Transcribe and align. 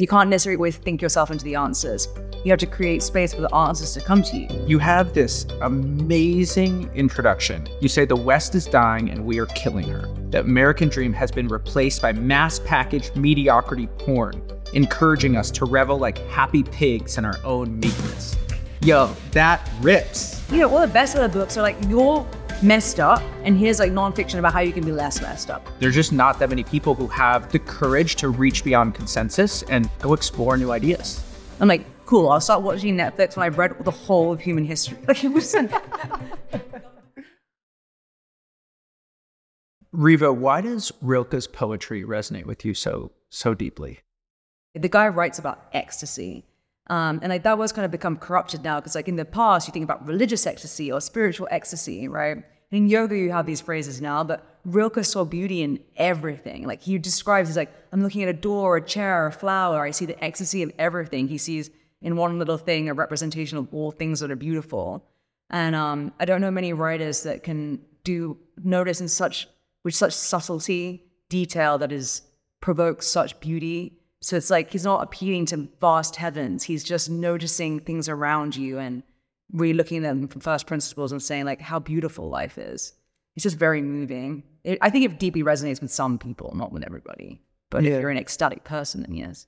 You 0.00 0.06
can't 0.06 0.30
necessarily 0.30 0.56
always 0.56 0.78
think 0.78 1.02
yourself 1.02 1.30
into 1.30 1.44
the 1.44 1.56
answers. 1.56 2.08
You 2.42 2.50
have 2.52 2.58
to 2.60 2.66
create 2.66 3.02
space 3.02 3.34
for 3.34 3.42
the 3.42 3.54
answers 3.54 3.92
to 3.92 4.00
come 4.00 4.22
to 4.22 4.36
you. 4.38 4.48
You 4.66 4.78
have 4.78 5.12
this 5.12 5.44
amazing 5.60 6.90
introduction. 6.94 7.68
You 7.82 7.88
say 7.90 8.06
the 8.06 8.16
West 8.16 8.54
is 8.54 8.64
dying 8.64 9.10
and 9.10 9.26
we 9.26 9.38
are 9.40 9.44
killing 9.44 9.86
her. 9.88 10.08
The 10.30 10.40
American 10.40 10.88
dream 10.88 11.12
has 11.12 11.30
been 11.30 11.48
replaced 11.48 12.00
by 12.00 12.14
mass 12.14 12.60
packaged 12.60 13.14
mediocrity 13.14 13.88
porn, 13.98 14.42
encouraging 14.72 15.36
us 15.36 15.50
to 15.50 15.66
revel 15.66 15.98
like 15.98 16.16
happy 16.28 16.62
pigs 16.62 17.18
in 17.18 17.26
our 17.26 17.36
own 17.44 17.78
meekness. 17.78 18.38
Yo, 18.80 19.14
that 19.32 19.68
rips. 19.82 20.50
You 20.50 20.60
know, 20.60 20.74
all 20.74 20.80
the 20.80 20.90
bestseller 20.90 21.30
books 21.30 21.58
are 21.58 21.62
like, 21.62 21.76
you're 21.88 22.26
messed 22.62 23.00
up, 23.00 23.22
and 23.44 23.58
here's 23.58 23.78
like 23.78 23.92
nonfiction 23.92 24.38
about 24.38 24.52
how 24.52 24.60
you 24.60 24.72
can 24.72 24.84
be 24.84 24.92
less 24.92 25.20
messed 25.20 25.50
up. 25.50 25.66
There's 25.78 25.94
just 25.94 26.12
not 26.12 26.38
that 26.38 26.48
many 26.48 26.64
people 26.64 26.94
who 26.94 27.06
have 27.08 27.50
the 27.52 27.58
courage 27.58 28.16
to 28.16 28.28
reach 28.28 28.64
beyond 28.64 28.94
consensus 28.94 29.62
and 29.64 29.88
go 30.00 30.14
explore 30.14 30.56
new 30.56 30.70
ideas. 30.70 31.24
I'm 31.60 31.68
like, 31.68 31.84
cool, 32.06 32.28
I'll 32.28 32.40
start 32.40 32.62
watching 32.62 32.96
Netflix 32.96 33.36
when 33.36 33.46
I've 33.46 33.58
read 33.58 33.84
the 33.84 33.90
whole 33.90 34.32
of 34.32 34.40
human 34.40 34.64
history. 34.64 34.98
Like, 35.08 35.24
it 35.24 35.28
was. 35.28 35.54
Riva, 39.92 40.32
why 40.32 40.60
does 40.60 40.92
Rilke's 41.02 41.48
poetry 41.48 42.04
resonate 42.04 42.46
with 42.46 42.64
you 42.64 42.74
so 42.74 43.10
so 43.28 43.54
deeply? 43.54 44.00
the 44.74 44.88
guy 44.88 45.08
writes 45.08 45.38
about 45.40 45.66
ecstasy. 45.72 46.44
Um, 46.90 47.20
and 47.22 47.30
like 47.30 47.44
that 47.44 47.56
was 47.56 47.70
kind 47.70 47.84
of 47.84 47.92
become 47.92 48.16
corrupted 48.16 48.64
now 48.64 48.80
because 48.80 48.96
like 48.96 49.06
in 49.06 49.14
the 49.14 49.24
past 49.24 49.68
you 49.68 49.72
think 49.72 49.84
about 49.84 50.04
religious 50.04 50.44
ecstasy 50.44 50.90
or 50.90 51.00
spiritual 51.00 51.46
ecstasy, 51.48 52.08
right? 52.08 52.36
And 52.36 52.44
in 52.72 52.88
yoga 52.88 53.16
you 53.16 53.30
have 53.30 53.46
these 53.46 53.60
phrases 53.60 54.00
now, 54.00 54.24
but 54.24 54.44
Rilke 54.64 55.04
saw 55.04 55.24
beauty 55.24 55.62
in 55.62 55.78
everything. 55.96 56.66
Like 56.66 56.82
he 56.82 56.98
describes 56.98 57.48
as 57.48 57.56
like 57.56 57.72
I'm 57.92 58.02
looking 58.02 58.24
at 58.24 58.28
a 58.28 58.32
door, 58.32 58.76
a 58.76 58.82
chair, 58.82 59.28
a 59.28 59.32
flower. 59.32 59.84
I 59.84 59.92
see 59.92 60.04
the 60.04 60.22
ecstasy 60.22 60.64
of 60.64 60.72
everything. 60.80 61.28
He 61.28 61.38
sees 61.38 61.70
in 62.02 62.16
one 62.16 62.40
little 62.40 62.58
thing 62.58 62.88
a 62.88 62.94
representation 62.94 63.56
of 63.56 63.72
all 63.72 63.92
things 63.92 64.18
that 64.18 64.32
are 64.32 64.36
beautiful. 64.36 65.04
And 65.48 65.76
um, 65.76 66.12
I 66.18 66.24
don't 66.24 66.40
know 66.40 66.50
many 66.50 66.72
writers 66.72 67.22
that 67.22 67.44
can 67.44 67.82
do 68.02 68.36
notice 68.64 69.00
in 69.00 69.06
such 69.06 69.46
with 69.84 69.94
such 69.94 70.12
subtlety, 70.12 71.04
detail 71.28 71.78
that 71.78 71.92
is 71.92 72.22
provokes 72.60 73.06
such 73.06 73.38
beauty 73.38 73.99
so 74.20 74.36
it's 74.36 74.50
like 74.50 74.70
he's 74.70 74.84
not 74.84 75.02
appealing 75.02 75.46
to 75.46 75.68
vast 75.80 76.16
heavens. 76.16 76.62
He's 76.62 76.84
just 76.84 77.08
noticing 77.10 77.80
things 77.80 78.08
around 78.08 78.56
you 78.56 78.78
and 78.78 79.02
really 79.52 79.72
looking 79.74 79.98
at 79.98 80.02
them 80.02 80.28
from 80.28 80.40
first 80.40 80.66
principles 80.66 81.12
and 81.12 81.22
saying 81.22 81.44
like 81.44 81.60
how 81.60 81.78
beautiful 81.78 82.28
life 82.28 82.58
is. 82.58 82.92
It's 83.36 83.42
just 83.44 83.56
very 83.56 83.82
moving. 83.82 84.42
It, 84.64 84.78
I 84.82 84.90
think 84.90 85.04
it 85.04 85.18
deeply 85.18 85.42
resonates 85.42 85.80
with 85.80 85.90
some 85.90 86.18
people, 86.18 86.52
not 86.54 86.72
with 86.72 86.82
everybody. 86.84 87.40
But 87.70 87.82
Yeah. 87.84 87.92
if 87.92 88.00
you're 88.02 88.10
an 88.10 88.18
ecstatic 88.18 88.64
person, 88.64 89.02
then 89.02 89.14
yes. 89.14 89.46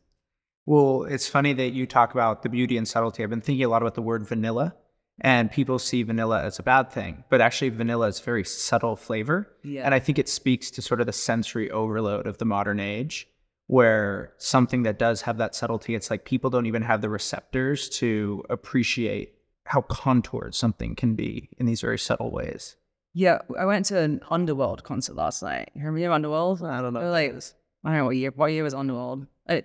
Well, 0.64 1.05
it's 1.05 1.29
funny 1.29 1.53
that 1.55 1.73
you 1.73 1.86
talk 1.86 2.14
about 2.14 2.42
the 2.42 2.48
beauty 2.48 2.77
and 2.77 2.86
subtlety. 2.86 3.23
I've 3.23 3.31
been 3.31 3.41
thinking 3.41 3.64
a 3.64 3.69
lot 3.69 3.83
about 3.83 3.95
the 3.97 4.03
word 4.03 4.27
vanilla, 4.27 4.77
and 5.20 5.51
people 5.51 5.79
see 5.81 6.05
vanilla 6.05 6.41
as 6.42 6.59
a 6.61 6.62
bad 6.62 6.91
thing, 6.92 7.25
but 7.29 7.41
actually, 7.41 7.70
vanilla 7.70 8.07
is 8.07 8.20
a 8.20 8.23
very 8.23 8.45
subtle 8.45 8.95
flavor. 8.95 9.48
Yeah. 9.64 9.83
And 9.84 9.92
I 9.92 9.98
think 9.98 10.19
it 10.20 10.29
speaks 10.29 10.70
to 10.73 10.83
sort 10.83 11.01
of 11.01 11.07
the 11.07 11.12
sensory 11.12 11.69
overload 11.70 12.29
of 12.29 12.39
the 12.39 12.45
modern 12.45 12.79
age, 12.79 13.27
where 13.73 14.34
something 14.37 14.83
that 14.83 14.98
does 14.98 15.23
have 15.23 15.39
that 15.39 15.55
subtlety, 15.55 15.95
it's 15.95 16.11
like 16.11 16.27
people 16.27 16.51
don't 16.51 16.67
even 16.67 16.83
have 16.83 17.01
the 17.01 17.09
receptors 17.09 17.89
to 17.89 18.45
appreciate 18.51 19.33
how 19.64 19.81
contoured 19.81 20.55
something 20.55 20.95
can 20.95 21.14
be 21.14 21.48
in 21.56 21.64
these 21.64 21.81
very 21.81 21.98
subtle 21.98 22.31
ways. 22.31 22.77
Yeah, 23.14 23.39
I 23.59 23.64
went 23.64 23.87
to 23.87 23.98
an 23.98 24.20
Underworld 24.31 24.84
concert 24.84 25.17
last 25.17 25.42
night. 25.42 25.70
You 25.75 25.87
remember 25.87 26.12
Underworld? 26.12 26.62
I 26.62 26.83
don't 26.83 26.92
know. 26.92 27.11
Like, 27.11 27.34
I 27.83 27.89
don't 27.89 27.97
know 27.97 28.05
what 28.05 28.17
year. 28.17 28.31
What 28.37 28.53
year 28.53 28.62
was 28.62 28.75
Underworld? 28.75 29.27
Uh, 29.48 29.62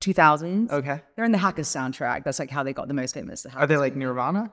2000s. 0.00 0.72
Okay. 0.72 1.02
They're 1.14 1.24
in 1.24 1.30
the 1.30 1.38
Hackers 1.38 1.68
soundtrack. 1.68 2.24
That's 2.24 2.40
like 2.40 2.50
how 2.50 2.64
they 2.64 2.72
got 2.72 2.88
the 2.88 2.94
most 2.94 3.14
famous. 3.14 3.44
The 3.44 3.52
Are 3.52 3.68
they 3.68 3.76
like 3.76 3.94
Nirvana? 3.94 4.52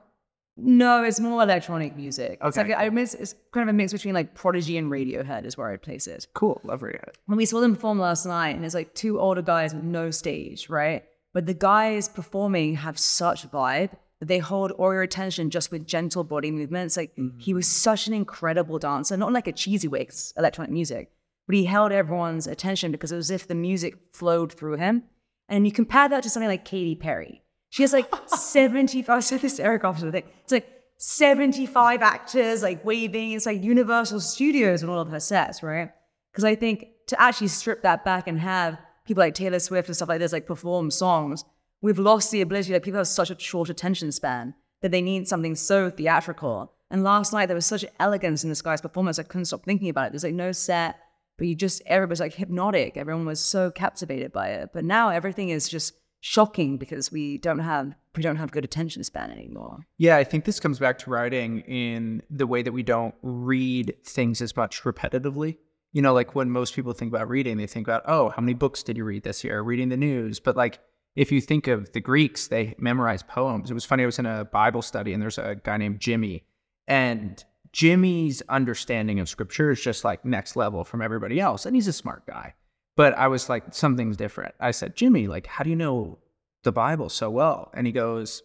No, 0.56 1.02
it's 1.02 1.18
more 1.18 1.42
electronic 1.42 1.96
music. 1.96 2.38
It's 2.42 2.58
Okay, 2.58 2.74
like 2.74 2.78
I 2.78 2.88
miss, 2.90 3.14
it's 3.14 3.34
kind 3.52 3.68
of 3.68 3.74
a 3.74 3.76
mix 3.76 3.92
between 3.92 4.14
like 4.14 4.34
Prodigy 4.34 4.76
and 4.76 4.90
Radiohead 4.90 5.46
is 5.46 5.56
where 5.56 5.70
I'd 5.70 5.82
place 5.82 6.06
it. 6.06 6.26
Cool. 6.34 6.60
Love 6.64 6.80
Radiohead. 6.80 7.14
When 7.26 7.38
we 7.38 7.46
saw 7.46 7.60
them 7.60 7.74
perform 7.74 7.98
last 7.98 8.26
night, 8.26 8.54
and 8.56 8.64
it's 8.64 8.74
like 8.74 8.94
two 8.94 9.18
older 9.18 9.42
guys 9.42 9.74
with 9.74 9.84
no 9.84 10.10
stage, 10.10 10.68
right? 10.68 11.04
But 11.32 11.46
the 11.46 11.54
guys 11.54 12.08
performing 12.08 12.74
have 12.76 12.98
such 12.98 13.50
vibe 13.50 13.90
that 14.20 14.26
they 14.26 14.38
hold 14.38 14.72
all 14.72 14.92
your 14.92 15.02
attention 15.02 15.50
just 15.50 15.72
with 15.72 15.86
gentle 15.86 16.22
body 16.22 16.50
movements. 16.50 16.96
Like 16.96 17.12
he 17.16 17.22
mm-hmm. 17.22 17.54
was 17.54 17.66
such 17.66 18.06
an 18.06 18.12
incredible 18.12 18.78
dancer, 18.78 19.16
not 19.16 19.32
like 19.32 19.48
a 19.48 19.52
cheesy 19.52 19.88
way, 19.88 20.02
it's 20.02 20.32
electronic 20.36 20.70
music, 20.70 21.10
but 21.46 21.56
he 21.56 21.64
held 21.64 21.92
everyone's 21.92 22.46
attention 22.46 22.92
because 22.92 23.10
it 23.10 23.16
was 23.16 23.30
as 23.30 23.40
if 23.40 23.48
the 23.48 23.54
music 23.54 23.96
flowed 24.12 24.52
through 24.52 24.76
him. 24.76 25.04
And 25.48 25.66
you 25.66 25.72
compare 25.72 26.08
that 26.08 26.22
to 26.22 26.30
something 26.30 26.48
like 26.48 26.64
Katy 26.64 26.94
Perry. 26.94 27.41
She 27.72 27.82
has 27.82 27.94
like 27.94 28.06
75, 28.26 29.08
I 29.16 29.20
said 29.20 29.40
this 29.40 29.56
to 29.56 29.64
Eric 29.64 29.82
after 29.84 30.04
the 30.04 30.12
thing. 30.12 30.24
It's 30.42 30.52
like 30.52 30.68
75 30.98 32.02
actors 32.02 32.62
like 32.62 32.84
waving. 32.84 33.32
It's 33.32 33.46
like 33.46 33.64
Universal 33.64 34.20
Studios 34.20 34.82
and 34.82 34.90
all 34.90 35.00
of 35.00 35.08
her 35.08 35.18
sets, 35.18 35.62
right? 35.62 35.90
Because 36.30 36.44
I 36.44 36.54
think 36.54 36.88
to 37.06 37.18
actually 37.18 37.48
strip 37.48 37.80
that 37.80 38.04
back 38.04 38.28
and 38.28 38.38
have 38.38 38.78
people 39.06 39.22
like 39.22 39.32
Taylor 39.34 39.58
Swift 39.58 39.88
and 39.88 39.96
stuff 39.96 40.10
like 40.10 40.18
this 40.18 40.34
like 40.34 40.46
perform 40.46 40.90
songs, 40.90 41.46
we've 41.80 41.98
lost 41.98 42.30
the 42.30 42.42
ability. 42.42 42.74
Like 42.74 42.82
people 42.82 42.98
have 42.98 43.08
such 43.08 43.30
a 43.30 43.38
short 43.38 43.70
attention 43.70 44.12
span 44.12 44.52
that 44.82 44.90
they 44.90 45.00
need 45.00 45.26
something 45.26 45.54
so 45.54 45.88
theatrical. 45.88 46.74
And 46.90 47.02
last 47.02 47.32
night 47.32 47.46
there 47.46 47.56
was 47.56 47.64
such 47.64 47.86
elegance 47.98 48.44
in 48.44 48.50
this 48.50 48.60
guy's 48.60 48.82
performance. 48.82 49.18
I 49.18 49.22
couldn't 49.22 49.46
stop 49.46 49.64
thinking 49.64 49.88
about 49.88 50.08
it. 50.08 50.12
There's 50.12 50.24
like 50.24 50.34
no 50.34 50.52
set, 50.52 50.96
but 51.38 51.46
you 51.46 51.54
just 51.54 51.80
everyone 51.86 52.10
was 52.10 52.20
like 52.20 52.34
hypnotic. 52.34 52.98
Everyone 52.98 53.24
was 53.24 53.40
so 53.40 53.70
captivated 53.70 54.30
by 54.30 54.48
it. 54.50 54.74
But 54.74 54.84
now 54.84 55.08
everything 55.08 55.48
is 55.48 55.70
just 55.70 55.94
shocking 56.24 56.78
because 56.78 57.10
we 57.10 57.36
don't 57.36 57.58
have 57.58 57.94
we 58.16 58.22
don't 58.22 58.36
have 58.36 58.52
good 58.52 58.64
attention 58.64 59.02
span 59.02 59.30
anymore. 59.30 59.86
Yeah, 59.98 60.16
I 60.16 60.24
think 60.24 60.44
this 60.44 60.60
comes 60.60 60.78
back 60.78 60.98
to 61.00 61.10
writing 61.10 61.60
in 61.60 62.22
the 62.30 62.46
way 62.46 62.62
that 62.62 62.72
we 62.72 62.82
don't 62.82 63.14
read 63.22 63.94
things 64.04 64.40
as 64.40 64.56
much 64.56 64.82
repetitively. 64.82 65.58
You 65.92 66.00
know, 66.00 66.14
like 66.14 66.34
when 66.34 66.50
most 66.50 66.74
people 66.74 66.92
think 66.92 67.12
about 67.12 67.28
reading, 67.28 67.56
they 67.56 67.66
think 67.66 67.86
about, 67.86 68.02
oh, 68.06 68.30
how 68.30 68.40
many 68.40 68.54
books 68.54 68.82
did 68.82 68.96
you 68.96 69.04
read 69.04 69.24
this 69.24 69.42
year? 69.42 69.62
Reading 69.62 69.88
the 69.88 69.96
news. 69.96 70.38
But 70.40 70.56
like, 70.56 70.78
if 71.16 71.32
you 71.32 71.40
think 71.40 71.66
of 71.66 71.92
the 71.92 72.00
Greeks, 72.00 72.48
they 72.48 72.74
memorize 72.78 73.22
poems. 73.22 73.70
It 73.70 73.74
was 73.74 73.84
funny, 73.84 74.04
I 74.04 74.06
was 74.06 74.18
in 74.18 74.26
a 74.26 74.44
Bible 74.44 74.82
study 74.82 75.12
and 75.12 75.20
there's 75.20 75.38
a 75.38 75.56
guy 75.62 75.76
named 75.76 76.00
Jimmy. 76.00 76.44
And 76.86 77.42
Jimmy's 77.72 78.42
understanding 78.48 79.18
of 79.18 79.28
scripture 79.28 79.70
is 79.70 79.80
just 79.80 80.04
like 80.04 80.24
next 80.24 80.56
level 80.56 80.84
from 80.84 81.02
everybody 81.02 81.40
else. 81.40 81.66
And 81.66 81.74
he's 81.74 81.88
a 81.88 81.92
smart 81.92 82.26
guy. 82.26 82.54
But 82.96 83.14
I 83.14 83.28
was 83.28 83.48
like, 83.48 83.64
something's 83.72 84.16
different. 84.16 84.54
I 84.60 84.70
said, 84.70 84.96
Jimmy, 84.96 85.26
like, 85.26 85.46
how 85.46 85.64
do 85.64 85.70
you 85.70 85.76
know 85.76 86.18
the 86.62 86.72
Bible 86.72 87.08
so 87.08 87.30
well? 87.30 87.70
And 87.74 87.86
he 87.86 87.92
goes, 87.92 88.42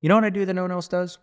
You 0.00 0.08
know 0.08 0.14
what 0.16 0.24
I 0.24 0.30
do 0.30 0.44
that 0.44 0.54
no 0.54 0.62
one 0.62 0.70
else 0.72 0.88
does? 0.88 1.18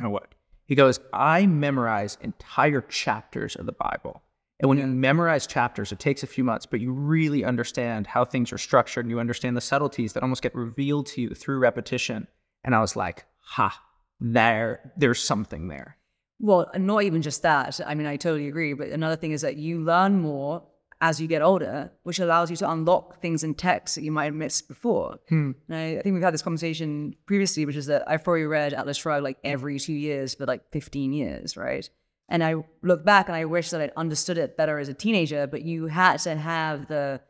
Or 0.00 0.08
what? 0.08 0.34
He 0.66 0.74
goes, 0.74 1.00
I 1.12 1.46
memorize 1.46 2.18
entire 2.20 2.80
chapters 2.80 3.56
of 3.56 3.66
the 3.66 3.72
Bible. 3.72 4.22
And 4.60 4.68
when 4.68 4.78
you 4.78 4.86
memorize 4.86 5.46
chapters, 5.46 5.90
it 5.90 5.98
takes 5.98 6.22
a 6.22 6.26
few 6.26 6.44
months, 6.44 6.66
but 6.66 6.80
you 6.80 6.92
really 6.92 7.44
understand 7.44 8.06
how 8.06 8.24
things 8.24 8.52
are 8.52 8.58
structured 8.58 9.06
and 9.06 9.10
you 9.10 9.18
understand 9.18 9.56
the 9.56 9.62
subtleties 9.62 10.12
that 10.12 10.22
almost 10.22 10.42
get 10.42 10.54
revealed 10.54 11.06
to 11.06 11.22
you 11.22 11.30
through 11.30 11.58
repetition. 11.58 12.28
And 12.62 12.74
I 12.74 12.80
was 12.80 12.94
like, 12.94 13.24
ha, 13.40 13.82
there, 14.20 14.92
there's 14.98 15.22
something 15.22 15.68
there. 15.68 15.96
Well, 16.40 16.70
not 16.76 17.04
even 17.04 17.22
just 17.22 17.42
that. 17.42 17.80
I 17.86 17.94
mean, 17.94 18.06
I 18.06 18.16
totally 18.16 18.48
agree. 18.48 18.74
But 18.74 18.88
another 18.88 19.16
thing 19.16 19.32
is 19.32 19.40
that 19.40 19.56
you 19.56 19.80
learn 19.80 20.20
more 20.20 20.62
as 21.00 21.20
you 21.20 21.26
get 21.26 21.40
older, 21.40 21.90
which 22.02 22.18
allows 22.18 22.50
you 22.50 22.56
to 22.58 22.70
unlock 22.70 23.20
things 23.20 23.42
in 23.42 23.54
text 23.54 23.94
that 23.94 24.02
you 24.02 24.12
might 24.12 24.26
have 24.26 24.34
missed 24.34 24.68
before. 24.68 25.18
And 25.68 25.76
I, 25.76 25.98
I 25.98 26.02
think 26.02 26.12
we've 26.12 26.22
had 26.22 26.34
this 26.34 26.42
conversation 26.42 27.14
previously, 27.26 27.64
which 27.64 27.76
is 27.76 27.86
that 27.86 28.08
I've 28.08 28.22
probably 28.22 28.44
read 28.44 28.74
Atlas 28.74 28.98
Shrugged 28.98 29.24
like 29.24 29.38
every 29.42 29.78
two 29.78 29.94
years 29.94 30.34
for 30.34 30.44
like 30.44 30.70
15 30.72 31.12
years, 31.12 31.56
right? 31.56 31.88
And 32.28 32.44
I 32.44 32.56
look 32.82 33.04
back 33.04 33.28
and 33.28 33.36
I 33.36 33.46
wish 33.46 33.70
that 33.70 33.80
I'd 33.80 33.92
understood 33.96 34.38
it 34.38 34.56
better 34.56 34.78
as 34.78 34.88
a 34.88 34.94
teenager, 34.94 35.46
but 35.46 35.62
you 35.62 35.86
had 35.86 36.18
to 36.18 36.36
have 36.36 36.86
the 36.86 37.20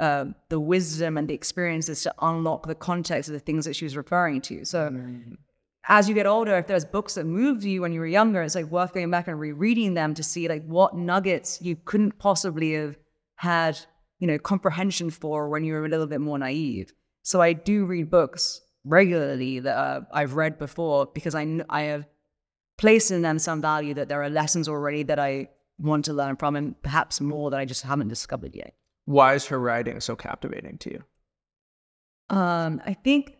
uh, 0.00 0.26
the 0.48 0.58
wisdom 0.58 1.16
and 1.16 1.28
the 1.28 1.34
experiences 1.34 2.02
to 2.02 2.12
unlock 2.20 2.66
the 2.66 2.74
context 2.74 3.28
of 3.28 3.32
the 3.32 3.38
things 3.38 3.64
that 3.64 3.76
she 3.76 3.84
was 3.84 3.96
referring 3.96 4.40
to. 4.40 4.64
So 4.64 4.92
as 5.88 6.08
you 6.08 6.14
get 6.14 6.26
older, 6.26 6.56
if 6.56 6.66
there's 6.66 6.84
books 6.84 7.14
that 7.14 7.24
moved 7.24 7.62
you 7.62 7.82
when 7.82 7.92
you 7.92 8.00
were 8.00 8.06
younger, 8.06 8.42
it's 8.42 8.56
like 8.56 8.66
worth 8.66 8.92
going 8.92 9.10
back 9.10 9.28
and 9.28 9.38
rereading 9.38 9.94
them 9.94 10.12
to 10.14 10.22
see 10.22 10.48
like 10.48 10.64
what 10.66 10.96
nuggets 10.96 11.62
you 11.62 11.76
couldn't 11.84 12.18
possibly 12.18 12.72
have 12.72 12.96
had, 13.44 13.78
you 14.20 14.26
know, 14.26 14.38
comprehension 14.38 15.10
for 15.10 15.48
when 15.48 15.64
you 15.64 15.74
were 15.74 15.84
a 15.84 15.88
little 15.88 16.06
bit 16.06 16.20
more 16.20 16.38
naive. 16.38 16.92
So 17.22 17.40
I 17.40 17.52
do 17.52 17.84
read 17.84 18.10
books 18.10 18.60
regularly 18.84 19.60
that 19.60 19.76
uh, 19.76 20.00
I've 20.12 20.34
read 20.34 20.58
before 20.58 21.06
because 21.06 21.34
I 21.34 21.44
I 21.68 21.82
have 21.92 22.04
placed 22.76 23.10
in 23.10 23.22
them 23.22 23.38
some 23.38 23.60
value 23.60 23.94
that 23.94 24.08
there 24.08 24.22
are 24.22 24.30
lessons 24.30 24.68
already 24.68 25.02
that 25.04 25.18
I 25.18 25.48
want 25.78 26.04
to 26.06 26.12
learn 26.12 26.36
from, 26.36 26.56
and 26.56 26.80
perhaps 26.82 27.20
more 27.20 27.50
that 27.50 27.60
I 27.60 27.64
just 27.64 27.82
haven't 27.82 28.08
discovered 28.08 28.54
yet. 28.54 28.74
Why 29.06 29.34
is 29.34 29.46
her 29.46 29.58
writing 29.58 30.00
so 30.00 30.16
captivating 30.16 30.78
to 30.78 30.90
you? 30.94 32.36
Um, 32.36 32.80
I 32.86 32.94
think, 32.94 33.36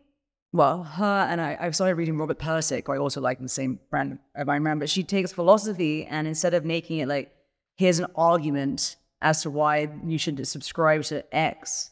well, 0.53 0.83
her 0.83 1.27
and 1.31 1.41
I, 1.41 1.57
I've 1.61 1.75
started 1.75 1.97
reading 1.97 2.19
Robert 2.19 2.39
Pirsig, 2.39 2.87
who 2.87 2.93
I 2.93 2.99
also 2.99 3.21
like 3.21 3.41
the 3.41 3.49
same 3.49 3.81
brand 3.91 4.19
of 4.37 4.47
Man, 4.47 4.79
but 4.79 4.91
she 4.91 5.03
takes 5.03 5.33
philosophy 5.33 6.05
and 6.07 6.27
instead 6.27 6.55
of 6.55 6.65
making 6.65 6.99
it 6.99 7.09
like, 7.09 7.33
here's 7.77 7.99
an 7.99 8.07
argument 8.15 8.97
as 9.25 9.43
to 9.43 9.51
why 9.51 9.89
you 10.07 10.19
should 10.19 10.47
subscribe 10.47 11.03
to 11.05 11.25
X, 11.35 11.91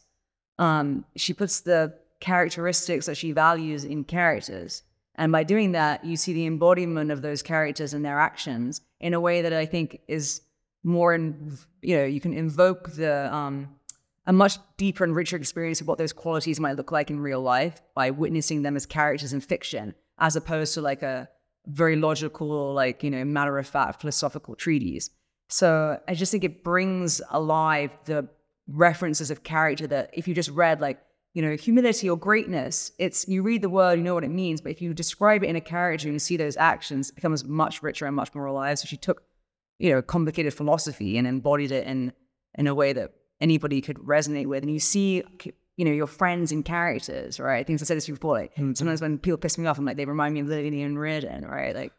um, 0.58 1.04
she 1.16 1.32
puts 1.32 1.60
the 1.60 1.94
characteristics 2.20 3.06
that 3.06 3.16
she 3.16 3.32
values 3.32 3.84
in 3.84 4.04
characters. 4.04 4.82
And 5.16 5.32
by 5.32 5.42
doing 5.42 5.72
that, 5.72 6.04
you 6.04 6.16
see 6.16 6.34
the 6.34 6.46
embodiment 6.46 7.10
of 7.10 7.22
those 7.22 7.42
characters 7.42 7.94
and 7.94 8.04
their 8.04 8.20
actions 8.20 8.82
in 9.00 9.14
a 9.14 9.20
way 9.20 9.42
that 9.42 9.52
I 9.52 9.64
think 9.66 10.00
is 10.08 10.42
more, 10.84 11.14
in, 11.14 11.58
you 11.80 11.96
know, 11.96 12.04
you 12.04 12.20
can 12.20 12.34
invoke 12.34 12.92
the 12.92 13.34
um, 13.34 13.68
a 14.26 14.32
much 14.32 14.58
deeper 14.76 15.02
and 15.02 15.16
richer 15.16 15.36
experience 15.36 15.80
of 15.80 15.88
what 15.88 15.98
those 15.98 16.12
qualities 16.12 16.60
might 16.60 16.76
look 16.76 16.92
like 16.92 17.10
in 17.10 17.18
real 17.18 17.40
life 17.40 17.80
by 17.94 18.10
witnessing 18.10 18.62
them 18.62 18.76
as 18.76 18.84
characters 18.84 19.32
in 19.32 19.40
fiction, 19.40 19.94
as 20.18 20.36
opposed 20.36 20.74
to 20.74 20.82
like 20.82 21.02
a 21.02 21.28
very 21.66 21.96
logical, 21.96 22.74
like 22.74 23.02
you 23.02 23.10
know, 23.10 23.24
matter 23.24 23.58
of 23.58 23.66
fact 23.66 24.00
philosophical 24.02 24.54
treatise. 24.54 25.08
So 25.52 26.00
I 26.08 26.14
just 26.14 26.32
think 26.32 26.44
it 26.44 26.64
brings 26.64 27.20
alive 27.30 27.90
the 28.06 28.26
references 28.66 29.30
of 29.30 29.42
character 29.42 29.86
that 29.86 30.08
if 30.14 30.26
you 30.26 30.34
just 30.34 30.48
read 30.50 30.80
like 30.80 30.98
you 31.34 31.42
know 31.42 31.56
humility 31.56 32.08
or 32.08 32.16
greatness 32.16 32.92
it's 32.98 33.26
you 33.28 33.42
read 33.42 33.60
the 33.60 33.68
word 33.68 33.98
you 33.98 34.04
know 34.04 34.14
what 34.14 34.24
it 34.24 34.30
means 34.30 34.60
but 34.60 34.70
if 34.70 34.80
you 34.80 34.94
describe 34.94 35.42
it 35.42 35.48
in 35.48 35.56
a 35.56 35.60
character 35.60 36.06
and 36.06 36.14
you 36.14 36.18
see 36.18 36.36
those 36.36 36.56
actions 36.56 37.10
it 37.10 37.16
becomes 37.16 37.44
much 37.44 37.82
richer 37.82 38.06
and 38.06 38.16
much 38.16 38.34
more 38.34 38.46
alive. 38.46 38.78
So 38.78 38.86
she 38.86 38.96
took 38.96 39.24
you 39.78 39.90
know 39.90 40.00
complicated 40.00 40.54
philosophy 40.54 41.18
and 41.18 41.26
embodied 41.26 41.72
it 41.72 41.86
in 41.86 42.12
in 42.54 42.66
a 42.66 42.74
way 42.74 42.94
that 42.94 43.12
anybody 43.40 43.80
could 43.82 43.98
resonate 43.98 44.46
with. 44.46 44.62
And 44.62 44.72
you 44.72 44.80
see 44.80 45.22
you 45.76 45.84
know 45.84 45.92
your 45.92 46.06
friends 46.06 46.50
and 46.50 46.64
characters 46.64 47.38
right? 47.38 47.66
Things 47.66 47.82
i 47.82 47.84
said 47.84 47.98
this 47.98 48.06
before 48.08 48.38
like 48.38 48.54
mm-hmm. 48.54 48.72
sometimes 48.72 49.02
when 49.02 49.18
people 49.18 49.38
piss 49.38 49.58
me 49.58 49.66
off 49.66 49.78
i'm 49.78 49.84
like 49.84 49.98
they 49.98 50.06
remind 50.06 50.32
me 50.32 50.40
of 50.40 50.46
lillian 50.46 50.96
rearden 50.96 51.46
right? 51.46 51.74
Like 51.74 51.92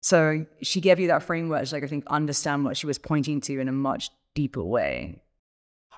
so 0.00 0.44
she 0.62 0.80
gave 0.80 0.98
you 1.00 1.08
that 1.08 1.22
framework 1.22 1.64
to 1.64 1.74
like 1.74 1.84
i 1.84 1.86
think 1.86 2.04
understand 2.08 2.64
what 2.64 2.76
she 2.76 2.86
was 2.86 2.98
pointing 2.98 3.40
to 3.40 3.58
in 3.60 3.68
a 3.68 3.72
much 3.72 4.10
deeper 4.34 4.62
way 4.62 5.20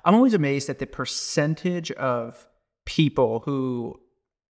I'm 0.04 0.14
always 0.14 0.34
amazed 0.34 0.70
at 0.70 0.78
the 0.78 0.86
percentage 0.86 1.90
of 1.92 2.46
people 2.86 3.40
who 3.40 4.00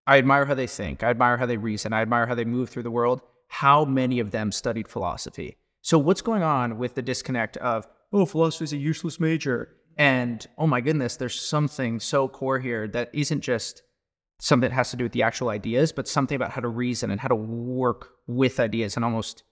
I 0.07 0.19
admire 0.19 0.45
how 0.45 0.55
they 0.55 0.67
think, 0.67 1.03
I 1.03 1.11
admire 1.11 1.37
how 1.37 1.47
they 1.47 1.57
reason, 1.57 1.93
I 1.93 2.03
admire 2.03 2.27
how 2.27 2.35
they 2.35 2.45
move 2.45 2.71
through 2.71 2.85
the 2.85 2.91
world. 2.91 3.21
How 3.49 3.85
many 3.85 4.21
of 4.21 4.31
them 4.31 4.53
studied 4.53 4.89
philosophy? 4.89 5.57
So, 5.83 5.99
what's 5.99 6.23
going 6.23 6.43
on 6.43 6.79
with 6.79 6.95
the 6.95 7.03
disconnect 7.03 7.57
of, 7.57 7.87
oh, 8.13 8.27
philosophy 8.27 8.65
is 8.65 8.73
a 8.73 8.77
useless 8.77 9.19
major? 9.19 9.77
And 9.97 10.47
oh 10.57 10.67
my 10.67 10.81
goodness, 10.81 11.17
there's 11.17 11.39
something 11.39 11.99
so 12.01 12.29
core 12.29 12.61
here 12.61 12.87
that 12.89 13.11
isn't 13.13 13.41
just 13.41 13.83
something 14.39 14.71
that 14.71 14.75
has 14.75 14.91
to 14.91 14.97
do 14.97 15.05
with 15.05 15.13
the 15.13 15.23
actual 15.23 15.51
ideas, 15.51 15.93
but 15.93 16.09
something 16.09 16.37
about 16.37 16.53
how 16.53 16.61
to 16.61 16.69
reason 16.69 17.11
and 17.11 17.21
how 17.21 17.29
to 17.29 17.35
work 17.35 18.11
with 18.31 18.61
ideas 18.61 18.97
and 18.97 19.05
almost 19.05 19.43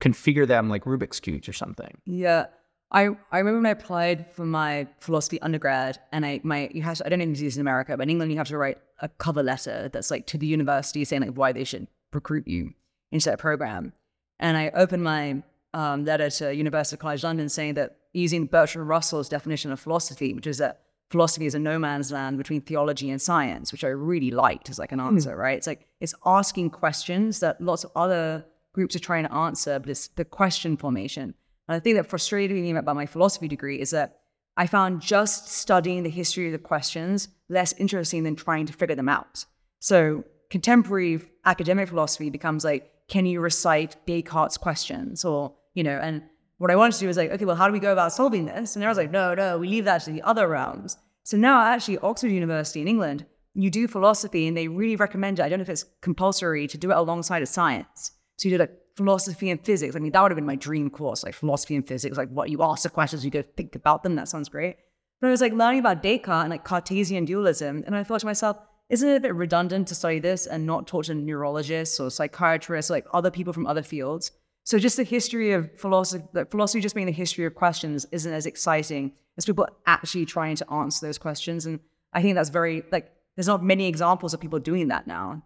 configure 0.00 0.46
them 0.46 0.68
like 0.68 0.84
Rubik's 0.84 1.20
cubes 1.20 1.48
or 1.48 1.52
something. 1.52 1.98
Yeah. 2.04 2.46
I, 2.92 3.08
I 3.32 3.38
remember 3.38 3.58
when 3.58 3.66
I 3.66 3.70
applied 3.70 4.30
for 4.32 4.46
my 4.46 4.86
philosophy 5.00 5.40
undergrad, 5.42 5.98
and 6.12 6.24
I 6.24 6.40
my 6.44 6.70
you 6.72 6.82
have 6.82 6.98
to, 6.98 7.06
I 7.06 7.08
don't 7.08 7.18
know 7.18 7.24
if 7.24 7.38
this 7.38 7.56
in 7.56 7.60
America, 7.60 7.96
but 7.96 8.04
in 8.04 8.10
England 8.10 8.30
you 8.30 8.38
have 8.38 8.48
to 8.48 8.58
write 8.58 8.78
a 9.00 9.08
cover 9.08 9.42
letter 9.42 9.88
that's 9.92 10.10
like 10.10 10.26
to 10.28 10.38
the 10.38 10.46
university 10.46 11.04
saying 11.04 11.22
like 11.22 11.34
why 11.34 11.52
they 11.52 11.64
should 11.64 11.88
recruit 12.12 12.46
you 12.46 12.74
into 13.10 13.28
that 13.30 13.38
program. 13.38 13.92
And 14.38 14.56
I 14.56 14.70
opened 14.70 15.02
my 15.02 15.42
um, 15.74 16.04
letter 16.04 16.30
to 16.30 16.54
University 16.54 16.96
College 16.96 17.24
London 17.24 17.48
saying 17.48 17.74
that 17.74 17.96
using 18.12 18.46
Bertrand 18.46 18.88
Russell's 18.88 19.28
definition 19.28 19.72
of 19.72 19.80
philosophy, 19.80 20.32
which 20.32 20.46
is 20.46 20.58
that 20.58 20.82
philosophy 21.10 21.46
is 21.46 21.54
a 21.54 21.58
no 21.58 21.78
man's 21.78 22.10
land 22.10 22.38
between 22.38 22.60
theology 22.60 23.10
and 23.10 23.20
science, 23.20 23.72
which 23.72 23.84
I 23.84 23.88
really 23.88 24.30
liked 24.30 24.68
as 24.70 24.78
like 24.78 24.92
an 24.92 24.98
hmm. 24.98 25.06
answer, 25.06 25.36
mm. 25.36 25.38
right? 25.38 25.56
It's 25.56 25.66
like 25.66 25.86
it's 26.00 26.14
asking 26.24 26.70
questions 26.70 27.40
that 27.40 27.60
lots 27.60 27.84
of 27.84 27.92
other 27.94 28.44
groups 28.72 28.94
are 28.94 29.00
trying 29.00 29.24
to 29.24 29.32
answer, 29.32 29.78
but 29.78 29.88
it's 29.88 30.08
the 30.08 30.24
question 30.24 30.76
formation. 30.76 31.34
And 31.68 31.76
the 31.76 31.80
thing 31.80 31.94
that 31.94 32.06
frustrated 32.06 32.56
me 32.56 32.76
about 32.76 32.94
my 32.94 33.06
philosophy 33.06 33.48
degree 33.48 33.80
is 33.80 33.90
that 33.90 34.20
I 34.56 34.66
found 34.66 35.00
just 35.00 35.48
studying 35.48 36.02
the 36.02 36.10
history 36.10 36.46
of 36.46 36.52
the 36.52 36.58
questions 36.58 37.28
less 37.48 37.72
interesting 37.74 38.24
than 38.24 38.36
trying 38.36 38.66
to 38.66 38.72
figure 38.72 38.94
them 38.94 39.08
out. 39.08 39.44
So 39.80 40.24
contemporary 40.50 41.20
academic 41.44 41.88
philosophy 41.88 42.30
becomes 42.30 42.64
like, 42.64 42.90
can 43.08 43.26
you 43.26 43.40
recite 43.40 43.96
Descartes' 44.06 44.56
questions? 44.56 45.24
Or, 45.24 45.54
you 45.74 45.84
know, 45.84 45.98
and 46.02 46.22
what 46.58 46.70
I 46.70 46.76
wanted 46.76 46.94
to 46.94 47.00
do 47.00 47.06
was 47.06 47.16
like, 47.16 47.30
okay, 47.30 47.44
well, 47.44 47.56
how 47.56 47.66
do 47.66 47.72
we 47.72 47.80
go 47.80 47.92
about 47.92 48.12
solving 48.12 48.46
this? 48.46 48.76
And 48.76 48.84
I 48.84 48.88
was 48.88 48.98
like, 48.98 49.10
no, 49.10 49.34
no, 49.34 49.58
we 49.58 49.68
leave 49.68 49.84
that 49.84 50.02
to 50.04 50.10
the 50.10 50.22
other 50.22 50.48
realms. 50.48 50.96
So 51.24 51.36
now 51.36 51.60
actually 51.60 51.98
Oxford 51.98 52.28
University 52.28 52.80
in 52.80 52.88
England, 52.88 53.26
you 53.54 53.70
do 53.70 53.88
philosophy 53.88 54.46
and 54.46 54.56
they 54.56 54.68
really 54.68 54.96
recommend 54.96 55.38
it. 55.38 55.42
I 55.42 55.48
don't 55.48 55.58
know 55.58 55.64
if 55.64 55.68
it's 55.68 55.84
compulsory 56.02 56.66
to 56.68 56.78
do 56.78 56.90
it 56.90 56.96
alongside 56.96 57.42
of 57.42 57.48
science. 57.48 58.12
So 58.36 58.48
you 58.48 58.56
did 58.56 58.60
like 58.60 58.78
philosophy 58.96 59.50
and 59.50 59.62
physics. 59.64 59.96
I 59.96 59.98
mean, 59.98 60.12
that 60.12 60.22
would 60.22 60.30
have 60.30 60.36
been 60.36 60.46
my 60.46 60.56
dream 60.56 60.90
course, 60.90 61.24
like 61.24 61.34
philosophy 61.34 61.74
and 61.74 61.86
physics. 61.86 62.16
Like 62.16 62.30
what 62.30 62.50
you 62.50 62.62
ask 62.62 62.82
the 62.82 62.90
questions, 62.90 63.24
you 63.24 63.30
go 63.30 63.42
think 63.56 63.74
about 63.74 64.02
them. 64.02 64.14
That 64.16 64.28
sounds 64.28 64.48
great. 64.48 64.76
But 65.20 65.28
I 65.28 65.30
was 65.30 65.40
like 65.40 65.54
learning 65.54 65.80
about 65.80 66.02
Descartes 66.02 66.44
and 66.44 66.50
like 66.50 66.64
Cartesian 66.64 67.24
dualism, 67.24 67.82
and 67.86 67.96
I 67.96 68.04
thought 68.04 68.20
to 68.20 68.26
myself, 68.26 68.58
isn't 68.90 69.08
it 69.08 69.16
a 69.16 69.20
bit 69.20 69.34
redundant 69.34 69.88
to 69.88 69.94
study 69.94 70.18
this 70.18 70.46
and 70.46 70.66
not 70.66 70.86
talk 70.86 71.06
to 71.06 71.14
neurologists 71.14 71.98
or 71.98 72.10
psychiatrists, 72.10 72.90
or 72.90 72.94
like 72.94 73.06
other 73.12 73.30
people 73.30 73.52
from 73.52 73.66
other 73.66 73.82
fields? 73.82 74.30
So 74.66 74.78
just 74.78 74.96
the 74.96 75.04
history 75.04 75.52
of 75.52 75.70
philosophy, 75.78 76.24
philosophy 76.50 76.80
just 76.80 76.94
being 76.94 77.06
the 77.06 77.12
history 77.12 77.46
of 77.46 77.54
questions, 77.54 78.04
isn't 78.12 78.32
as 78.32 78.46
exciting 78.46 79.12
as 79.38 79.46
people 79.46 79.66
actually 79.86 80.26
trying 80.26 80.56
to 80.56 80.70
answer 80.70 81.06
those 81.06 81.18
questions. 81.18 81.66
And 81.66 81.80
I 82.12 82.20
think 82.20 82.34
that's 82.34 82.50
very 82.50 82.82
like 82.92 83.12
there's 83.36 83.46
not 83.46 83.62
many 83.62 83.86
examples 83.86 84.34
of 84.34 84.40
people 84.40 84.58
doing 84.58 84.88
that 84.88 85.06
now. 85.06 85.42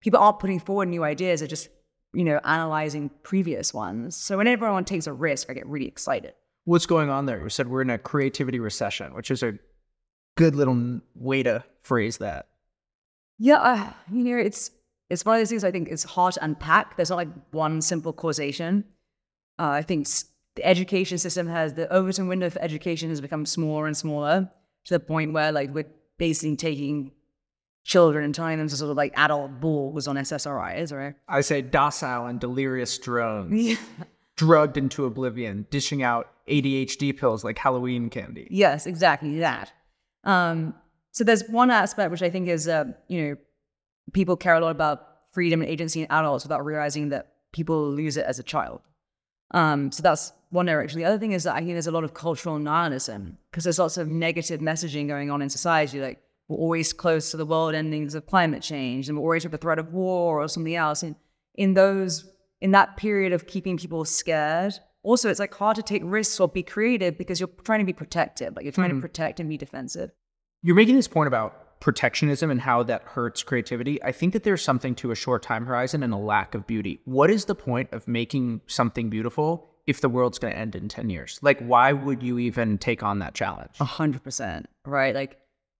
People 0.00 0.20
aren't 0.20 0.38
putting 0.38 0.60
forward 0.60 0.88
new 0.88 1.04
ideas; 1.04 1.40
they're 1.40 1.48
just 1.48 1.68
you 2.12 2.24
know, 2.24 2.40
analyzing 2.44 3.10
previous 3.22 3.72
ones. 3.72 4.16
So 4.16 4.38
whenever 4.38 4.66
everyone 4.66 4.84
takes 4.84 5.06
a 5.06 5.12
risk, 5.12 5.48
I 5.50 5.54
get 5.54 5.66
really 5.66 5.86
excited. 5.86 6.34
What's 6.64 6.86
going 6.86 7.08
on 7.08 7.26
there? 7.26 7.40
You 7.42 7.48
said 7.48 7.68
we're 7.68 7.82
in 7.82 7.90
a 7.90 7.98
creativity 7.98 8.58
recession, 8.58 9.14
which 9.14 9.30
is 9.30 9.42
a 9.42 9.58
good 10.36 10.54
little 10.54 11.00
way 11.14 11.42
to 11.42 11.64
phrase 11.82 12.18
that. 12.18 12.48
Yeah, 13.38 13.60
uh, 13.60 13.92
you 14.12 14.24
know, 14.24 14.36
it's 14.36 14.70
it's 15.10 15.24
one 15.24 15.34
of 15.34 15.40
those 15.40 15.50
things 15.50 15.64
I 15.64 15.72
think 15.72 15.88
it's 15.88 16.04
hard 16.04 16.34
to 16.34 16.44
unpack. 16.44 16.96
There's 16.96 17.10
not 17.10 17.16
like 17.16 17.28
one 17.50 17.82
simple 17.82 18.12
causation. 18.12 18.84
Uh, 19.58 19.70
I 19.70 19.82
think 19.82 20.06
the 20.54 20.64
education 20.64 21.18
system 21.18 21.48
has 21.48 21.74
the 21.74 21.92
Overton 21.92 22.28
window 22.28 22.48
for 22.48 22.62
education 22.62 23.10
has 23.10 23.20
become 23.20 23.44
smaller 23.44 23.86
and 23.86 23.96
smaller 23.96 24.50
to 24.84 24.94
the 24.94 25.00
point 25.00 25.32
where 25.32 25.52
like 25.52 25.74
we're 25.74 25.86
basically 26.16 26.56
taking 26.56 27.12
children 27.84 28.24
and 28.24 28.34
turning 28.34 28.58
them 28.58 28.68
to 28.68 28.76
sort 28.76 28.90
of 28.90 28.96
like 28.96 29.12
adult 29.16 29.60
bulls 29.60 30.06
on 30.06 30.16
SSRIs, 30.16 30.96
right? 30.96 31.14
I 31.28 31.40
say 31.40 31.60
docile 31.60 32.26
and 32.26 32.38
delirious 32.38 32.96
drones. 32.98 33.60
Yeah. 33.60 33.76
Drugged 34.36 34.78
into 34.78 35.04
oblivion, 35.04 35.66
dishing 35.70 36.02
out 36.02 36.30
ADHD 36.48 37.18
pills 37.18 37.44
like 37.44 37.58
Halloween 37.58 38.08
candy. 38.08 38.48
Yes, 38.50 38.86
exactly 38.86 39.40
that. 39.40 39.70
Um, 40.24 40.74
so 41.10 41.24
there's 41.24 41.46
one 41.48 41.70
aspect 41.70 42.10
which 42.10 42.22
I 42.22 42.30
think 42.30 42.48
is, 42.48 42.66
uh, 42.66 42.84
you 43.08 43.22
know, 43.22 43.36
people 44.12 44.36
care 44.36 44.54
a 44.54 44.60
lot 44.60 44.70
about 44.70 45.09
freedom 45.32 45.60
and 45.62 45.70
agency 45.70 46.02
in 46.02 46.10
adults 46.10 46.44
without 46.44 46.64
realizing 46.64 47.10
that 47.10 47.32
people 47.52 47.90
lose 47.90 48.16
it 48.16 48.26
as 48.26 48.38
a 48.38 48.42
child. 48.42 48.80
Um, 49.52 49.90
so 49.90 50.02
that's 50.02 50.32
one 50.50 50.66
direction. 50.66 50.98
The 50.98 51.06
other 51.06 51.18
thing 51.18 51.32
is 51.32 51.44
that 51.44 51.54
I 51.54 51.58
think 51.58 51.72
there's 51.72 51.86
a 51.86 51.92
lot 51.92 52.04
of 52.04 52.14
cultural 52.14 52.58
nihilism 52.58 53.38
because 53.50 53.64
there's 53.64 53.78
lots 53.78 53.96
of 53.96 54.08
negative 54.08 54.60
messaging 54.60 55.08
going 55.08 55.30
on 55.30 55.42
in 55.42 55.50
society, 55.50 56.00
like 56.00 56.22
we're 56.48 56.56
always 56.56 56.92
close 56.92 57.30
to 57.30 57.36
the 57.36 57.46
world 57.46 57.74
endings 57.74 58.14
of 58.14 58.26
climate 58.26 58.62
change 58.62 59.08
and 59.08 59.16
we're 59.16 59.24
always 59.24 59.44
at 59.44 59.52
the 59.52 59.58
threat 59.58 59.78
of 59.78 59.92
war 59.92 60.40
or 60.40 60.48
something 60.48 60.74
else. 60.74 61.02
And 61.02 61.16
in 61.54 61.74
those, 61.74 62.28
in 62.60 62.72
that 62.72 62.96
period 62.96 63.32
of 63.32 63.46
keeping 63.46 63.76
people 63.76 64.04
scared, 64.04 64.74
also 65.02 65.30
it's 65.30 65.40
like 65.40 65.54
hard 65.54 65.76
to 65.76 65.82
take 65.82 66.02
risks 66.04 66.38
or 66.40 66.48
be 66.48 66.62
creative 66.62 67.16
because 67.16 67.40
you're 67.40 67.50
trying 67.64 67.80
to 67.80 67.84
be 67.84 67.92
protective, 67.92 68.54
like 68.54 68.64
you're 68.64 68.72
trying 68.72 68.90
mm-hmm. 68.90 68.98
to 68.98 69.02
protect 69.02 69.40
and 69.40 69.48
be 69.48 69.56
defensive. 69.56 70.10
You're 70.62 70.76
making 70.76 70.96
this 70.96 71.08
point 71.08 71.28
about 71.28 71.69
protectionism 71.80 72.50
and 72.50 72.60
how 72.60 72.82
that 72.84 73.02
hurts 73.02 73.42
creativity. 73.42 74.02
I 74.02 74.12
think 74.12 74.32
that 74.34 74.44
there's 74.44 74.62
something 74.62 74.94
to 74.96 75.10
a 75.10 75.14
short 75.14 75.42
time 75.42 75.66
horizon 75.66 76.02
and 76.02 76.12
a 76.12 76.18
lack 76.18 76.54
of 76.54 76.66
beauty. 76.66 77.00
What 77.04 77.30
is 77.30 77.46
the 77.46 77.54
point 77.54 77.92
of 77.92 78.06
making 78.06 78.60
something 78.66 79.10
beautiful 79.10 79.70
if 79.86 80.02
the 80.02 80.08
world's 80.08 80.38
going 80.38 80.52
to 80.52 80.58
end 80.58 80.76
in 80.76 80.88
10 80.88 81.10
years? 81.10 81.38
Like, 81.42 81.58
why 81.60 81.92
would 81.92 82.22
you 82.22 82.38
even 82.38 82.78
take 82.78 83.02
on 83.02 83.18
that 83.20 83.34
challenge? 83.34 83.72
A 83.80 83.84
hundred 83.84 84.22
percent, 84.22 84.66
right? 84.84 85.14
Like, 85.14 85.38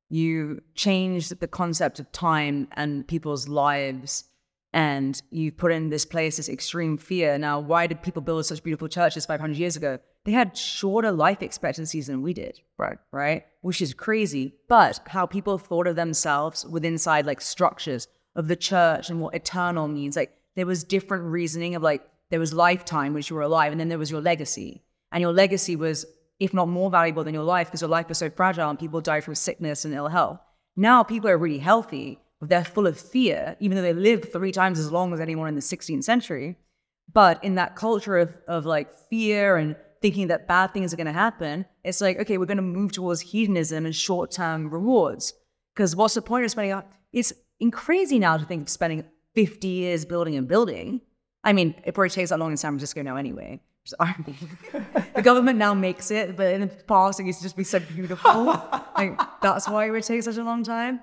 you 0.08 0.60
change 0.74 1.28
the 1.28 1.46
concept 1.46 2.00
of 2.00 2.10
time 2.10 2.66
and 2.72 3.06
people's 3.06 3.46
lives 3.46 4.24
and 4.72 5.20
you 5.30 5.52
put 5.52 5.72
in 5.72 5.88
this 5.88 6.04
place 6.04 6.36
this 6.36 6.48
extreme 6.48 6.96
fear. 6.96 7.38
Now, 7.38 7.60
why 7.60 7.86
did 7.86 8.02
people 8.02 8.22
build 8.22 8.46
such 8.46 8.62
beautiful 8.62 8.88
churches 8.88 9.26
500 9.26 9.56
years 9.56 9.76
ago? 9.76 9.98
They 10.24 10.32
had 10.32 10.56
shorter 10.56 11.12
life 11.12 11.42
expectancies 11.42 12.08
than 12.08 12.22
we 12.22 12.34
did. 12.34 12.60
Right. 12.78 12.98
Right. 13.12 13.44
Which 13.62 13.80
is 13.80 13.94
crazy. 13.94 14.54
But 14.68 15.00
how 15.06 15.26
people 15.26 15.58
thought 15.58 15.86
of 15.86 15.96
themselves 15.96 16.66
within 16.66 16.94
inside 16.94 17.26
like 17.26 17.40
structures 17.40 18.08
of 18.36 18.48
the 18.48 18.56
church 18.56 19.10
and 19.10 19.20
what 19.20 19.34
eternal 19.34 19.88
means. 19.88 20.16
Like 20.16 20.36
there 20.56 20.66
was 20.66 20.84
different 20.84 21.24
reasoning 21.24 21.74
of 21.74 21.82
like, 21.82 22.06
there 22.30 22.40
was 22.40 22.52
lifetime, 22.52 23.12
which 23.12 23.28
you 23.28 23.36
were 23.36 23.42
alive, 23.42 23.72
and 23.72 23.80
then 23.80 23.88
there 23.88 23.98
was 23.98 24.10
your 24.10 24.20
legacy. 24.20 24.82
And 25.10 25.20
your 25.20 25.32
legacy 25.32 25.74
was 25.74 26.06
if 26.38 26.54
not 26.54 26.68
more 26.68 26.90
valuable 26.90 27.22
than 27.22 27.34
your 27.34 27.44
life 27.44 27.68
because 27.68 27.82
your 27.82 27.90
life 27.90 28.08
was 28.08 28.18
so 28.18 28.30
fragile 28.30 28.70
and 28.70 28.78
people 28.78 29.00
die 29.00 29.20
from 29.20 29.34
sickness 29.34 29.84
and 29.84 29.92
ill 29.94 30.08
health. 30.08 30.40
Now 30.74 31.02
people 31.02 31.28
are 31.28 31.36
really 31.36 31.58
healthy, 31.58 32.18
but 32.40 32.48
they're 32.48 32.64
full 32.64 32.86
of 32.86 32.98
fear, 32.98 33.56
even 33.60 33.76
though 33.76 33.82
they 33.82 33.92
lived 33.92 34.32
three 34.32 34.50
times 34.50 34.78
as 34.78 34.90
long 34.90 35.12
as 35.12 35.20
anyone 35.20 35.48
in 35.48 35.54
the 35.54 35.60
16th 35.60 36.04
century. 36.04 36.56
But 37.12 37.44
in 37.44 37.56
that 37.56 37.76
culture 37.76 38.16
of, 38.16 38.34
of 38.48 38.64
like 38.64 38.92
fear 39.10 39.56
and 39.56 39.76
thinking 40.02 40.28
that 40.28 40.48
bad 40.48 40.72
things 40.72 40.92
are 40.92 40.96
going 40.96 41.06
to 41.06 41.12
happen, 41.12 41.66
it's 41.84 42.00
like, 42.00 42.18
okay, 42.20 42.38
we're 42.38 42.46
going 42.46 42.56
to 42.56 42.62
move 42.62 42.92
towards 42.92 43.20
hedonism 43.20 43.84
and 43.86 43.94
short 43.94 44.30
term 44.30 44.70
rewards. 44.70 45.32
Because 45.74 45.94
what's 45.94 46.14
the 46.14 46.22
point 46.22 46.44
of 46.44 46.50
spending? 46.50 46.72
a- 46.72 46.84
It's 47.12 47.32
crazy 47.72 48.18
now 48.18 48.36
to 48.36 48.44
think 48.44 48.62
of 48.62 48.68
spending 48.68 49.04
50 49.34 49.68
years 49.68 50.04
building 50.04 50.36
a 50.36 50.42
building. 50.42 51.00
I 51.44 51.52
mean, 51.52 51.74
it 51.84 51.94
probably 51.94 52.10
takes 52.10 52.30
that 52.30 52.38
long 52.38 52.50
in 52.50 52.56
San 52.56 52.72
Francisco 52.72 53.02
now 53.02 53.16
anyway. 53.16 53.60
The 55.14 55.22
government 55.22 55.58
now 55.58 55.74
makes 55.74 56.10
it, 56.10 56.36
but 56.36 56.52
in 56.54 56.60
the 56.60 56.66
past 56.68 57.18
it 57.20 57.26
used 57.26 57.38
to 57.40 57.44
just 57.44 57.56
be 57.56 57.64
so 57.64 57.80
beautiful. 57.80 58.44
like 58.96 59.18
that's 59.42 59.68
why 59.68 59.86
it 59.86 59.90
would 59.90 60.04
take 60.04 60.22
such 60.22 60.36
a 60.36 60.44
long 60.44 60.62
time. 60.62 61.00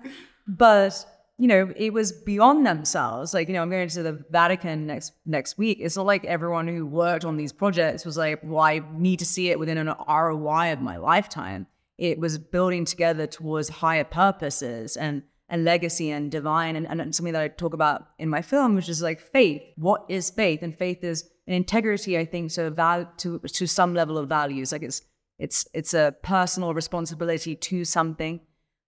But 0.47 0.93
you 1.39 1.47
know, 1.47 1.71
it 1.75 1.93
was 1.93 2.11
beyond 2.11 2.65
themselves. 2.65 3.33
Like, 3.33 3.47
you 3.47 3.53
know, 3.53 3.61
I'm 3.61 3.69
going 3.69 3.87
to 3.87 4.03
the 4.03 4.25
Vatican 4.31 4.87
next 4.87 5.13
next 5.25 5.57
week. 5.57 5.77
It's 5.79 5.95
not 5.95 6.05
like 6.05 6.25
everyone 6.25 6.67
who 6.67 6.85
worked 6.85 7.25
on 7.25 7.37
these 7.37 7.53
projects 7.53 8.05
was 8.05 8.17
like, 8.17 8.39
well, 8.43 8.61
I 8.61 8.81
need 8.93 9.19
to 9.19 9.25
see 9.25 9.49
it 9.49 9.59
within 9.59 9.77
an 9.77 9.93
ROI 10.07 10.73
of 10.73 10.81
my 10.81 10.97
lifetime. 10.97 11.67
It 11.97 12.19
was 12.19 12.37
building 12.37 12.85
together 12.85 13.27
towards 13.27 13.69
higher 13.69 14.03
purposes 14.03 14.97
and 14.97 15.23
and 15.49 15.63
legacy 15.63 16.11
and 16.11 16.29
divine 16.29 16.75
and, 16.75 16.87
and 16.87 17.15
something 17.15 17.33
that 17.33 17.41
I 17.41 17.47
talk 17.47 17.73
about 17.73 18.09
in 18.19 18.29
my 18.29 18.41
film, 18.41 18.75
which 18.75 18.89
is 18.89 19.01
like 19.01 19.21
faith. 19.21 19.61
What 19.77 20.05
is 20.09 20.29
faith? 20.29 20.61
And 20.61 20.77
faith 20.77 21.03
is 21.03 21.29
an 21.47 21.53
integrity, 21.53 22.17
I 22.17 22.25
think, 22.25 22.51
to 22.53 22.71
val- 22.71 23.11
to 23.17 23.39
to 23.39 23.67
some 23.67 23.93
level 23.93 24.17
of 24.17 24.27
values. 24.27 24.71
Like 24.71 24.83
it's 24.83 25.01
it's 25.37 25.67
it's 25.73 25.93
a 25.93 26.15
personal 26.23 26.73
responsibility 26.73 27.55
to 27.55 27.85
something, 27.85 28.39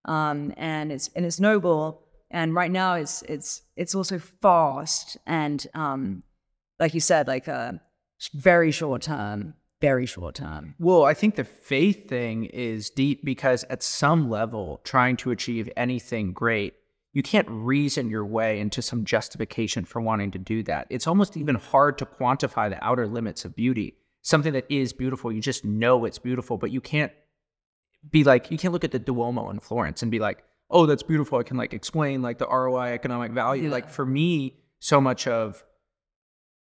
um, 0.05 0.53
and 0.57 0.91
it's 0.91 1.09
and 1.15 1.25
it's 1.25 1.39
noble. 1.39 2.05
And 2.31 2.53
right 2.53 2.71
now, 2.71 2.93
it's 2.93 3.21
it's 3.23 3.61
it's 3.75 3.95
also 3.95 4.19
fast 4.19 5.17
and 5.25 5.65
um, 5.73 6.23
like 6.79 6.93
you 6.93 6.99
said, 6.99 7.27
like 7.27 7.47
uh, 7.47 7.73
very 8.33 8.71
short 8.71 9.01
term, 9.01 9.55
very 9.81 10.05
short 10.05 10.35
term. 10.35 10.75
Well, 10.79 11.05
I 11.05 11.13
think 11.13 11.35
the 11.35 11.43
faith 11.43 12.07
thing 12.07 12.45
is 12.45 12.89
deep 12.89 13.23
because 13.23 13.63
at 13.69 13.83
some 13.83 14.29
level, 14.29 14.81
trying 14.83 15.17
to 15.17 15.31
achieve 15.31 15.69
anything 15.75 16.33
great, 16.33 16.75
you 17.13 17.23
can't 17.23 17.47
reason 17.49 18.09
your 18.09 18.25
way 18.25 18.59
into 18.59 18.81
some 18.81 19.03
justification 19.03 19.85
for 19.85 20.01
wanting 20.01 20.31
to 20.31 20.39
do 20.39 20.63
that. 20.63 20.87
It's 20.89 21.07
almost 21.07 21.37
even 21.37 21.55
hard 21.55 21.97
to 21.97 22.05
quantify 22.05 22.69
the 22.69 22.83
outer 22.83 23.07
limits 23.07 23.45
of 23.45 23.55
beauty. 23.55 23.95
Something 24.21 24.53
that 24.53 24.65
is 24.69 24.93
beautiful, 24.93 25.31
you 25.31 25.41
just 25.41 25.65
know 25.65 26.05
it's 26.05 26.19
beautiful, 26.19 26.57
but 26.57 26.71
you 26.71 26.81
can't 26.81 27.11
be 28.09 28.23
like, 28.23 28.51
you 28.51 28.57
can't 28.57 28.73
look 28.73 28.83
at 28.83 28.91
the 28.91 28.99
Duomo 28.99 29.49
in 29.49 29.59
Florence 29.59 30.01
and 30.01 30.11
be 30.11 30.19
like, 30.19 30.43
oh, 30.69 30.85
that's 30.85 31.03
beautiful. 31.03 31.39
I 31.39 31.43
can 31.43 31.57
like 31.57 31.73
explain 31.73 32.21
like 32.21 32.37
the 32.37 32.47
ROI 32.47 32.93
economic 32.93 33.31
value. 33.31 33.63
Yeah. 33.63 33.71
Like 33.71 33.89
for 33.89 34.05
me, 34.05 34.55
so 34.79 35.01
much 35.01 35.27
of 35.27 35.63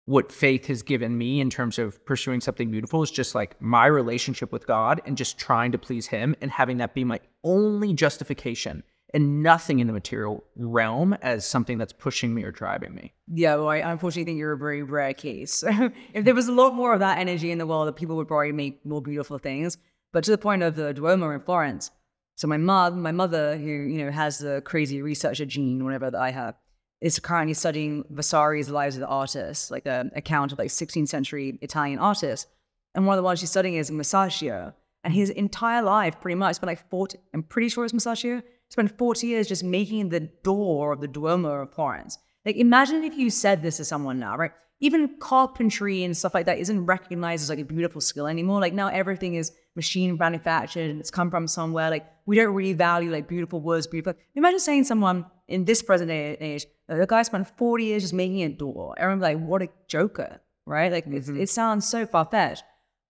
what 0.06 0.32
faith 0.32 0.66
has 0.68 0.84
given 0.84 1.18
me 1.18 1.40
in 1.40 1.50
terms 1.50 1.80
of 1.80 2.06
pursuing 2.06 2.42
something 2.42 2.70
beautiful 2.70 3.02
is 3.02 3.12
just 3.12 3.34
like 3.36 3.60
my 3.62 3.86
relationship 3.86 4.52
with 4.52 4.68
God 4.68 5.02
and 5.06 5.16
just 5.16 5.38
trying 5.38 5.72
to 5.72 5.78
please 5.78 6.08
Him 6.08 6.36
and 6.42 6.52
having 6.52 6.78
that 6.78 6.94
be 6.94 7.04
my 7.04 7.22
only 7.44 7.94
justification 7.94 8.84
and 9.14 9.44
nothing 9.44 9.80
in 9.80 9.88
the 9.88 9.94
material 9.94 10.44
realm 10.56 11.14
as 11.22 11.46
something 11.46 11.78
that's 11.78 11.94
pushing 11.94 12.34
me 12.34 12.44
or 12.44 12.52
driving 12.52 12.96
me. 12.96 13.14
Yeah, 13.32 13.56
well, 13.56 13.70
I 13.70 13.78
unfortunately 13.78 14.26
think 14.26 14.40
you're 14.40 14.54
a 14.54 14.58
very 14.58 14.84
rare 14.84 15.14
case. 15.14 15.64
if 16.14 16.26
there 16.26 16.34
was 16.34 16.48
a 16.48 16.52
lot 16.52 16.74
more 16.74 16.94
of 16.94 17.00
that 17.00 17.20
energy 17.20 17.52
in 17.52 17.60
the 17.60 17.68
world, 17.68 17.88
that 17.88 17.96
people 17.96 18.16
would 18.18 18.28
probably 18.28 18.52
make 18.52 18.84
more 18.86 19.02
beautiful 19.02 19.38
things. 19.38 19.78
But 20.12 20.24
to 20.26 20.32
the 20.32 20.38
point 20.38 20.64
of 20.64 20.76
the 20.76 20.94
Duomo 20.94 21.30
in 21.30 21.42
Florence, 21.42 21.92
so 22.36 22.48
my 22.48 22.58
mom, 22.58 23.02
my 23.02 23.12
mother, 23.12 23.58
who 23.58 23.66
you 23.66 24.04
know 24.04 24.12
has 24.12 24.40
the 24.40 24.62
crazy 24.66 25.02
researcher 25.02 25.46
gene, 25.46 25.84
whatever 25.84 26.10
that 26.12 26.22
I 26.22 26.32
have, 26.32 26.56
is 27.02 27.20
currently 27.20 27.54
studying 27.54 28.04
Vasari's 28.12 28.70
Lives 28.70 28.96
of 28.96 29.02
the 29.02 29.08
Artists, 29.08 29.70
like 29.70 29.86
an 29.86 30.12
account 30.16 30.52
of 30.52 30.60
like 30.60 30.70
16th 30.70 31.10
century 31.10 31.60
Italian 31.62 32.00
artists. 32.00 32.50
And 32.96 33.06
one 33.06 33.16
of 33.16 33.18
the 33.18 33.24
ones 33.24 33.40
she's 33.40 33.50
studying 33.50 33.76
is 33.76 33.92
Masaccio. 33.92 34.74
And 35.04 35.14
his 35.14 35.30
entire 35.32 35.82
life, 35.82 36.22
pretty 36.22 36.36
much, 36.36 36.56
spent 36.56 36.70
like 36.70 36.90
40, 36.90 37.18
I'm 37.34 37.44
pretty 37.44 37.68
sure 37.68 37.84
it's 37.84 37.94
Masaccio, 37.94 38.42
spent 38.70 38.98
40 38.98 39.28
years 39.28 39.48
just 39.50 39.64
making 39.64 40.10
the 40.10 40.22
door 40.22 40.94
of 40.94 41.02
the 41.02 41.08
Duomo 41.08 41.50
of 41.62 41.74
Florence. 41.74 42.18
Like, 42.46 42.56
imagine 42.56 43.04
if 43.04 43.18
you 43.18 43.30
said 43.30 43.62
this 43.62 43.78
to 43.78 43.86
someone 43.86 44.20
now, 44.20 44.38
right? 44.38 44.52
Even 44.84 45.16
carpentry 45.20 46.04
and 46.04 46.16
stuff 46.16 46.34
like 46.34 46.46
that 46.46 46.60
isn't 46.60 46.86
recognized 46.86 47.44
as 47.44 47.50
like 47.50 47.60
a 47.60 47.66
beautiful 47.66 48.02
skill 48.02 48.28
anymore. 48.28 48.60
Like, 48.60 48.74
now 48.74 48.88
everything 48.88 49.36
is 49.36 49.52
machine 49.76 50.18
manufactured 50.18 50.90
and 50.92 51.00
it's 51.00 51.10
come 51.10 51.32
from 51.32 51.48
somewhere. 51.48 51.90
Like, 51.90 52.06
we 52.26 52.36
don't 52.36 52.54
really 52.54 52.74
value 52.74 53.12
like 53.12 53.28
beautiful 53.28 53.62
words, 53.62 53.88
beautiful. 53.88 54.20
Imagine 54.36 54.60
saying 54.60 54.84
someone 54.84 55.26
in 55.48 55.66
this 55.66 55.82
present 55.82 56.10
day- 56.10 56.38
age, 56.40 56.66
the 56.88 57.08
guy 57.08 57.24
spent 57.24 57.48
40 57.58 57.86
years 57.86 58.04
just 58.04 58.14
making 58.14 58.44
a 58.44 58.50
door. 58.50 58.94
Everyone's 58.98 59.22
like, 59.22 59.40
what 59.40 59.62
a 59.62 59.70
joker, 59.88 60.42
right? 60.66 60.92
Like, 60.92 61.08
it's 61.08 61.30
mm-hmm. 61.30 61.42
it 61.42 61.50
sounds 61.50 61.88
so 61.88 62.06
far 62.06 62.26
fetched 62.26 62.64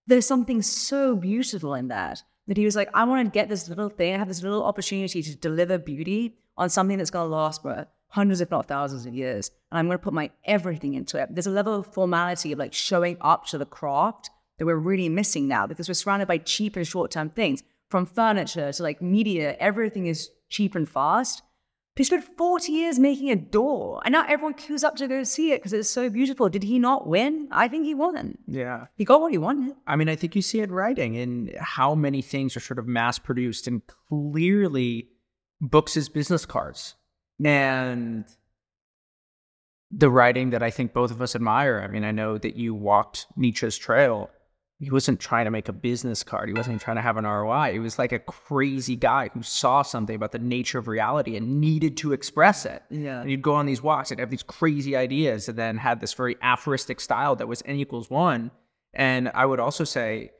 there's 0.06 0.26
something 0.26 0.62
so 0.62 1.16
beautiful 1.16 1.74
in 1.74 1.88
that 1.88 2.22
that 2.46 2.56
he 2.56 2.64
was 2.64 2.76
like, 2.76 2.90
I 2.92 3.04
want 3.04 3.26
to 3.26 3.30
get 3.30 3.48
this 3.48 3.68
little 3.68 3.88
thing, 3.88 4.14
I 4.14 4.18
have 4.18 4.28
this 4.28 4.42
little 4.42 4.64
opportunity 4.64 5.22
to 5.22 5.36
deliver 5.36 5.78
beauty 5.78 6.36
on 6.58 6.68
something 6.68 6.98
that's 6.98 7.10
going 7.10 7.28
to 7.28 7.34
last 7.34 7.62
for 7.62 7.86
hundreds, 8.14 8.40
if 8.40 8.50
not 8.50 8.68
thousands 8.68 9.06
of 9.06 9.14
years. 9.14 9.50
And 9.70 9.78
I'm 9.78 9.86
going 9.86 9.98
to 9.98 10.02
put 10.02 10.14
my 10.14 10.30
everything 10.44 10.94
into 10.94 11.20
it. 11.20 11.28
There's 11.32 11.48
a 11.48 11.50
level 11.50 11.74
of 11.74 11.92
formality 11.92 12.52
of 12.52 12.60
like 12.60 12.72
showing 12.72 13.16
up 13.20 13.46
to 13.46 13.58
the 13.58 13.66
craft 13.66 14.30
that 14.58 14.66
we're 14.66 14.76
really 14.76 15.08
missing 15.08 15.48
now 15.48 15.66
because 15.66 15.88
we're 15.88 15.94
surrounded 15.94 16.28
by 16.28 16.38
cheap 16.38 16.76
and 16.76 16.86
short 16.86 17.10
term 17.10 17.30
things 17.30 17.64
from 17.90 18.06
furniture 18.06 18.72
to 18.72 18.82
like 18.82 19.02
media. 19.02 19.56
Everything 19.58 20.06
is 20.06 20.30
cheap 20.48 20.76
and 20.76 20.88
fast. 20.88 21.42
He 21.96 22.04
spent 22.04 22.24
40 22.36 22.72
years 22.72 22.98
making 22.98 23.30
a 23.30 23.36
door, 23.36 24.00
and 24.04 24.12
now 24.12 24.24
everyone 24.26 24.54
queues 24.54 24.82
up 24.82 24.96
to 24.96 25.06
go 25.06 25.22
see 25.22 25.52
it 25.52 25.60
because 25.60 25.72
it's 25.72 25.88
so 25.88 26.10
beautiful. 26.10 26.48
Did 26.48 26.64
he 26.64 26.80
not 26.80 27.06
win? 27.06 27.46
I 27.52 27.68
think 27.68 27.84
he 27.84 27.94
won. 27.94 28.36
Yeah. 28.48 28.86
He 28.96 29.04
got 29.04 29.20
what 29.20 29.30
he 29.30 29.38
wanted. 29.38 29.76
I 29.86 29.94
mean, 29.94 30.08
I 30.08 30.16
think 30.16 30.34
you 30.34 30.42
see 30.42 30.60
it 30.60 30.72
writing 30.72 31.14
in 31.14 31.52
how 31.56 31.94
many 31.94 32.20
things 32.20 32.56
are 32.56 32.60
sort 32.60 32.80
of 32.80 32.88
mass 32.88 33.20
produced 33.20 33.68
and 33.68 33.80
clearly 34.08 35.08
books 35.60 35.96
as 35.96 36.08
business 36.08 36.44
cards. 36.44 36.96
And 37.42 38.24
the 39.90 40.10
writing 40.10 40.50
that 40.50 40.62
I 40.62 40.70
think 40.70 40.92
both 40.92 41.10
of 41.10 41.22
us 41.22 41.34
admire. 41.34 41.80
I 41.80 41.88
mean, 41.90 42.04
I 42.04 42.10
know 42.10 42.38
that 42.38 42.56
you 42.56 42.74
walked 42.74 43.26
Nietzsche's 43.36 43.78
trail. 43.78 44.30
He 44.80 44.90
wasn't 44.90 45.20
trying 45.20 45.44
to 45.44 45.50
make 45.50 45.68
a 45.68 45.72
business 45.72 46.24
card. 46.24 46.48
He 46.48 46.54
wasn't 46.54 46.80
trying 46.80 46.96
to 46.96 47.02
have 47.02 47.16
an 47.16 47.24
ROI. 47.24 47.72
He 47.72 47.78
was 47.78 47.98
like 47.98 48.10
a 48.10 48.18
crazy 48.18 48.96
guy 48.96 49.30
who 49.32 49.42
saw 49.42 49.82
something 49.82 50.16
about 50.16 50.32
the 50.32 50.40
nature 50.40 50.78
of 50.78 50.88
reality 50.88 51.36
and 51.36 51.60
needed 51.60 51.96
to 51.98 52.12
express 52.12 52.66
it. 52.66 52.82
Yeah. 52.90 53.20
And 53.20 53.30
you'd 53.30 53.40
go 53.40 53.54
on 53.54 53.66
these 53.66 53.82
walks 53.82 54.10
and 54.10 54.18
have 54.18 54.30
these 54.30 54.42
crazy 54.42 54.96
ideas 54.96 55.48
and 55.48 55.56
then 55.56 55.76
had 55.76 56.00
this 56.00 56.12
very 56.12 56.36
aphoristic 56.42 57.00
style 57.00 57.36
that 57.36 57.46
was 57.46 57.62
n 57.64 57.76
equals 57.76 58.10
one. 58.10 58.50
And 58.92 59.30
I 59.32 59.46
would 59.46 59.60
also 59.60 59.84
say, 59.84 60.32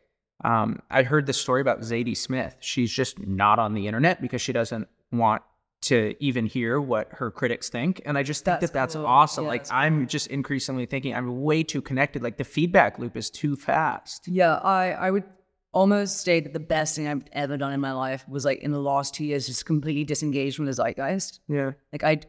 um, 0.42 0.80
I 0.90 1.04
heard 1.04 1.26
this 1.26 1.40
story 1.40 1.60
about 1.60 1.80
Zadie 1.80 2.16
Smith. 2.16 2.56
She's 2.60 2.92
just 2.92 3.18
not 3.20 3.58
on 3.58 3.74
the 3.74 3.86
internet 3.86 4.20
because 4.20 4.42
she 4.42 4.52
doesn't 4.52 4.88
want 5.12 5.42
to 5.86 6.14
even 6.20 6.46
hear 6.46 6.80
what 6.80 7.08
her 7.12 7.30
critics 7.30 7.68
think. 7.68 8.00
And 8.04 8.16
I 8.16 8.22
just 8.22 8.44
think 8.44 8.60
That's 8.60 8.72
that 8.72 8.78
that's 8.78 8.94
cool. 8.94 9.06
awesome. 9.06 9.44
Yeah, 9.44 9.50
like 9.50 9.60
that's 9.62 9.72
I'm 9.72 10.06
just 10.06 10.26
increasingly 10.28 10.86
thinking 10.86 11.14
I'm 11.14 11.42
way 11.42 11.62
too 11.62 11.82
connected. 11.82 12.22
Like 12.22 12.36
the 12.36 12.44
feedback 12.44 12.98
loop 12.98 13.16
is 13.16 13.30
too 13.30 13.56
fast. 13.56 14.26
Yeah, 14.28 14.54
I, 14.54 14.90
I 14.92 15.10
would 15.10 15.24
almost 15.72 16.20
say 16.20 16.40
that 16.40 16.52
the 16.52 16.60
best 16.60 16.94
thing 16.96 17.08
I've 17.08 17.24
ever 17.32 17.56
done 17.56 17.72
in 17.72 17.80
my 17.80 17.92
life 17.92 18.24
was 18.28 18.44
like 18.44 18.60
in 18.60 18.70
the 18.70 18.80
last 18.80 19.14
two 19.14 19.24
years, 19.24 19.46
just 19.46 19.66
completely 19.66 20.04
disengaged 20.04 20.56
from 20.56 20.66
the 20.66 20.72
zeitgeist. 20.72 21.40
Yeah. 21.48 21.72
Like 21.92 22.04
I, 22.04 22.20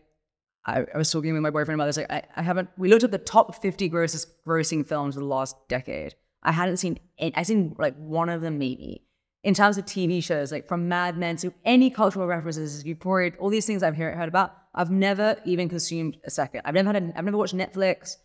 I, 0.66 0.86
I 0.94 0.98
was 0.98 1.12
talking 1.12 1.32
with 1.34 1.42
my 1.44 1.52
boyfriend 1.52 1.80
about 1.80 1.86
this. 1.86 1.98
Like 1.98 2.12
I, 2.12 2.24
I 2.36 2.42
haven't. 2.42 2.70
We 2.78 2.90
looked 2.90 3.04
at 3.04 3.12
the 3.12 3.20
top 3.20 3.62
fifty 3.62 3.88
grossest 3.88 4.44
grossing 4.46 4.86
films 4.86 5.16
of 5.16 5.22
the 5.22 5.28
last 5.28 5.56
decade. 5.70 6.16
I 6.44 6.52
hadn't 6.52 6.78
seen. 6.78 7.00
Any, 7.18 7.36
I 7.36 7.44
seen 7.44 7.76
like 7.78 7.96
one 7.98 8.30
of 8.30 8.42
them 8.42 8.58
maybe. 8.58 9.05
In 9.46 9.54
terms 9.54 9.78
of 9.78 9.86
TV 9.86 10.24
shows, 10.24 10.52
like 10.52 10.68
from 10.68 10.90
Mad 10.90 11.20
Men 11.20 11.38
to 11.38 11.54
any 11.66 11.92
cultural 11.92 12.26
references, 12.26 12.84
Euphoria, 12.84 13.32
all 13.38 13.50
these 13.50 13.68
things 13.68 13.84
I've 13.84 13.96
heard, 13.96 14.18
heard 14.18 14.28
about, 14.28 14.58
I've 14.74 14.90
never 14.90 15.38
even 15.46 15.70
consumed 15.70 16.18
a 16.26 16.32
second. 16.32 16.62
I've 16.66 16.74
never 16.74 16.92
had. 16.92 17.04
A, 17.04 17.14
I've 17.16 17.26
never 17.26 17.38
watched 17.38 17.56
Netflix. 17.56 18.16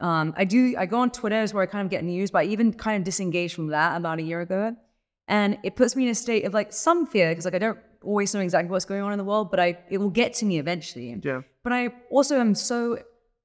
Um, 0.00 0.34
I 0.36 0.44
do. 0.44 0.74
I 0.76 0.84
go 0.84 0.98
on 0.98 1.10
Twitter 1.10 1.40
is 1.40 1.54
where 1.54 1.62
I 1.62 1.66
kind 1.66 1.86
of 1.86 1.90
get 1.90 2.04
news, 2.04 2.30
but 2.30 2.40
I 2.40 2.44
even 2.44 2.74
kind 2.74 3.00
of 3.00 3.04
disengaged 3.04 3.54
from 3.54 3.68
that 3.68 3.96
about 3.96 4.18
a 4.18 4.22
year 4.22 4.42
ago, 4.42 4.76
and 5.28 5.58
it 5.64 5.76
puts 5.76 5.96
me 5.96 6.04
in 6.04 6.10
a 6.10 6.14
state 6.14 6.44
of 6.44 6.52
like 6.52 6.74
some 6.74 7.06
fear 7.06 7.30
because 7.30 7.46
like 7.46 7.54
I 7.54 7.58
don't 7.58 7.78
always 8.02 8.34
know 8.34 8.40
exactly 8.40 8.70
what's 8.70 8.84
going 8.84 9.00
on 9.00 9.12
in 9.12 9.18
the 9.18 9.24
world, 9.24 9.50
but 9.50 9.58
I 9.58 9.78
it 9.88 9.96
will 9.96 10.10
get 10.10 10.34
to 10.34 10.44
me 10.44 10.58
eventually. 10.58 11.18
Yeah. 11.22 11.40
But 11.64 11.72
I 11.72 11.88
also 12.10 12.38
am 12.38 12.54
so 12.54 12.98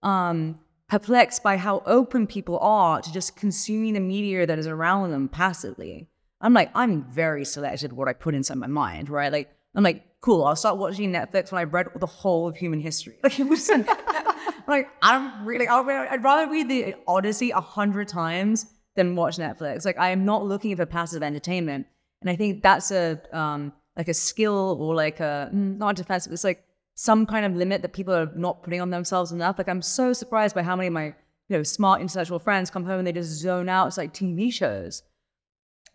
um, 0.03 0.59
perplexed 0.89 1.41
by 1.41 1.55
how 1.55 1.81
open 1.85 2.27
people 2.27 2.59
are 2.59 3.01
to 3.01 3.11
just 3.13 3.37
consuming 3.37 3.93
the 3.93 4.01
media 4.01 4.45
that 4.45 4.59
is 4.59 4.67
around 4.67 5.11
them 5.11 5.29
passively. 5.29 6.10
I'm 6.41 6.53
like, 6.53 6.71
I'm 6.73 7.03
very 7.03 7.45
selective 7.45 7.93
what 7.93 8.07
I 8.07 8.13
put 8.13 8.35
inside 8.35 8.57
my 8.57 8.67
mind, 8.67 9.09
right? 9.09 9.31
Like, 9.31 9.49
I'm 9.75 9.83
like, 9.83 10.03
cool, 10.21 10.43
I'll 10.43 10.55
start 10.55 10.77
watching 10.77 11.11
Netflix 11.11 11.51
when 11.51 11.61
I've 11.61 11.73
read 11.73 11.87
the 11.95 12.05
whole 12.05 12.47
of 12.47 12.55
human 12.57 12.79
history. 12.79 13.17
Like, 13.23 13.39
it 13.39 13.47
was 13.47 13.69
like, 14.67 14.89
I 15.01 15.11
don't 15.13 15.45
really, 15.45 15.67
I'd 15.67 16.23
rather 16.23 16.51
read 16.51 16.69
the 16.69 16.95
Odyssey 17.07 17.51
a 17.51 17.61
hundred 17.61 18.07
times 18.07 18.65
than 18.95 19.15
watch 19.15 19.37
Netflix. 19.37 19.85
Like, 19.85 19.97
I 19.97 20.09
am 20.09 20.25
not 20.25 20.45
looking 20.45 20.75
for 20.75 20.85
passive 20.85 21.23
entertainment. 21.23 21.87
And 22.21 22.29
I 22.29 22.35
think 22.35 22.61
that's 22.61 22.91
a, 22.91 23.19
um, 23.31 23.73
like 23.95 24.07
a 24.07 24.13
skill 24.13 24.77
or 24.79 24.95
like 24.95 25.19
a, 25.19 25.49
mm, 25.53 25.77
not 25.77 25.95
defensive, 25.95 26.31
it's 26.33 26.43
like 26.43 26.63
some 26.95 27.25
kind 27.25 27.45
of 27.45 27.55
limit 27.55 27.81
that 27.81 27.93
people 27.93 28.13
are 28.13 28.31
not 28.35 28.63
putting 28.63 28.81
on 28.81 28.89
themselves 28.89 29.31
enough. 29.31 29.57
Like, 29.57 29.69
I'm 29.69 29.81
so 29.81 30.13
surprised 30.13 30.55
by 30.55 30.63
how 30.63 30.75
many 30.75 30.87
of 30.87 30.93
my, 30.93 31.05
you 31.05 31.57
know, 31.57 31.63
smart 31.63 32.01
intellectual 32.01 32.39
friends 32.39 32.69
come 32.69 32.85
home 32.85 32.99
and 32.99 33.07
they 33.07 33.11
just 33.11 33.31
zone 33.31 33.69
out. 33.69 33.87
It's 33.87 33.97
like 33.97 34.13
TV 34.13 34.51
shows. 34.51 35.03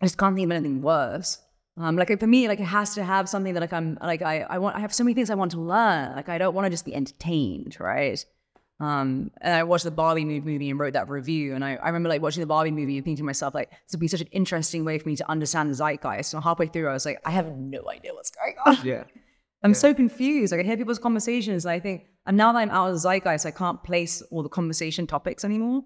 I 0.01 0.05
just 0.05 0.17
can't 0.17 0.35
think 0.35 0.45
of 0.45 0.51
anything 0.51 0.81
worse. 0.81 1.39
Um, 1.77 1.95
like 1.95 2.19
for 2.19 2.27
me, 2.27 2.47
like 2.47 2.59
it 2.59 2.65
has 2.65 2.95
to 2.95 3.03
have 3.03 3.29
something 3.29 3.53
that 3.53 3.59
like 3.61 3.73
I'm 3.73 3.97
like 4.01 4.21
I 4.21 4.41
I 4.41 4.57
want 4.57 4.75
I 4.75 4.79
have 4.79 4.93
so 4.93 5.03
many 5.03 5.13
things 5.13 5.29
I 5.29 5.35
want 5.35 5.51
to 5.51 5.61
learn. 5.61 6.15
Like 6.15 6.29
I 6.29 6.37
don't 6.37 6.55
want 6.55 6.65
to 6.65 6.69
just 6.69 6.85
be 6.85 6.95
entertained, 6.95 7.77
right? 7.79 8.23
Um, 8.79 9.31
and 9.41 9.55
I 9.55 9.63
watched 9.63 9.85
the 9.85 9.91
Barbie 9.91 10.25
movie 10.25 10.69
and 10.69 10.79
wrote 10.79 10.93
that 10.93 11.09
review. 11.09 11.55
And 11.55 11.65
I, 11.65 11.75
I 11.75 11.87
remember 11.87 12.09
like 12.09 12.21
watching 12.21 12.41
the 12.41 12.47
Barbie 12.47 12.71
movie 12.71 12.97
and 12.97 13.05
thinking 13.05 13.17
to 13.17 13.23
myself, 13.23 13.55
like, 13.55 13.71
this 13.71 13.93
would 13.93 13.99
be 13.99 14.07
such 14.07 14.21
an 14.21 14.27
interesting 14.31 14.85
way 14.85 14.99
for 14.99 15.09
me 15.09 15.15
to 15.15 15.29
understand 15.29 15.71
the 15.71 15.75
zeitgeist. 15.75 16.33
And 16.33 16.43
halfway 16.43 16.67
through, 16.67 16.87
I 16.87 16.93
was 16.93 17.05
like, 17.05 17.19
I 17.25 17.31
have 17.31 17.47
no 17.57 17.89
idea 17.89 18.13
what's 18.13 18.29
going 18.29 18.55
on. 18.65 18.77
Yeah. 18.85 19.05
I'm 19.63 19.73
so 19.73 19.93
confused. 19.93 20.51
Like 20.51 20.61
I 20.61 20.63
hear 20.63 20.77
people's 20.77 20.99
conversations, 20.99 21.65
and 21.65 21.71
I 21.71 21.79
think, 21.79 22.05
and 22.27 22.37
now 22.37 22.53
that 22.53 22.59
I'm 22.59 22.69
out 22.69 22.89
of 22.89 22.93
the 22.93 22.99
zeitgeist, 22.99 23.45
I 23.47 23.51
can't 23.51 23.83
place 23.83 24.21
all 24.29 24.43
the 24.43 24.49
conversation 24.49 25.07
topics 25.07 25.43
anymore. 25.43 25.83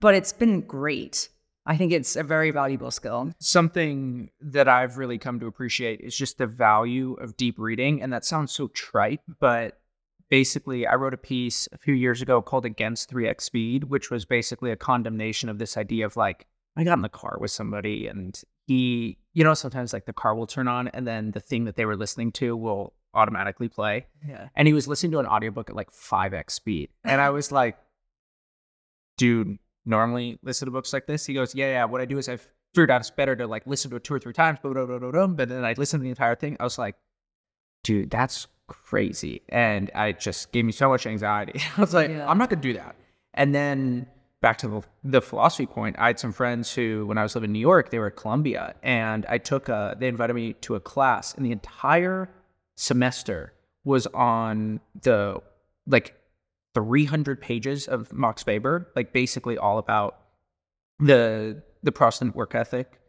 But 0.00 0.14
it's 0.14 0.32
been 0.32 0.60
great. 0.60 1.28
I 1.66 1.76
think 1.76 1.92
it's 1.92 2.16
a 2.16 2.22
very 2.22 2.50
valuable 2.50 2.90
skill. 2.90 3.32
Something 3.38 4.30
that 4.40 4.68
I've 4.68 4.98
really 4.98 5.18
come 5.18 5.38
to 5.40 5.46
appreciate 5.46 6.00
is 6.00 6.16
just 6.16 6.38
the 6.38 6.46
value 6.46 7.14
of 7.14 7.36
deep 7.36 7.58
reading. 7.58 8.02
And 8.02 8.12
that 8.12 8.24
sounds 8.24 8.52
so 8.52 8.68
trite, 8.68 9.20
but 9.40 9.78
basically, 10.30 10.86
I 10.86 10.94
wrote 10.94 11.14
a 11.14 11.18
piece 11.18 11.68
a 11.72 11.78
few 11.78 11.94
years 11.94 12.22
ago 12.22 12.40
called 12.40 12.64
Against 12.64 13.10
3x 13.12 13.42
Speed, 13.42 13.84
which 13.84 14.10
was 14.10 14.24
basically 14.24 14.70
a 14.70 14.76
condemnation 14.76 15.48
of 15.48 15.58
this 15.58 15.76
idea 15.76 16.06
of 16.06 16.16
like, 16.16 16.46
I 16.76 16.84
got 16.84 16.98
in 16.98 17.02
the 17.02 17.08
car 17.08 17.36
with 17.40 17.50
somebody 17.50 18.06
and 18.06 18.40
he, 18.66 19.18
you 19.34 19.44
know, 19.44 19.54
sometimes 19.54 19.92
like 19.92 20.06
the 20.06 20.12
car 20.12 20.34
will 20.34 20.46
turn 20.46 20.68
on 20.68 20.88
and 20.88 21.06
then 21.06 21.32
the 21.32 21.40
thing 21.40 21.64
that 21.64 21.76
they 21.76 21.84
were 21.84 21.96
listening 21.96 22.32
to 22.32 22.56
will 22.56 22.94
automatically 23.12 23.68
play. 23.68 24.06
Yeah. 24.26 24.48
And 24.54 24.68
he 24.68 24.74
was 24.74 24.86
listening 24.86 25.12
to 25.12 25.18
an 25.18 25.26
audiobook 25.26 25.68
at 25.68 25.76
like 25.76 25.90
5x 25.90 26.52
speed. 26.52 26.90
And 27.04 27.20
I 27.20 27.30
was 27.30 27.50
like, 27.50 27.76
dude, 29.18 29.58
normally 29.84 30.38
listen 30.42 30.66
to 30.66 30.72
books 30.72 30.92
like 30.92 31.06
this? 31.06 31.26
He 31.26 31.34
goes, 31.34 31.54
yeah, 31.54 31.70
yeah. 31.70 31.84
What 31.84 32.00
I 32.00 32.04
do 32.04 32.18
is 32.18 32.28
I've 32.28 32.46
figured 32.74 32.90
out 32.90 33.00
it's 33.00 33.10
better 33.10 33.34
to 33.36 33.46
like 33.46 33.66
listen 33.66 33.90
to 33.90 33.96
it 33.96 34.04
two 34.04 34.14
or 34.14 34.18
three 34.18 34.32
times, 34.32 34.58
but 34.62 35.48
then 35.48 35.64
I 35.64 35.74
listened 35.76 36.00
to 36.00 36.04
the 36.04 36.10
entire 36.10 36.34
thing. 36.36 36.56
I 36.60 36.64
was 36.64 36.78
like, 36.78 36.96
dude, 37.82 38.10
that's 38.10 38.46
crazy. 38.66 39.42
And 39.48 39.90
I 39.94 40.12
just 40.12 40.52
gave 40.52 40.64
me 40.64 40.72
so 40.72 40.88
much 40.88 41.06
anxiety. 41.06 41.60
I 41.76 41.80
was 41.80 41.94
like, 41.94 42.10
Yeah. 42.10 42.28
I'm 42.28 42.38
not 42.38 42.50
going 42.50 42.60
to 42.62 42.68
do 42.68 42.74
that. 42.78 42.96
And 43.34 43.54
then 43.54 44.06
back 44.40 44.58
to 44.58 44.68
the, 44.68 44.82
the 45.04 45.20
philosophy 45.22 45.66
point, 45.66 45.96
I 45.98 46.08
had 46.08 46.18
some 46.18 46.32
friends 46.32 46.72
who, 46.72 47.06
when 47.06 47.18
I 47.18 47.22
was 47.22 47.34
living 47.34 47.48
in 47.48 47.52
New 47.52 47.60
York, 47.60 47.90
they 47.90 47.98
were 47.98 48.08
at 48.08 48.16
Columbia, 48.16 48.74
and 48.82 49.26
I 49.28 49.38
took 49.38 49.68
a, 49.68 49.96
they 49.98 50.08
invited 50.08 50.34
me 50.34 50.54
to 50.54 50.74
a 50.74 50.80
class, 50.80 51.34
and 51.34 51.44
the 51.44 51.52
entire 51.52 52.30
semester 52.76 53.52
was 53.84 54.06
on 54.08 54.80
the 55.02 55.40
like 55.86 56.14
300 56.74 57.40
pages 57.40 57.88
of 57.88 58.12
Max 58.12 58.44
Weber, 58.46 58.90
like 58.94 59.12
basically 59.12 59.58
all 59.58 59.78
about 59.78 60.16
the 60.98 61.62
the 61.82 61.92
Protestant 61.92 62.36
work 62.36 62.54
ethic. 62.54 63.00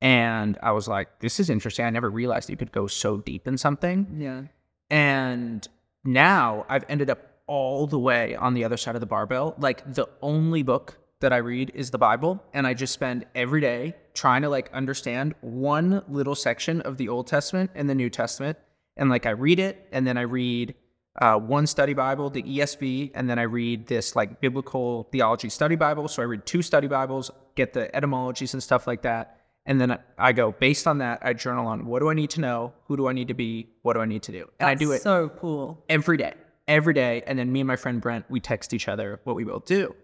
And 0.00 0.58
I 0.62 0.72
was 0.72 0.86
like, 0.86 1.20
this 1.20 1.40
is 1.40 1.50
interesting. 1.50 1.84
I 1.84 1.90
never 1.90 2.10
realized 2.10 2.50
you 2.50 2.56
could 2.56 2.72
go 2.72 2.86
so 2.86 3.16
deep 3.18 3.48
in 3.48 3.58
something. 3.58 4.06
Yeah. 4.18 4.42
And 4.90 5.66
now 6.04 6.66
I've 6.68 6.84
ended 6.88 7.10
up 7.10 7.20
all 7.46 7.86
the 7.86 7.98
way 7.98 8.36
on 8.36 8.54
the 8.54 8.64
other 8.64 8.76
side 8.76 8.94
of 8.94 9.00
the 9.00 9.06
barbell. 9.06 9.54
Like 9.58 9.92
the 9.94 10.08
only 10.22 10.62
book 10.62 10.98
that 11.20 11.32
I 11.32 11.38
read 11.38 11.72
is 11.74 11.90
the 11.90 11.98
Bible, 11.98 12.40
and 12.54 12.64
I 12.66 12.74
just 12.74 12.92
spend 12.92 13.26
every 13.34 13.60
day 13.60 13.96
trying 14.14 14.42
to 14.42 14.48
like 14.48 14.70
understand 14.72 15.34
one 15.40 16.04
little 16.08 16.36
section 16.36 16.80
of 16.82 16.96
the 16.96 17.08
Old 17.08 17.26
Testament 17.26 17.70
and 17.74 17.90
the 17.90 17.94
New 17.94 18.08
Testament. 18.08 18.56
And 18.96 19.10
like 19.10 19.26
I 19.26 19.30
read 19.30 19.58
it, 19.58 19.88
and 19.90 20.06
then 20.06 20.16
I 20.16 20.22
read 20.22 20.74
uh, 21.18 21.38
one 21.38 21.66
study 21.66 21.94
Bible, 21.94 22.30
the 22.30 22.42
ESV, 22.42 23.10
and 23.14 23.28
then 23.28 23.38
I 23.38 23.42
read 23.42 23.86
this 23.86 24.14
like 24.14 24.40
biblical 24.40 25.08
theology 25.10 25.48
study 25.48 25.76
Bible. 25.76 26.08
So 26.08 26.22
I 26.22 26.26
read 26.26 26.46
two 26.46 26.62
study 26.62 26.86
Bibles, 26.86 27.30
get 27.54 27.72
the 27.72 27.94
etymologies 27.94 28.54
and 28.54 28.62
stuff 28.62 28.86
like 28.86 29.02
that. 29.02 29.40
And 29.66 29.80
then 29.80 29.98
I 30.16 30.32
go, 30.32 30.52
based 30.52 30.86
on 30.86 30.98
that, 30.98 31.18
I 31.22 31.34
journal 31.34 31.66
on 31.66 31.86
what 31.86 31.98
do 31.98 32.08
I 32.08 32.14
need 32.14 32.30
to 32.30 32.40
know? 32.40 32.72
Who 32.86 32.96
do 32.96 33.08
I 33.08 33.12
need 33.12 33.28
to 33.28 33.34
be? 33.34 33.68
What 33.82 33.94
do 33.94 34.00
I 34.00 34.06
need 34.06 34.22
to 34.22 34.32
do? 34.32 34.48
And 34.58 34.70
I 34.70 34.74
do 34.74 34.92
it 34.92 35.02
So 35.02 35.28
cool. 35.28 35.84
every 35.90 36.16
day, 36.16 36.32
every 36.66 36.94
day. 36.94 37.22
And 37.26 37.38
then 37.38 37.52
me 37.52 37.60
and 37.60 37.68
my 37.68 37.76
friend 37.76 38.00
Brent, 38.00 38.24
we 38.30 38.40
text 38.40 38.72
each 38.72 38.88
other 38.88 39.20
what 39.24 39.36
we 39.36 39.44
both 39.44 39.66
do. 39.66 39.94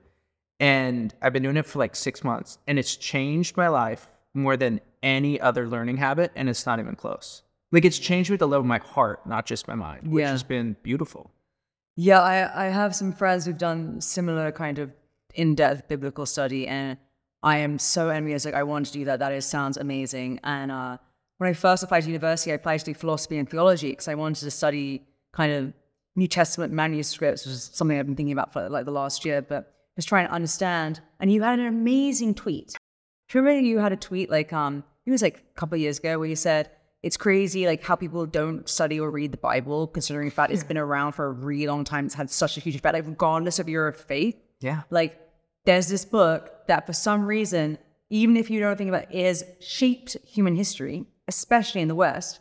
And 0.61 1.15
I've 1.23 1.33
been 1.33 1.43
doing 1.43 1.57
it 1.57 1.67
for 1.67 1.79
like 1.79 1.97
six 1.97 2.23
months, 2.23 2.59
and 2.67 2.79
it's 2.79 2.95
changed 2.97 3.57
my 3.57 3.69
life 3.69 4.09
more 4.35 4.57
than 4.57 4.81
any 5.03 5.41
other 5.41 5.67
learning 5.69 5.97
habit. 5.97 6.33
And 6.37 6.49
it's 6.49 6.67
not 6.67 6.79
even 6.79 6.95
close. 6.95 7.43
Like 7.75 7.85
it's 7.85 7.99
changed 7.99 8.31
me 8.31 8.35
at 8.35 8.41
the 8.41 8.47
level 8.49 8.61
of 8.61 8.67
my 8.67 8.79
heart, 8.79 9.27
not 9.27 9.47
just 9.47 9.67
my 9.69 9.75
mind, 9.75 10.07
which 10.13 10.23
Yeah. 10.23 10.31
has 10.31 10.45
been 10.45 10.77
beautiful. 10.83 11.31
Yeah, 11.97 12.21
I, 12.21 12.67
I 12.67 12.69
have 12.81 12.95
some 12.95 13.13
friends 13.13 13.45
who've 13.45 13.59
done 13.59 14.01
similar 14.01 14.53
kind 14.53 14.79
of 14.79 14.93
in-depth 15.35 15.89
biblical 15.89 16.27
study, 16.27 16.67
and 16.69 16.97
I 17.43 17.59
am 17.59 17.79
so 17.79 18.09
envious. 18.09 18.45
Like, 18.45 18.55
I 18.55 18.63
want 18.63 18.87
to 18.87 18.93
do 18.93 19.05
that. 19.07 19.19
That 19.19 19.33
is 19.33 19.45
sounds 19.45 19.77
amazing. 19.77 20.41
And 20.45 20.71
uh, 20.71 20.99
when 21.39 21.51
I 21.51 21.53
first 21.53 21.83
applied 21.83 22.03
to 22.05 22.07
university, 22.09 22.53
I 22.53 22.55
applied 22.55 22.79
to 22.79 22.85
do 22.87 22.95
philosophy 22.95 23.39
and 23.39 23.49
theology 23.49 23.91
because 23.91 24.09
I 24.09 24.15
wanted 24.15 24.45
to 24.45 24.51
study 24.51 25.03
kind 25.33 25.53
of 25.53 25.73
New 26.17 26.29
Testament 26.29 26.73
manuscripts, 26.73 27.45
which 27.45 27.53
is 27.55 27.71
something 27.73 27.99
I've 27.99 28.07
been 28.07 28.17
thinking 28.17 28.33
about 28.33 28.53
for 28.53 28.69
like 28.69 28.85
the 28.85 28.93
last 28.93 29.25
year. 29.25 29.43
But 29.43 29.73
just 29.97 30.09
trying 30.09 30.27
to 30.29 30.33
understand. 30.33 31.01
And 31.21 31.33
you 31.33 31.43
had 31.43 31.59
an 31.59 31.67
amazing 31.67 32.35
tweet. 32.35 32.69
Do 33.29 33.39
you 33.39 33.45
remember 33.45 33.67
you 33.67 33.79
had 33.79 33.93
a 33.93 33.97
tweet 33.97 34.31
like 34.31 34.53
um 34.53 34.85
it 35.07 35.11
was 35.11 35.23
like 35.23 35.39
a 35.39 35.59
couple 35.59 35.75
of 35.77 35.81
years 35.81 35.99
ago 35.99 36.19
where 36.21 36.29
you 36.29 36.37
said 36.37 36.71
it's 37.05 37.19
crazy 37.19 37.67
like 37.67 37.83
how 37.85 37.97
people 37.97 38.25
don't 38.25 38.67
study 38.67 38.99
or 38.99 39.11
read 39.11 39.31
the 39.31 39.37
Bible, 39.37 39.87
considering 39.87 40.29
the 40.29 40.35
fact 40.35 40.53
it's 40.53 40.65
been 40.65 40.79
around 40.79 41.13
for 41.13 41.27
a 41.27 41.33
really 41.33 41.67
long 41.67 41.85
time. 41.85 42.07
It's 42.07 42.15
had 42.15 42.31
such 42.31 42.57
a 42.57 42.61
huge 42.61 42.77
effect, 42.77 42.95
like 42.95 43.07
regardless 43.07 43.59
of 43.59 43.69
your 43.69 43.93
faith. 43.93 44.37
Yeah. 44.61 44.83
Like 44.89 45.21
there's 45.67 45.89
this 45.89 46.07
book 46.07 46.67
that 46.67 46.87
for 46.87 46.95
some 46.95 47.27
reason, 47.27 47.79
even 48.09 48.39
if 48.39 48.49
you 48.49 48.59
don't 48.59 48.77
think 48.77 48.89
about 48.89 49.13
it, 49.13 49.25
has 49.25 49.45
shaped 49.61 50.17
human 50.25 50.57
history, 50.57 51.05
especially 51.29 51.83
in 51.83 51.89
the 51.89 51.95
West. 51.95 52.41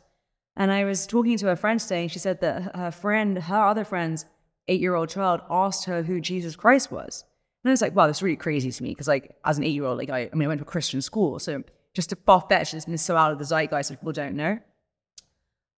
And 0.55 0.71
I 0.71 0.85
was 0.85 1.07
talking 1.07 1.37
to 1.39 1.49
a 1.49 1.55
friend 1.55 1.79
today, 1.79 2.03
and 2.03 2.11
she 2.11 2.19
said 2.19 2.39
that 2.41 2.75
her 2.75 2.91
friend, 2.91 3.37
her 3.37 3.63
other 3.65 3.83
friend's 3.83 4.25
eight-year-old 4.67 5.09
child, 5.09 5.41
asked 5.49 5.85
her 5.85 6.03
who 6.03 6.21
Jesus 6.21 6.55
Christ 6.55 6.91
was. 6.91 7.25
And 7.63 7.69
I 7.69 7.73
was 7.73 7.81
like, 7.81 7.95
wow, 7.95 8.05
that's 8.05 8.21
really 8.21 8.37
crazy 8.37 8.71
to 8.71 8.83
me 8.83 8.89
because, 8.89 9.07
like, 9.07 9.35
as 9.43 9.57
an 9.57 9.63
eight-year-old, 9.63 9.97
like, 9.97 10.09
I, 10.09 10.29
I 10.31 10.35
mean, 10.35 10.45
I 10.45 10.47
went 10.49 10.59
to 10.59 10.67
a 10.67 10.71
Christian 10.71 11.01
school, 11.01 11.39
so 11.39 11.63
just 11.93 12.11
a 12.11 12.15
far 12.15 12.45
fetched, 12.49 12.73
it's 12.73 12.85
been 12.85 12.97
so 12.97 13.15
out 13.15 13.31
of 13.31 13.39
the 13.39 13.45
zeitgeist 13.45 13.89
that 13.89 13.99
people 13.99 14.13
don't 14.13 14.35
know. 14.35 14.59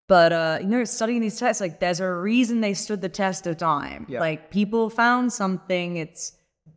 But 0.07 0.31
uh, 0.33 0.57
you 0.61 0.67
know, 0.67 0.83
studying 0.83 1.21
these 1.21 1.39
texts, 1.39 1.59
like, 1.61 1.79
there's 1.79 1.99
a 1.99 2.11
reason 2.11 2.61
they 2.61 2.75
stood 2.75 3.01
the 3.01 3.09
test 3.09 3.47
of 3.47 3.57
time. 3.57 4.05
Yeah. 4.07 4.19
Like, 4.19 4.51
people 4.51 4.89
found 4.89 5.33
something. 5.33 5.97
It's 5.97 6.33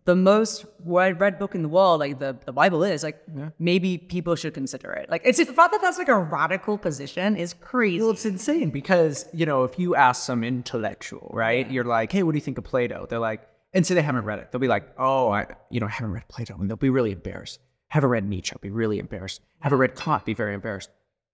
the 0.07 0.17
most 0.17 0.65
read 0.83 1.21
read 1.21 1.39
book 1.39 1.55
in 1.55 1.61
the 1.61 1.69
world. 1.69 2.01
Like 2.01 2.19
the, 2.19 2.39
the 2.47 2.53
Bible 2.53 2.83
is. 2.83 3.03
Like, 3.03 3.23
maybe 3.59 3.99
people 3.99 4.35
should 4.35 4.55
consider 4.55 4.93
it. 4.93 5.11
Like, 5.11 5.21
it's 5.27 5.37
the 5.37 5.45
fact 5.45 5.73
that 5.73 5.83
that's 5.83 5.99
like 5.99 6.09
a 6.09 6.19
radical 6.19 6.79
position 6.79 7.37
is 7.37 7.53
crazy. 7.53 8.01
Well, 8.01 8.13
it's 8.13 8.25
insane 8.25 8.71
because, 8.71 9.27
you 9.35 9.45
know, 9.45 9.65
if 9.65 9.79
you 9.79 9.95
ask 9.95 10.25
some 10.25 10.43
intellectual, 10.43 11.31
right, 11.35 11.71
you're 11.71 11.85
like, 11.85 12.11
hey, 12.11 12.23
what 12.23 12.33
do 12.33 12.39
you 12.39 12.43
think 12.43 12.57
of 12.57 12.65
Plato? 12.65 13.07
They're 13.11 13.19
like, 13.19 13.47
and 13.75 13.87
say 13.87 13.95
they 13.95 14.01
haven't 14.01 14.25
read 14.25 14.39
it. 14.39 14.51
They'll 14.51 14.61
be 14.63 14.69
like, 14.69 14.89
oh, 14.97 15.31
I, 15.31 15.49
you 15.71 15.81
know, 15.81 15.87
I 15.87 15.91
haven't 15.91 16.13
read 16.13 16.27
Plato. 16.29 16.57
And 16.59 16.71
they'll 16.71 16.79
be 16.79 16.89
really 16.89 17.13
embarrassed. 17.13 17.61
Haven't 17.89 18.11
read 18.11 18.29
Nietzsche. 18.29 18.53
I'll 18.55 18.61
be 18.61 18.71
really 18.71 18.99
embarrassed. 18.99 19.41
Haven't 19.61 19.79
read 19.79 19.95
Kant. 19.97 20.25
Be 20.25 20.35
very 20.35 20.55
embarrassed. 20.55 20.91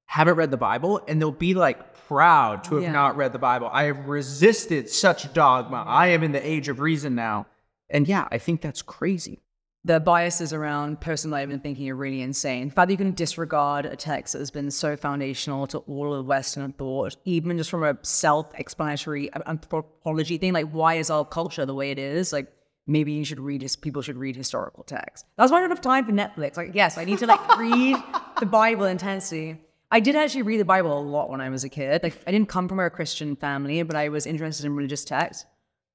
Haven't 0.06 0.36
read 0.36 0.50
the 0.50 0.56
Bible. 0.56 1.02
And 1.08 1.20
they'll 1.20 1.32
be 1.32 1.54
like 1.54 1.94
proud 2.06 2.64
to 2.64 2.74
have 2.76 2.84
Yeah. 2.84 2.92
not 2.92 3.16
read 3.16 3.32
the 3.32 3.38
Bible. 3.38 3.68
I 3.72 3.84
have 3.84 4.06
resisted 4.06 4.88
such 4.88 5.32
dogma. 5.32 5.84
I 5.86 6.08
am 6.08 6.22
in 6.22 6.32
the 6.32 6.46
age 6.46 6.68
of 6.68 6.80
reason 6.80 7.14
now. 7.14 7.46
And 7.90 8.06
yeah, 8.06 8.28
I 8.30 8.38
think 8.38 8.60
that's 8.60 8.82
crazy. 8.82 9.40
the 9.86 10.00
biases 10.00 10.54
around 10.54 10.98
personal 10.98 11.36
and 11.38 11.62
thinking 11.62 11.90
are 11.90 11.94
really 11.94 12.22
insane. 12.22 12.68
The 12.70 12.74
fact 12.74 12.88
that 12.88 12.92
you 12.94 12.96
can 12.96 13.12
disregard 13.12 13.84
a 13.84 13.94
text 13.96 14.32
that 14.32 14.38
has 14.38 14.50
been 14.50 14.70
so 14.70 14.96
foundational 14.96 15.66
to 15.66 15.78
all 15.80 16.14
of 16.14 16.24
Western 16.24 16.72
thought, 16.72 17.16
even 17.26 17.58
just 17.58 17.68
from 17.68 17.82
a 17.84 17.94
self-explanatory 18.00 19.30
uh, 19.34 19.40
anthropology 19.46 20.38
thing, 20.38 20.54
like 20.54 20.70
why 20.70 20.94
is 20.94 21.10
our 21.10 21.24
culture 21.24 21.66
the 21.66 21.74
way 21.74 21.90
it 21.90 21.98
is? 21.98 22.32
Like 22.32 22.50
maybe 22.86 23.12
you 23.12 23.24
should 23.24 23.40
read 23.40 23.62
his 23.62 23.76
people 23.76 24.02
should 24.02 24.16
read 24.16 24.36
historical 24.36 24.84
texts. 24.84 25.26
That's 25.36 25.50
why 25.50 25.58
I 25.58 25.60
don't 25.60 25.70
have 25.70 25.80
time 25.80 26.04
for 26.04 26.12
Netflix. 26.12 26.56
Like, 26.56 26.74
yes, 26.74 26.98
I 26.98 27.04
need 27.04 27.18
to 27.18 27.26
like 27.26 27.58
read 27.58 27.96
the 28.40 28.46
Bible 28.46 28.84
intensely. 28.84 29.60
I 29.90 30.00
did 30.00 30.16
actually 30.16 30.42
read 30.42 30.60
the 30.60 30.64
Bible 30.64 30.98
a 30.98 31.00
lot 31.00 31.30
when 31.30 31.40
I 31.40 31.48
was 31.50 31.64
a 31.64 31.68
kid. 31.68 32.02
Like 32.02 32.20
I 32.26 32.32
didn't 32.32 32.48
come 32.48 32.68
from 32.68 32.80
a 32.80 32.90
Christian 32.90 33.36
family, 33.36 33.82
but 33.82 33.96
I 33.96 34.08
was 34.08 34.26
interested 34.26 34.66
in 34.66 34.74
religious 34.74 35.04
texts. 35.04 35.46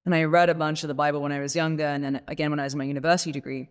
And 0.06 0.16
I 0.16 0.24
read 0.24 0.50
a 0.50 0.56
bunch 0.56 0.84
of 0.84 0.88
the 0.88 0.94
Bible 0.94 1.22
when 1.22 1.32
I 1.32 1.40
was 1.40 1.56
younger, 1.56 1.86
and 1.86 2.04
then 2.04 2.22
again 2.28 2.50
when 2.50 2.60
I 2.60 2.64
was 2.64 2.74
in 2.74 2.80
my 2.80 2.86
university 2.86 3.32
degree. 3.32 3.70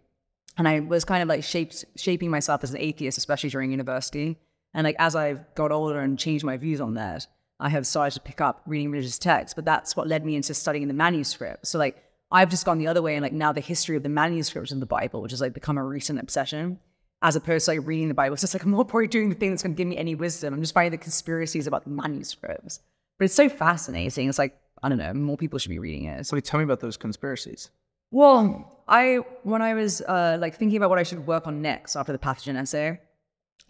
And 0.56 0.68
I 0.68 0.80
was 0.80 1.04
kind 1.04 1.22
of 1.22 1.28
like 1.28 1.44
shaped, 1.44 1.84
shaping 1.96 2.30
myself 2.30 2.62
as 2.62 2.72
an 2.72 2.78
atheist, 2.78 3.16
especially 3.16 3.50
during 3.50 3.70
university. 3.70 4.38
And 4.74 4.84
like 4.84 4.96
as 4.98 5.16
I 5.16 5.34
got 5.54 5.72
older 5.72 6.00
and 6.00 6.18
changed 6.18 6.44
my 6.44 6.56
views 6.56 6.80
on 6.80 6.94
that, 6.94 7.26
I 7.58 7.70
have 7.70 7.86
started 7.86 8.14
to 8.14 8.20
pick 8.20 8.40
up 8.40 8.62
reading 8.66 8.90
religious 8.90 9.18
texts. 9.18 9.54
But 9.54 9.64
that's 9.64 9.96
what 9.96 10.08
led 10.08 10.24
me 10.26 10.36
into 10.36 10.52
studying 10.52 10.88
the 10.88 10.94
manuscript. 10.94 11.66
So 11.66 11.78
like 11.78 12.02
I've 12.30 12.50
just 12.50 12.64
gone 12.64 12.78
the 12.78 12.86
other 12.88 13.02
way, 13.02 13.14
and 13.16 13.22
like 13.22 13.32
now 13.32 13.52
the 13.52 13.60
history 13.60 13.96
of 13.96 14.02
the 14.02 14.08
manuscripts 14.08 14.70
in 14.70 14.80
the 14.80 14.86
Bible, 14.86 15.22
which 15.22 15.32
has 15.32 15.40
like 15.40 15.54
become 15.54 15.78
a 15.78 15.84
recent 15.84 16.18
obsession, 16.18 16.78
as 17.22 17.36
opposed 17.36 17.64
to 17.64 17.72
like 17.72 17.86
reading 17.86 18.08
the 18.08 18.14
Bible. 18.14 18.34
It's 18.34 18.42
just 18.42 18.54
like 18.54 18.64
I'm 18.64 18.70
not 18.70 18.88
probably 18.88 19.08
doing 19.08 19.30
the 19.30 19.34
thing 19.34 19.50
that's 19.50 19.62
going 19.62 19.74
to 19.74 19.76
give 19.76 19.88
me 19.88 19.96
any 19.96 20.14
wisdom. 20.14 20.52
I'm 20.54 20.60
just 20.60 20.74
finding 20.74 20.92
the 20.92 20.98
conspiracies 20.98 21.66
about 21.66 21.84
the 21.84 21.90
manuscripts. 21.90 22.80
But 23.18 23.24
it's 23.26 23.34
so 23.34 23.48
fascinating. 23.48 24.28
It's 24.28 24.38
like 24.38 24.58
I 24.82 24.88
don't 24.88 24.98
know, 24.98 25.12
more 25.14 25.36
people 25.36 25.58
should 25.58 25.70
be 25.70 25.78
reading 25.78 26.04
it. 26.04 26.26
So 26.26 26.38
tell 26.40 26.58
me 26.58 26.64
about 26.64 26.80
those 26.80 26.96
conspiracies. 26.96 27.70
Well, 28.10 28.82
I 28.86 29.16
when 29.42 29.62
I 29.62 29.74
was 29.74 30.00
uh, 30.02 30.36
like 30.40 30.56
thinking 30.56 30.76
about 30.76 30.90
what 30.90 30.98
I 30.98 31.02
should 31.02 31.26
work 31.26 31.46
on 31.46 31.62
next 31.62 31.96
after 31.96 32.12
the 32.12 32.18
pathogen 32.18 32.56
essay, 32.56 33.00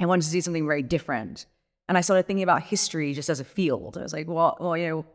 I 0.00 0.06
wanted 0.06 0.26
to 0.26 0.32
do 0.32 0.40
something 0.40 0.66
very 0.66 0.82
different. 0.82 1.46
and 1.88 1.96
I 1.96 2.02
started 2.02 2.26
thinking 2.26 2.42
about 2.42 2.62
history 2.62 3.14
just 3.14 3.30
as 3.30 3.40
a 3.40 3.44
field. 3.44 3.96
I 3.96 4.02
was 4.02 4.12
like, 4.12 4.28
well, 4.28 4.56
well, 4.60 4.76
you 4.76 4.88
know, 4.88 5.06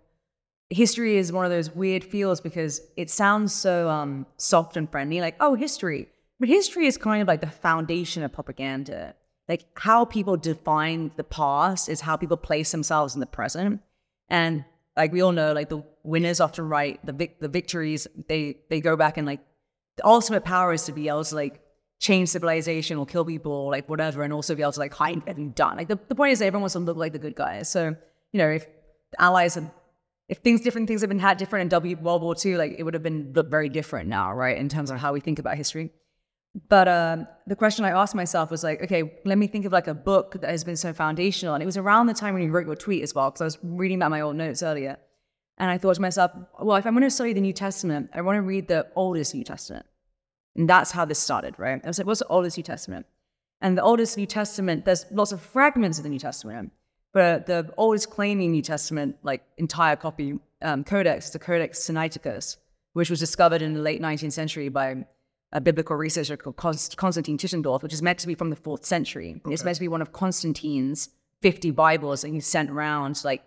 history 0.73 1.17
is 1.17 1.31
one 1.31 1.45
of 1.45 1.51
those 1.51 1.73
weird 1.73 2.03
fields 2.03 2.41
because 2.41 2.81
it 2.97 3.09
sounds 3.09 3.53
so 3.53 3.89
um, 3.89 4.25
soft 4.37 4.77
and 4.77 4.89
friendly, 4.89 5.21
like, 5.21 5.35
oh, 5.39 5.55
history. 5.55 6.07
But 6.39 6.49
history 6.49 6.87
is 6.87 6.97
kind 6.97 7.21
of 7.21 7.27
like 7.27 7.41
the 7.41 7.47
foundation 7.47 8.23
of 8.23 8.33
propaganda. 8.33 9.15
Like 9.47 9.65
how 9.75 10.05
people 10.05 10.37
define 10.37 11.11
the 11.15 11.23
past 11.23 11.89
is 11.89 12.01
how 12.01 12.17
people 12.17 12.37
place 12.37 12.71
themselves 12.71 13.13
in 13.13 13.19
the 13.19 13.25
present. 13.25 13.81
And 14.29 14.65
like 14.95 15.11
we 15.11 15.21
all 15.21 15.31
know, 15.31 15.53
like 15.53 15.69
the 15.69 15.83
winners 16.03 16.39
often 16.39 16.67
write 16.67 17.05
the 17.05 17.13
vic- 17.13 17.39
the 17.39 17.49
victories. 17.49 18.07
They 18.27 18.57
they 18.69 18.79
go 18.79 18.95
back 18.95 19.17
and 19.17 19.27
like 19.27 19.41
the 19.97 20.05
ultimate 20.05 20.43
power 20.43 20.73
is 20.73 20.83
to 20.85 20.91
be 20.91 21.07
able 21.07 21.23
to 21.25 21.35
like 21.35 21.61
change 21.99 22.29
civilization 22.29 22.97
or 22.97 23.05
kill 23.05 23.25
people 23.25 23.51
or 23.51 23.71
like 23.71 23.89
whatever, 23.89 24.23
and 24.23 24.31
also 24.31 24.55
be 24.55 24.61
able 24.61 24.71
to 24.71 24.79
like 24.79 24.93
hide 24.93 25.21
and 25.27 25.53
done. 25.55 25.77
Like 25.77 25.87
the, 25.87 25.99
the 26.07 26.15
point 26.15 26.31
is 26.31 26.39
that 26.39 26.45
everyone 26.45 26.63
wants 26.63 26.73
to 26.73 26.79
look 26.79 26.97
like 26.97 27.13
the 27.13 27.19
good 27.19 27.35
guys. 27.35 27.69
So 27.69 27.95
you 28.31 28.37
know 28.37 28.49
if 28.49 28.65
the 29.11 29.21
allies 29.21 29.55
had 29.55 29.69
if 30.33 30.39
things 30.39 30.61
different 30.61 30.87
things 30.87 31.01
have 31.01 31.09
been 31.09 31.19
had 31.19 31.37
different 31.37 31.61
in 31.61 31.69
W 31.69 31.95
World 31.97 32.23
War 32.23 32.35
II, 32.43 32.57
like 32.57 32.73
it 32.79 32.81
would 32.81 32.95
have 32.95 33.03
been 33.03 33.31
very 33.49 33.69
different 33.69 34.09
now, 34.09 34.33
right? 34.33 34.57
In 34.57 34.67
terms 34.67 34.89
of 34.89 34.97
how 34.97 35.13
we 35.13 35.19
think 35.19 35.37
about 35.37 35.57
history. 35.57 35.91
But 36.69 36.87
um, 36.87 37.27
the 37.45 37.55
question 37.55 37.85
I 37.85 37.91
asked 37.91 38.15
myself 38.15 38.49
was 38.49 38.63
like, 38.63 38.81
okay, 38.81 39.19
let 39.25 39.37
me 39.37 39.45
think 39.45 39.65
of 39.65 39.71
like 39.71 39.87
a 39.87 39.93
book 39.93 40.41
that 40.41 40.49
has 40.49 40.63
been 40.63 40.75
so 40.75 40.91
foundational. 40.91 41.53
And 41.53 41.61
it 41.61 41.67
was 41.67 41.77
around 41.77 42.07
the 42.07 42.15
time 42.15 42.33
when 42.33 42.41
you 42.41 42.49
wrote 42.49 42.65
your 42.65 42.75
tweet 42.75 43.03
as 43.03 43.13
well, 43.13 43.29
because 43.29 43.41
I 43.41 43.45
was 43.45 43.59
reading 43.61 43.97
about 43.99 44.09
my 44.09 44.21
old 44.21 44.35
notes 44.35 44.63
earlier. 44.63 44.97
And 45.59 45.69
I 45.69 45.77
thought 45.77 45.93
to 45.97 46.01
myself, 46.01 46.31
well, 46.59 46.77
if 46.77 46.87
I'm 46.87 46.93
going 46.93 47.03
to 47.03 47.11
study 47.11 47.33
the 47.33 47.41
New 47.41 47.53
Testament, 47.53 48.09
I 48.15 48.21
want 48.21 48.37
to 48.37 48.41
read 48.41 48.67
the 48.67 48.87
oldest 48.95 49.35
New 49.35 49.43
Testament. 49.43 49.85
And 50.55 50.67
that's 50.67 50.89
how 50.89 51.05
this 51.05 51.19
started, 51.19 51.59
right? 51.59 51.79
I 51.83 51.87
was 51.87 51.99
like, 51.99 52.07
what's 52.07 52.21
the 52.21 52.27
oldest 52.27 52.57
New 52.57 52.63
Testament? 52.63 53.05
And 53.61 53.77
the 53.77 53.83
oldest 53.83 54.17
New 54.17 54.25
Testament, 54.25 54.83
there's 54.85 55.05
lots 55.11 55.31
of 55.31 55.41
fragments 55.41 55.99
of 55.99 56.03
the 56.03 56.09
New 56.09 56.17
Testament, 56.17 56.71
but 57.13 57.45
the 57.45 57.71
oldest 57.77 58.09
claiming 58.09 58.51
New 58.51 58.61
Testament, 58.61 59.15
like 59.23 59.43
entire 59.57 59.95
copy 59.95 60.39
um, 60.61 60.83
codex, 60.83 61.29
the 61.29 61.39
Codex 61.39 61.79
Sinaiticus, 61.79 62.57
which 62.93 63.09
was 63.09 63.19
discovered 63.19 63.61
in 63.61 63.73
the 63.73 63.81
late 63.81 64.01
19th 64.01 64.33
century 64.33 64.69
by 64.69 65.05
a 65.51 65.61
biblical 65.61 65.95
researcher 65.95 66.35
called 66.35 66.57
Constantine 66.57 67.37
Tischendorf, 67.37 67.83
which 67.83 67.93
is 67.93 68.01
meant 68.01 68.19
to 68.19 68.27
be 68.27 68.33
from 68.33 68.49
the 68.49 68.55
fourth 68.55 68.85
century. 68.85 69.39
Okay. 69.45 69.53
It's 69.53 69.63
meant 69.63 69.75
to 69.75 69.81
be 69.81 69.87
one 69.87 70.01
of 70.01 70.11
Constantine's 70.11 71.09
50 71.41 71.71
Bibles 71.71 72.21
that 72.21 72.29
he 72.29 72.39
sent 72.39 72.71
around 72.71 73.15
to 73.17 73.27
like, 73.27 73.43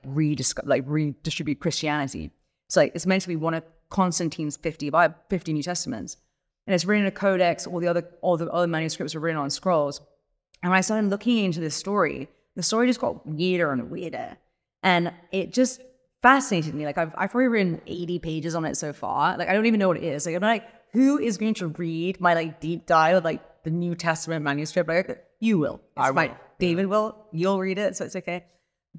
like 0.64 0.84
redistribute 0.86 1.58
Christianity. 1.58 2.30
So 2.68 2.80
like, 2.80 2.92
it's 2.94 3.06
meant 3.06 3.22
to 3.22 3.28
be 3.28 3.36
one 3.36 3.54
of 3.54 3.64
Constantine's 3.90 4.56
50, 4.56 4.90
50 5.28 5.52
New 5.52 5.62
Testaments. 5.62 6.16
And 6.66 6.74
it's 6.74 6.84
written 6.84 7.04
in 7.04 7.08
a 7.08 7.12
codex, 7.12 7.66
all 7.66 7.80
the 7.80 7.88
other 7.88 8.08
all 8.22 8.36
the 8.36 8.50
other 8.50 8.66
manuscripts 8.66 9.14
are 9.14 9.20
written 9.20 9.40
on 9.40 9.50
scrolls. 9.50 10.00
And 10.62 10.70
when 10.70 10.78
I 10.78 10.80
started 10.80 11.10
looking 11.10 11.44
into 11.44 11.60
this 11.60 11.76
story, 11.76 12.28
the 12.56 12.62
story 12.62 12.88
just 12.88 13.00
got 13.00 13.26
weirder 13.26 13.70
and 13.70 13.90
weirder. 13.90 14.36
And 14.82 15.12
it 15.30 15.52
just 15.52 15.80
fascinated 16.22 16.74
me. 16.74 16.84
Like 16.84 16.98
I've 16.98 17.14
I've 17.16 17.30
probably 17.30 17.48
written 17.48 17.80
80 17.86 18.18
pages 18.18 18.54
on 18.54 18.64
it 18.64 18.76
so 18.76 18.92
far. 18.92 19.36
Like 19.36 19.48
I 19.48 19.52
don't 19.52 19.66
even 19.66 19.78
know 19.78 19.88
what 19.88 19.98
it 19.98 20.04
is. 20.04 20.26
Like 20.26 20.34
I'm 20.34 20.42
like, 20.42 20.64
who 20.92 21.18
is 21.18 21.38
going 21.38 21.54
to 21.54 21.68
read 21.68 22.20
my 22.20 22.34
like 22.34 22.60
deep 22.60 22.86
dive 22.86 23.16
of 23.16 23.24
like 23.24 23.62
the 23.62 23.70
New 23.70 23.94
Testament 23.94 24.44
manuscript? 24.44 24.88
Like 24.88 25.24
you 25.40 25.58
will. 25.58 25.74
It's 25.96 26.08
I 26.08 26.12
fine. 26.12 26.30
will. 26.30 26.36
David 26.58 26.86
will. 26.86 27.26
You'll 27.32 27.60
read 27.60 27.78
it, 27.78 27.96
so 27.96 28.04
it's 28.04 28.16
okay. 28.16 28.44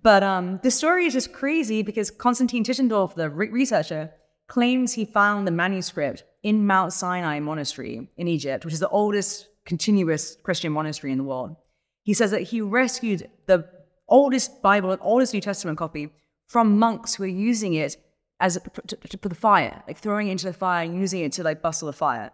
But 0.01 0.21
um, 0.21 0.59
the 0.61 0.69
story 0.69 1.05
is 1.07 1.13
just 1.13 1.33
crazy 1.33 1.81
because 1.81 2.11
Konstantin 2.11 2.63
Tischendorf, 2.63 3.15
the 3.15 3.31
re- 3.31 3.49
researcher, 3.49 4.11
claims 4.47 4.93
he 4.93 5.05
found 5.05 5.47
the 5.47 5.51
manuscript 5.51 6.23
in 6.43 6.67
Mount 6.67 6.93
Sinai 6.93 7.39
Monastery 7.39 8.07
in 8.15 8.27
Egypt, 8.27 8.63
which 8.63 8.75
is 8.75 8.79
the 8.79 8.89
oldest 8.89 9.47
continuous 9.65 10.37
Christian 10.43 10.71
monastery 10.71 11.11
in 11.11 11.17
the 11.17 11.23
world. 11.23 11.55
He 12.07 12.13
says 12.13 12.31
that 12.31 12.43
he 12.43 12.61
rescued 12.61 13.29
the 13.47 13.67
oldest 14.07 14.61
Bible, 14.61 14.91
and 14.91 15.01
oldest 15.03 15.33
New 15.33 15.41
Testament 15.41 15.77
copy 15.77 16.09
from 16.47 16.79
monks 16.79 17.15
who 17.15 17.23
were 17.23 17.27
using 17.27 17.73
it 17.73 17.97
as 18.39 18.55
a, 18.55 18.61
to, 18.61 18.95
to 18.95 19.27
the 19.27 19.35
fire, 19.35 19.83
like 19.85 19.97
throwing 19.97 20.29
it 20.29 20.31
into 20.31 20.45
the 20.45 20.53
fire 20.53 20.85
and 20.85 20.97
using 20.97 21.19
it 21.23 21.33
to 21.33 21.43
like 21.43 21.61
bustle 21.61 21.87
the 21.87 21.91
fire. 21.91 22.31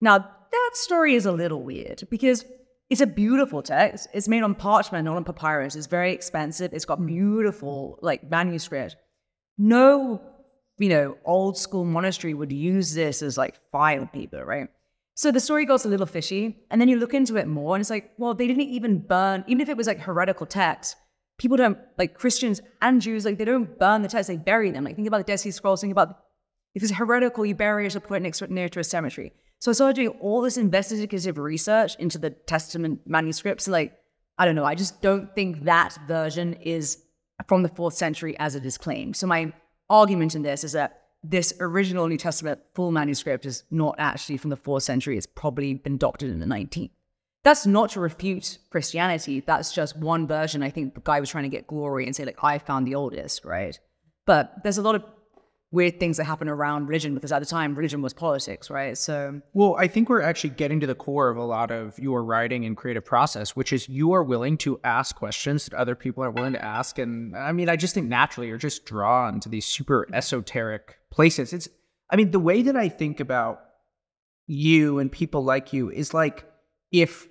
Now 0.00 0.16
that 0.18 0.70
story 0.72 1.14
is 1.14 1.26
a 1.26 1.32
little 1.32 1.62
weird 1.62 2.04
because 2.08 2.46
it's 2.88 3.02
a 3.02 3.06
beautiful 3.06 3.62
text. 3.62 4.08
It's 4.14 4.28
made 4.28 4.42
on 4.44 4.54
parchment, 4.54 5.04
not 5.04 5.16
on 5.16 5.24
papyrus. 5.24 5.76
It's 5.76 5.86
very 5.88 6.12
expensive. 6.12 6.72
It's 6.72 6.86
got 6.86 7.04
beautiful 7.04 7.98
like 8.00 8.30
manuscript. 8.30 8.96
No, 9.58 10.22
you 10.78 10.88
know, 10.88 11.18
old 11.26 11.58
school 11.58 11.84
monastery 11.84 12.32
would 12.32 12.50
use 12.50 12.94
this 12.94 13.20
as 13.20 13.36
like 13.36 13.60
fire 13.72 14.08
paper, 14.10 14.42
right? 14.42 14.68
So 15.14 15.30
the 15.30 15.40
story 15.40 15.66
goes 15.66 15.84
a 15.84 15.88
little 15.88 16.06
fishy, 16.06 16.64
and 16.70 16.80
then 16.80 16.88
you 16.88 16.98
look 16.98 17.12
into 17.12 17.36
it 17.36 17.46
more, 17.46 17.74
and 17.74 17.82
it's 17.82 17.90
like, 17.90 18.12
well, 18.16 18.34
they 18.34 18.46
didn't 18.46 18.62
even 18.62 18.98
burn, 18.98 19.44
even 19.46 19.60
if 19.60 19.68
it 19.68 19.76
was 19.76 19.86
like 19.86 20.00
heretical 20.00 20.46
text, 20.46 20.96
people 21.38 21.56
don't 21.56 21.78
like 21.98 22.14
Christians 22.14 22.60
and 22.80 23.00
Jews, 23.00 23.24
like 23.24 23.36
they 23.36 23.44
don't 23.44 23.78
burn 23.78 24.02
the 24.02 24.08
text, 24.08 24.28
they 24.28 24.36
bury 24.36 24.70
them. 24.70 24.84
Like 24.84 24.96
think 24.96 25.08
about 25.08 25.18
the 25.18 25.24
Dead 25.24 25.40
Sea 25.40 25.50
Scrolls, 25.50 25.80
think 25.80 25.92
about 25.92 26.20
if 26.74 26.82
it's 26.82 26.92
heretical, 26.92 27.44
you 27.44 27.54
bury 27.54 27.86
it 27.86 27.96
or 27.96 28.00
put 28.00 28.16
it 28.16 28.22
next 28.22 28.48
near 28.48 28.68
to 28.70 28.80
a 28.80 28.84
cemetery. 28.84 29.32
So 29.58 29.70
I 29.70 29.74
started 29.74 29.96
doing 29.96 30.16
all 30.20 30.40
this 30.40 30.56
investigative 30.56 31.38
research 31.38 31.94
into 31.96 32.18
the 32.18 32.30
Testament 32.30 33.00
manuscripts. 33.06 33.68
Like, 33.68 33.92
I 34.38 34.46
don't 34.46 34.54
know, 34.54 34.64
I 34.64 34.74
just 34.74 35.02
don't 35.02 35.34
think 35.34 35.64
that 35.64 35.96
version 36.08 36.54
is 36.54 37.02
from 37.48 37.62
the 37.62 37.68
fourth 37.68 37.94
century 37.94 38.36
as 38.38 38.54
it 38.54 38.64
is 38.64 38.78
claimed. 38.78 39.16
So 39.16 39.26
my 39.26 39.52
argument 39.90 40.34
in 40.34 40.42
this 40.42 40.64
is 40.64 40.72
that 40.72 41.01
this 41.22 41.52
original 41.60 42.08
New 42.08 42.16
Testament 42.16 42.60
full 42.74 42.90
manuscript 42.90 43.46
is 43.46 43.64
not 43.70 43.94
actually 43.98 44.36
from 44.36 44.50
the 44.50 44.56
fourth 44.56 44.82
century. 44.82 45.16
It's 45.16 45.26
probably 45.26 45.74
been 45.74 45.98
doctored 45.98 46.30
in 46.30 46.40
the 46.40 46.46
19th. 46.46 46.90
That's 47.44 47.66
not 47.66 47.90
to 47.90 48.00
refute 48.00 48.58
Christianity. 48.70 49.40
That's 49.40 49.72
just 49.72 49.96
one 49.96 50.26
version. 50.26 50.62
I 50.62 50.70
think 50.70 50.94
the 50.94 51.00
guy 51.00 51.18
was 51.20 51.30
trying 51.30 51.44
to 51.44 51.50
get 51.50 51.66
glory 51.66 52.06
and 52.06 52.14
say, 52.14 52.24
like, 52.24 52.42
I 52.42 52.58
found 52.58 52.86
the 52.86 52.94
oldest, 52.94 53.44
right? 53.44 53.78
But 54.26 54.52
there's 54.62 54.78
a 54.78 54.82
lot 54.82 54.94
of 54.94 55.04
weird 55.72 55.98
things 55.98 56.18
that 56.18 56.24
happen 56.24 56.48
around 56.48 56.86
religion 56.86 57.14
because 57.14 57.32
at 57.32 57.40
the 57.40 57.46
time 57.46 57.74
religion 57.74 58.02
was 58.02 58.12
politics, 58.12 58.70
right? 58.70 58.96
So 58.96 59.40
Well, 59.54 59.74
I 59.78 59.88
think 59.88 60.08
we're 60.08 60.22
actually 60.22 60.50
getting 60.50 60.78
to 60.80 60.86
the 60.86 60.94
core 60.94 61.30
of 61.30 61.36
a 61.36 61.44
lot 61.44 61.70
of 61.70 61.98
your 61.98 62.22
writing 62.22 62.64
and 62.64 62.76
creative 62.76 63.04
process, 63.04 63.56
which 63.56 63.72
is 63.72 63.88
you 63.88 64.12
are 64.12 64.22
willing 64.22 64.58
to 64.58 64.78
ask 64.84 65.16
questions 65.16 65.64
that 65.64 65.74
other 65.74 65.94
people 65.94 66.22
are 66.22 66.30
willing 66.30 66.52
to 66.52 66.64
ask. 66.64 66.98
And 66.98 67.36
I 67.36 67.52
mean, 67.52 67.68
I 67.68 67.76
just 67.76 67.94
think 67.94 68.06
naturally 68.08 68.48
you're 68.48 68.58
just 68.58 68.84
drawn 68.84 69.40
to 69.40 69.48
these 69.48 69.64
super 69.64 70.06
esoteric 70.12 70.98
places. 71.12 71.52
It's 71.52 71.68
I 72.10 72.16
mean, 72.16 72.30
the 72.30 72.40
way 72.40 72.62
that 72.62 72.76
I 72.76 72.88
think 72.88 73.20
about 73.20 73.60
you 74.46 74.98
and 74.98 75.10
people 75.10 75.44
like 75.44 75.72
you 75.72 75.90
is 75.90 76.12
like 76.12 76.44
if 76.90 77.28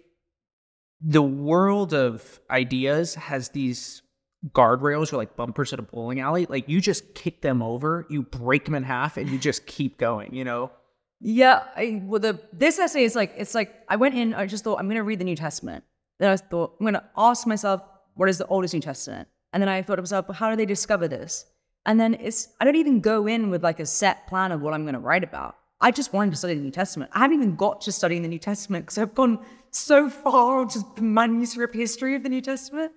the 1.02 1.22
world 1.22 1.94
of 1.94 2.39
ideas 2.50 3.15
has 3.15 3.50
these 3.50 4.02
guardrails 4.50 5.13
or 5.13 5.17
like 5.17 5.36
bumpers 5.36 5.74
at 5.74 5.80
a 5.80 5.84
bowling 5.84 6.20
alley, 6.20 6.46
like 6.48 6.67
you 6.70 6.80
just 6.80 7.13
kick 7.13 7.41
them 7.41 7.62
over, 7.62 8.08
you 8.10 8.24
break 8.24 8.65
them 8.65 8.76
in 8.76 8.84
half, 8.84 9.17
and 9.17 9.30
you 9.30 9.38
just 9.38 9.65
keep 9.65 9.98
going, 9.98 10.34
you 10.34 10.44
know? 10.44 10.72
Yeah. 11.20 11.63
I, 11.76 12.02
well, 12.06 12.20
the 12.20 12.39
this 12.52 12.80
essay 12.80 13.04
is 13.04 13.15
like 13.15 13.34
it's 13.38 13.54
like 13.54 13.76
I 13.89 13.96
went 13.98 14.15
in, 14.15 14.34
I 14.34 14.46
just 14.48 14.63
thought 14.63 14.80
I'm 14.80 14.88
gonna 14.88 15.04
read 15.04 15.20
the 15.20 15.26
New 15.26 15.36
Testament. 15.36 15.84
Then 16.20 16.32
I 16.32 16.38
thought 16.38 16.76
I'm 16.80 16.86
gonna 16.86 17.08
ask 17.17 17.46
myself 17.46 17.82
what 18.15 18.30
is 18.30 18.38
the 18.38 18.48
oldest 18.48 18.74
New 18.74 18.82
Testament, 18.82 19.28
and 19.54 19.62
then 19.62 19.70
I 19.70 19.82
thought 19.82 19.98
to 19.98 20.02
myself, 20.02 20.28
how 20.34 20.50
do 20.50 20.56
they 20.56 20.65
discover 20.65 21.08
this? 21.08 21.46
And 21.86 22.00
then 22.00 22.15
it's 22.15 22.50
I 22.60 22.65
don't 22.65 22.76
even 22.76 23.00
go 23.00 23.28
in 23.28 23.50
with 23.50 23.63
like 23.63 23.80
a 23.80 23.86
set 23.86 24.28
plan 24.28 24.52
of 24.52 24.62
what 24.62 24.74
I'm 24.74 24.86
gonna 24.86 25.00
write 25.00 25.24
about. 25.24 25.56
I 25.80 25.89
just 25.91 26.13
wanted 26.13 26.32
to 26.32 26.38
study 26.38 26.54
the 26.54 26.62
New 26.62 26.72
Testament. 26.72 27.10
I 27.13 27.20
haven't 27.20 27.38
even 27.38 27.56
got 27.56 27.82
to 27.82 27.91
studying 27.91 28.22
the 28.22 28.28
New 28.28 28.39
Testament 28.39 28.86
because 28.86 29.00
I've 29.00 29.15
gone 29.15 29.39
so 29.72 30.10
far 30.10 30.62
into 30.62 30.84
the 30.96 31.02
manuscript 31.02 31.76
history 31.76 32.15
of 32.15 32.24
the 32.24 32.30
New 32.30 32.41
Testament. 32.41 32.91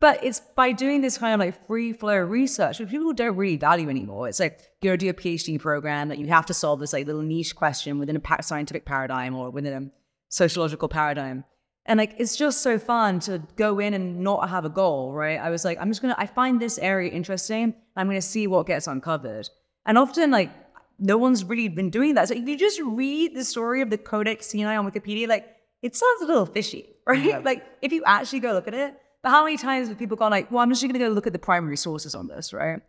But 0.00 0.24
it's 0.24 0.40
by 0.56 0.72
doing 0.72 1.00
this 1.00 1.18
kind 1.18 1.34
of 1.34 1.38
like 1.38 1.66
free 1.66 1.92
flow 1.92 2.18
research, 2.18 2.80
which 2.80 2.88
people 2.88 3.12
don't 3.12 3.36
really 3.36 3.56
value 3.56 3.88
anymore. 3.88 4.28
It's 4.28 4.40
like 4.40 4.60
you 4.80 4.90
go 4.90 4.96
do 4.96 5.10
a 5.10 5.14
PhD 5.14 5.60
program 5.60 6.08
that 6.08 6.18
you 6.18 6.26
have 6.26 6.46
to 6.46 6.54
solve 6.54 6.80
this 6.80 6.92
like 6.92 7.06
little 7.06 7.22
niche 7.22 7.54
question 7.54 8.00
within 8.00 8.16
a 8.16 8.42
scientific 8.42 8.84
paradigm 8.84 9.36
or 9.36 9.50
within 9.50 9.72
a 9.72 9.90
sociological 10.28 10.88
paradigm. 10.88 11.44
And 11.86 11.98
like 11.98 12.14
it's 12.18 12.36
just 12.36 12.62
so 12.62 12.78
fun 12.78 13.18
to 13.20 13.42
go 13.56 13.78
in 13.80 13.94
and 13.94 14.20
not 14.20 14.48
have 14.48 14.64
a 14.64 14.68
goal, 14.68 15.12
right? 15.12 15.38
I 15.38 15.50
was 15.50 15.64
like, 15.64 15.78
I'm 15.80 15.90
just 15.90 16.00
gonna 16.00 16.14
I 16.16 16.26
find 16.26 16.60
this 16.60 16.78
area 16.78 17.10
interesting. 17.10 17.74
I'm 17.96 18.06
gonna 18.06 18.22
see 18.22 18.46
what 18.46 18.66
gets 18.66 18.86
uncovered. 18.86 19.48
And 19.84 19.98
often 19.98 20.30
like 20.30 20.50
no 20.98 21.18
one's 21.18 21.44
really 21.44 21.68
been 21.68 21.90
doing 21.90 22.14
that. 22.14 22.28
So 22.28 22.34
if 22.34 22.46
you 22.46 22.56
just 22.56 22.80
read 22.80 23.34
the 23.34 23.44
story 23.44 23.82
of 23.82 23.90
the 23.90 23.98
Codex 23.98 24.46
Sinai 24.46 24.76
on 24.76 24.88
Wikipedia, 24.88 25.26
like 25.26 25.56
it 25.82 25.96
sounds 25.96 26.22
a 26.22 26.26
little 26.26 26.46
fishy, 26.46 26.94
right? 27.06 27.22
Yeah. 27.22 27.38
Like 27.38 27.64
if 27.82 27.92
you 27.92 28.04
actually 28.06 28.40
go 28.40 28.52
look 28.52 28.68
at 28.68 28.74
it, 28.74 28.94
but 29.22 29.30
how 29.30 29.44
many 29.44 29.56
times 29.56 29.88
have 29.88 29.98
people 29.98 30.16
gone 30.16 30.30
like, 30.30 30.50
well, 30.50 30.60
I'm 30.60 30.70
just 30.70 30.82
going 30.82 30.92
to 30.92 30.98
go 30.98 31.08
look 31.08 31.26
at 31.26 31.32
the 31.32 31.38
primary 31.38 31.76
sources 31.76 32.14
on 32.14 32.26
this, 32.26 32.52
right? 32.52 32.80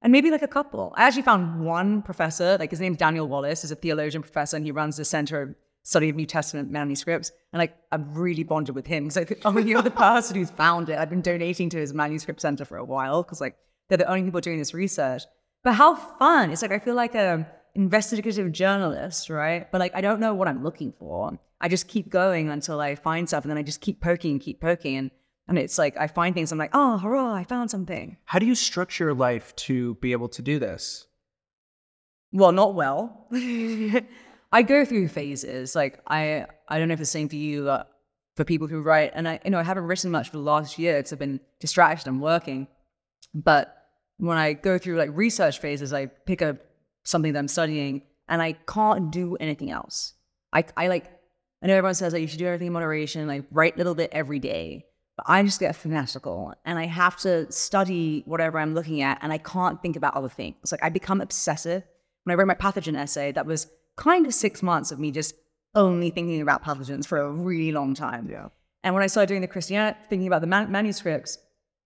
And 0.00 0.10
maybe 0.10 0.30
like 0.30 0.42
a 0.42 0.48
couple. 0.48 0.92
I 0.96 1.04
actually 1.04 1.22
found 1.22 1.64
one 1.64 2.02
professor, 2.02 2.56
like 2.58 2.70
his 2.70 2.80
name's 2.80 2.96
Daniel 2.96 3.28
Wallace, 3.28 3.62
is 3.62 3.70
a 3.70 3.76
theologian 3.76 4.22
professor, 4.22 4.56
and 4.56 4.64
he 4.64 4.72
runs 4.72 4.96
the 4.96 5.04
Center 5.04 5.42
of 5.42 5.54
Study 5.84 6.08
of 6.08 6.16
New 6.16 6.26
Testament 6.26 6.70
manuscripts. 6.70 7.32
And 7.52 7.58
like, 7.58 7.76
I've 7.90 8.16
really 8.16 8.44
bonded 8.44 8.74
with 8.74 8.86
him 8.86 9.04
because 9.04 9.16
like, 9.16 9.40
oh, 9.44 9.58
you're 9.58 9.82
the 9.82 9.90
person 9.90 10.36
who's 10.36 10.50
found 10.50 10.88
it. 10.88 10.98
I've 10.98 11.10
been 11.10 11.22
donating 11.22 11.70
to 11.70 11.78
his 11.78 11.92
manuscript 11.92 12.40
center 12.40 12.64
for 12.64 12.76
a 12.76 12.84
while 12.84 13.22
because 13.22 13.40
like 13.40 13.56
they're 13.88 13.98
the 13.98 14.08
only 14.08 14.24
people 14.24 14.40
doing 14.40 14.58
this 14.58 14.74
research. 14.74 15.22
But 15.64 15.74
how 15.74 15.94
fun! 15.94 16.50
It's 16.50 16.62
like 16.62 16.72
I 16.72 16.78
feel 16.78 16.94
like 16.94 17.14
a 17.14 17.46
investigative 17.74 18.50
journalist, 18.52 19.30
right? 19.30 19.70
But 19.70 19.80
like 19.80 19.94
I 19.94 20.00
don't 20.00 20.20
know 20.20 20.34
what 20.34 20.48
I'm 20.48 20.64
looking 20.64 20.92
for. 20.98 21.38
I 21.60 21.68
just 21.68 21.86
keep 21.86 22.10
going 22.10 22.48
until 22.48 22.80
I 22.80 22.96
find 22.96 23.28
stuff, 23.28 23.44
and 23.44 23.50
then 23.50 23.58
I 23.58 23.62
just 23.62 23.80
keep 23.80 24.00
poking 24.00 24.32
and 24.32 24.40
keep 24.40 24.60
poking. 24.60 24.96
And 24.96 25.10
And 25.48 25.58
it's 25.58 25.78
like 25.78 25.96
I 25.96 26.06
find 26.06 26.34
things, 26.34 26.50
I'm 26.50 26.58
like, 26.58 26.70
oh, 26.72 26.98
hurrah, 26.98 27.34
I 27.34 27.44
found 27.44 27.70
something. 27.70 28.16
How 28.24 28.38
do 28.38 28.46
you 28.46 28.54
structure 28.54 29.04
your 29.04 29.14
life 29.14 29.54
to 29.56 29.94
be 29.96 30.12
able 30.12 30.28
to 30.30 30.42
do 30.42 30.58
this? 30.58 31.06
Well, 32.32 32.52
not 32.52 32.74
well. 32.74 33.28
I 34.52 34.62
go 34.62 34.84
through 34.84 35.08
phases. 35.08 35.74
Like 35.74 36.00
I, 36.06 36.46
I 36.68 36.78
don't 36.78 36.88
know 36.88 36.94
if 36.94 37.00
it's 37.00 37.10
the 37.10 37.18
same 37.18 37.28
for 37.28 37.36
you, 37.36 37.68
uh, 37.68 37.84
for 38.36 38.44
people 38.44 38.66
who 38.68 38.80
write. 38.82 39.12
And 39.14 39.28
I, 39.28 39.40
you 39.44 39.50
know, 39.50 39.58
I 39.58 39.62
haven't 39.62 39.84
written 39.84 40.10
much 40.10 40.30
for 40.30 40.36
the 40.36 40.42
last 40.42 40.78
year 40.78 40.98
because 40.98 41.12
I've 41.12 41.18
been 41.18 41.40
distracted. 41.60 42.08
I'm 42.08 42.20
working. 42.20 42.66
But 43.34 43.76
when 44.18 44.36
I 44.36 44.52
go 44.52 44.78
through 44.78 44.96
like 44.96 45.10
research 45.12 45.58
phases, 45.58 45.92
I 45.92 46.06
pick 46.06 46.42
up 46.42 46.56
something 47.04 47.32
that 47.32 47.38
I'm 47.38 47.48
studying, 47.48 48.02
and 48.28 48.40
I 48.40 48.52
can't 48.52 49.10
do 49.10 49.36
anything 49.36 49.70
else. 49.70 50.14
I, 50.52 50.64
I 50.76 50.88
like. 50.88 51.06
I 51.62 51.68
know 51.68 51.74
everyone 51.74 51.94
says 51.94 52.12
that 52.12 52.20
you 52.20 52.26
should 52.26 52.40
do 52.40 52.46
everything 52.46 52.66
in 52.68 52.72
moderation, 52.72 53.26
like 53.28 53.44
write 53.52 53.74
a 53.74 53.78
little 53.78 53.94
bit 53.94 54.10
every 54.12 54.38
day. 54.40 54.84
But 55.16 55.26
I 55.28 55.42
just 55.42 55.60
get 55.60 55.76
fanatical 55.76 56.54
and 56.64 56.78
I 56.78 56.86
have 56.86 57.16
to 57.18 57.50
study 57.52 58.22
whatever 58.26 58.58
I'm 58.58 58.74
looking 58.74 59.02
at 59.02 59.18
and 59.22 59.32
I 59.32 59.38
can't 59.38 59.80
think 59.80 59.94
about 59.94 60.14
other 60.14 60.28
things. 60.28 60.72
Like 60.72 60.82
I 60.82 60.88
become 60.88 61.20
obsessive. 61.20 61.84
When 62.24 62.32
I 62.32 62.36
wrote 62.36 62.48
my 62.48 62.54
pathogen 62.54 62.96
essay, 62.96 63.30
that 63.32 63.46
was 63.46 63.68
kind 63.96 64.26
of 64.26 64.34
six 64.34 64.62
months 64.62 64.90
of 64.92 64.98
me 64.98 65.10
just 65.10 65.34
only 65.74 66.10
thinking 66.10 66.40
about 66.40 66.64
pathogens 66.64 67.06
for 67.06 67.18
a 67.18 67.30
really 67.30 67.72
long 67.72 67.94
time. 67.94 68.28
Yeah. 68.30 68.48
And 68.84 68.94
when 68.94 69.02
I 69.02 69.06
started 69.06 69.28
doing 69.28 69.40
the 69.40 69.48
Christianity, 69.48 69.98
thinking 70.08 70.26
about 70.26 70.40
the 70.40 70.46
man- 70.46 70.70
manuscripts, 70.70 71.38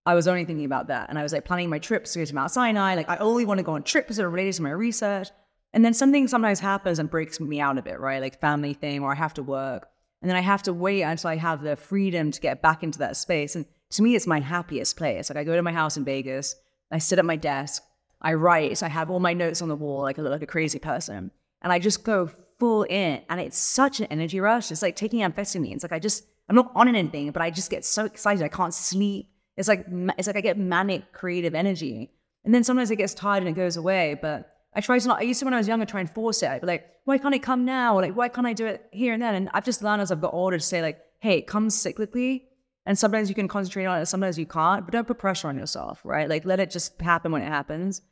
I 0.07 0.15
was 0.15 0.29
only 0.29 0.45
thinking 0.45 0.65
about 0.65 0.87
that. 0.89 1.09
And 1.09 1.19
I 1.19 1.23
was 1.23 1.33
like 1.33 1.45
planning 1.45 1.69
my 1.69 1.79
trips 1.79 2.13
to 2.13 2.21
go 2.21 2.25
to 2.25 2.35
Mount 2.35 2.51
Sinai. 2.53 2.95
Like 2.95 3.11
I 3.11 3.17
only 3.17 3.45
want 3.45 3.59
to 3.59 3.65
go 3.65 3.73
on 3.73 3.83
trips 3.83 4.17
that 4.17 4.25
are 4.25 4.31
related 4.31 4.55
to 4.55 4.63
my 4.63 4.71
research. 4.71 5.29
And 5.73 5.85
then 5.85 5.93
something 5.93 6.27
sometimes 6.29 6.61
happens 6.61 6.99
and 6.99 7.11
breaks 7.11 7.39
me 7.39 7.61
out 7.61 7.77
a 7.77 7.83
bit, 7.83 8.01
right? 8.01 8.23
Like 8.23 8.41
family 8.41 8.73
thing, 8.73 9.03
or 9.03 9.13
I 9.13 9.17
have 9.17 9.35
to 9.35 9.43
work. 9.43 9.89
And 10.23 10.31
then 10.31 10.37
I 10.37 10.41
have 10.41 10.63
to 10.63 10.73
wait 10.73 11.03
until 11.03 11.31
I 11.31 11.37
have 11.37 11.63
the 11.63 11.77
freedom 11.77 12.31
to 12.31 12.41
get 12.41 12.63
back 12.63 12.83
into 12.83 12.99
that 13.01 13.17
space. 13.17 13.57
And 13.57 13.67
to 13.91 14.03
me, 14.03 14.15
it's 14.15 14.27
my 14.27 14.41
happiest 14.41 14.97
place. 14.97 15.29
Like 15.29 15.37
I 15.37 15.45
go 15.45 15.55
to 15.55 15.63
my 15.63 15.73
house 15.73 15.97
in 15.97 16.05
Vegas, 16.05 16.57
I 16.91 16.99
sit 16.99 17.19
at 17.19 17.25
my 17.25 17.37
desk, 17.37 17.83
I 18.23 18.35
write, 18.35 18.83
I 18.83 18.89
have 18.89 19.11
all 19.11 19.21
my 19.21 19.35
notes 19.35 19.61
on 19.61 19.69
the 19.69 19.77
wall, 19.77 20.03
like 20.03 20.19
I 20.19 20.23
look 20.23 20.33
like 20.33 20.43
a 20.43 20.47
crazy 20.47 20.79
person. 20.79 21.31
And 21.67 21.73
I 21.73 21.81
just 21.81 22.05
go 22.05 22.31
full 22.61 22.85
in. 22.85 23.23
And 23.29 23.41
it's 23.41 23.59
such 23.59 23.99
an 23.99 24.07
energy 24.07 24.39
rush. 24.39 24.71
It's 24.71 24.83
like 24.83 24.95
taking 24.95 25.19
amphetamines. 25.19 25.83
Like 25.83 25.91
I 25.91 25.99
just, 25.99 26.25
I'm 26.49 26.55
not 26.55 26.71
on 26.77 26.87
anything, 26.87 27.33
but 27.33 27.43
I 27.43 27.51
just 27.51 27.73
get 27.73 27.85
so 27.85 28.05
excited. 28.05 28.45
I 28.45 28.49
can't 28.49 28.73
sleep. 28.73 29.29
It's 29.57 29.67
like, 29.67 29.85
it's 30.17 30.29
like 30.29 30.37
I 30.37 30.41
get 30.43 30.59
manic 30.59 31.13
creative 31.13 31.57
energy. 31.57 32.13
And 32.45 32.55
then 32.55 32.63
sometimes 32.63 32.93
it 32.93 32.97
gets 32.99 33.15
tired 33.15 33.43
and 33.43 33.49
it 33.49 33.57
goes 33.61 33.77
away. 33.77 34.17
But 34.23 34.49
I 34.77 34.81
try 34.81 34.97
to 34.97 35.09
not, 35.09 35.19
I 35.19 35.23
used 35.23 35.41
to 35.41 35.45
when 35.45 35.55
I 35.55 35.57
was 35.57 35.67
younger 35.67 35.87
try 35.87 35.99
and 35.99 36.09
force 36.09 36.41
it. 36.45 36.51
I'd 36.51 36.61
be 36.61 36.69
like, 36.69 36.87
why 37.03 37.19
can't 37.19 37.35
it 37.35 37.43
come 37.43 37.65
now? 37.65 37.97
Or 37.97 38.01
like, 38.01 38.15
why 38.15 38.29
can't 38.29 38.47
I 38.47 38.53
do 38.53 38.67
it 38.67 38.87
here 38.93 39.15
and 39.15 39.21
then? 39.21 39.35
And 39.35 39.51
I've 39.53 39.65
just 39.65 39.83
learned 39.83 40.03
as 40.03 40.13
I've 40.13 40.21
got 40.21 40.35
older 40.35 40.59
to 40.59 40.65
say 40.65 40.83
like, 40.83 41.01
hey, 41.19 41.39
it 41.39 41.49
comes 41.49 41.75
cyclically. 41.75 42.43
And 42.87 42.97
sometimes 42.97 43.29
you 43.29 43.35
can 43.35 43.49
concentrate 43.49 43.87
on 43.87 44.01
it, 44.01 44.07
sometimes 44.07 44.39
you 44.39 44.47
can't, 44.47 44.85
but 44.85 44.93
don't 44.93 45.09
put 45.09 45.19
pressure 45.19 45.49
on 45.49 45.59
yourself, 45.59 46.01
right? 46.05 46.29
Like 46.29 46.45
let 46.45 46.61
it 46.61 46.71
just 46.71 47.01
happen 47.01 47.33
when 47.33 47.43
it 47.43 47.49
happens. 47.49 48.03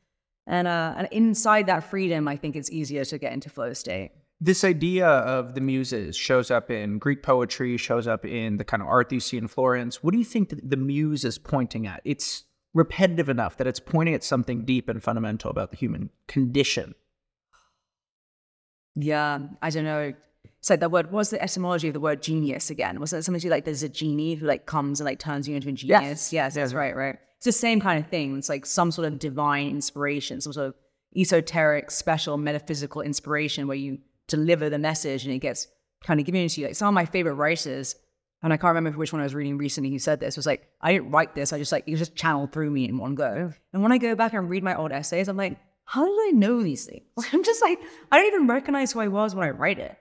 And 0.47 0.69
uh, 0.69 0.95
and 0.97 1.09
inside 1.11 1.67
that 1.67 1.85
freedom, 1.85 2.29
I 2.29 2.37
think 2.37 2.57
it's 2.57 2.71
easier 2.71 3.05
to 3.05 3.19
get 3.19 3.33
into 3.33 3.49
flow 3.49 3.73
state. 3.73 4.13
This 4.41 4.65
idea 4.65 5.07
of 5.07 5.55
the 5.55 5.61
muses 5.61 6.17
shows 6.17 6.51
up 6.51 6.71
in 6.71 6.99
Greek 6.99 7.23
poetry, 7.23 7.77
shows 7.77 8.07
up 8.07 8.25
in 8.27 8.59
the 8.59 8.65
kind 8.65 8.83
of 8.83 8.89
art 8.89 9.09
that 9.09 9.15
you 9.15 9.21
see 9.21 9.39
in 9.39 9.49
Florence. 9.49 10.03
What 10.03 10.13
do 10.13 10.19
you 10.19 10.25
think 10.25 10.53
the 10.63 10.77
muse 10.77 11.25
is 11.25 11.39
pointing 11.39 11.87
at? 11.87 12.03
It's 12.05 12.45
repetitive 12.75 13.29
enough 13.29 13.57
that 13.57 13.67
it's 13.67 13.81
pointing 13.81 14.15
at 14.15 14.25
something 14.25 14.65
deep 14.65 14.89
and 14.89 15.03
fundamental 15.03 15.51
about 15.51 15.71
the 15.71 15.77
human 15.77 16.11
condition. 16.27 16.95
Yeah, 18.97 19.39
I 19.63 19.71
don't 19.71 19.85
know. 19.85 20.13
So 20.65 20.77
the 20.77 20.89
word 20.89 21.13
what's 21.13 21.29
the 21.29 21.43
etymology 21.43 21.89
of 21.89 21.93
the 21.93 22.01
word 22.01 22.23
genius 22.23 22.71
again? 22.71 22.99
Was 22.99 23.13
it 23.13 23.23
something 23.23 23.39
to 23.43 23.51
like 23.51 23.67
there's 23.67 23.83
a 23.83 23.89
genie 23.91 24.35
who 24.35 24.47
like 24.47 24.65
comes 24.65 24.99
and 24.99 25.05
like 25.05 25.19
turns 25.19 25.47
you 25.47 25.55
into 25.55 25.69
a 25.69 25.73
genius? 25.73 26.33
Yes, 26.33 26.33
yes, 26.33 26.55
that's 26.55 26.73
right, 26.73 26.97
right. 26.97 27.17
It's 27.37 27.45
the 27.45 27.53
same 27.53 27.81
kind 27.81 28.03
of 28.03 28.11
thing. 28.11 28.39
It's 28.39 28.49
like 28.49 28.65
some 28.65 28.91
sort 28.91 29.07
of 29.07 29.19
divine 29.19 29.69
inspiration, 29.69 30.41
some 30.41 30.55
sort 30.55 30.69
of 30.69 30.75
esoteric, 31.15 31.91
special, 31.91 32.39
metaphysical 32.39 33.03
inspiration 33.03 33.69
where 33.69 33.77
you 33.77 33.99
deliver 34.27 34.71
the 34.71 34.79
message 34.79 35.27
and 35.27 35.35
it 35.35 35.41
gets 35.41 35.69
kind 36.03 36.19
of 36.19 36.25
given 36.25 36.49
to 36.49 36.61
you. 36.63 36.69
Like 36.69 36.77
some 36.77 36.89
of 36.89 36.95
my 36.95 37.05
favorite 37.05 37.35
writers, 37.35 37.95
and 38.43 38.51
I 38.51 38.57
can't 38.57 38.75
remember 38.75 38.99
which 38.99 39.13
one 39.13 39.21
I 39.21 39.25
was 39.25 39.35
reading 39.35 39.59
recently 39.59 39.91
who 39.91 39.99
said 39.99 40.19
this, 40.19 40.35
was 40.35 40.47
like, 40.47 40.67
I 40.81 40.95
didn't 40.95 41.11
write 41.11 41.35
this, 41.35 41.53
I 41.53 41.59
just 41.59 41.73
like 41.73 41.85
it 41.87 41.97
just 41.97 42.17
channeled 42.17 42.55
through 42.55 42.71
me 42.71 42.89
in 42.89 42.97
one 42.97 43.17
go. 43.17 43.53
And 43.75 43.83
when 43.83 43.93
I 43.93 43.99
go 43.99 44.15
back 44.15 44.33
and 44.33 44.49
read 44.49 44.63
my 44.63 44.75
old 44.75 44.93
essays, 44.93 45.29
I'm 45.29 45.37
like, 45.37 45.59
how 45.85 46.07
did 46.07 46.29
I 46.29 46.31
know 46.31 46.63
these 46.63 46.87
things? 46.87 47.05
I'm 47.35 47.45
just 47.45 47.61
like, 47.61 47.81
I 48.11 48.17
don't 48.17 48.29
even 48.29 48.47
recognize 48.47 48.93
who 48.93 49.01
I 49.01 49.09
was 49.09 49.35
when 49.35 49.47
I 49.47 49.51
write 49.51 49.79
it. 49.79 49.99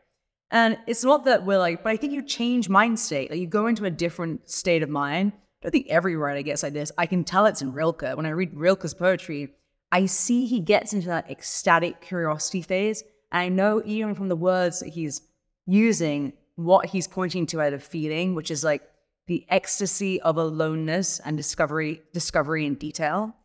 And 0.53 0.77
it's 0.85 1.03
not 1.03 1.25
that 1.25 1.45
we're 1.45 1.57
like, 1.57 1.83
but 1.83 1.89
I 1.89 1.97
think 1.97 2.13
you 2.13 2.21
change 2.21 2.69
mind 2.69 2.99
state. 2.99 3.31
Like 3.31 3.39
you 3.39 3.47
go 3.47 3.65
into 3.65 3.85
a 3.85 3.89
different 3.89 4.47
state 4.47 4.83
of 4.83 4.89
mind. 4.89 5.33
I 5.35 5.39
don't 5.63 5.71
think 5.71 5.87
every 5.89 6.15
writer 6.15 6.43
gets 6.43 6.61
like 6.61 6.73
this. 6.73 6.91
I 6.95 7.07
can 7.07 7.23
tell 7.23 7.47
it's 7.47 7.63
in 7.63 7.73
Rilke. 7.73 8.03
When 8.15 8.27
I 8.27 8.29
read 8.29 8.53
Rilke's 8.53 8.93
poetry, 8.93 9.49
I 9.91 10.05
see 10.05 10.45
he 10.45 10.59
gets 10.59 10.93
into 10.93 11.07
that 11.07 11.29
ecstatic 11.29 12.01
curiosity 12.01 12.61
phase. 12.61 13.03
And 13.31 13.41
I 13.41 13.49
know 13.49 13.81
even 13.83 14.13
from 14.13 14.27
the 14.27 14.35
words 14.35 14.79
that 14.81 14.89
he's 14.89 15.23
using, 15.65 16.33
what 16.55 16.85
he's 16.85 17.07
pointing 17.07 17.47
to 17.47 17.61
out 17.61 17.73
of 17.73 17.83
feeling, 17.83 18.35
which 18.35 18.51
is 18.51 18.63
like 18.63 18.83
the 19.25 19.47
ecstasy 19.49 20.21
of 20.21 20.37
aloneness 20.37 21.19
and 21.25 21.35
discovery, 21.35 22.03
discovery 22.13 22.67
in 22.67 22.75
detail. 22.75 23.35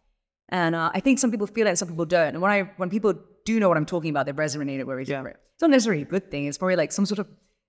And 0.51 0.75
uh, 0.75 0.91
I 0.93 1.01
think 1.01 1.19
some 1.19 1.31
people 1.31 1.47
feel 1.47 1.67
it, 1.67 1.79
some 1.79 1.89
people 1.89 2.05
don't. 2.05 2.35
And 2.35 2.43
when 2.43 2.51
I 2.51 2.63
when 2.77 2.91
people 2.91 3.15
do 3.49 3.59
know 3.61 3.69
what 3.69 3.79
I'm 3.79 3.87
talking 3.87 4.11
about, 4.11 4.27
they 4.27 4.33
resonate 4.33 4.79
it 4.79 4.87
where 4.87 5.01
it's 5.01 5.11
yeah. 5.11 5.25
It's 5.25 5.63
not 5.63 5.71
necessarily 5.71 6.03
a 6.03 6.07
good 6.07 6.31
thing. 6.31 6.47
It's 6.47 6.59
probably 6.59 6.77
like 6.77 6.93
some 6.93 7.07
sort 7.07 7.19
of 7.19 7.27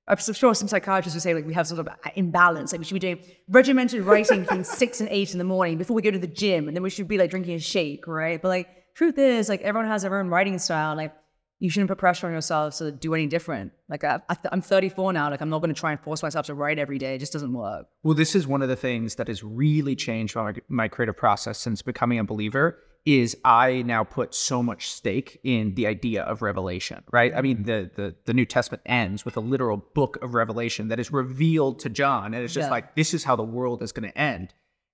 I'm 0.10 0.18
sure 0.18 0.56
some 0.56 0.68
psychiatrists 0.68 1.16
would 1.16 1.22
say 1.22 1.34
like 1.34 1.46
we 1.46 1.54
have 1.54 1.68
sort 1.68 1.80
of 1.80 1.88
imbalance. 2.16 2.72
Like 2.72 2.80
we 2.80 2.86
should 2.86 2.96
be 2.96 3.00
doing 3.00 3.24
regimented 3.48 4.04
writing 4.04 4.42
between 4.42 4.64
six 4.82 5.02
and 5.02 5.10
eight 5.10 5.32
in 5.34 5.38
the 5.38 5.44
morning 5.44 5.78
before 5.78 5.96
we 5.96 6.02
go 6.02 6.12
to 6.12 6.20
the 6.20 6.28
gym, 6.28 6.68
and 6.68 6.76
then 6.76 6.84
we 6.84 6.90
should 6.90 7.08
be 7.08 7.18
like 7.18 7.30
drinking 7.30 7.56
a 7.56 7.60
shake, 7.60 8.08
right? 8.08 8.42
But 8.42 8.50
like 8.50 8.68
truth 8.96 9.18
is, 9.18 9.50
like 9.50 9.62
everyone 9.62 9.88
has 9.90 10.02
their 10.02 10.20
own 10.20 10.30
writing 10.30 10.58
style. 10.58 10.96
Like 10.96 11.14
you 11.60 11.70
shouldn't 11.70 11.90
put 11.90 11.98
pressure 11.98 12.26
on 12.28 12.34
yourself 12.34 12.78
to 12.78 12.92
do 12.92 13.14
any 13.14 13.28
different. 13.28 13.72
Like 13.88 14.04
I, 14.04 14.22
am 14.52 14.62
34 14.62 15.14
now. 15.14 15.30
Like 15.30 15.42
I'm 15.42 15.50
not 15.50 15.60
going 15.60 15.74
to 15.74 15.80
try 15.80 15.92
and 15.92 16.00
force 16.00 16.24
myself 16.24 16.48
to 16.48 16.54
write 16.54 16.80
every 16.80 16.98
day. 16.98 17.16
It 17.16 17.20
just 17.20 17.34
doesn't 17.34 17.54
work. 17.54 17.86
Well, 18.02 18.16
this 18.16 18.34
is 18.34 18.48
one 18.48 18.62
of 18.62 18.70
the 18.70 18.76
things 18.76 19.16
that 19.16 19.28
has 19.28 19.44
really 19.44 19.96
changed 19.96 20.36
my, 20.36 20.54
my 20.70 20.88
creative 20.88 21.18
process 21.18 21.60
since 21.60 21.82
becoming 21.82 22.18
a 22.18 22.24
believer. 22.24 22.80
Is 23.10 23.36
I 23.44 23.82
now 23.82 24.04
put 24.04 24.36
so 24.36 24.62
much 24.62 24.92
stake 24.92 25.40
in 25.44 25.74
the 25.74 25.88
idea 25.88 26.22
of 26.22 26.44
revelation, 26.44 27.04
right? 27.12 27.34
I 27.36 27.42
mean, 27.42 27.58
mm. 27.58 27.66
the 27.66 27.92
the, 27.96 28.16
the 28.26 28.34
New 28.36 28.46
Testament 28.46 28.84
ends 28.86 29.26
with 29.26 29.36
a 29.36 29.40
literal 29.40 29.78
book 29.78 30.22
of 30.22 30.36
revelation 30.36 30.90
that 30.90 31.00
is 31.00 31.12
revealed 31.12 31.80
to 31.80 31.90
John, 31.90 32.36
and 32.36 32.44
it's 32.44 32.54
just 32.54 32.68
yeah. 32.68 32.72
like 32.72 32.96
this 32.96 33.16
is 33.16 33.24
how 33.24 33.36
the 33.36 33.44
world 33.44 33.82
is 33.82 33.92
going 33.92 34.08
to 34.12 34.16
end. 34.16 34.54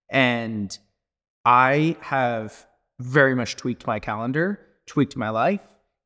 And 0.09 0.77
I 1.43 1.97
have 1.99 2.65
very 2.99 3.35
much 3.35 3.57
tweaked 3.57 3.85
my 3.85 3.99
calendar, 3.99 4.61
tweaked 4.87 5.17
my 5.17 5.29
life, 5.29 5.59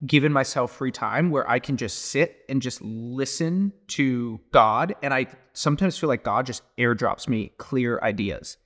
given 0.03 0.33
myself 0.33 0.71
free 0.71 0.91
time 0.91 1.29
where 1.29 1.47
I 1.47 1.59
can 1.59 1.77
just 1.77 2.05
sit 2.05 2.37
and 2.49 2.59
just 2.59 2.81
listen 2.81 3.71
to 3.89 4.39
God. 4.51 4.95
And 5.03 5.13
I 5.13 5.27
sometimes 5.53 5.97
feel 5.97 6.09
like 6.09 6.23
God 6.23 6.47
just 6.47 6.63
airdrops 6.79 7.27
me 7.27 7.51
clear 7.57 7.99
ideas. 8.01 8.57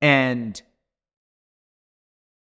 And 0.00 0.60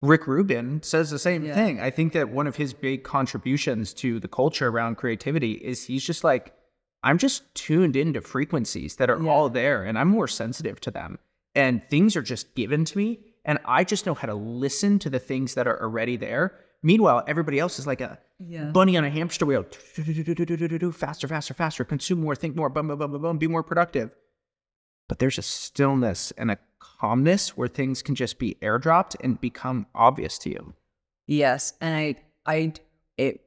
Rick 0.02 0.28
Rubin 0.28 0.84
says 0.84 1.10
the 1.10 1.20
same 1.20 1.46
yeah. 1.46 1.56
thing. 1.56 1.80
I 1.80 1.90
think 1.90 2.14
that 2.14 2.30
one 2.30 2.48
of 2.48 2.56
his 2.56 2.74
big 2.74 3.04
contributions 3.04 3.94
to 3.96 4.20
the 4.20 4.28
culture 4.28 4.68
around 4.68 4.98
creativity 4.98 5.54
is 5.54 5.86
he's 5.86 6.06
just 6.06 6.24
like, 6.24 6.54
I'm 7.04 7.18
just 7.18 7.54
tuned 7.56 7.96
into 7.96 8.22
frequencies 8.22 8.98
that 8.98 9.10
are 9.10 9.22
yeah. 9.22 9.30
all 9.30 9.50
there 9.50 9.84
and 9.84 9.98
I'm 9.98 10.10
more 10.10 10.28
sensitive 10.28 10.80
to 10.82 10.92
them. 10.92 11.20
And 11.56 11.82
things 11.90 12.16
are 12.16 12.22
just 12.22 12.54
given 12.54 12.86
to 12.86 12.98
me. 12.98 13.20
And 13.44 13.60
I 13.66 13.84
just 13.84 14.06
know 14.06 14.14
how 14.14 14.28
to 14.28 14.36
listen 14.36 15.00
to 15.00 15.10
the 15.10 15.20
things 15.20 15.56
that 15.56 15.68
are 15.68 15.82
already 15.82 16.18
there 16.18 16.54
Meanwhile, 16.84 17.24
everybody 17.28 17.60
else 17.60 17.80
is 17.80 17.88
like 17.88 18.02
a 18.02 18.20
yeah. 18.40 18.66
bunny 18.66 18.98
on 18.98 19.04
a 19.04 19.10
hamster 19.10 19.46
wheel. 19.46 19.64
Faster, 19.64 21.28
faster, 21.28 21.54
faster. 21.54 21.84
Consume 21.84 22.22
more, 22.22 22.36
think 22.36 22.56
more, 22.56 22.70
boom, 22.70 22.88
boom, 22.88 23.00
boom, 23.00 23.22
boom, 23.22 23.38
be 23.38 23.48
more 23.48 23.64
productive. 23.64 24.12
But 25.08 25.20
there's 25.20 25.38
a 25.38 25.42
stillness 25.42 26.32
and 26.38 26.52
a 26.52 26.60
calmness 26.80 27.58
where 27.58 27.68
things 27.68 28.02
can 28.02 28.16
just 28.16 28.40
be 28.40 28.58
airdropped 28.62 29.16
and 29.24 29.40
become 29.40 29.88
obvious 29.96 30.38
to 30.40 30.50
you. 30.50 30.74
Yes, 31.28 31.74
and 31.82 31.96
I, 31.96 32.16
I, 32.46 32.74
it 33.18 33.42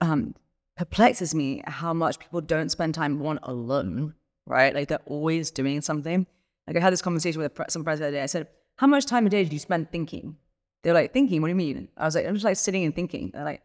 um, 0.00 0.34
perplexes 0.76 1.34
me 1.34 1.62
how 1.66 1.92
much 1.92 2.18
people 2.18 2.40
don't 2.40 2.70
spend 2.70 2.94
time 2.94 3.20
one 3.20 3.38
alone. 3.42 4.14
Right, 4.46 4.74
like 4.74 4.88
they're 4.88 5.00
always 5.06 5.50
doing 5.50 5.80
something. 5.80 6.26
Like 6.66 6.76
I 6.76 6.80
had 6.80 6.92
this 6.92 7.00
conversation 7.00 7.40
with 7.40 7.58
some 7.68 7.82
friends 7.82 8.00
the 8.00 8.08
other 8.08 8.16
day. 8.16 8.22
I 8.22 8.26
said, 8.26 8.46
"How 8.76 8.86
much 8.86 9.06
time 9.06 9.26
a 9.26 9.30
day 9.30 9.42
do 9.44 9.54
you 9.54 9.58
spend 9.58 9.90
thinking?" 9.90 10.36
They're 10.84 10.94
like, 10.94 11.14
thinking, 11.14 11.40
what 11.40 11.48
do 11.48 11.52
you 11.52 11.56
mean? 11.56 11.88
I 11.96 12.04
was 12.04 12.14
like, 12.14 12.26
I'm 12.26 12.34
just 12.34 12.44
like 12.44 12.58
sitting 12.58 12.84
and 12.84 12.94
thinking. 12.94 13.30
They're 13.32 13.42
like, 13.42 13.62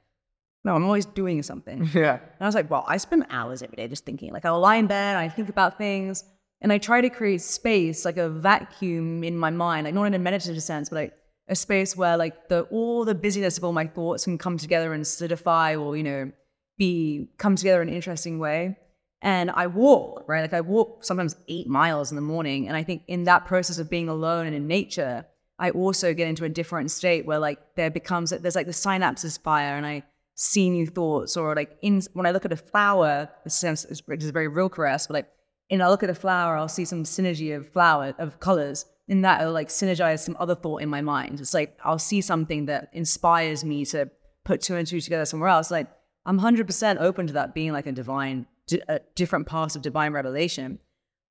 no, 0.64 0.74
I'm 0.74 0.86
always 0.86 1.06
doing 1.06 1.44
something. 1.44 1.88
Yeah. 1.94 2.14
And 2.14 2.42
I 2.42 2.46
was 2.46 2.56
like, 2.56 2.72
well, 2.72 2.86
I 2.88 2.96
spend 2.98 3.26
hours 3.30 3.62
every 3.62 3.76
day 3.76 3.88
just 3.90 4.06
thinking. 4.06 4.32
Like 4.32 4.46
I'll 4.46 4.60
lie 4.60 4.78
in 4.78 4.88
bed, 4.88 5.18
I 5.18 5.28
think 5.28 5.50
about 5.50 5.78
things, 5.78 6.24
and 6.62 6.74
I 6.74 6.78
try 6.78 7.02
to 7.02 7.10
create 7.10 7.42
space, 7.42 8.06
like 8.06 8.18
a 8.18 8.30
vacuum 8.30 9.24
in 9.24 9.38
my 9.38 9.50
mind, 9.50 9.86
like 9.86 9.94
not 9.94 10.04
in 10.06 10.14
a 10.14 10.20
meditative 10.20 10.62
sense, 10.62 10.90
but 10.90 10.96
like 10.96 11.14
a 11.48 11.56
space 11.56 11.96
where 11.96 12.18
like 12.18 12.50
the 12.50 12.62
all 12.64 13.06
the 13.06 13.16
busyness 13.16 13.58
of 13.58 13.64
all 13.64 13.74
my 13.74 13.88
thoughts 13.88 14.26
can 14.26 14.38
come 14.38 14.58
together 14.58 14.94
and 14.94 15.06
solidify 15.08 15.76
or, 15.76 15.96
you 15.96 16.04
know, 16.04 16.32
be 16.78 17.30
come 17.38 17.56
together 17.56 17.82
in 17.82 17.90
an 17.90 17.96
interesting 17.96 18.40
way. 18.40 18.78
And 19.22 19.52
I 19.52 19.68
walk, 19.68 20.24
right? 20.28 20.42
Like 20.42 20.54
I 20.54 20.62
walk 20.62 21.04
sometimes 21.04 21.36
eight 21.48 21.68
miles 21.68 22.12
in 22.12 22.16
the 22.16 22.22
morning. 22.22 22.68
And 22.68 22.78
I 22.78 22.84
think 22.84 23.04
in 23.08 23.26
that 23.26 23.46
process 23.46 23.78
of 23.78 23.90
being 23.90 24.08
alone 24.08 24.46
and 24.46 24.56
in 24.56 24.68
nature, 24.68 25.26
I 25.58 25.72
also 25.72 26.14
get 26.14 26.28
into 26.28 26.46
a 26.46 26.50
different 26.50 26.92
state 26.92 27.26
where 27.26 27.40
like 27.40 27.60
there 27.76 27.90
becomes 27.90 28.30
there's 28.30 28.56
like 28.56 28.66
the 28.66 28.72
synapses 28.72 29.40
fire 29.42 29.76
and 29.76 29.86
I 29.86 30.04
see 30.36 30.70
new 30.70 30.88
thoughts 30.88 31.36
or 31.36 31.54
like 31.54 31.78
in 31.82 32.02
when 32.14 32.26
I 32.26 32.32
look 32.32 32.46
at 32.46 32.54
a 32.54 32.58
flower, 32.58 33.30
this 33.44 33.56
sounds 33.56 34.02
which 34.06 34.24
is 34.24 34.32
very 34.32 34.48
Rilke-esque, 34.48 35.10
but 35.10 35.16
like 35.16 35.30
and 35.70 35.84
I'll 35.84 35.92
look 35.92 36.04
at 36.04 36.10
a 36.10 36.16
flower, 36.16 36.58
I'll 36.58 36.68
see 36.68 36.86
some 36.86 37.04
synergy 37.04 37.56
of 37.56 37.70
flower 37.70 38.14
of 38.18 38.40
colors. 38.40 38.86
In 39.08 39.22
that 39.22 39.42
it'll 39.42 39.54
like 39.54 39.70
synergize 39.70 40.20
some 40.20 40.38
other 40.40 40.54
thought 40.54 40.82
in 40.82 40.90
my 40.90 41.02
mind. 41.02 41.40
It's 41.40 41.54
like 41.54 41.78
I'll 41.84 42.00
see 42.00 42.22
something 42.22 42.66
that 42.68 42.90
inspires 42.94 43.64
me 43.66 43.86
to 43.86 44.10
put 44.46 44.62
two 44.62 44.76
and 44.76 44.86
two 44.86 45.02
together 45.02 45.26
somewhere 45.26 45.50
else. 45.50 45.72
Like 45.72 45.88
I'm 46.26 46.40
100% 46.40 46.98
open 47.00 47.28
to 47.28 47.34
that 47.34 47.56
being 47.56 47.72
like 47.72 47.88
a 47.88 47.92
divine, 47.92 48.46
a 48.88 49.00
different 49.16 49.48
path 49.48 49.76
of 49.76 49.82
divine 49.82 50.14
revelation. 50.14 50.80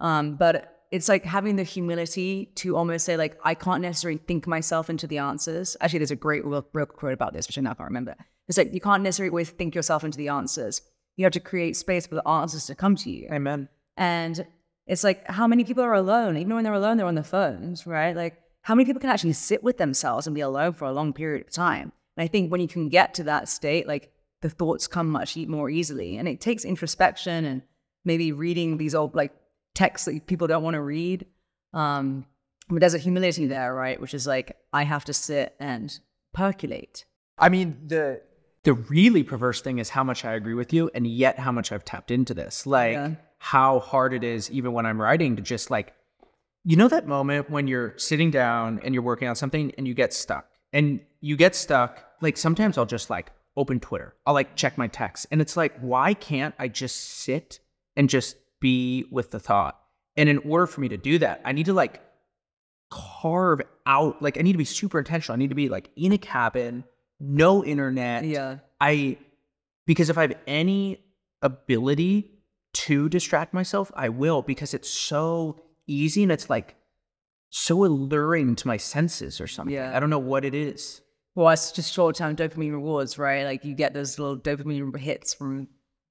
Um, 0.00 0.34
but 0.34 0.86
it's 0.90 1.08
like 1.08 1.24
having 1.24 1.56
the 1.56 1.62
humility 1.62 2.50
to 2.56 2.76
almost 2.76 3.04
say 3.04 3.16
like 3.16 3.38
I 3.44 3.54
can't 3.54 3.82
necessarily 3.82 4.18
think 4.26 4.46
myself 4.46 4.90
into 4.90 5.06
the 5.06 5.18
answers. 5.18 5.76
Actually, 5.80 6.00
there's 6.00 6.10
a 6.10 6.16
great 6.16 6.44
real, 6.44 6.62
quote 6.62 7.12
about 7.12 7.32
this, 7.32 7.46
which 7.46 7.58
I 7.58 7.60
now 7.60 7.74
can't 7.74 7.88
remember. 7.88 8.16
It's 8.48 8.58
like 8.58 8.72
you 8.72 8.80
can't 8.80 9.02
necessarily 9.02 9.30
always 9.30 9.50
think 9.50 9.74
yourself 9.74 10.04
into 10.04 10.18
the 10.18 10.28
answers. 10.28 10.82
You 11.16 11.24
have 11.24 11.32
to 11.32 11.40
create 11.40 11.76
space 11.76 12.06
for 12.06 12.14
the 12.14 12.26
answers 12.26 12.66
to 12.66 12.74
come 12.74 12.96
to 12.96 13.10
you. 13.10 13.28
Amen. 13.30 13.68
And 13.98 14.46
it's 14.86 15.04
like 15.04 15.28
how 15.28 15.46
many 15.46 15.64
people 15.64 15.84
are 15.84 15.92
alone? 15.92 16.38
Even 16.38 16.54
when 16.54 16.64
they're 16.64 16.72
alone, 16.72 16.96
they're 16.96 17.06
on 17.06 17.16
their 17.16 17.24
phones, 17.24 17.86
right? 17.86 18.16
Like 18.16 18.40
how 18.62 18.74
many 18.74 18.86
people 18.86 19.00
can 19.00 19.10
actually 19.10 19.34
sit 19.34 19.62
with 19.62 19.76
themselves 19.76 20.26
and 20.26 20.34
be 20.34 20.40
alone 20.40 20.72
for 20.72 20.86
a 20.86 20.92
long 20.92 21.12
period 21.12 21.46
of 21.46 21.52
time? 21.52 21.92
And 22.16 22.24
I 22.24 22.28
think 22.28 22.50
when 22.50 22.62
you 22.62 22.68
can 22.68 22.88
get 22.88 23.14
to 23.14 23.24
that 23.24 23.48
state, 23.48 23.86
like 23.86 24.12
the 24.40 24.48
thoughts 24.48 24.86
come 24.86 25.10
much 25.10 25.36
more 25.36 25.68
easily. 25.68 26.16
And 26.16 26.28
it 26.28 26.40
takes 26.40 26.64
introspection 26.64 27.44
and 27.44 27.62
maybe 28.04 28.32
reading 28.32 28.78
these 28.78 28.94
old 28.94 29.14
like 29.14 29.32
texts 29.74 30.06
that 30.06 30.26
people 30.26 30.46
don't 30.46 30.62
want 30.62 30.74
to 30.74 30.82
read. 30.82 31.26
Um, 31.74 32.24
but 32.68 32.80
there's 32.80 32.94
a 32.94 32.98
humility 32.98 33.46
there, 33.46 33.74
right? 33.74 34.00
Which 34.00 34.14
is 34.14 34.26
like 34.26 34.56
I 34.72 34.84
have 34.84 35.04
to 35.06 35.12
sit 35.12 35.54
and 35.58 35.98
percolate. 36.32 37.04
I 37.36 37.48
mean, 37.48 37.78
the 37.86 38.22
the 38.62 38.74
really 38.74 39.22
perverse 39.22 39.60
thing 39.60 39.78
is 39.78 39.88
how 39.88 40.04
much 40.04 40.24
I 40.24 40.34
agree 40.34 40.54
with 40.54 40.72
you, 40.72 40.90
and 40.94 41.06
yet 41.06 41.38
how 41.38 41.52
much 41.52 41.72
I've 41.72 41.84
tapped 41.84 42.10
into 42.10 42.34
this. 42.34 42.66
Like 42.66 42.94
yeah. 42.94 43.14
How 43.38 43.80
hard 43.80 44.12
it 44.12 44.24
is, 44.24 44.50
even 44.50 44.72
when 44.72 44.86
I'm 44.86 45.00
writing, 45.00 45.36
to 45.36 45.42
just 45.42 45.70
like, 45.70 45.94
you 46.64 46.76
know, 46.76 46.88
that 46.88 47.06
moment 47.06 47.50
when 47.50 47.66
you're 47.66 47.96
sitting 47.96 48.30
down 48.30 48.80
and 48.82 48.94
you're 48.94 49.02
working 49.02 49.28
on 49.28 49.36
something 49.36 49.72
and 49.78 49.86
you 49.86 49.94
get 49.94 50.12
stuck, 50.12 50.46
and 50.72 51.00
you 51.20 51.36
get 51.36 51.54
stuck. 51.54 52.04
Like 52.20 52.36
sometimes 52.36 52.76
I'll 52.76 52.86
just 52.86 53.10
like 53.10 53.32
open 53.56 53.80
Twitter, 53.80 54.14
I'll 54.26 54.34
like 54.34 54.56
check 54.56 54.76
my 54.76 54.88
text, 54.88 55.26
and 55.30 55.40
it's 55.40 55.56
like, 55.56 55.78
why 55.80 56.14
can't 56.14 56.54
I 56.58 56.68
just 56.68 56.96
sit 56.96 57.60
and 57.96 58.08
just 58.08 58.36
be 58.60 59.06
with 59.10 59.30
the 59.30 59.40
thought? 59.40 59.80
And 60.16 60.28
in 60.28 60.38
order 60.38 60.66
for 60.66 60.80
me 60.80 60.88
to 60.88 60.96
do 60.96 61.18
that, 61.18 61.40
I 61.44 61.52
need 61.52 61.66
to 61.66 61.72
like 61.72 62.02
carve 62.90 63.60
out, 63.86 64.20
like 64.20 64.36
I 64.38 64.42
need 64.42 64.52
to 64.52 64.58
be 64.58 64.64
super 64.64 64.98
intentional. 64.98 65.34
I 65.34 65.38
need 65.38 65.50
to 65.50 65.54
be 65.54 65.68
like 65.68 65.90
in 65.96 66.12
a 66.12 66.18
cabin 66.18 66.84
no 67.20 67.64
internet. 67.64 68.24
Yeah. 68.24 68.58
I 68.80 69.18
because 69.86 70.10
if 70.10 70.18
I 70.18 70.22
have 70.22 70.34
any 70.46 71.02
ability 71.42 72.37
to 72.72 73.08
distract 73.08 73.54
myself, 73.54 73.90
I 73.94 74.08
will 74.08 74.42
because 74.42 74.74
it's 74.74 74.90
so 74.90 75.60
easy 75.86 76.22
and 76.22 76.32
it's 76.32 76.50
like 76.50 76.76
so 77.50 77.84
alluring 77.84 78.56
to 78.56 78.66
my 78.66 78.76
senses 78.76 79.40
or 79.40 79.46
something. 79.46 79.74
Yeah. 79.74 79.96
I 79.96 80.00
don't 80.00 80.10
know 80.10 80.18
what 80.18 80.44
it 80.44 80.54
is. 80.54 81.00
Well, 81.34 81.48
it's 81.50 81.72
just 81.72 81.92
short 81.92 82.16
term 82.16 82.36
dopamine 82.36 82.72
rewards, 82.72 83.18
right? 83.18 83.44
Like 83.44 83.64
you 83.64 83.74
get 83.74 83.94
those 83.94 84.18
little 84.18 84.36
dopamine 84.36 84.96
hits 84.98 85.34
from, 85.34 85.68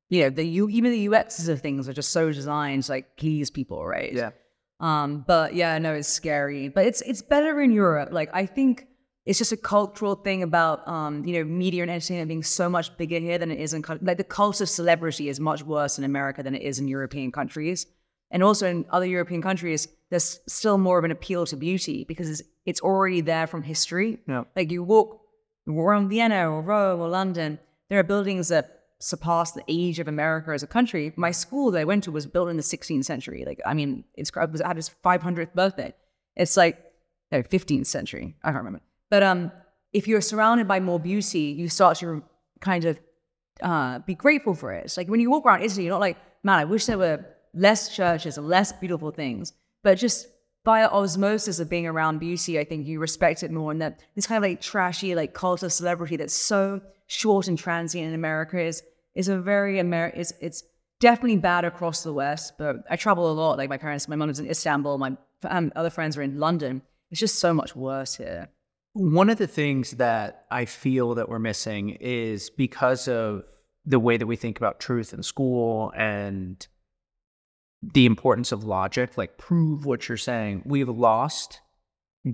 you 0.10 0.24
know, 0.24 0.30
the 0.30 0.43
you 0.43 0.70
even 0.70 0.91
the 0.91 1.08
UXs 1.08 1.50
of 1.50 1.62
things 1.62 1.89
are 1.89 1.93
just 1.93 2.12
so 2.12 2.32
designed 2.32 2.84
to 2.84 2.91
like 2.93 3.17
please 3.17 3.52
people, 3.52 3.86
right? 3.86 4.13
Yeah. 4.13 4.32
Um, 4.80 5.26
but 5.28 5.54
yeah, 5.54 5.74
I 5.74 5.80
know 5.80 5.93
it's 5.93 6.08
scary, 6.08 6.70
but 6.70 6.86
it's 6.86 7.02
it's 7.02 7.22
better 7.22 7.62
in 7.62 7.72
Europe. 7.72 8.10
Like 8.12 8.30
I 8.34 8.46
think 8.46 8.87
it's 9.28 9.38
just 9.38 9.52
a 9.52 9.58
cultural 9.58 10.16
thing 10.16 10.42
about 10.42 10.88
um, 10.88 11.24
you 11.26 11.34
know 11.34 11.44
media 11.44 11.82
and 11.82 11.92
entertainment 11.92 12.30
being 12.30 12.44
so 12.44 12.70
much 12.70 12.96
bigger 12.98 13.20
here 13.20 13.38
than 13.38 13.52
it 13.52 13.60
is 13.60 13.74
in 13.74 13.84
like 14.02 14.18
the 14.18 14.24
cult 14.24 14.62
of 14.62 14.70
celebrity 14.70 15.28
is 15.28 15.40
much 15.40 15.63
worse 15.63 15.98
in 15.98 16.06
America 16.06 16.42
than 16.42 16.56
it 16.56 16.62
is 16.62 16.80
in 16.80 16.88
European 16.88 17.32
countries, 17.32 17.86
and 18.32 18.42
also 18.42 18.66
in 18.66 18.86
other 18.90 19.06
European 19.06 19.42
countries 19.42 19.90
there's 20.10 20.40
still 20.48 20.78
more 20.78 20.98
of 20.98 21.04
an 21.04 21.12
appeal 21.12 21.46
to 21.46 21.58
beauty 21.58 22.06
because 22.06 22.30
it's, 22.30 22.42
it's 22.66 22.80
already 22.80 23.20
there 23.20 23.46
from 23.46 23.62
history. 23.62 24.18
Yeah. 24.26 24.46
Like 24.56 24.72
you 24.72 24.82
walk 24.82 25.20
around 25.68 26.08
Vienna 26.08 26.50
or 26.50 26.62
Rome 26.62 27.02
or 27.02 27.10
London, 27.10 27.60
there 27.90 28.00
are 28.00 28.04
buildings 28.04 28.48
that 28.48 28.86
surpass 29.00 29.52
the 29.52 29.63
age 29.68 30.00
of 30.00 30.08
America 30.08 30.52
as 30.52 30.63
a 30.63 30.68
country. 30.68 31.12
My 31.18 31.32
school 31.32 31.72
that 31.72 31.82
I 31.82 31.84
went 31.84 32.06
to 32.06 32.12
was 32.12 32.26
built 32.26 32.48
in 32.48 32.56
the 32.56 32.63
16th 32.63 33.04
century. 33.04 33.44
Like 33.46 33.60
I 33.66 33.74
mean, 33.74 34.06
it's 34.13 34.32
it 34.34 34.52
was 34.52 34.62
at 34.62 34.78
its 34.78 34.90
500th 35.04 35.54
birthday. 35.54 35.94
It's 36.38 36.56
like 36.56 36.82
no 37.30 37.44
15th 37.44 37.88
century. 37.88 38.36
I 38.42 38.52
can't 38.52 38.63
remember. 38.63 38.87
But 39.10 39.24
um, 39.24 39.52
if 39.93 40.08
you're 40.08 40.22
surrounded 40.22 40.67
by 40.67 40.80
more 40.80 41.00
beauty, 41.00 41.56
you 41.58 41.70
start 41.70 41.98
to 42.00 42.24
kind 42.60 42.86
of 42.86 43.00
uh, 43.62 44.00
be 44.00 44.15
grateful 44.15 44.54
for 44.54 44.72
it. 44.74 44.93
Like 44.98 45.08
when 45.08 45.20
you 45.20 45.30
walk 45.30 45.46
around 45.46 45.63
Italy, 45.63 45.86
you're 45.86 45.93
not 45.93 46.02
like, 46.02 46.17
man, 46.43 46.60
I 46.60 46.65
wish 46.65 46.86
there 46.86 46.98
were 46.98 47.26
less 47.54 47.96
churches 47.96 48.38
and 48.38 48.48
less 48.48 48.72
beautiful 48.72 49.12
things. 49.12 49.54
But 49.84 49.98
just 49.98 50.28
by 50.63 50.84
osmosis 50.84 51.60
of 51.60 51.70
being 51.70 51.88
around 51.88 52.20
beauty, 52.20 52.60
I 52.60 52.63
think 52.65 52.88
you 52.88 53.00
respect 53.00 53.43
it 53.43 53.52
more. 53.52 53.72
And 53.72 53.82
that 53.82 54.02
this 54.15 54.28
kind 54.28 54.43
of 54.43 54.50
like 54.50 54.62
trashy, 54.62 55.15
like 55.15 55.34
cult 55.34 55.63
of 55.63 55.72
celebrity 55.72 56.17
that's 56.17 56.36
so 56.36 56.82
short 57.08 57.48
and 57.48 57.58
transient 57.58 58.08
in 58.08 58.13
America 58.13 58.60
is 58.60 58.84
is 59.15 59.30
a 59.30 59.39
very. 59.39 59.80
It's 59.80 60.34
it's 60.41 60.63
definitely 61.00 61.38
bad 61.38 61.65
across 61.65 62.04
the 62.04 62.13
West. 62.13 62.54
But 62.58 62.78
I 62.89 62.98
travel 62.98 63.32
a 63.32 63.34
lot. 63.34 63.58
Like 63.58 63.70
my 63.70 63.78
parents, 63.78 64.08
my 64.08 64.15
mom 64.15 64.30
is 64.30 64.39
in 64.39 64.50
Istanbul. 64.50 64.98
My 64.98 65.15
um, 65.43 65.72
other 65.76 65.89
friends 65.89 66.17
are 66.17 66.22
in 66.22 66.39
London. 66.39 66.82
It's 67.12 67.20
just 67.20 67.39
so 67.39 67.54
much 67.54 67.76
worse 67.76 68.15
here. 68.15 68.50
One 68.98 69.30
of 69.30 69.38
the 69.38 69.46
things 69.46 69.92
that 69.92 70.46
I 70.50 70.66
feel 70.66 71.14
that 71.14 71.30
we're 71.30 71.38
missing 71.38 71.92
is 72.02 72.50
because 72.50 73.08
of 73.08 73.44
the 73.86 74.00
way 74.00 74.18
that 74.18 74.26
we 74.26 74.36
think 74.36 74.58
about 74.58 74.80
truth 74.80 75.14
in 75.14 75.22
school 75.22 75.94
and 75.96 76.66
the 77.84 78.08
importance 78.08 78.52
of 78.52 78.64
logic, 78.64 79.16
like 79.16 79.38
prove 79.38 79.86
what 79.86 80.10
you're 80.10 80.18
saying, 80.18 80.64
we've 80.66 80.90
lost 80.90 81.62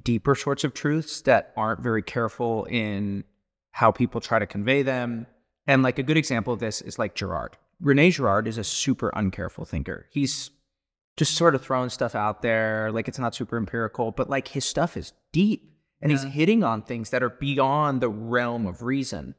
deeper 0.03 0.35
sorts 0.35 0.63
of 0.63 0.73
truths 0.73 1.19
that 1.23 1.51
aren't 1.57 1.81
very 1.81 2.01
careful 2.01 2.63
in 2.69 3.25
how 3.71 3.91
people 3.91 4.21
try 4.21 4.39
to 4.39 4.47
convey 4.47 4.83
them. 4.83 5.27
And 5.67 5.83
like 5.83 5.99
a 5.99 6.03
good 6.03 6.15
example 6.15 6.53
of 6.53 6.61
this 6.61 6.79
is 6.79 6.97
like 6.97 7.13
Girard. 7.13 7.57
Rene 7.81 8.09
Girard 8.11 8.47
is 8.47 8.57
a 8.57 8.63
super 8.63 9.11
uncareful 9.17 9.67
thinker. 9.67 10.07
He's 10.11 10.49
just 11.17 11.35
sort 11.35 11.55
of 11.55 11.61
throwing 11.61 11.89
stuff 11.89 12.15
out 12.15 12.41
there, 12.41 12.89
like 12.89 13.09
it's 13.09 13.19
not 13.19 13.35
super 13.35 13.57
empirical, 13.57 14.11
but 14.11 14.29
like 14.29 14.47
his 14.47 14.63
stuff 14.63 14.95
is 14.95 15.11
deep 15.33 15.72
and 16.03 16.11
yeah. 16.11 16.17
he's 16.19 16.33
hitting 16.33 16.63
on 16.63 16.81
things 16.81 17.09
that 17.11 17.23
are 17.23 17.29
beyond 17.29 18.01
the 18.01 18.09
realm 18.09 18.67
of 18.67 18.83
reason. 18.83 19.33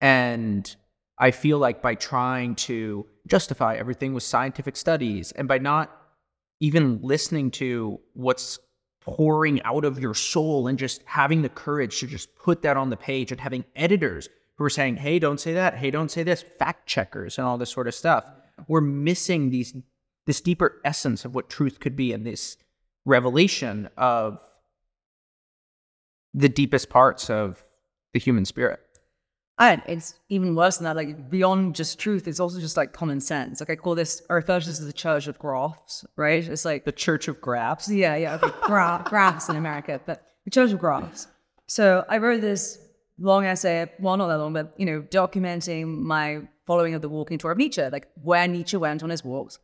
And 0.00 0.74
I 1.18 1.30
feel 1.30 1.58
like 1.58 1.80
by 1.80 1.94
trying 1.94 2.56
to 2.56 3.06
justify 3.28 3.76
everything 3.76 4.12
with 4.12 4.24
scientific 4.24 4.76
studies 4.76 5.30
and 5.32 5.46
by 5.46 5.58
not 5.58 5.96
even 6.58 6.98
listening 7.02 7.52
to 7.52 8.00
what's 8.14 8.58
pouring 9.00 9.62
out 9.62 9.84
of 9.84 10.00
your 10.00 10.14
soul 10.14 10.66
and 10.66 10.78
just 10.78 11.02
having 11.04 11.42
the 11.42 11.48
courage 11.48 12.00
to 12.00 12.06
just 12.08 12.34
put 12.34 12.62
that 12.62 12.76
on 12.76 12.90
the 12.90 12.96
page 12.96 13.30
and 13.30 13.40
having 13.40 13.64
editors 13.76 14.28
who 14.56 14.64
are 14.64 14.70
saying, 14.70 14.96
hey, 14.96 15.20
don't 15.20 15.40
say 15.40 15.54
that, 15.54 15.74
hey, 15.74 15.90
don't 15.90 16.10
say 16.10 16.24
this, 16.24 16.44
fact 16.58 16.86
checkers 16.86 17.38
and 17.38 17.46
all 17.46 17.58
this 17.58 17.70
sort 17.70 17.86
of 17.86 17.94
stuff. 17.94 18.24
We're 18.66 18.80
missing 18.80 19.50
these 19.50 19.74
this 20.26 20.40
deeper 20.40 20.80
essence 20.84 21.24
of 21.24 21.34
what 21.34 21.48
truth 21.48 21.80
could 21.80 21.96
be 21.96 22.12
and 22.12 22.24
this 22.24 22.56
revelation 23.04 23.88
of 23.96 24.38
the 26.34 26.48
deepest 26.48 26.88
parts 26.88 27.30
of 27.30 27.64
the 28.12 28.18
human 28.18 28.44
spirit. 28.44 28.80
And 29.58 29.82
it's 29.86 30.14
even 30.28 30.54
worse 30.54 30.78
than 30.78 30.84
that. 30.84 30.96
Like 30.96 31.30
beyond 31.30 31.74
just 31.74 31.98
truth, 31.98 32.26
it's 32.26 32.40
also 32.40 32.58
just 32.58 32.76
like 32.76 32.92
common 32.92 33.20
sense. 33.20 33.60
Like 33.60 33.70
I 33.70 33.76
call 33.76 33.94
this, 33.94 34.22
I 34.28 34.34
refer 34.34 34.58
to 34.58 34.66
this 34.66 34.80
as 34.80 34.86
the 34.86 34.92
Church 34.92 35.28
of 35.28 35.38
Graphs, 35.38 36.04
right? 36.16 36.46
It's 36.46 36.64
like 36.64 36.84
the 36.84 36.92
Church 36.92 37.28
of 37.28 37.40
Graphs. 37.40 37.88
Yeah, 37.88 38.16
yeah, 38.16 38.34
okay. 38.36 38.52
Gra- 38.62 39.02
graphs 39.06 39.48
in 39.48 39.56
America, 39.56 40.00
but 40.04 40.26
the 40.44 40.50
Church 40.50 40.72
of 40.72 40.78
Graphs. 40.78 41.28
So 41.68 42.04
I 42.08 42.18
wrote 42.18 42.40
this 42.40 42.78
long 43.18 43.44
essay, 43.44 43.90
well, 44.00 44.16
not 44.16 44.28
that 44.28 44.38
long, 44.38 44.52
but 44.52 44.74
you 44.78 44.86
know, 44.86 45.02
documenting 45.02 45.98
my 45.98 46.42
following 46.66 46.94
of 46.94 47.02
the 47.02 47.08
walking 47.08 47.38
tour 47.38 47.52
of 47.52 47.58
Nietzsche, 47.58 47.82
like 47.82 48.08
where 48.22 48.48
Nietzsche 48.48 48.76
went 48.76 49.02
on 49.02 49.10
his 49.10 49.22
walks. 49.22 49.58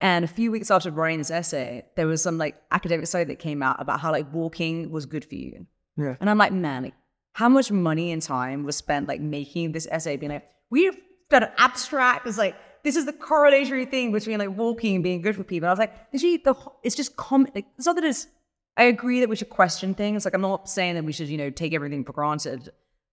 And 0.00 0.24
a 0.24 0.28
few 0.28 0.50
weeks 0.50 0.70
after 0.70 0.90
writing 0.90 1.18
this 1.18 1.30
essay, 1.30 1.84
there 1.96 2.06
was 2.06 2.22
some 2.22 2.38
like 2.38 2.56
academic 2.70 3.06
study 3.06 3.24
that 3.24 3.38
came 3.38 3.62
out 3.62 3.80
about 3.80 4.00
how 4.00 4.12
like 4.12 4.32
walking 4.32 4.90
was 4.90 5.06
good 5.06 5.24
for 5.24 5.34
you. 5.34 5.66
Yeah. 5.98 6.16
And 6.20 6.30
I'm 6.30 6.38
like, 6.38 6.52
man, 6.52 6.84
like, 6.84 6.94
how 7.32 7.48
much 7.48 7.70
money 7.70 8.12
and 8.12 8.22
time 8.22 8.64
was 8.64 8.76
spent 8.76 9.08
like 9.08 9.20
making 9.20 9.72
this 9.72 9.86
essay 9.90 10.16
being 10.16 10.32
like, 10.32 10.48
we've 10.70 10.96
got 11.30 11.42
an 11.42 11.50
abstract. 11.58 12.26
It's 12.26 12.38
like, 12.38 12.56
this 12.84 12.96
is 12.96 13.06
the 13.06 13.12
correlatory 13.12 13.90
thing 13.90 14.12
between 14.12 14.38
like 14.38 14.56
walking 14.56 14.94
and 14.96 15.04
being 15.04 15.20
good 15.20 15.36
for 15.36 15.44
people. 15.44 15.68
I 15.68 15.72
was 15.72 15.78
like, 15.78 15.94
literally, 16.12 16.38
the, 16.38 16.54
it's 16.82 16.96
just 16.96 17.16
common. 17.16 17.50
Like, 17.54 17.66
it's 17.76 17.86
not 17.86 17.96
that 17.96 18.04
it's, 18.04 18.28
I 18.76 18.84
agree 18.84 19.20
that 19.20 19.28
we 19.28 19.36
should 19.36 19.50
question 19.50 19.94
things. 19.94 20.24
Like, 20.24 20.34
I'm 20.34 20.40
not 20.40 20.68
saying 20.68 20.94
that 20.94 21.04
we 21.04 21.12
should, 21.12 21.28
you 21.28 21.36
know, 21.36 21.50
take 21.50 21.74
everything 21.74 22.04
for 22.04 22.12
granted. 22.12 22.70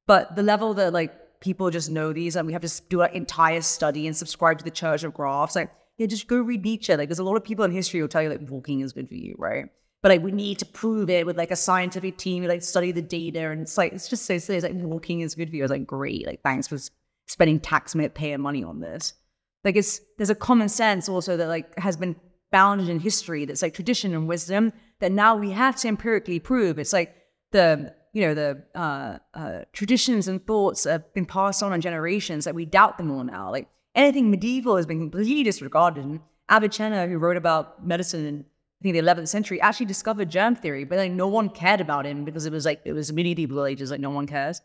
But 0.07 0.36
the 0.36 0.43
level 0.43 0.75
that 0.75 0.93
like 0.93 1.39
people 1.39 1.69
just 1.71 1.89
know 1.89 2.13
these 2.13 2.36
and 2.36 2.45
we 2.45 2.53
have 2.53 2.61
to 2.61 2.81
do 2.89 3.01
an 3.01 3.11
entire 3.13 3.61
study 3.61 4.05
and 4.07 4.15
subscribe 4.15 4.59
to 4.59 4.63
the 4.63 4.71
Church 4.71 5.03
of 5.03 5.13
Graphs, 5.13 5.55
like, 5.55 5.71
yeah, 5.97 6.07
just 6.07 6.27
go 6.27 6.39
read 6.39 6.63
Nietzsche. 6.63 6.95
Like 6.95 7.09
there's 7.09 7.19
a 7.19 7.23
lot 7.23 7.36
of 7.36 7.43
people 7.43 7.65
in 7.65 7.71
history 7.71 7.99
who 7.99 8.03
will 8.03 8.09
tell 8.09 8.21
you 8.21 8.29
like 8.29 8.49
walking 8.49 8.81
is 8.81 8.93
good 8.93 9.07
for 9.07 9.15
you, 9.15 9.36
right? 9.38 9.65
But 10.05 10.11
like 10.11 10.21
we 10.21 10.31
need 10.31 10.59
to 10.59 10.67
prove 10.67 11.09
it 11.09 11.25
with 11.25 11.35
like 11.35 11.49
a 11.49 11.55
scientific 11.55 12.19
team, 12.19 12.43
we 12.43 12.47
like 12.47 12.61
study 12.61 12.91
the 12.91 13.01
data, 13.01 13.49
and 13.49 13.61
it's 13.61 13.75
like 13.75 13.91
it's 13.91 14.07
just 14.07 14.27
so 14.27 14.37
silly. 14.37 14.57
It's 14.57 14.63
like 14.63 14.75
walking 14.75 15.21
is 15.21 15.33
good 15.33 15.49
for 15.49 15.55
you. 15.55 15.65
Like, 15.65 15.87
great, 15.87 16.27
like 16.27 16.43
thanks 16.43 16.67
for 16.67 16.77
spending 17.25 17.59
taxpayer 17.59 18.37
money 18.37 18.63
on 18.63 18.81
this. 18.81 19.15
Like 19.63 19.75
it's 19.75 19.99
there's 20.17 20.29
a 20.29 20.35
common 20.35 20.69
sense 20.69 21.09
also 21.09 21.35
that 21.37 21.47
like 21.47 21.75
has 21.79 21.97
been 21.97 22.15
bounded 22.51 22.87
in 22.87 22.99
history 22.99 23.45
that's 23.45 23.63
like 23.63 23.73
tradition 23.73 24.13
and 24.13 24.27
wisdom 24.27 24.73
that 24.99 25.11
now 25.11 25.35
we 25.35 25.49
have 25.49 25.75
to 25.77 25.87
empirically 25.87 26.39
prove. 26.39 26.77
It's 26.77 26.93
like 26.93 27.15
the 27.51 27.91
you 28.13 28.27
know 28.27 28.35
the 28.35 28.63
uh, 28.75 29.17
uh, 29.33 29.61
traditions 29.73 30.27
and 30.27 30.45
thoughts 30.45 30.83
have 30.83 31.11
been 31.15 31.25
passed 31.25 31.63
on 31.63 31.73
on 31.73 31.81
generations 31.81 32.45
that 32.45 32.53
we 32.53 32.65
doubt 32.65 32.99
them 32.99 33.09
all 33.09 33.23
now. 33.23 33.49
Like 33.49 33.69
anything 33.95 34.29
medieval 34.29 34.75
has 34.75 34.85
been 34.85 34.99
completely 34.99 35.41
disregarded. 35.41 36.05
And 36.05 36.19
Avicenna, 36.51 37.07
who 37.07 37.17
wrote 37.17 37.37
about 37.37 37.83
medicine 37.83 38.23
in 38.27 38.45
I 38.45 38.54
think 38.93 39.05
the 39.05 39.13
11th 39.13 39.27
century, 39.27 39.59
actually 39.61 39.88
discovered 39.88 40.29
germ 40.29 40.55
theory, 40.55 40.83
but 40.83 40.97
like 40.97 41.11
no 41.11 41.27
one 41.27 41.49
cared 41.49 41.81
about 41.81 42.05
him 42.05 42.23
because 42.23 42.45
it 42.45 42.51
was 42.51 42.65
like 42.65 42.81
it 42.86 42.93
was 42.93 43.11
medieval 43.11 43.65
ages, 43.65 43.91
like 43.91 43.99
no 43.99 44.09
one 44.09 44.27
cares. 44.27 44.61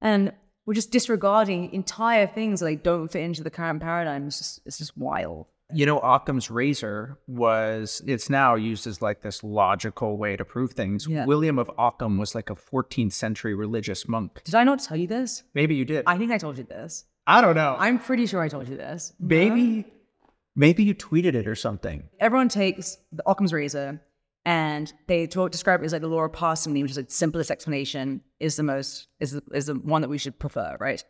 And 0.00 0.32
we're 0.66 0.74
just 0.74 0.92
disregarding 0.92 1.72
entire 1.72 2.26
things 2.26 2.60
that 2.60 2.66
like 2.66 2.82
don't 2.82 3.08
fit 3.08 3.22
into 3.22 3.42
the 3.42 3.50
current 3.50 3.80
paradigm. 3.80 4.26
It's 4.26 4.38
just 4.38 4.60
it's 4.66 4.78
just 4.78 4.96
wild. 4.96 5.46
You 5.74 5.86
know, 5.86 6.00
Occam's 6.00 6.50
razor 6.50 7.18
was 7.26 8.02
it's 8.06 8.28
now 8.28 8.56
used 8.56 8.86
as 8.86 9.00
like 9.00 9.22
this 9.22 9.42
logical 9.42 10.18
way 10.18 10.36
to 10.36 10.44
prove 10.44 10.72
things. 10.72 11.06
Yeah. 11.08 11.24
William 11.24 11.58
of 11.58 11.70
Occam 11.78 12.18
was 12.18 12.34
like 12.34 12.50
a 12.50 12.54
14th 12.54 13.12
century 13.12 13.54
religious 13.54 14.06
monk. 14.06 14.42
Did 14.44 14.54
I 14.54 14.64
not 14.64 14.80
tell 14.80 14.98
you 14.98 15.06
this? 15.06 15.44
Maybe 15.54 15.74
you 15.74 15.86
did. 15.86 16.04
I 16.06 16.18
think 16.18 16.30
I 16.30 16.36
told 16.36 16.58
you 16.58 16.64
this. 16.64 17.06
I 17.26 17.40
don't 17.40 17.54
know. 17.54 17.76
I'm 17.78 17.98
pretty 17.98 18.26
sure 18.26 18.42
I 18.42 18.48
told 18.48 18.68
you 18.68 18.76
this. 18.76 19.14
maybe 19.18 19.86
maybe 20.54 20.84
you 20.84 20.94
tweeted 20.94 21.34
it 21.34 21.46
or 21.46 21.54
something. 21.54 22.04
Everyone 22.20 22.48
takes 22.48 22.98
the 23.12 23.22
Occam's 23.28 23.52
razor 23.52 24.00
and 24.44 24.92
they 25.06 25.26
talk, 25.26 25.50
describe 25.50 25.82
it 25.82 25.84
as 25.86 25.92
like 25.92 26.02
the 26.02 26.08
law 26.08 26.22
of 26.24 26.32
parsimony, 26.32 26.82
which 26.82 26.92
is 26.92 26.96
like 26.96 27.08
the 27.08 27.14
simplest 27.14 27.50
explanation, 27.50 28.20
is 28.40 28.56
the 28.56 28.62
most 28.62 29.08
is 29.20 29.32
the, 29.32 29.42
is 29.54 29.66
the 29.66 29.74
one 29.74 30.02
that 30.02 30.08
we 30.08 30.18
should 30.18 30.38
prefer, 30.38 30.76
right? 30.80 31.04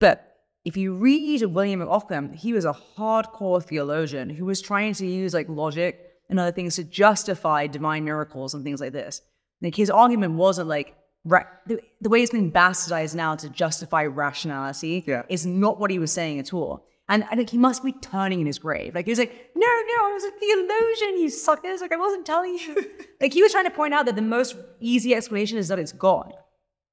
But 0.00 0.24
if 0.64 0.76
you 0.76 0.94
read 0.94 1.42
William 1.44 1.80
of 1.80 1.88
Ockham, 1.88 2.32
he 2.32 2.52
was 2.52 2.64
a 2.64 2.76
hardcore 2.96 3.62
theologian 3.62 4.28
who 4.28 4.44
was 4.44 4.60
trying 4.60 4.92
to 4.94 5.06
use 5.06 5.32
like 5.34 5.48
logic 5.48 6.04
and 6.28 6.38
other 6.38 6.52
things 6.52 6.76
to 6.76 6.84
justify 6.84 7.66
divine 7.66 8.04
miracles 8.04 8.54
and 8.54 8.64
things 8.64 8.80
like 8.80 8.92
this. 8.92 9.22
Like 9.62 9.74
his 9.74 9.88
argument 9.90 10.34
wasn't 10.34 10.68
like 10.68 10.94
ra- 11.24 11.46
the, 11.66 11.80
the 12.00 12.08
way 12.08 12.22
it's 12.22 12.32
been 12.32 12.52
bastardized 12.52 13.14
now 13.14 13.34
to 13.36 13.48
justify 13.48 14.04
rationality 14.06 15.04
Yeah. 15.06 15.22
is 15.28 15.46
not 15.46 15.80
what 15.80 15.90
he 15.90 15.98
was 15.98 16.12
saying 16.12 16.38
at 16.38 16.52
all. 16.52 16.86
And 17.08 17.24
I 17.30 17.36
think 17.36 17.50
he 17.50 17.58
must 17.58 17.82
be 17.82 17.92
turning 17.92 18.40
in 18.40 18.46
his 18.46 18.58
grave. 18.58 18.94
Like 18.94 19.06
he 19.06 19.12
was 19.12 19.18
like, 19.18 19.50
no, 19.54 19.66
no, 19.66 20.06
I 20.06 20.12
was 20.12 20.24
a 20.24 20.30
theologian, 20.32 21.22
you 21.22 21.30
suckers. 21.30 21.80
Like 21.80 21.92
I 21.92 21.96
wasn't 21.96 22.26
telling 22.26 22.58
you. 22.58 22.84
like 23.20 23.32
he 23.32 23.42
was 23.42 23.52
trying 23.52 23.64
to 23.64 23.70
point 23.70 23.94
out 23.94 24.06
that 24.06 24.16
the 24.16 24.22
most 24.22 24.56
easy 24.80 25.14
explanation 25.14 25.56
is 25.56 25.68
that 25.68 25.78
it's 25.78 25.92
God. 25.92 26.34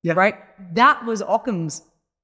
Yeah. 0.04 0.14
Right? 0.14 0.36
That 0.74 1.06
was 1.06 1.22
Occam's 1.22 1.82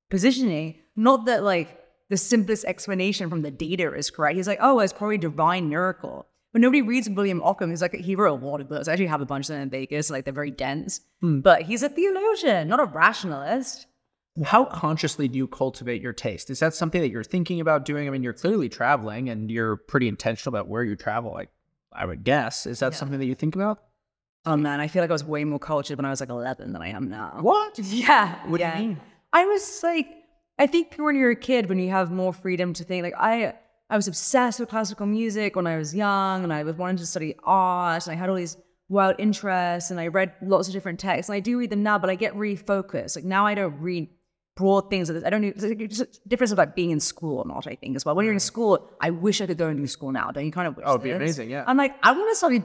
positioning. 0.10 0.80
Not 0.96 1.26
that 1.26 1.44
like 1.44 1.78
the 2.10 2.18
simplest 2.18 2.66
explanation 2.66 3.30
from 3.30 3.42
the 3.42 3.52
data 3.52 3.94
is 3.94 4.10
correct. 4.10 4.38
He's 4.38 4.48
like, 4.48 4.60
oh, 4.62 4.80
it's 4.80 4.94
probably 4.94 5.18
divine 5.18 5.68
miracle. 5.68 6.28
But 6.54 6.62
nobody 6.62 6.82
reads 6.82 7.10
William 7.10 7.42
Ockham. 7.42 7.70
He's 7.70 7.82
like, 7.82 7.96
he 7.96 8.16
wrote 8.16 8.42
a 8.42 8.46
lot 8.46 8.60
of 8.60 8.68
books. 8.68 8.88
I 8.88 8.94
actually 8.94 9.08
have 9.08 9.22
a 9.22 9.26
bunch 9.26 9.46
of 9.46 9.54
them 9.54 9.62
in 9.64 9.70
Vegas. 9.70 10.10
Like 10.10 10.26
they're 10.26 10.34
very 10.34 10.52
dense. 10.52 11.02
Hmm. 11.22 11.40
But 11.40 11.64
he's 11.64 11.84
a 11.84 11.90
theologian, 11.90 12.68
not 12.68 12.80
a 12.80 12.86
rationalist. 12.86 13.88
How 14.44 14.66
consciously 14.66 15.28
do 15.28 15.38
you 15.38 15.48
cultivate 15.48 16.02
your 16.02 16.14
taste? 16.14 16.50
Is 16.50 16.60
that 16.60 16.74
something 16.74 17.02
that 17.02 17.10
you're 17.10 17.24
thinking 17.24 17.60
about 17.62 17.86
doing? 17.86 18.08
I 18.08 18.12
mean, 18.12 18.24
you're 18.24 18.34
clearly 18.34 18.70
traveling 18.70 19.30
and 19.30 19.52
you're 19.52 19.76
pretty 19.78 20.08
intentional 20.08 20.56
about 20.56 20.68
where 20.68 20.84
you 20.84 20.96
travel. 20.96 21.32
Like, 21.32 21.50
I 21.94 22.06
would 22.06 22.24
guess. 22.24 22.66
Is 22.66 22.80
that 22.80 22.94
Yeah. 22.94 22.98
something 22.98 23.20
that 23.20 23.26
you 23.26 23.36
think 23.36 23.56
about? 23.56 23.84
Oh 24.46 24.58
man, 24.58 24.80
I 24.80 24.88
feel 24.88 25.04
like 25.04 25.12
I 25.12 25.14
was 25.14 25.24
way 25.24 25.44
more 25.44 25.60
cultured 25.60 25.98
when 25.98 26.06
I 26.06 26.10
was 26.10 26.20
like 26.20 26.30
11 26.30 26.74
than 26.74 26.82
I 26.82 26.88
am 26.90 27.10
now. 27.10 27.38
What? 27.42 27.78
Yeah. 27.84 28.36
What 28.48 28.60
do 28.60 28.66
you 28.66 28.74
mean? 28.88 29.02
I 29.34 29.46
was 29.46 29.82
like, 29.84 30.08
I 30.58 30.66
think 30.68 30.96
when 30.98 31.16
you're 31.16 31.32
a 31.32 31.36
kid, 31.36 31.70
when 31.70 31.78
you 31.80 31.90
have 31.92 32.12
more 32.12 32.34
freedom 32.34 32.74
to 32.74 32.84
think, 32.84 33.04
like 33.04 33.14
I, 33.18 33.54
I 33.90 33.96
was 33.96 34.08
obsessed 34.08 34.60
with 34.60 34.70
classical 34.70 35.06
music 35.06 35.56
when 35.56 35.68
I 35.68 35.78
was 35.78 35.94
young, 35.94 36.44
and 36.44 36.52
I 36.54 36.64
was 36.64 36.76
wanting 36.76 36.98
to 36.98 37.06
study 37.06 37.36
art, 37.44 38.08
and 38.08 38.14
I 38.14 38.18
had 38.18 38.30
all 38.30 38.36
these 38.36 38.58
wild 38.90 39.16
interests, 39.20 39.92
and 39.92 40.00
I 40.00 40.08
read 40.08 40.34
lots 40.42 40.68
of 40.68 40.74
different 40.74 41.00
texts, 41.00 41.30
and 41.30 41.36
I 41.36 41.40
do 41.40 41.58
read 41.58 41.70
them 41.70 41.84
now, 41.84 41.98
but 42.00 42.10
I 42.10 42.16
get 42.16 42.34
refocused. 42.36 43.16
Like 43.16 43.26
now, 43.26 43.46
I 43.46 43.54
don't 43.54 43.80
read 43.80 44.10
broad 44.62 44.90
things. 44.92 45.10
I 45.10 45.30
don't. 45.34 45.44
It's 45.44 45.98
just 45.98 46.22
a 46.26 46.30
difference 46.30 46.52
of 46.52 46.58
like 46.64 46.74
being 46.76 46.92
in 46.96 47.00
school 47.00 47.36
or 47.42 47.46
not. 47.54 47.66
I 47.74 47.76
think 47.82 47.96
as 47.96 48.06
well. 48.06 48.16
When 48.16 48.26
you're 48.26 48.40
in 48.42 48.48
school, 48.54 48.72
I 49.08 49.10
wish 49.10 49.42
I 49.42 49.48
could 49.48 49.58
go 49.58 49.68
and 49.72 49.78
do 49.84 49.88
school 49.98 50.12
now. 50.12 50.28
Don't 50.32 50.46
you 50.46 50.56
kind 50.60 50.68
of 50.68 50.78
wish? 50.78 50.86
Oh, 50.88 50.92
it'd 50.92 51.04
be 51.04 51.12
amazing, 51.12 51.50
yeah. 51.50 51.64
I'm 51.70 51.78
like, 51.78 51.94
I 52.04 52.12
want 52.12 52.30
to 52.32 52.36
study 52.36 52.60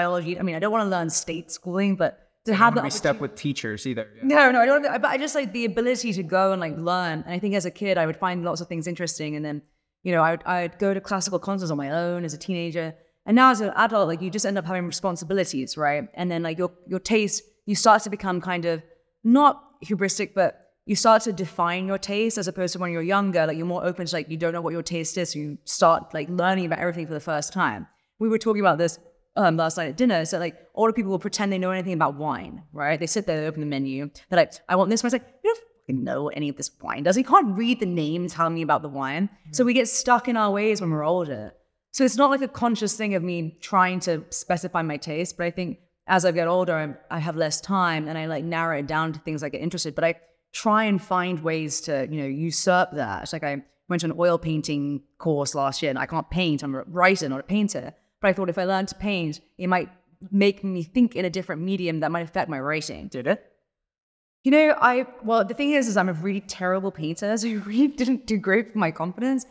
biology. 0.00 0.38
I 0.40 0.42
mean, 0.42 0.56
I 0.56 0.60
don't 0.62 0.72
want 0.76 0.84
to 0.86 0.92
learn 0.96 1.10
state 1.10 1.50
schooling, 1.50 1.96
but 2.02 2.12
to 2.46 2.54
have 2.54 2.82
we 2.82 2.90
step 2.90 3.20
with 3.20 3.34
teachers 3.36 3.86
either? 3.86 4.08
Yeah. 4.16 4.22
no, 4.24 4.50
no, 4.52 4.60
I 4.60 4.66
don't. 4.66 4.82
But 4.82 5.10
I 5.14 5.18
just 5.18 5.34
like 5.34 5.52
the 5.52 5.64
ability 5.64 6.12
to 6.14 6.22
go 6.22 6.52
and 6.52 6.60
like 6.60 6.76
learn. 6.76 7.22
And 7.24 7.32
I 7.36 7.38
think 7.38 7.54
as 7.54 7.66
a 7.66 7.70
kid, 7.70 7.98
I 7.98 8.06
would 8.06 8.16
find 8.16 8.44
lots 8.44 8.60
of 8.62 8.68
things 8.68 8.86
interesting, 8.86 9.36
and 9.36 9.44
then 9.44 9.62
you 10.02 10.12
know, 10.12 10.22
I 10.22 10.30
would 10.32 10.44
I'd 10.44 10.78
go 10.78 10.92
to 10.94 11.00
classical 11.00 11.38
concerts 11.38 11.70
on 11.70 11.76
my 11.76 11.90
own 11.90 12.24
as 12.24 12.34
a 12.34 12.38
teenager. 12.38 12.94
And 13.26 13.36
now 13.36 13.50
as 13.50 13.60
an 13.60 13.72
adult, 13.76 14.08
like 14.08 14.20
you 14.20 14.30
just 14.30 14.46
end 14.46 14.58
up 14.58 14.66
having 14.66 14.86
responsibilities, 14.86 15.76
right? 15.76 16.08
And 16.14 16.30
then 16.30 16.42
like 16.42 16.58
your 16.58 16.72
your 16.88 17.00
taste, 17.00 17.42
you 17.66 17.76
start 17.76 18.02
to 18.04 18.10
become 18.10 18.40
kind 18.40 18.64
of 18.64 18.82
not 19.22 19.62
hubristic, 19.84 20.34
but 20.34 20.61
you 20.84 20.96
start 20.96 21.22
to 21.22 21.32
define 21.32 21.86
your 21.86 21.98
taste 21.98 22.38
as 22.38 22.48
opposed 22.48 22.72
to 22.72 22.78
when 22.78 22.90
you're 22.90 23.02
younger. 23.02 23.46
Like 23.46 23.56
you're 23.56 23.66
more 23.66 23.84
open 23.84 24.06
to 24.06 24.14
like 24.14 24.28
you 24.28 24.36
don't 24.36 24.52
know 24.52 24.60
what 24.60 24.72
your 24.72 24.82
taste 24.82 25.16
is, 25.18 25.32
so 25.32 25.38
you 25.38 25.58
start 25.64 26.12
like 26.12 26.28
learning 26.28 26.66
about 26.66 26.80
everything 26.80 27.06
for 27.06 27.14
the 27.14 27.20
first 27.20 27.52
time. 27.52 27.86
We 28.18 28.28
were 28.28 28.38
talking 28.38 28.60
about 28.60 28.78
this 28.78 28.98
um, 29.36 29.56
last 29.56 29.76
night 29.76 29.88
at 29.88 29.96
dinner. 29.96 30.24
So 30.24 30.38
like 30.38 30.56
older 30.74 30.92
people 30.92 31.10
will 31.10 31.18
pretend 31.18 31.52
they 31.52 31.58
know 31.58 31.70
anything 31.70 31.94
about 31.94 32.16
wine, 32.16 32.62
right? 32.72 32.98
They 32.98 33.06
sit 33.06 33.26
there, 33.26 33.40
they 33.40 33.46
open 33.46 33.60
the 33.60 33.66
menu. 33.66 34.10
They're 34.28 34.38
like, 34.38 34.52
I 34.68 34.76
want 34.76 34.90
this 34.90 35.02
one. 35.02 35.08
It's 35.08 35.14
like, 35.14 35.34
you 35.42 35.54
don't 35.54 35.64
fucking 35.80 36.04
know 36.04 36.28
any 36.28 36.48
of 36.48 36.56
this 36.56 36.70
wine 36.80 37.02
does. 37.02 37.16
You 37.16 37.24
can't 37.24 37.56
read 37.56 37.80
the 37.80 37.86
name 37.86 38.28
telling 38.28 38.54
me 38.54 38.62
about 38.62 38.82
the 38.82 38.88
wine. 38.88 39.28
So 39.52 39.64
we 39.64 39.74
get 39.74 39.88
stuck 39.88 40.28
in 40.28 40.36
our 40.36 40.50
ways 40.50 40.80
when 40.80 40.90
we're 40.90 41.04
older. 41.04 41.54
So 41.92 42.04
it's 42.04 42.16
not 42.16 42.30
like 42.30 42.42
a 42.42 42.48
conscious 42.48 42.96
thing 42.96 43.14
of 43.14 43.22
me 43.22 43.58
trying 43.60 44.00
to 44.00 44.24
specify 44.30 44.82
my 44.82 44.96
taste, 44.96 45.36
but 45.36 45.44
I 45.44 45.50
think 45.50 45.78
as 46.06 46.24
I 46.24 46.32
get 46.32 46.48
older, 46.48 46.74
I'm, 46.74 46.96
I 47.10 47.18
have 47.18 47.36
less 47.36 47.60
time 47.60 48.08
and 48.08 48.16
I 48.16 48.26
like 48.26 48.44
narrow 48.44 48.78
it 48.78 48.86
down 48.86 49.12
to 49.12 49.20
things 49.20 49.42
I 49.42 49.50
get 49.50 49.60
interested. 49.60 49.94
But 49.94 50.04
I 50.04 50.14
try 50.52 50.84
and 50.84 51.02
find 51.02 51.42
ways 51.42 51.80
to, 51.82 52.06
you 52.10 52.20
know, 52.22 52.26
usurp 52.26 52.90
that. 52.92 53.32
Like 53.32 53.42
I 53.44 53.62
went 53.88 54.00
to 54.00 54.06
an 54.06 54.14
oil 54.18 54.38
painting 54.38 55.02
course 55.18 55.54
last 55.54 55.82
year 55.82 55.90
and 55.90 55.98
I 55.98 56.06
can't 56.06 56.28
paint. 56.30 56.62
I'm 56.62 56.74
a 56.74 56.82
writer, 56.84 57.28
not 57.28 57.40
a 57.40 57.44
painter. 57.44 57.92
But 58.20 58.28
I 58.28 58.32
thought 58.32 58.48
if 58.48 58.58
I 58.58 58.64
learned 58.64 58.88
to 58.88 58.94
paint, 58.94 59.40
it 59.58 59.66
might 59.66 59.88
make 60.30 60.62
me 60.62 60.82
think 60.82 61.16
in 61.16 61.24
a 61.24 61.30
different 61.30 61.62
medium 61.62 62.00
that 62.00 62.10
might 62.12 62.20
affect 62.22 62.48
my 62.48 62.60
writing. 62.60 63.08
Did 63.08 63.26
it? 63.26 63.44
You 64.44 64.50
know, 64.50 64.76
I 64.80 65.06
well, 65.24 65.44
the 65.44 65.54
thing 65.54 65.72
is, 65.72 65.88
is 65.88 65.96
I'm 65.96 66.08
a 66.08 66.12
really 66.12 66.40
terrible 66.40 66.90
painter, 66.90 67.36
so 67.36 67.46
it 67.54 67.64
really 67.66 67.88
didn't 67.88 68.26
do 68.26 68.36
great 68.38 68.72
for 68.72 68.78
my 68.78 68.90
confidence. 68.90 69.46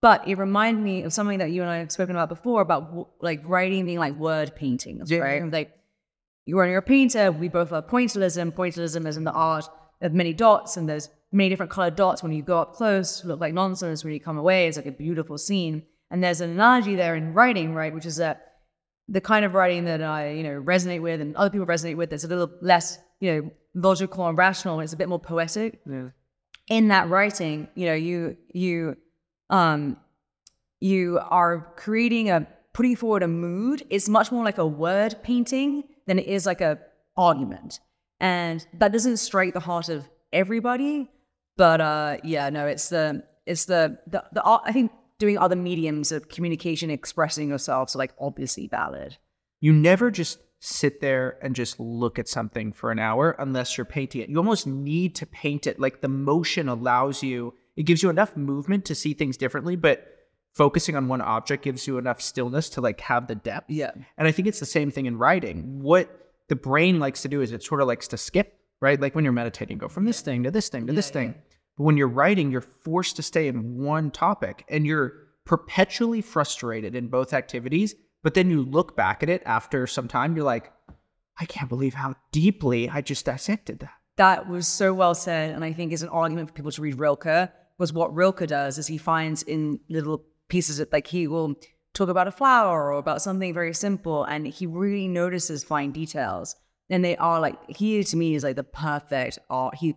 But 0.00 0.26
it 0.26 0.36
reminded 0.36 0.82
me 0.82 1.04
of 1.04 1.12
something 1.12 1.38
that 1.38 1.52
you 1.52 1.62
and 1.62 1.70
I 1.70 1.76
have 1.78 1.92
spoken 1.92 2.16
about 2.16 2.28
before 2.28 2.60
about 2.60 2.86
w- 2.88 3.06
like 3.20 3.40
writing 3.44 3.84
being 3.86 3.98
like 4.00 4.16
word 4.16 4.54
paintings, 4.56 5.10
Yeah. 5.10 5.18
right? 5.20 5.50
Like 5.50 5.70
you 6.44 6.56
you're 6.56 6.76
a 6.78 6.82
painter, 6.82 7.30
we 7.30 7.48
both 7.48 7.72
are 7.72 7.82
pointillism. 7.82 8.52
Pointillism 8.52 9.06
is 9.06 9.16
in 9.16 9.22
the 9.24 9.30
art 9.32 9.68
of 10.02 10.12
many 10.12 10.32
dots, 10.32 10.76
and 10.76 10.88
there's 10.88 11.08
many 11.32 11.48
different 11.48 11.72
colored 11.72 11.96
dots. 11.96 12.22
When 12.22 12.32
you 12.32 12.42
go 12.42 12.58
up 12.58 12.74
close, 12.74 13.24
look 13.24 13.40
like 13.40 13.54
nonsense. 13.54 14.04
When 14.04 14.12
you 14.12 14.20
come 14.20 14.38
away, 14.38 14.66
it's 14.68 14.76
like 14.76 14.86
a 14.86 14.92
beautiful 14.92 15.38
scene. 15.38 15.82
And 16.10 16.22
there's 16.22 16.42
an 16.42 16.50
analogy 16.50 16.94
there 16.94 17.16
in 17.16 17.32
writing, 17.32 17.74
right? 17.74 17.92
Which 17.92 18.04
is 18.04 18.16
that 18.16 18.52
the 19.08 19.20
kind 19.20 19.44
of 19.44 19.54
writing 19.54 19.84
that 19.86 20.02
I, 20.02 20.30
you 20.30 20.42
know, 20.42 20.60
resonate 20.60 21.00
with 21.00 21.20
and 21.20 21.34
other 21.36 21.50
people 21.50 21.66
resonate 21.66 21.96
with 21.96 22.10
that's 22.10 22.24
a 22.24 22.28
little 22.28 22.50
less, 22.60 22.98
you 23.20 23.32
know, 23.32 23.50
logical 23.74 24.26
and 24.28 24.36
rational. 24.36 24.80
It's 24.80 24.92
a 24.92 24.96
bit 24.96 25.08
more 25.08 25.18
poetic. 25.18 25.80
Yeah. 25.88 26.08
In 26.68 26.88
that 26.88 27.08
writing, 27.08 27.68
you 27.74 27.86
know, 27.86 27.94
you 27.94 28.36
you 28.52 28.96
um 29.50 29.96
you 30.80 31.18
are 31.30 31.72
creating 31.76 32.30
a 32.30 32.46
putting 32.72 32.96
forward 32.96 33.22
a 33.22 33.28
mood. 33.28 33.84
It's 33.90 34.08
much 34.08 34.30
more 34.30 34.44
like 34.44 34.58
a 34.58 34.66
word 34.66 35.16
painting 35.22 35.84
than 36.06 36.18
it 36.18 36.26
is 36.26 36.46
like 36.46 36.60
a 36.60 36.78
argument. 37.16 37.80
And 38.22 38.66
that 38.78 38.92
doesn't 38.92 39.18
strike 39.18 39.52
the 39.52 39.60
heart 39.60 39.90
of 39.90 40.08
everybody. 40.32 41.10
But 41.58 41.82
uh 41.82 42.16
yeah, 42.24 42.48
no, 42.48 42.66
it's 42.66 42.88
the 42.88 43.24
it's 43.44 43.66
the 43.66 43.98
the, 44.06 44.24
the 44.32 44.42
art 44.42 44.62
I 44.64 44.72
think 44.72 44.90
doing 45.18 45.36
other 45.36 45.56
mediums 45.56 46.10
of 46.10 46.28
communication 46.28 46.90
expressing 46.90 47.50
yourself 47.50 47.94
are 47.94 47.98
like 47.98 48.14
obviously 48.18 48.66
valid. 48.68 49.18
You 49.60 49.72
never 49.72 50.10
just 50.10 50.38
sit 50.64 51.00
there 51.00 51.38
and 51.42 51.56
just 51.56 51.78
look 51.80 52.20
at 52.20 52.28
something 52.28 52.72
for 52.72 52.92
an 52.92 53.00
hour 53.00 53.32
unless 53.38 53.76
you're 53.76 53.84
painting 53.84 54.20
it. 54.20 54.28
You 54.28 54.36
almost 54.36 54.66
need 54.66 55.16
to 55.16 55.26
paint 55.26 55.66
it. 55.66 55.80
Like 55.80 56.00
the 56.00 56.08
motion 56.08 56.68
allows 56.68 57.20
you, 57.20 57.54
it 57.76 57.82
gives 57.82 58.02
you 58.02 58.10
enough 58.10 58.36
movement 58.36 58.84
to 58.84 58.94
see 58.94 59.12
things 59.12 59.36
differently, 59.36 59.74
but 59.74 60.06
focusing 60.54 60.94
on 60.94 61.08
one 61.08 61.20
object 61.20 61.64
gives 61.64 61.86
you 61.86 61.98
enough 61.98 62.20
stillness 62.20 62.68
to 62.70 62.80
like 62.80 63.00
have 63.00 63.26
the 63.26 63.34
depth. 63.34 63.70
Yeah. 63.70 63.90
And 64.16 64.28
I 64.28 64.32
think 64.32 64.46
it's 64.46 64.60
the 64.60 64.66
same 64.66 64.92
thing 64.92 65.06
in 65.06 65.18
writing. 65.18 65.80
What 65.82 66.31
the 66.48 66.56
brain 66.56 66.98
likes 66.98 67.22
to 67.22 67.28
do 67.28 67.40
is 67.40 67.52
it 67.52 67.62
sort 67.62 67.80
of 67.80 67.88
likes 67.88 68.08
to 68.08 68.16
skip, 68.16 68.58
right? 68.80 69.00
Like 69.00 69.14
when 69.14 69.24
you're 69.24 69.32
meditating, 69.32 69.78
go 69.78 69.88
from 69.88 70.04
this 70.04 70.20
thing 70.20 70.42
to 70.42 70.50
this 70.50 70.68
thing 70.68 70.86
to 70.86 70.92
this 70.92 71.08
Yeah, 71.08 71.12
thing. 71.12 71.34
But 71.76 71.84
when 71.84 71.96
you're 71.96 72.08
writing, 72.08 72.50
you're 72.50 72.60
forced 72.60 73.16
to 73.16 73.22
stay 73.22 73.48
in 73.48 73.78
one 73.82 74.10
topic 74.10 74.64
and 74.68 74.86
you're 74.86 75.14
perpetually 75.44 76.20
frustrated 76.20 76.94
in 76.94 77.08
both 77.08 77.32
activities, 77.32 77.94
but 78.22 78.34
then 78.34 78.50
you 78.50 78.62
look 78.62 78.96
back 78.96 79.22
at 79.22 79.28
it 79.28 79.42
after 79.46 79.86
some 79.86 80.08
time, 80.08 80.36
you're 80.36 80.44
like, 80.44 80.72
I 81.38 81.46
can't 81.46 81.68
believe 81.68 81.94
how 81.94 82.14
deeply 82.30 82.88
I 82.88 83.00
just 83.00 83.24
dissected 83.24 83.80
that. 83.80 83.94
That 84.16 84.48
was 84.48 84.68
so 84.68 84.92
well 84.92 85.14
said, 85.14 85.54
and 85.54 85.64
I 85.64 85.72
think 85.72 85.92
is 85.92 86.02
an 86.02 86.10
argument 86.10 86.48
for 86.48 86.54
people 86.54 86.70
to 86.70 86.82
read 86.82 86.98
Rilke. 86.98 87.50
Was 87.78 87.92
what 87.92 88.14
Rilke 88.14 88.46
does 88.46 88.78
is 88.78 88.86
he 88.86 88.98
finds 88.98 89.42
in 89.42 89.80
little 89.88 90.24
pieces 90.48 90.78
of 90.78 90.88
like 90.92 91.06
he 91.06 91.26
will 91.26 91.54
talk 91.94 92.08
about 92.08 92.28
a 92.28 92.32
flower 92.32 92.92
or 92.92 92.98
about 92.98 93.22
something 93.22 93.52
very 93.52 93.74
simple, 93.74 94.24
and 94.24 94.46
he 94.46 94.66
really 94.66 95.08
notices 95.08 95.64
fine 95.64 95.92
details, 95.92 96.56
and 96.90 97.04
they 97.04 97.16
are 97.16 97.40
like 97.40 97.56
he 97.68 98.02
to 98.02 98.16
me 98.16 98.34
is 98.34 98.44
like 98.44 98.56
the 98.56 98.64
perfect 98.64 99.38
art. 99.50 99.76
He 99.76 99.96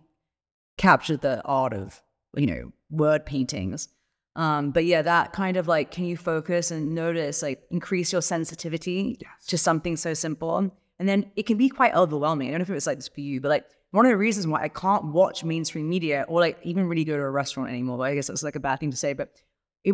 captured 0.78 1.20
the 1.20 1.42
art 1.44 1.72
of 1.72 2.02
you 2.36 2.46
know 2.46 2.72
word 2.90 3.26
paintings. 3.26 3.88
Um, 4.36 4.70
but 4.70 4.84
yeah, 4.84 5.00
that 5.00 5.32
kind 5.32 5.56
of 5.56 5.66
like, 5.66 5.90
can 5.90 6.04
you 6.04 6.14
focus 6.14 6.70
and 6.70 6.94
notice, 6.94 7.40
like, 7.40 7.62
increase 7.70 8.12
your 8.12 8.20
sensitivity 8.20 9.18
to 9.46 9.56
something 9.56 9.96
so 9.96 10.12
simple? 10.12 10.70
And 10.98 11.08
then 11.08 11.32
it 11.36 11.46
can 11.46 11.56
be 11.56 11.70
quite 11.70 11.94
overwhelming. 11.94 12.48
I 12.48 12.50
don't 12.50 12.58
know 12.58 12.64
if 12.64 12.70
it 12.70 12.74
was 12.74 12.86
like 12.86 12.98
this 12.98 13.08
for 13.08 13.20
you, 13.20 13.40
but 13.40 13.48
like 13.48 13.64
one 13.90 14.04
of 14.04 14.10
the 14.10 14.16
reasons 14.16 14.46
why 14.46 14.62
I 14.62 14.68
can't 14.68 15.06
watch 15.06 15.44
mainstream 15.44 15.88
media 15.88 16.24
or 16.28 16.40
like 16.40 16.58
even 16.62 16.86
really 16.86 17.04
go 17.04 17.16
to 17.16 17.22
a 17.22 17.30
restaurant 17.30 17.70
anymore, 17.70 17.98
but 17.98 18.04
I 18.04 18.14
guess 18.14 18.26
that's 18.26 18.42
like 18.42 18.56
a 18.56 18.60
bad 18.60 18.80
thing 18.80 18.90
to 18.90 18.96
say, 18.96 19.12
but 19.12 19.30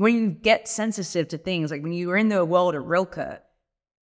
when 0.01 0.15
you 0.15 0.31
get 0.31 0.69
sensitive 0.69 1.29
to 1.29 1.39
things, 1.39 1.71
like 1.71 1.83
when 1.83 1.93
you 1.93 2.09
were 2.09 2.17
in 2.17 2.29
the 2.29 2.45
world 2.45 2.75
of 2.75 2.87
Rilke, 2.87 3.41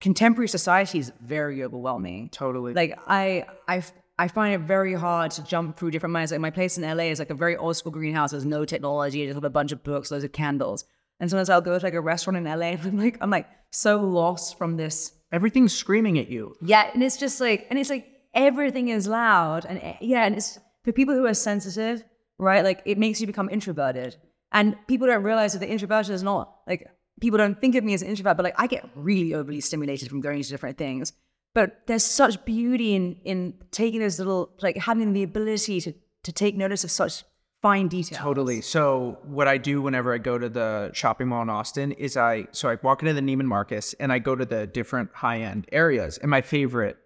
contemporary 0.01 0.49
society 0.49 0.99
is 0.99 1.13
very 1.21 1.63
overwhelming. 1.63 2.29
Totally. 2.31 2.75
Like 2.75 2.99
I, 3.07 3.47
I, 3.67 3.83
I 4.19 4.29
find 4.29 4.55
it 4.55 4.61
very 4.61 4.95
hard 4.95 5.31
to 5.33 5.45
jump 5.45 5.77
through 5.77 5.91
different 5.91 6.13
minds. 6.13 6.33
Like 6.33 6.41
my 6.41 6.51
place 6.51 6.79
in 6.79 6.85
LA 6.85 7.05
is 7.05 7.19
like 7.19 7.31
a 7.31 7.35
very 7.35 7.57
old 7.57 7.77
school 7.77 7.93
greenhouse. 7.93 8.33
There's 8.33 8.45
no 8.45 8.65
technology. 8.65 9.23
I 9.23 9.27
just 9.27 9.37
have 9.37 9.45
a 9.45 9.51
bunch 9.51 9.73
of 9.73 9.83
books, 9.83 10.11
loads 10.11 10.25
of 10.25 10.33
candles. 10.33 10.85
And 11.21 11.29
sometimes 11.29 11.51
I'll 11.51 11.61
go 11.61 11.79
to 11.79 11.85
like 11.85 11.95
a 11.95 12.01
restaurant 12.01 12.37
in 12.37 12.45
LA 12.45 12.67
and 12.67 12.85
I'm 12.85 12.99
like, 12.99 13.19
I'm 13.21 13.31
like 13.31 13.49
so 13.71 14.01
lost 14.01 14.57
from 14.59 14.77
this. 14.77 15.13
Everything's 15.33 15.75
screaming 15.75 16.19
at 16.19 16.29
you. 16.29 16.55
Yeah, 16.63 16.91
and 16.93 17.03
it's 17.03 17.17
just 17.17 17.41
like, 17.41 17.67
and 17.71 17.79
it's 17.79 17.91
like 17.91 18.07
everything 18.35 18.89
is 18.89 19.07
loud, 19.07 19.67
and 19.67 19.79
eh, 19.83 19.97
yeah, 20.01 20.25
and 20.25 20.37
it's 20.37 20.59
for 20.85 20.93
people 20.93 21.15
who 21.15 21.27
are 21.27 21.35
sensitive, 21.35 22.03
right? 22.39 22.65
Like 22.65 22.83
it 22.87 22.99
makes 22.99 23.21
you 23.21 23.27
become 23.27 23.51
introverted, 23.51 24.17
and 24.53 24.77
people 24.87 25.07
don't 25.07 25.23
realize 25.23 25.53
that 25.53 25.61
the 25.61 25.69
introversion 25.69 26.15
is 26.15 26.23
not 26.23 26.55
like 26.67 26.89
people 27.21 27.39
don't 27.39 27.61
think 27.61 27.75
of 27.75 27.85
me 27.85 27.95
as 27.95 28.03
an 28.03 28.09
introvert, 28.09 28.37
but 28.37 28.45
like 28.45 28.55
I 28.59 28.67
get 28.67 28.89
really 28.95 29.35
overly 29.35 29.61
stimulated 29.61 30.09
from 30.09 30.21
going 30.21 30.43
to 30.43 30.49
different 30.49 30.79
things. 30.79 31.13
But 31.55 31.83
there's 31.87 32.05
such 32.05 32.45
beauty 32.45 32.95
in 32.95 33.17
in 33.25 33.55
taking 33.71 34.01
those 34.01 34.19
little 34.19 34.51
like 34.63 34.77
having 34.77 35.13
the 35.13 35.23
ability 35.23 35.81
to 35.83 35.93
to 36.25 36.33
take 36.33 36.57
notice 36.57 36.85
of 36.85 36.91
such 36.91 37.25
fine 37.63 37.89
details. 37.89 38.21
Totally. 38.21 38.61
So 38.61 39.19
what 39.25 39.49
I 39.49 39.59
do 39.59 39.83
whenever 39.83 40.15
I 40.15 40.19
go 40.19 40.39
to 40.39 40.49
the 40.49 40.91
shopping 40.93 41.29
mall 41.29 41.43
in 41.43 41.51
Austin 41.51 41.93
is 41.93 42.17
I 42.17 42.47
so 42.53 42.69
I 42.69 42.79
walk 42.83 43.03
into 43.03 43.15
the 43.15 43.21
Neiman 43.21 43.47
Marcus 43.47 43.95
and 43.95 44.13
I 44.13 44.19
go 44.19 44.37
to 44.37 44.45
the 44.45 44.67
different 44.67 45.11
high 45.13 45.41
end 45.41 45.67
areas. 45.73 46.19
And 46.19 46.31
my 46.31 46.43
favorite 46.43 46.97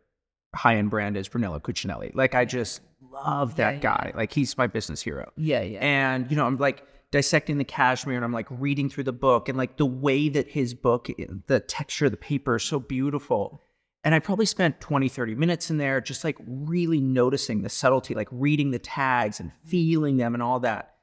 high 0.54 0.76
end 0.76 0.90
brand 0.90 1.16
is 1.16 1.28
Brunello 1.28 1.58
Cucinelli. 1.60 2.14
Like 2.14 2.34
I 2.34 2.44
just 2.44 2.80
love 3.10 3.56
that 3.56 3.80
guy. 3.80 4.12
Like 4.14 4.32
he's 4.32 4.58
my 4.58 4.66
business 4.66 5.00
hero. 5.00 5.30
Yeah, 5.36 5.62
yeah. 5.62 5.78
And 5.80 6.30
you 6.30 6.36
know, 6.36 6.46
I'm 6.46 6.58
like 6.58 6.84
dissecting 7.12 7.58
the 7.58 7.64
cashmere 7.64 8.16
and 8.16 8.24
I'm 8.24 8.32
like 8.32 8.48
reading 8.50 8.88
through 8.88 9.04
the 9.04 9.12
book 9.12 9.48
and 9.48 9.56
like 9.56 9.76
the 9.76 9.86
way 9.86 10.28
that 10.30 10.48
his 10.48 10.74
book, 10.74 11.08
eh, 11.10 11.26
the 11.46 11.60
texture 11.60 12.06
of 12.06 12.10
the 12.10 12.16
paper 12.16 12.56
is 12.56 12.64
so 12.64 12.80
beautiful. 12.80 13.62
And 14.02 14.16
I 14.16 14.18
probably 14.18 14.46
spent 14.46 14.80
20, 14.80 15.08
30 15.08 15.36
minutes 15.36 15.70
in 15.70 15.76
there 15.76 16.00
just 16.00 16.24
like 16.24 16.36
really 16.44 17.00
noticing 17.00 17.62
the 17.62 17.68
subtlety, 17.68 18.14
like 18.14 18.28
reading 18.32 18.72
the 18.72 18.80
tags 18.80 19.38
and 19.38 19.52
feeling 19.64 20.16
them 20.16 20.34
and 20.34 20.42
all 20.42 20.58
that. 20.60 20.96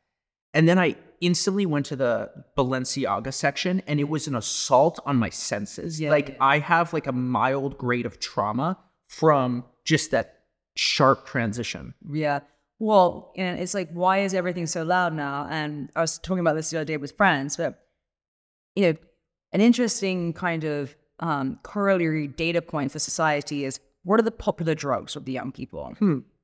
And 0.54 0.68
then 0.68 0.80
I 0.80 0.96
instantly 1.22 1.66
went 1.66 1.86
to 1.86 1.96
the 1.96 2.32
Balenciaga 2.58 3.34
section 3.34 3.82
and 3.86 4.00
it 4.00 4.10
was 4.10 4.28
an 4.28 4.36
assault 4.36 5.00
on 5.06 5.16
my 5.16 5.30
senses. 5.30 6.02
Yeah, 6.02 6.10
like 6.10 6.30
yeah. 6.30 6.36
I 6.42 6.60
have 6.60 6.92
like 6.92 7.08
a 7.08 7.12
mild 7.12 7.78
grade 7.78 8.08
of 8.08 8.20
trauma 8.20 8.80
from 9.08 9.64
just 9.86 10.12
that 10.12 10.40
sharp 10.76 11.28
transition. 11.28 11.94
Yeah. 12.12 12.40
Well, 12.80 13.34
and 13.36 13.60
it's 13.60 13.74
like, 13.74 13.90
why 13.92 14.20
is 14.20 14.34
everything 14.34 14.66
so 14.66 14.84
loud 14.84 15.14
now? 15.14 15.48
And 15.50 15.90
I 15.96 16.02
was 16.02 16.18
talking 16.18 16.40
about 16.40 16.56
this 16.56 16.70
the 16.70 16.78
other 16.78 16.86
day 16.86 16.98
with 16.98 17.16
friends, 17.18 17.58
but 17.58 17.78
you 18.76 18.86
know, 18.86 18.98
an 19.52 19.62
interesting 19.62 20.34
kind 20.34 20.64
of 20.64 20.96
um, 21.20 21.60
corollary 21.64 22.28
data 22.28 22.62
point 22.62 22.92
for 22.92 23.00
society 23.00 23.66
is 23.66 23.80
what 24.04 24.20
are 24.20 24.24
the 24.24 24.32
popular 24.32 24.76
drugs 24.76 25.16
of 25.16 25.26
the 25.26 25.34
young 25.34 25.52
people? 25.52 25.94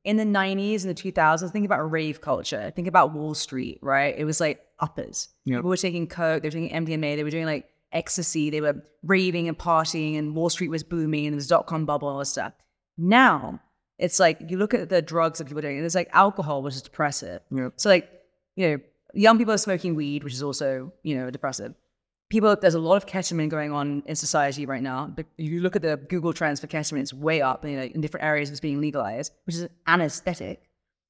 In 0.03 0.17
the 0.17 0.25
90s 0.25 0.86
and 0.86 0.95
the 0.95 1.01
2000s, 1.11 1.49
think 1.51 1.65
about 1.65 1.89
rave 1.89 2.21
culture. 2.21 2.71
Think 2.75 2.88
about 2.88 3.13
Wall 3.13 3.33
Street, 3.33 3.79
right? 3.81 4.13
It 4.17 4.25
was 4.25 4.39
like 4.39 4.61
uppers. 4.79 5.29
Yep. 5.45 5.59
People 5.59 5.69
were 5.69 5.77
taking 5.77 6.07
coke, 6.07 6.43
they 6.43 6.47
were 6.49 6.51
taking 6.51 6.86
MDMA, 6.86 7.15
they 7.15 7.23
were 7.23 7.29
doing 7.29 7.45
like 7.45 7.69
ecstasy, 7.91 8.49
they 8.49 8.61
were 8.61 8.83
raving 9.03 9.47
and 9.47 9.57
partying, 9.57 10.17
and 10.17 10.36
Wall 10.36 10.49
Street 10.49 10.69
was 10.69 10.83
booming, 10.83 11.25
and 11.25 11.33
there 11.33 11.38
was 11.38 11.47
dot 11.47 11.65
com 11.65 11.86
bubble 11.86 12.09
and 12.09 12.13
all 12.13 12.19
this 12.19 12.29
stuff. 12.29 12.53
Now 12.97 13.61
it's 13.98 14.20
like 14.20 14.39
you 14.50 14.58
look 14.58 14.74
at 14.74 14.89
the 14.89 15.02
drugs 15.02 15.39
that 15.39 15.46
people 15.46 15.60
are 15.60 15.64
doing, 15.64 15.78
and 15.78 15.86
it's 15.86 15.96
like 15.96 16.10
alcohol, 16.12 16.62
which 16.62 16.76
is 16.76 16.82
depressive. 16.82 17.41
Yep. 17.52 17.74
So 17.78 17.89
like, 17.89 18.10
you 18.56 18.70
know, 18.70 18.78
young 19.14 19.38
people 19.38 19.54
are 19.54 19.58
smoking 19.58 19.96
weed, 19.96 20.24
which 20.24 20.34
is 20.34 20.43
also, 20.43 20.91
you 21.04 21.18
know, 21.18 21.30
depressive. 21.30 21.74
People, 22.30 22.56
there's 22.60 22.74
a 22.74 22.80
lot 22.80 22.96
of 22.96 23.06
ketamine 23.06 23.50
going 23.50 23.72
on 23.72 24.02
in 24.06 24.16
society 24.16 24.66
right 24.66 24.82
now. 24.82 25.08
But 25.08 25.28
you 25.38 25.62
look 25.62 25.76
at 25.76 25.82
the 25.82 25.98
Google 25.98 26.34
trends 26.34 26.60
for 26.60 26.68
ketamine, 26.68 27.02
it's 27.02 27.14
way 27.14 27.41
up. 27.41 27.64
You 27.64 27.78
know, 27.78 27.84
in 27.84 28.02
different 28.02 28.26
areas, 28.26 28.50
it's 28.50 28.60
being 28.60 28.82
legalized, 28.82 29.32
which 29.46 29.56
is 29.56 29.62
an 29.64 29.70
anesthetic. 29.88 30.64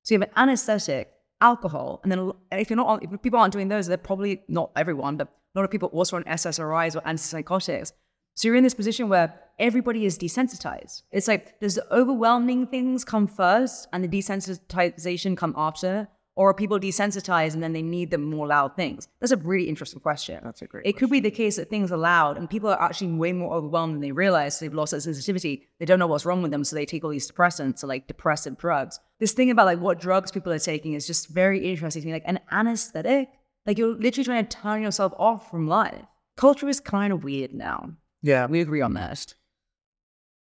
So 0.03 0.13
you 0.13 0.19
have 0.19 0.29
an 0.29 0.33
anesthetic, 0.35 1.11
alcohol, 1.41 1.99
and 2.03 2.11
then 2.11 2.31
if 2.51 2.69
you're 2.69 2.77
not, 2.77 3.03
if 3.03 3.21
people 3.21 3.39
aren't 3.39 3.53
doing 3.53 3.67
those, 3.67 3.87
they're 3.87 3.97
probably 3.97 4.41
not 4.47 4.71
everyone, 4.75 5.17
but 5.17 5.27
a 5.27 5.59
lot 5.59 5.65
of 5.65 5.71
people 5.71 5.89
also 5.89 6.17
on 6.17 6.23
SSRIs 6.25 6.95
or 6.95 7.01
antipsychotics. 7.01 7.91
So 8.35 8.47
you're 8.47 8.55
in 8.55 8.63
this 8.63 8.73
position 8.73 9.09
where 9.09 9.33
everybody 9.59 10.05
is 10.05 10.17
desensitized. 10.17 11.03
It's 11.11 11.27
like 11.27 11.59
does 11.59 11.75
the 11.75 11.93
overwhelming 11.93 12.67
things 12.67 13.03
come 13.03 13.27
first 13.27 13.87
and 13.93 14.03
the 14.03 14.07
desensitization 14.07 15.37
come 15.37 15.53
after, 15.57 16.07
or 16.35 16.49
are 16.49 16.53
people 16.53 16.79
desensitized 16.79 17.53
and 17.53 17.63
then 17.63 17.73
they 17.73 17.81
need 17.81 18.11
the 18.11 18.17
more 18.17 18.47
loud 18.47 18.75
things? 18.75 19.07
That's 19.19 19.31
a 19.31 19.37
really 19.37 19.69
interesting 19.69 20.01
question. 20.01 20.41
That's 20.43 20.61
a 20.61 20.67
great 20.67 20.85
It 20.85 20.97
could 20.97 21.09
be 21.09 21.21
the 21.21 21.31
case 21.31 21.55
that 21.55 21.69
things 21.69 21.91
are 21.91 21.97
loud 21.97 22.37
and 22.37 22.49
people 22.49 22.69
are 22.69 22.81
actually 22.81 23.13
way 23.13 23.31
more 23.31 23.53
overwhelmed 23.53 23.95
than 23.95 24.01
they 24.01 24.11
realize. 24.11 24.59
They've 24.59 24.73
lost 24.73 24.91
that 24.91 25.01
sensitivity. 25.01 25.67
They 25.79 25.85
don't 25.85 25.99
know 25.99 26.07
what's 26.07 26.25
wrong 26.25 26.41
with 26.41 26.51
them, 26.51 26.63
so 26.63 26.75
they 26.75 26.85
take 26.85 27.03
all 27.03 27.09
these 27.09 27.31
depressants 27.31 27.83
or 27.83 27.87
like 27.87 28.07
depressive 28.07 28.57
drugs. 28.57 28.99
This 29.19 29.31
thing 29.31 29.49
about 29.49 29.65
like 29.65 29.79
what 29.79 29.99
drugs 29.99 30.31
people 30.31 30.51
are 30.51 30.59
taking 30.59 30.93
is 30.93 31.07
just 31.07 31.29
very 31.29 31.69
interesting 31.69 32.01
to 32.01 32.07
me. 32.07 32.13
Like 32.13 32.23
an 32.25 32.39
anesthetic, 32.51 33.29
like 33.65 33.77
you're 33.77 33.95
literally 33.95 34.25
trying 34.25 34.45
to 34.45 34.57
turn 34.57 34.81
yourself 34.81 35.13
off 35.17 35.49
from 35.49 35.67
life. 35.67 36.05
Culture 36.35 36.67
is 36.67 36.81
kind 36.81 37.13
of 37.13 37.23
weird 37.23 37.53
now. 37.53 37.91
Yeah. 38.21 38.47
We 38.47 38.59
agree 38.59 38.81
on 38.81 38.93
that. 38.95 39.33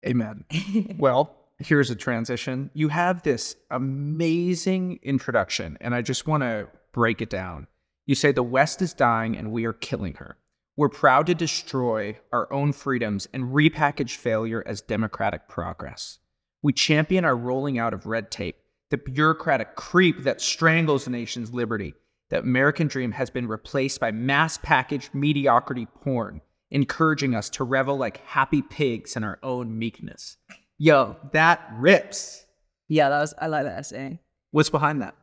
Amen. 0.07 0.45
well, 0.97 1.35
here's 1.59 1.89
a 1.89 1.95
transition. 1.95 2.69
You 2.73 2.89
have 2.89 3.23
this 3.23 3.55
amazing 3.71 4.99
introduction, 5.03 5.77
and 5.81 5.95
I 5.95 6.01
just 6.01 6.27
want 6.27 6.43
to 6.43 6.67
break 6.91 7.21
it 7.21 7.29
down. 7.29 7.67
You 8.05 8.15
say 8.15 8.31
the 8.31 8.43
West 8.43 8.81
is 8.81 8.93
dying 8.93 9.35
and 9.35 9.51
we 9.51 9.65
are 9.65 9.73
killing 9.73 10.13
her. 10.15 10.37
We're 10.77 10.89
proud 10.89 11.25
to 11.27 11.35
destroy 11.35 12.19
our 12.31 12.51
own 12.51 12.71
freedoms 12.73 13.27
and 13.33 13.45
repackage 13.45 14.17
failure 14.17 14.61
as 14.65 14.81
democratic 14.81 15.47
progress. 15.47 16.19
We 16.61 16.73
champion 16.73 17.25
our 17.25 17.35
rolling 17.35 17.79
out 17.79 17.93
of 17.93 18.05
red 18.05 18.29
tape, 18.29 18.57
the 18.91 18.97
bureaucratic 18.97 19.75
creep 19.75 20.23
that 20.23 20.41
strangles 20.41 21.07
a 21.07 21.09
nation's 21.09 21.53
liberty. 21.53 21.95
The 22.29 22.39
American 22.39 22.87
dream 22.87 23.11
has 23.13 23.29
been 23.29 23.47
replaced 23.47 23.99
by 23.99 24.11
mass 24.11 24.57
packaged 24.57 25.13
mediocrity 25.13 25.85
porn, 25.85 26.41
encouraging 26.75 27.33
us 27.33 27.49
to 27.49 27.63
revel 27.63 27.97
like 27.97 28.17
happy 28.25 28.61
pigs 28.61 29.15
in 29.15 29.23
our 29.23 29.39
own 29.41 29.79
meekness. 29.79 30.35
Yo, 30.77 31.15
that 31.31 31.65
rips. 31.77 32.45
Yeah, 32.89 33.07
that 33.07 33.21
was 33.21 33.33
I 33.39 33.47
like 33.47 33.63
that 33.63 33.79
essay. 33.79 34.19
What's 34.51 34.69
behind 34.69 35.01
that? 35.01 35.15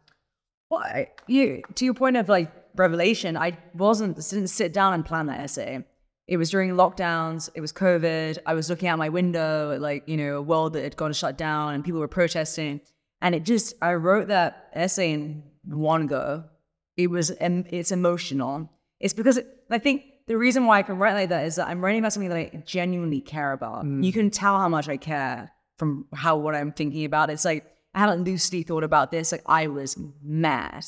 Well, 0.70 0.80
I, 0.80 1.10
you 1.26 1.62
to 1.74 1.84
your 1.84 1.92
point 1.92 2.16
of 2.16 2.30
like 2.30 2.50
revelation, 2.74 3.36
I 3.36 3.58
wasn't 3.74 4.16
didn't 4.16 4.48
sit 4.48 4.72
down 4.72 4.94
and 4.94 5.04
plan 5.04 5.26
that 5.26 5.40
essay. 5.40 5.84
It 6.26 6.38
was 6.38 6.48
during 6.48 6.70
lockdowns. 6.70 7.50
It 7.54 7.60
was 7.60 7.70
COVID. 7.70 8.38
I 8.46 8.54
was 8.54 8.70
looking 8.70 8.88
out 8.88 8.98
my 8.98 9.10
window 9.10 9.72
at 9.72 9.82
like 9.82 10.08
you 10.08 10.16
know 10.16 10.38
a 10.38 10.42
world 10.42 10.72
that 10.72 10.82
had 10.82 10.96
gone 10.96 11.12
shut 11.12 11.36
down 11.36 11.74
and 11.74 11.84
people 11.84 12.00
were 12.00 12.08
protesting, 12.08 12.80
and 13.20 13.34
it 13.34 13.42
just 13.42 13.74
I 13.82 13.92
wrote 13.92 14.28
that 14.28 14.70
essay 14.72 15.12
in 15.12 15.42
one 15.66 16.06
go. 16.06 16.44
It 16.96 17.10
was 17.10 17.30
it's 17.38 17.92
emotional. 17.92 18.70
It's 19.00 19.12
because 19.12 19.36
it, 19.36 19.46
I 19.70 19.78
think 19.78 20.04
the 20.32 20.38
reason 20.38 20.64
why 20.64 20.78
I 20.78 20.82
can 20.82 20.96
write 20.96 21.12
like 21.12 21.28
that 21.28 21.44
is 21.44 21.56
that 21.56 21.68
I'm 21.68 21.84
writing 21.84 21.98
about 21.98 22.14
something 22.14 22.30
that 22.30 22.38
I 22.38 22.62
genuinely 22.64 23.20
care 23.20 23.52
about. 23.52 23.84
Mm. 23.84 24.02
You 24.02 24.14
can 24.14 24.30
tell 24.30 24.56
how 24.56 24.66
much 24.66 24.88
I 24.88 24.96
care 24.96 25.52
from 25.76 26.06
how 26.14 26.38
what 26.38 26.54
I'm 26.54 26.72
thinking 26.72 27.04
about. 27.04 27.28
It's 27.28 27.44
like 27.44 27.66
I 27.94 27.98
haven't 27.98 28.24
loosely 28.24 28.62
thought 28.62 28.82
about 28.82 29.10
this. 29.10 29.30
Like 29.30 29.42
I 29.44 29.66
was 29.66 29.94
mad, 30.22 30.86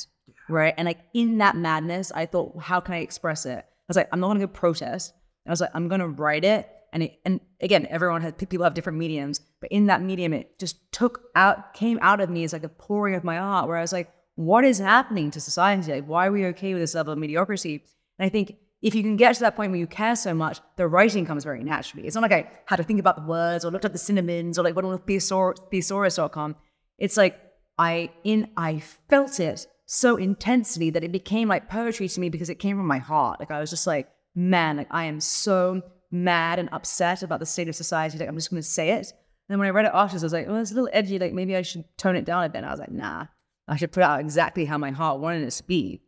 right? 0.48 0.72
And 0.78 0.86
like 0.86 1.00
in 1.12 1.36
that 1.38 1.56
madness, 1.56 2.10
I 2.10 2.24
thought, 2.24 2.58
how 2.58 2.80
can 2.80 2.94
I 2.94 3.00
express 3.00 3.44
it? 3.44 3.58
I 3.58 3.86
was 3.86 3.98
like, 3.98 4.08
I'm 4.12 4.20
not 4.20 4.28
gonna 4.28 4.40
go 4.40 4.46
protest. 4.46 5.12
I 5.46 5.50
was 5.50 5.60
like, 5.60 5.72
I'm 5.74 5.88
gonna 5.88 6.08
write 6.08 6.46
it. 6.46 6.66
And 6.94 7.02
it, 7.02 7.18
and 7.26 7.38
again, 7.60 7.86
everyone 7.90 8.22
has 8.22 8.32
people 8.32 8.64
have 8.64 8.72
different 8.72 8.98
mediums, 8.98 9.42
but 9.60 9.70
in 9.70 9.88
that 9.88 10.00
medium, 10.00 10.32
it 10.32 10.58
just 10.58 10.90
took 10.90 11.24
out, 11.34 11.74
came 11.74 11.98
out 12.00 12.22
of 12.22 12.30
me 12.30 12.44
as 12.44 12.54
like 12.54 12.64
a 12.64 12.70
pouring 12.70 13.14
of 13.14 13.24
my 13.24 13.36
heart, 13.36 13.68
where 13.68 13.76
I 13.76 13.82
was 13.82 13.92
like, 13.92 14.10
what 14.36 14.64
is 14.64 14.78
happening 14.78 15.30
to 15.32 15.40
society? 15.40 15.92
Like, 15.92 16.06
why 16.06 16.28
are 16.28 16.32
we 16.32 16.46
okay 16.46 16.72
with 16.72 16.82
this 16.82 16.94
level 16.94 17.12
of 17.12 17.18
mediocrity? 17.18 17.84
And 18.18 18.24
I 18.24 18.30
think 18.30 18.56
if 18.84 18.94
you 18.94 19.02
can 19.02 19.16
get 19.16 19.34
to 19.34 19.40
that 19.40 19.56
point 19.56 19.70
where 19.70 19.80
you 19.80 19.86
care 19.86 20.14
so 20.14 20.34
much, 20.34 20.60
the 20.76 20.86
writing 20.86 21.24
comes 21.24 21.42
very 21.42 21.64
naturally. 21.64 22.06
It's 22.06 22.14
not 22.14 22.20
like 22.20 22.32
I 22.32 22.50
had 22.66 22.76
to 22.76 22.84
think 22.84 23.00
about 23.00 23.16
the 23.16 23.22
words 23.22 23.64
or 23.64 23.70
looked 23.70 23.86
at 23.86 23.94
the 23.94 23.98
cinnamons 23.98 24.58
or 24.58 24.62
like 24.62 24.76
went 24.76 24.86
on 24.86 24.98
thesaurus, 24.98 25.58
thesaurus.com. 25.72 26.54
It's 26.98 27.16
like 27.16 27.40
I 27.78 28.10
in 28.24 28.50
I 28.58 28.80
felt 29.08 29.40
it 29.40 29.66
so 29.86 30.16
intensely 30.16 30.90
that 30.90 31.02
it 31.02 31.12
became 31.12 31.48
like 31.48 31.70
poetry 31.70 32.08
to 32.08 32.20
me 32.20 32.28
because 32.28 32.50
it 32.50 32.56
came 32.56 32.76
from 32.76 32.86
my 32.86 32.98
heart. 32.98 33.40
Like 33.40 33.50
I 33.50 33.58
was 33.58 33.70
just 33.70 33.86
like, 33.86 34.06
man, 34.34 34.76
like 34.76 34.88
I 34.90 35.04
am 35.04 35.18
so 35.18 35.80
mad 36.10 36.58
and 36.58 36.68
upset 36.70 37.22
about 37.22 37.40
the 37.40 37.46
state 37.46 37.68
of 37.68 37.74
society. 37.74 38.18
Like 38.18 38.28
I'm 38.28 38.36
just 38.36 38.50
gonna 38.50 38.62
say 38.62 38.90
it. 38.90 39.06
And 39.06 39.48
then 39.48 39.58
when 39.60 39.68
I 39.68 39.70
read 39.70 39.86
it 39.86 39.92
afterwards, 39.94 40.24
I 40.24 40.26
was 40.26 40.32
like, 40.34 40.46
well, 40.46 40.60
it's 40.60 40.72
a 40.72 40.74
little 40.74 40.90
edgy. 40.92 41.18
Like 41.18 41.32
maybe 41.32 41.56
I 41.56 41.62
should 41.62 41.84
tone 41.96 42.16
it 42.16 42.26
down 42.26 42.44
a 42.44 42.50
bit. 42.50 42.58
And 42.58 42.66
I 42.66 42.70
was 42.70 42.80
like, 42.80 42.92
nah, 42.92 43.28
I 43.66 43.76
should 43.76 43.92
put 43.92 44.02
out 44.02 44.20
exactly 44.20 44.66
how 44.66 44.76
my 44.76 44.90
heart 44.90 45.20
wanted 45.20 45.48
it 45.48 45.52
to 45.52 45.64
be. 45.64 46.02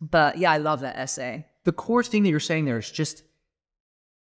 But 0.00 0.38
yeah, 0.38 0.52
I 0.52 0.56
love 0.56 0.80
that 0.80 0.96
essay. 0.96 1.44
The 1.64 1.72
core 1.72 2.02
thing 2.02 2.22
that 2.22 2.30
you're 2.30 2.40
saying 2.40 2.64
there 2.64 2.78
is 2.78 2.90
just 2.90 3.22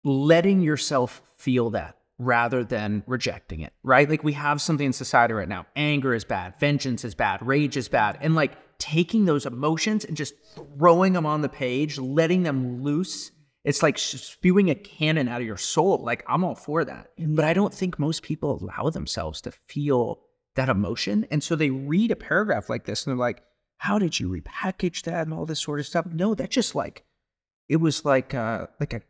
letting 0.04 0.62
yourself 0.62 1.22
feel 1.38 1.72
that 1.72 1.96
rather 2.18 2.66
than 2.66 3.02
rejecting 3.08 3.62
it, 3.62 3.74
right? 3.82 4.10
Like 4.10 4.24
we 4.24 4.34
have 4.34 4.62
something 4.62 4.88
in 4.88 4.94
society 4.94 5.34
right 5.34 5.48
now. 5.48 5.66
Anger 5.76 6.14
is 6.14 6.26
bad, 6.26 6.60
vengeance 6.60 7.06
is 7.06 7.16
bad, 7.16 7.46
rage 7.46 7.78
is 7.78 7.88
bad. 7.88 8.18
And 8.22 8.36
like 8.36 8.58
taking 8.78 9.26
those 9.26 9.46
emotions 9.46 10.06
and 10.06 10.18
just 10.18 10.34
throwing 10.78 11.14
them 11.14 11.26
on 11.26 11.42
the 11.42 11.50
page, 11.50 11.98
letting 11.98 12.44
them 12.44 12.84
loose. 12.84 13.32
It's 13.64 13.84
like 13.84 13.98
spewing 13.98 14.70
a 14.70 14.76
cannon 14.76 15.28
out 15.28 15.42
of 15.42 15.48
your 15.48 15.58
soul. 15.58 16.04
Like 16.04 16.24
I'm 16.28 16.44
all 16.44 16.56
for 16.56 16.84
that. 16.84 17.12
But 17.18 17.46
I 17.46 17.54
don't 17.54 17.74
think 17.74 18.00
most 18.00 18.24
people 18.24 18.62
allow 18.62 18.90
themselves 18.90 19.42
to 19.42 19.52
feel 19.52 20.22
that 20.56 20.70
emotion. 20.70 21.26
And 21.32 21.42
so 21.42 21.56
they 21.56 21.70
read 21.70 22.12
a 22.12 22.16
paragraph 22.18 22.70
like 22.70 22.86
this 22.86 23.06
and 23.06 23.12
they're 23.12 23.20
like, 23.20 23.44
how 23.78 23.98
did 23.98 24.20
you 24.20 24.30
repackage 24.30 25.04
that 25.04 25.26
and 25.26 25.34
all 25.34 25.46
this 25.46 25.62
sort 25.62 25.80
of 25.80 25.86
stuff? 25.86 26.06
No, 26.06 26.34
that 26.36 26.50
just 26.50 26.76
like 26.76 27.06
it 27.70 27.78
was 27.78 28.04
like 28.04 28.34
uh 28.34 28.68
like 28.80 28.94
a 28.94 29.02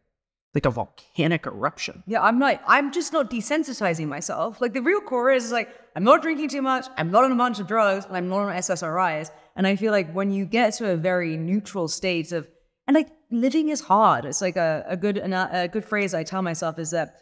like 0.55 0.65
a 0.65 0.71
volcanic 0.71 1.45
eruption. 1.45 2.03
Yeah, 2.07 2.23
I'm 2.23 2.39
not. 2.39 2.61
I'm 2.67 2.91
just 2.91 3.13
not 3.13 3.29
desensitizing 3.29 4.07
myself. 4.07 4.59
Like 4.61 4.73
the 4.73 4.81
real 4.81 5.01
core 5.01 5.31
is 5.31 5.51
like 5.51 5.69
I'm 5.95 6.03
not 6.03 6.21
drinking 6.21 6.49
too 6.49 6.61
much. 6.61 6.87
I'm 6.97 7.11
not 7.11 7.23
on 7.23 7.31
a 7.31 7.35
bunch 7.35 7.59
of 7.59 7.67
drugs. 7.67 8.05
And 8.05 8.17
I'm 8.17 8.29
not 8.29 8.39
on 8.39 8.55
SSRIs. 8.55 9.29
And 9.55 9.67
I 9.67 9.75
feel 9.75 9.91
like 9.91 10.11
when 10.11 10.31
you 10.31 10.45
get 10.45 10.73
to 10.75 10.91
a 10.91 10.97
very 10.97 11.37
neutral 11.37 11.87
state 11.87 12.31
of 12.31 12.47
and 12.87 12.95
like 12.95 13.09
living 13.29 13.69
is 13.69 13.81
hard. 13.81 14.25
It's 14.25 14.41
like 14.41 14.57
a, 14.57 14.83
a 14.87 14.97
good 14.97 15.17
a 15.17 15.69
good 15.71 15.85
phrase 15.85 16.13
I 16.13 16.23
tell 16.23 16.41
myself 16.41 16.79
is 16.79 16.91
that 16.91 17.15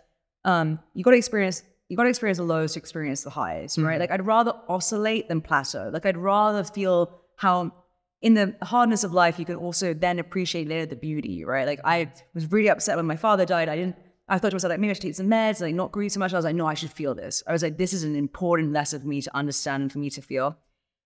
um 0.45 0.79
you 0.93 1.03
got 1.03 1.11
to 1.11 1.17
experience 1.17 1.63
you 1.89 1.97
got 1.97 2.03
to 2.03 2.09
experience 2.09 2.37
the 2.37 2.43
lows 2.43 2.73
to 2.73 2.79
experience 2.79 3.23
the 3.23 3.29
highs, 3.29 3.77
right? 3.77 3.93
Mm-hmm. 3.93 3.99
Like 4.01 4.11
I'd 4.11 4.25
rather 4.25 4.53
oscillate 4.69 5.27
than 5.27 5.41
plateau. 5.41 5.89
Like 5.91 6.05
I'd 6.05 6.17
rather 6.17 6.63
feel 6.63 7.21
how 7.35 7.73
in 8.21 8.33
the 8.33 8.55
hardness 8.63 9.03
of 9.03 9.13
life, 9.13 9.37
you 9.37 9.45
can 9.45 9.55
also 9.55 9.93
then 9.93 10.19
appreciate 10.19 10.67
later 10.67 10.85
the 10.85 10.95
beauty, 10.95 11.45
right? 11.45 11.67
Like 11.67 11.79
I 11.83 12.11
was 12.33 12.51
really 12.51 12.69
upset 12.69 12.97
when 12.97 13.05
my 13.05 13.15
father 13.15 13.45
died. 13.45 13.69
I 13.69 13.75
didn't. 13.75 13.95
I 14.29 14.37
thought 14.39 14.49
to 14.49 14.55
myself 14.55 14.71
like 14.71 14.79
maybe 14.79 14.91
I 14.91 14.93
should 14.93 15.03
take 15.03 15.15
some 15.15 15.27
meds, 15.27 15.61
like 15.61 15.75
not 15.75 15.91
grieve 15.91 16.11
so 16.11 16.19
much. 16.19 16.33
I 16.33 16.37
was 16.37 16.43
like, 16.43 16.55
no, 16.55 16.65
I 16.65 16.73
should 16.73 16.91
feel 16.91 17.15
this. 17.15 17.43
I 17.47 17.53
was 17.53 17.63
like, 17.63 17.77
this 17.77 17.93
is 17.93 18.03
an 18.03 18.15
important 18.15 18.73
lesson 18.73 18.99
for 19.01 19.07
me 19.07 19.21
to 19.21 19.35
understand 19.35 19.83
and 19.83 19.91
for 19.91 19.99
me 19.99 20.09
to 20.09 20.21
feel. 20.21 20.57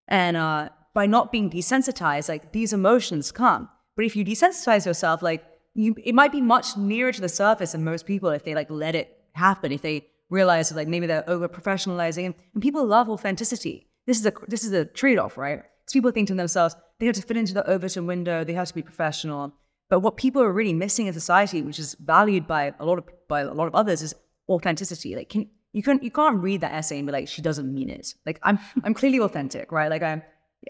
And 0.07 0.36
uh, 0.36 0.70
by 0.93 1.05
not 1.05 1.32
being 1.32 1.49
desensitized, 1.49 2.30
like 2.30 2.51
these 2.51 2.74
emotions 2.74 3.32
come. 3.32 3.70
But 3.95 4.05
if 4.05 4.16
you 4.16 4.26
desensitize 4.26 4.86
yourself, 4.86 5.22
like 5.22 5.43
you, 5.74 5.95
it 6.03 6.16
might 6.16 6.32
be 6.32 6.41
much 6.41 6.78
nearer 6.78 7.12
to 7.12 7.22
the 7.22 7.30
surface 7.30 7.74
than 7.74 7.84
most 7.84 8.05
people 8.05 8.30
if 8.30 8.43
they 8.43 8.55
like 8.55 8.70
let 8.70 8.95
it 8.95 9.20
happen. 9.34 9.72
If 9.72 9.82
they 9.82 10.07
realize 10.30 10.70
that 10.70 10.76
like 10.76 10.88
maybe 10.88 11.05
they're 11.05 11.30
over 11.30 11.47
professionalizing, 11.47 12.34
and 12.53 12.62
people 12.62 12.86
love 12.86 13.09
authenticity. 13.09 13.88
This 14.07 14.20
is 14.20 14.26
a 14.26 14.34
this 14.47 14.64
is 14.64 14.72
a 14.72 14.86
trade 14.86 15.20
off, 15.20 15.38
right? 15.38 15.62
Because 15.82 15.93
people 15.93 16.12
think 16.12 16.28
to 16.30 16.34
themselves, 16.34 16.76
they 17.01 17.07
have 17.07 17.15
to 17.15 17.21
fit 17.23 17.35
into 17.35 17.55
the 17.55 17.67
Overton 17.67 18.05
window, 18.05 18.43
they 18.43 18.53
have 18.53 18.67
to 18.67 18.75
be 18.75 18.83
professional. 18.83 19.51
But 19.89 20.01
what 20.01 20.17
people 20.17 20.39
are 20.43 20.53
really 20.53 20.71
missing 20.71 21.07
in 21.07 21.13
society, 21.13 21.63
which 21.63 21.79
is 21.79 21.95
valued 21.95 22.45
by 22.45 22.75
a 22.79 22.85
lot 22.85 22.99
of 22.99 23.05
by 23.27 23.41
a 23.41 23.51
lot 23.51 23.65
of 23.65 23.73
others, 23.73 24.03
is 24.03 24.13
authenticity. 24.47 25.15
Like 25.15 25.29
can 25.29 25.49
you 25.73 25.81
can 25.81 25.99
you 26.03 26.11
can't 26.11 26.37
read 26.43 26.61
that 26.61 26.73
essay 26.73 26.99
and 26.99 27.07
be 27.07 27.11
like, 27.11 27.27
she 27.27 27.41
doesn't 27.41 27.73
mean 27.73 27.89
it. 27.89 28.13
Like 28.23 28.39
I'm 28.43 28.59
I'm 28.83 28.93
clearly 28.93 29.19
authentic, 29.19 29.71
right? 29.71 29.89
Like 29.89 30.03
I'm 30.03 30.21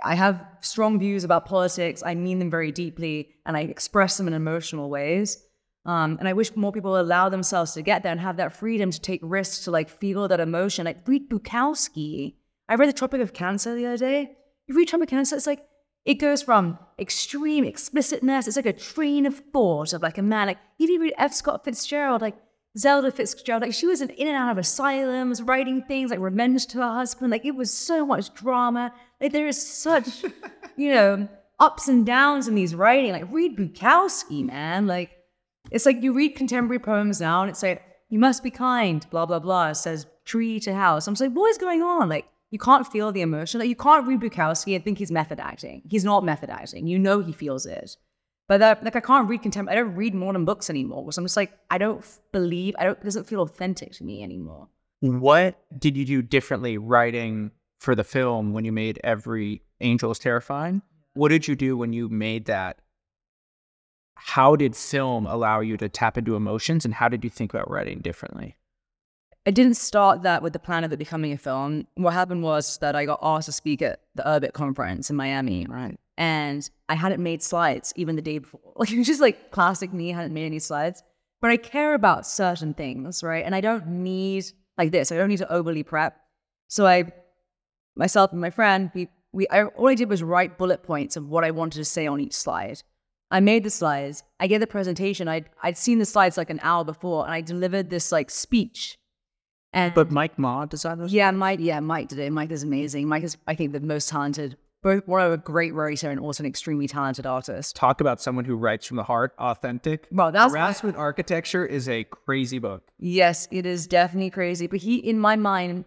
I 0.03 0.15
have 0.15 0.41
strong 0.61 0.99
views 0.99 1.25
about 1.25 1.45
politics. 1.45 2.01
I 2.03 2.15
mean 2.15 2.39
them 2.39 2.49
very 2.49 2.71
deeply 2.71 3.36
and 3.45 3.57
I 3.57 3.61
express 3.63 4.15
them 4.15 4.29
in 4.29 4.34
emotional 4.34 4.89
ways. 4.89 5.38
Um, 5.86 6.15
and 6.17 6.29
I 6.29 6.34
wish 6.34 6.55
more 6.55 6.71
people 6.71 6.97
allow 6.97 7.27
themselves 7.27 7.73
to 7.73 7.82
get 7.82 8.03
there 8.03 8.13
and 8.13 8.21
have 8.21 8.38
that 8.38 8.53
freedom 8.53 8.89
to 8.89 9.01
take 9.01 9.19
risks 9.21 9.65
to 9.65 9.71
like 9.71 9.89
feel 9.89 10.29
that 10.29 10.39
emotion. 10.39 10.86
Like 10.86 11.05
read 11.05 11.29
Bukowski. 11.29 12.36
I 12.69 12.75
read 12.75 12.88
The 12.88 12.93
Tropic 12.93 13.19
of 13.19 13.34
Cancer 13.34 13.75
the 13.75 13.88
other 13.88 13.97
day 13.97 14.38
you 14.71 14.77
read 14.77 14.88
Tropic 14.88 15.07
of 15.07 15.09
Cancer, 15.09 15.36
it's 15.36 15.47
like 15.47 15.65
it 16.06 16.16
goes 16.16 16.41
from 16.41 16.80
extreme 16.97 17.64
explicitness, 17.64 18.47
it's 18.47 18.56
like 18.56 18.66
a 18.66 18.74
train 18.74 19.26
of 19.26 19.41
thought 19.52 19.93
of 19.93 20.02
like 20.02 20.18
a 20.18 20.22
man. 20.22 20.47
Like 20.47 20.58
if 20.80 20.89
you 20.89 21.02
read 21.02 21.14
F. 21.18 21.34
Scott 21.34 21.64
Fitzgerald, 21.64 22.22
like 22.22 22.36
Zelda 22.78 23.12
Fitzgerald, 23.12 23.62
like 23.62 23.74
she 23.74 23.86
was 23.86 24.02
in 24.02 24.10
and 24.12 24.30
out 24.30 24.52
of 24.52 24.58
asylums, 24.58 25.41
writing 25.41 25.84
things 25.84 26.10
like 26.10 26.20
revenge 26.20 26.66
to 26.68 26.80
her 26.80 26.93
husband. 26.93 27.32
Like 27.32 27.45
it 27.45 27.56
was 27.56 27.72
so 27.72 28.06
much 28.06 28.34
drama. 28.34 28.93
Like 29.20 29.32
there 29.32 29.47
is 29.47 29.62
such, 29.62 30.24
you 30.76 30.93
know, 30.93 31.28
ups 31.60 31.88
and 31.88 32.06
downs 32.06 32.47
in 32.47 32.56
these 32.56 32.74
writing. 32.74 33.12
Like 33.12 33.32
read 33.32 33.56
Bukowski, 33.56 34.43
man. 34.43 34.88
Like 34.88 35.12
it's 35.70 35.86
like 35.86 36.02
you 36.02 36.14
read 36.14 36.36
contemporary 36.36 36.80
poems 36.80 37.22
now, 37.22 37.41
and 37.41 37.49
it's 37.49 37.62
like 37.62 37.84
you 38.10 38.18
must 38.18 38.43
be 38.43 38.49
kind, 38.49 39.06
blah 39.12 39.26
blah 39.26 39.39
blah. 39.39 39.70
It 39.70 39.76
says 39.76 40.08
tree 40.26 40.60
to 40.62 40.74
house. 40.74 41.08
I'm 41.08 41.14
just 41.14 41.22
like, 41.22 41.34
what 41.34 41.49
is 41.49 41.58
going 41.58 41.84
on? 41.84 42.10
Like 42.10 42.26
you 42.52 42.60
can't 42.60 42.86
feel 42.86 43.12
the 43.12 43.22
emotion. 43.22 43.60
Like 43.60 43.70
you 43.70 43.76
can't 43.76 44.06
read 44.06 44.20
Bukowski 44.20 44.76
and 44.76 44.84
think 44.84 44.97
he's 44.97 45.12
method 45.12 45.39
acting. 45.39 45.82
He's 45.89 46.04
not 46.04 46.24
method 46.24 46.49
acting. 46.49 46.86
You 46.86 46.99
know 46.99 47.22
he 47.22 47.32
feels 47.32 47.66
it. 47.66 47.95
But 48.47 48.60
that, 48.60 48.84
like 48.84 48.97
I 48.97 48.99
can't 48.99 49.30
read 49.30 49.41
contemporary. 49.41 49.80
I 49.80 49.82
don't 49.82 49.95
read 49.95 50.14
modern 50.14 50.43
books 50.43 50.70
anymore. 50.70 51.12
So 51.14 51.22
I'm 51.22 51.26
just 51.26 51.38
like 51.38 51.58
I 51.70 51.78
don't 51.78 52.06
believe. 52.34 52.76
I 52.78 52.84
don't. 52.84 52.99
It 52.99 53.06
doesn't 53.06 53.24
feel 53.24 53.41
authentic 53.41 53.93
to 53.93 54.04
me 54.04 54.22
anymore. 54.22 54.68
What 54.99 55.60
did 55.80 55.95
you 55.95 56.06
do 56.06 56.22
differently 56.22 56.78
writing 56.78 57.52
for 57.80 57.95
the 57.95 58.04
film 58.04 58.54
when 58.54 58.66
you 58.66 58.72
made 58.72 58.99
Every 59.04 59.64
Angel 59.80 60.12
is 60.12 60.20
Terrifying? 60.20 60.82
What 61.14 61.30
did 61.30 61.47
you 61.47 61.56
do 61.56 61.78
when 61.78 61.93
you 61.93 62.10
made 62.10 62.45
that? 62.45 62.80
How 64.16 64.56
did 64.56 64.76
film 64.76 65.26
allow 65.26 65.62
you 65.62 65.78
to 65.78 65.89
tap 65.89 66.18
into 66.18 66.36
emotions, 66.36 66.86
and 66.86 66.93
how 66.93 67.08
did 67.08 67.24
you 67.24 67.30
think 67.30 67.54
about 67.54 67.72
writing 67.72 68.02
differently? 68.02 68.58
I 69.46 69.52
didn't 69.52 69.74
start 69.74 70.22
that 70.22 70.44
with 70.44 70.54
the 70.54 70.60
plan 70.60 70.84
of 70.84 70.94
it 70.94 71.00
becoming 71.00 71.32
a 71.32 71.38
film. 71.38 71.88
What 71.96 72.14
happened 72.14 72.44
was 72.44 72.78
that 72.78 72.96
I 72.96 73.06
got 73.06 73.20
asked 73.24 73.48
to 73.48 73.52
speak 73.52 73.82
at 73.82 74.02
the 74.14 74.24
Urbit 74.24 74.54
conference 74.54 75.10
in 75.10 75.16
Miami. 75.16 75.66
Right. 75.68 75.98
And 76.18 76.70
I 76.89 76.94
hadn't 76.94 77.24
made 77.24 77.42
slides 77.42 77.92
even 77.96 78.16
the 78.16 78.22
day 78.22 78.38
before. 78.38 78.60
Like 78.76 78.92
it 78.92 78.98
was 78.98 79.08
just 79.08 79.22
like 79.22 79.52
classic 79.52 79.94
me, 79.94 80.10
hadn't 80.10 80.34
made 80.34 80.46
any 80.46 80.60
slides. 80.60 81.04
But 81.39 81.52
I 81.52 81.58
care 81.58 81.94
about 81.94 82.26
certain 82.26 82.74
things, 82.74 83.24
right? 83.24 83.44
And 83.46 83.54
I 83.56 83.62
don't 83.62 83.88
need 83.88 84.46
like 84.78 84.92
this. 84.92 85.12
I 85.12 85.18
don't 85.18 85.30
need 85.30 85.38
to 85.38 85.52
overly 85.52 85.84
prep. 85.84 86.20
So 86.68 86.86
I 86.86 87.12
myself 87.96 88.32
and 88.32 88.42
my 88.42 88.50
friend, 88.50 88.92
we 88.94 89.10
we 89.34 89.48
I, 89.50 89.64
all 89.64 89.88
I 89.88 89.96
did 89.96 90.10
was 90.10 90.24
write 90.24 90.58
bullet 90.58 90.84
points 90.84 91.16
of 91.18 91.30
what 91.30 91.44
I 91.44 91.52
wanted 91.52 91.78
to 91.80 91.86
say 91.86 92.08
on 92.08 92.20
each 92.20 92.34
slide. 92.34 92.82
I 93.32 93.39
made 93.39 93.64
the 93.64 93.70
slides. 93.70 94.24
I 94.39 94.48
gave 94.48 94.60
the 94.60 94.68
presentation. 94.68 95.28
I'd 95.28 95.50
I'd 95.64 95.78
seen 95.78 96.00
the 96.00 96.06
slides 96.06 96.38
like 96.38 96.50
an 96.50 96.60
hour 96.62 96.84
before, 96.84 97.26
and 97.26 97.34
I 97.34 97.42
delivered 97.42 97.89
this 97.89 98.12
like 98.12 98.30
speech 98.30 98.98
and 99.74 99.93
but 99.93 100.11
Mike 100.11 100.38
Ma 100.38 100.65
designed 100.65 101.01
those. 101.01 101.13
Yeah, 101.13 101.32
Mike. 101.32 101.59
Yeah, 101.61 101.80
Mike 101.80 102.09
did 102.09 102.19
it. 102.19 102.32
Mike 102.32 102.51
is 102.51 102.63
amazing. 102.63 103.07
Mike 103.07 103.24
is, 103.24 103.38
I 103.47 103.55
think, 103.55 103.72
the 103.72 103.80
most 103.80 104.09
talented. 104.09 104.57
Both 104.84 105.07
one 105.07 105.22
of 105.22 105.32
a 105.32 105.38
great 105.38 105.76
writer 105.76 106.09
and 106.09 106.19
also 106.19 106.41
an 106.43 106.49
extremely 106.49 106.88
talented 106.88 107.28
artist. 107.28 107.76
Talk 107.76 108.01
about 108.01 108.19
someone 108.19 108.45
who 108.45 108.55
writes 108.55 108.88
from 108.88 108.97
the 108.97 109.03
heart, 109.03 109.34
authentic. 109.38 110.07
Well, 110.11 110.32
that's 110.32 110.51
Harassment 110.51 110.97
my, 110.97 111.03
Architecture 111.03 111.63
is 111.65 111.88
a 111.88 112.03
crazy 112.05 112.57
book. 112.57 112.91
Yes, 112.97 113.47
it 113.51 113.67
is 113.67 113.86
definitely 113.86 114.32
crazy. 114.32 114.65
But 114.65 114.80
he, 114.80 114.97
in 114.97 115.19
my 115.19 115.36
mind, 115.36 115.86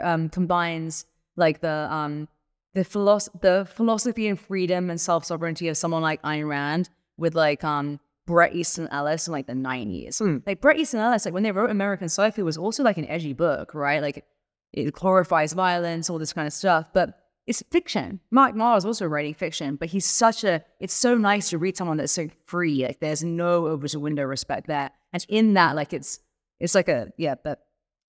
um, 0.00 0.28
combines 0.28 1.06
like 1.36 1.60
the 1.60 1.88
um 1.90 2.28
the 2.74 2.84
philosophy, 2.84 3.38
the 3.42 3.66
philosophy 3.70 4.28
and 4.28 4.38
freedom 4.38 4.90
and 4.90 5.00
self 5.00 5.24
sovereignty 5.24 5.68
of 5.68 5.76
someone 5.76 6.02
like 6.02 6.22
Ayn 6.22 6.48
Rand 6.48 6.88
with 7.16 7.34
like 7.34 7.64
um 7.64 7.98
Bret 8.26 8.54
Easton 8.54 8.88
Ellis 8.88 9.26
in 9.26 9.32
like 9.32 9.46
the 9.46 9.52
90s. 9.52 10.20
Mm. 10.20 10.42
Like 10.46 10.60
Bret 10.60 10.78
Easton 10.78 11.00
Ellis, 11.00 11.24
like 11.24 11.34
when 11.34 11.42
they 11.42 11.52
wrote 11.52 11.70
American 11.70 12.08
Psycho, 12.08 12.44
was 12.44 12.58
also 12.58 12.82
like 12.82 12.98
an 12.98 13.08
edgy 13.08 13.32
book, 13.32 13.74
right? 13.74 14.02
Like 14.02 14.24
it 14.72 14.92
glorifies 14.92 15.52
violence, 15.52 16.10
all 16.10 16.18
this 16.18 16.32
kind 16.32 16.46
of 16.46 16.52
stuff. 16.52 16.86
But 16.92 17.18
it's 17.46 17.62
fiction. 17.70 18.20
Mark 18.30 18.56
Ma 18.56 18.74
is 18.74 18.84
also 18.84 19.06
writing 19.06 19.34
fiction, 19.34 19.76
but 19.76 19.88
he's 19.88 20.04
such 20.04 20.42
a. 20.42 20.64
It's 20.80 20.94
so 20.94 21.16
nice 21.16 21.50
to 21.50 21.58
read 21.58 21.76
someone 21.76 21.96
that's 21.96 22.12
so 22.12 22.28
free. 22.46 22.84
Like 22.84 22.98
there's 23.00 23.22
no 23.22 23.68
Overton 23.68 24.00
window 24.00 24.24
respect 24.24 24.66
there, 24.66 24.90
and 25.12 25.24
in 25.28 25.54
that, 25.54 25.76
like 25.76 25.92
it's 25.92 26.18
it's 26.58 26.74
like 26.74 26.88
a 26.88 27.12
yeah. 27.16 27.36
But 27.42 27.60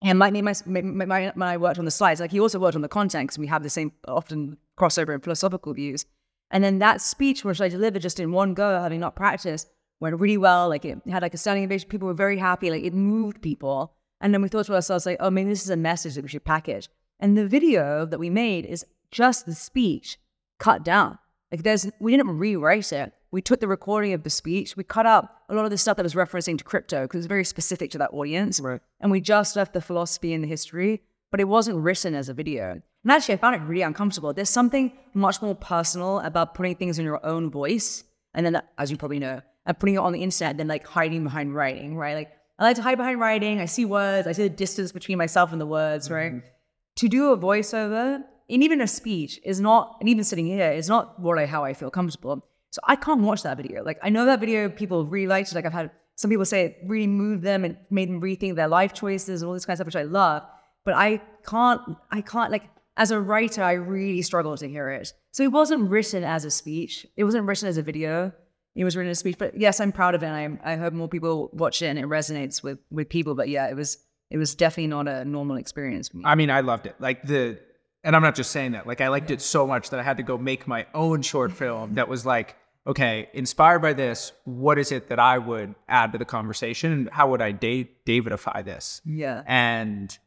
and 0.01 0.19
Mike, 0.19 0.33
my, 0.33 0.53
my, 0.65 1.31
my, 1.35 1.53
I 1.53 1.57
worked 1.57 1.79
on 1.79 1.85
the 1.85 1.91
slides, 1.91 2.19
like 2.19 2.31
he 2.31 2.39
also 2.39 2.59
worked 2.59 2.75
on 2.75 2.81
the 2.81 2.87
content 2.87 3.27
because 3.27 3.39
we 3.39 3.47
have 3.47 3.63
the 3.63 3.69
same 3.69 3.91
often 4.07 4.57
crossover 4.77 5.13
in 5.13 5.21
philosophical 5.21 5.73
views. 5.73 6.05
And 6.51 6.63
then 6.63 6.79
that 6.79 7.01
speech, 7.01 7.43
which 7.43 7.59
I 7.61 7.67
delivered 7.67 8.01
just 8.01 8.19
in 8.19 8.31
one 8.31 8.53
go, 8.53 8.79
having 8.79 8.99
not 8.99 9.15
practiced, 9.15 9.67
went 9.99 10.19
really 10.19 10.37
well. 10.37 10.69
Like 10.69 10.85
it 10.85 10.99
had 11.09 11.21
like 11.21 11.33
a 11.33 11.37
standing 11.37 11.65
ovation. 11.65 11.89
People 11.89 12.07
were 12.07 12.13
very 12.13 12.37
happy. 12.37 12.69
Like 12.69 12.83
it 12.83 12.93
moved 12.93 13.41
people. 13.41 13.93
And 14.21 14.33
then 14.33 14.41
we 14.41 14.47
thought 14.47 14.65
to 14.65 14.75
ourselves, 14.75 15.05
like, 15.05 15.17
oh, 15.19 15.29
maybe 15.29 15.49
this 15.49 15.63
is 15.63 15.69
a 15.69 15.77
message 15.77 16.15
that 16.15 16.23
we 16.23 16.29
should 16.29 16.43
package. 16.43 16.89
And 17.19 17.37
the 17.37 17.47
video 17.47 18.05
that 18.05 18.19
we 18.19 18.29
made 18.29 18.65
is 18.65 18.85
just 19.11 19.45
the 19.45 19.55
speech 19.55 20.17
cut 20.59 20.83
down. 20.83 21.17
Like 21.51 21.63
there's, 21.63 21.89
we 21.99 22.11
didn't 22.11 22.37
rewrite 22.37 22.91
it. 22.91 23.13
We 23.31 23.41
took 23.41 23.59
the 23.59 23.67
recording 23.67 24.13
of 24.13 24.23
the 24.23 24.29
speech, 24.29 24.77
we 24.77 24.83
cut 24.83 25.05
out 25.05 25.29
a 25.49 25.53
lot 25.53 25.65
of 25.65 25.71
the 25.71 25.77
stuff 25.77 25.97
that 25.97 26.03
was 26.03 26.15
referencing 26.15 26.57
to 26.57 26.63
crypto 26.63 27.03
because 27.03 27.19
it's 27.19 27.27
very 27.27 27.43
specific 27.43 27.91
to 27.91 27.97
that 27.97 28.13
audience. 28.13 28.59
Right. 28.59 28.79
And 29.01 29.11
we 29.11 29.19
just 29.19 29.55
left 29.55 29.73
the 29.73 29.81
philosophy 29.81 30.33
and 30.33 30.43
the 30.43 30.47
history, 30.47 31.03
but 31.29 31.41
it 31.41 31.47
wasn't 31.47 31.77
written 31.77 32.15
as 32.15 32.29
a 32.29 32.33
video. 32.33 32.81
And 33.03 33.11
actually, 33.11 33.35
I 33.35 33.37
found 33.37 33.55
it 33.55 33.61
really 33.63 33.81
uncomfortable. 33.81 34.33
There's 34.33 34.49
something 34.49 34.91
much 35.13 35.41
more 35.41 35.55
personal 35.55 36.19
about 36.19 36.53
putting 36.53 36.75
things 36.75 36.99
in 36.99 37.05
your 37.05 37.25
own 37.25 37.49
voice. 37.51 38.03
And 38.33 38.45
then, 38.45 38.61
as 38.77 38.91
you 38.91 38.97
probably 38.97 39.19
know, 39.19 39.41
and 39.67 39.77
putting 39.77 39.95
it 39.95 39.99
on 39.99 40.13
the 40.13 40.23
internet 40.23 40.57
than 40.57 40.67
like 40.67 40.87
hiding 40.87 41.23
behind 41.23 41.53
writing, 41.53 41.95
right? 41.95 42.15
Like, 42.15 42.31
I 42.57 42.63
like 42.63 42.77
to 42.77 42.81
hide 42.81 42.97
behind 42.97 43.19
writing. 43.19 43.59
I 43.59 43.65
see 43.65 43.85
words, 43.85 44.27
I 44.27 44.31
see 44.31 44.43
the 44.43 44.49
distance 44.49 44.91
between 44.91 45.19
myself 45.19 45.51
and 45.51 45.61
the 45.61 45.67
words, 45.67 46.09
right? 46.09 46.31
Mm-hmm. 46.31 46.47
To 46.95 47.07
do 47.07 47.31
a 47.31 47.37
voiceover, 47.37 48.23
and 48.49 48.63
even 48.63 48.81
a 48.81 48.87
speech 48.87 49.39
is 49.43 49.59
not, 49.59 49.97
and 49.99 50.09
even 50.09 50.23
sitting 50.23 50.47
here 50.47 50.71
is 50.71 50.89
not 50.89 51.19
what 51.19 51.37
I, 51.37 51.45
how 51.45 51.63
I 51.63 51.73
feel 51.73 51.91
comfortable. 51.91 52.43
So 52.71 52.79
I 52.85 52.95
can't 52.95 53.21
watch 53.21 53.43
that 53.43 53.57
video. 53.57 53.83
Like 53.83 53.99
I 54.01 54.09
know 54.09 54.25
that 54.25 54.39
video 54.39 54.69
people 54.69 55.05
really 55.05 55.27
liked. 55.27 55.51
it. 55.51 55.55
Like 55.55 55.65
I've 55.65 55.73
had 55.73 55.91
some 56.15 56.29
people 56.29 56.45
say 56.45 56.65
it 56.65 56.77
really 56.85 57.07
moved 57.07 57.43
them 57.43 57.63
and 57.63 57.77
made 57.91 58.09
them 58.09 58.21
rethink 58.21 58.55
their 58.55 58.67
life 58.67 58.93
choices 58.93 59.41
and 59.41 59.47
all 59.47 59.53
this 59.53 59.65
kind 59.65 59.75
of 59.75 59.77
stuff, 59.77 59.85
which 59.85 59.95
I 59.95 60.03
love. 60.03 60.43
But 60.83 60.95
I 60.95 61.21
can't, 61.45 61.81
I 62.11 62.21
can't 62.21 62.51
like 62.51 62.69
as 62.97 63.11
a 63.11 63.21
writer, 63.21 63.61
I 63.61 63.73
really 63.73 64.23
struggle 64.23 64.57
to 64.57 64.67
hear 64.67 64.89
it. 64.89 65.13
So 65.31 65.43
it 65.43 65.51
wasn't 65.51 65.89
written 65.89 66.23
as 66.23 66.45
a 66.45 66.51
speech. 66.51 67.05
It 67.15 67.23
wasn't 67.23 67.45
written 67.45 67.69
as 67.69 67.77
a 67.77 67.83
video. 67.83 68.31
It 68.77 68.83
was 68.83 68.95
written 68.95 69.09
as 69.09 69.17
a 69.17 69.19
speech. 69.19 69.37
But 69.37 69.57
yes, 69.57 69.79
I'm 69.79 69.91
proud 69.91 70.15
of 70.15 70.23
it. 70.23 70.27
And 70.27 70.59
I, 70.63 70.73
I 70.73 70.75
hope 70.75 70.93
more 70.93 71.09
people 71.09 71.49
watch 71.51 71.81
it 71.81 71.87
and 71.87 71.99
it 71.99 72.05
resonates 72.05 72.61
with 72.63 72.79
with 72.91 73.09
people. 73.09 73.35
But 73.35 73.49
yeah, 73.49 73.67
it 73.67 73.75
was 73.75 73.97
it 74.29 74.37
was 74.37 74.55
definitely 74.55 74.87
not 74.87 75.07
a 75.07 75.25
normal 75.25 75.57
experience 75.57 76.09
for 76.09 76.17
me. 76.17 76.23
I 76.25 76.35
mean, 76.35 76.49
I 76.49 76.61
loved 76.61 76.85
it. 76.85 76.95
Like 76.99 77.23
the, 77.23 77.59
and 78.03 78.15
I'm 78.15 78.21
not 78.21 78.35
just 78.35 78.51
saying 78.51 78.73
that. 78.73 78.85
Like 78.85 79.01
I 79.01 79.07
liked 79.07 79.31
it 79.31 79.41
so 79.41 79.65
much 79.65 79.89
that 79.89 79.99
I 79.99 80.03
had 80.03 80.17
to 80.17 80.23
go 80.23 80.37
make 80.37 80.67
my 80.67 80.85
own 80.93 81.21
short 81.21 81.51
film 81.51 81.95
that 81.95 82.07
was 82.07 82.25
like, 82.25 82.55
okay, 82.85 83.29
inspired 83.33 83.79
by 83.79 83.93
this, 83.93 84.31
what 84.45 84.77
is 84.77 84.91
it 84.91 85.09
that 85.09 85.19
I 85.19 85.37
would 85.37 85.75
add 85.89 86.11
to 86.13 86.17
the 86.17 86.25
conversation, 86.25 86.91
and 86.91 87.09
how 87.09 87.29
would 87.31 87.41
I 87.41 87.51
da- 87.51 87.89
Davidify 88.05 88.63
this? 88.63 89.01
yeah. 89.05 89.43
And 89.45 90.17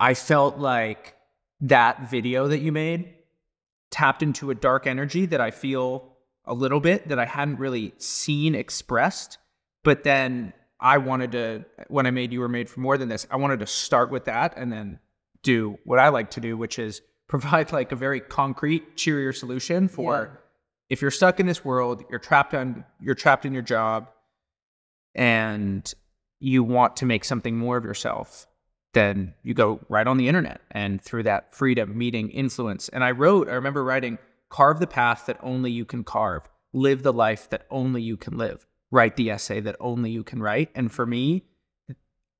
I 0.00 0.14
felt 0.14 0.58
like 0.58 1.16
that 1.60 2.08
video 2.08 2.48
that 2.48 2.58
you 2.58 2.72
made 2.72 3.14
tapped 3.90 4.22
into 4.22 4.50
a 4.50 4.54
dark 4.54 4.86
energy 4.86 5.26
that 5.26 5.40
I 5.40 5.50
feel 5.50 6.17
a 6.48 6.54
little 6.54 6.80
bit 6.80 7.08
that 7.08 7.18
I 7.18 7.26
hadn't 7.26 7.58
really 7.58 7.94
seen 7.98 8.54
expressed. 8.54 9.38
But 9.84 10.02
then 10.02 10.52
I 10.80 10.98
wanted 10.98 11.32
to, 11.32 11.64
when 11.88 12.06
I 12.06 12.10
made 12.10 12.32
You 12.32 12.40
Were 12.40 12.48
Made 12.48 12.68
for 12.68 12.80
More 12.80 12.98
Than 12.98 13.08
This, 13.08 13.26
I 13.30 13.36
wanted 13.36 13.60
to 13.60 13.66
start 13.66 14.10
with 14.10 14.24
that 14.24 14.54
and 14.56 14.72
then 14.72 14.98
do 15.42 15.78
what 15.84 15.98
I 15.98 16.08
like 16.08 16.30
to 16.32 16.40
do, 16.40 16.56
which 16.56 16.78
is 16.78 17.00
provide 17.28 17.72
like 17.72 17.92
a 17.92 17.96
very 17.96 18.20
concrete, 18.20 18.96
cheerier 18.96 19.32
solution 19.32 19.86
for 19.88 20.12
Yeah. 20.32 20.40
if 20.88 21.02
you're 21.02 21.10
stuck 21.10 21.38
in 21.40 21.46
this 21.46 21.64
world, 21.64 22.04
you're 22.10 22.18
trapped 22.18 22.54
on, 22.54 22.84
you're 23.00 23.14
trapped 23.14 23.44
in 23.44 23.52
your 23.52 23.62
job, 23.62 24.08
and 25.14 25.92
you 26.40 26.62
want 26.62 26.96
to 26.96 27.06
make 27.06 27.24
something 27.24 27.56
more 27.56 27.76
of 27.76 27.84
yourself, 27.84 28.46
then 28.94 29.34
you 29.42 29.54
go 29.54 29.80
right 29.88 30.06
on 30.06 30.16
the 30.16 30.28
internet 30.28 30.60
and 30.70 31.02
through 31.02 31.24
that 31.24 31.54
freedom, 31.54 31.96
meeting, 31.98 32.30
influence. 32.30 32.88
And 32.88 33.02
I 33.04 33.10
wrote, 33.10 33.48
I 33.48 33.54
remember 33.54 33.82
writing, 33.84 34.18
carve 34.50 34.80
the 34.80 34.86
path 34.86 35.26
that 35.26 35.38
only 35.42 35.70
you 35.70 35.84
can 35.84 36.04
carve, 36.04 36.42
live 36.72 37.02
the 37.02 37.12
life 37.12 37.48
that 37.50 37.66
only 37.70 38.02
you 38.02 38.16
can 38.16 38.36
live, 38.38 38.66
write 38.90 39.16
the 39.16 39.30
essay 39.30 39.60
that 39.60 39.76
only 39.80 40.10
you 40.10 40.22
can 40.24 40.40
write. 40.42 40.70
And 40.74 40.90
for 40.90 41.06
me, 41.06 41.44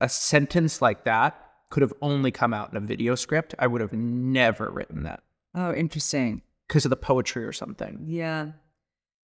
a 0.01 0.09
sentence 0.09 0.81
like 0.81 1.05
that 1.05 1.41
could 1.71 1.83
have 1.83 1.93
only 2.01 2.31
come 2.31 2.55
out 2.55 2.71
in 2.71 2.77
a 2.77 2.81
video 2.81 3.15
script. 3.15 3.55
I 3.59 3.67
would 3.67 3.81
have 3.81 3.93
never 3.93 4.71
written 4.71 5.03
that 5.03 5.23
Oh, 5.55 5.73
interesting. 5.75 6.43
because 6.67 6.85
of 6.87 6.91
the 6.91 6.97
poetry 6.97 7.45
or 7.45 7.53
something. 7.53 8.05
Yeah. 8.07 8.53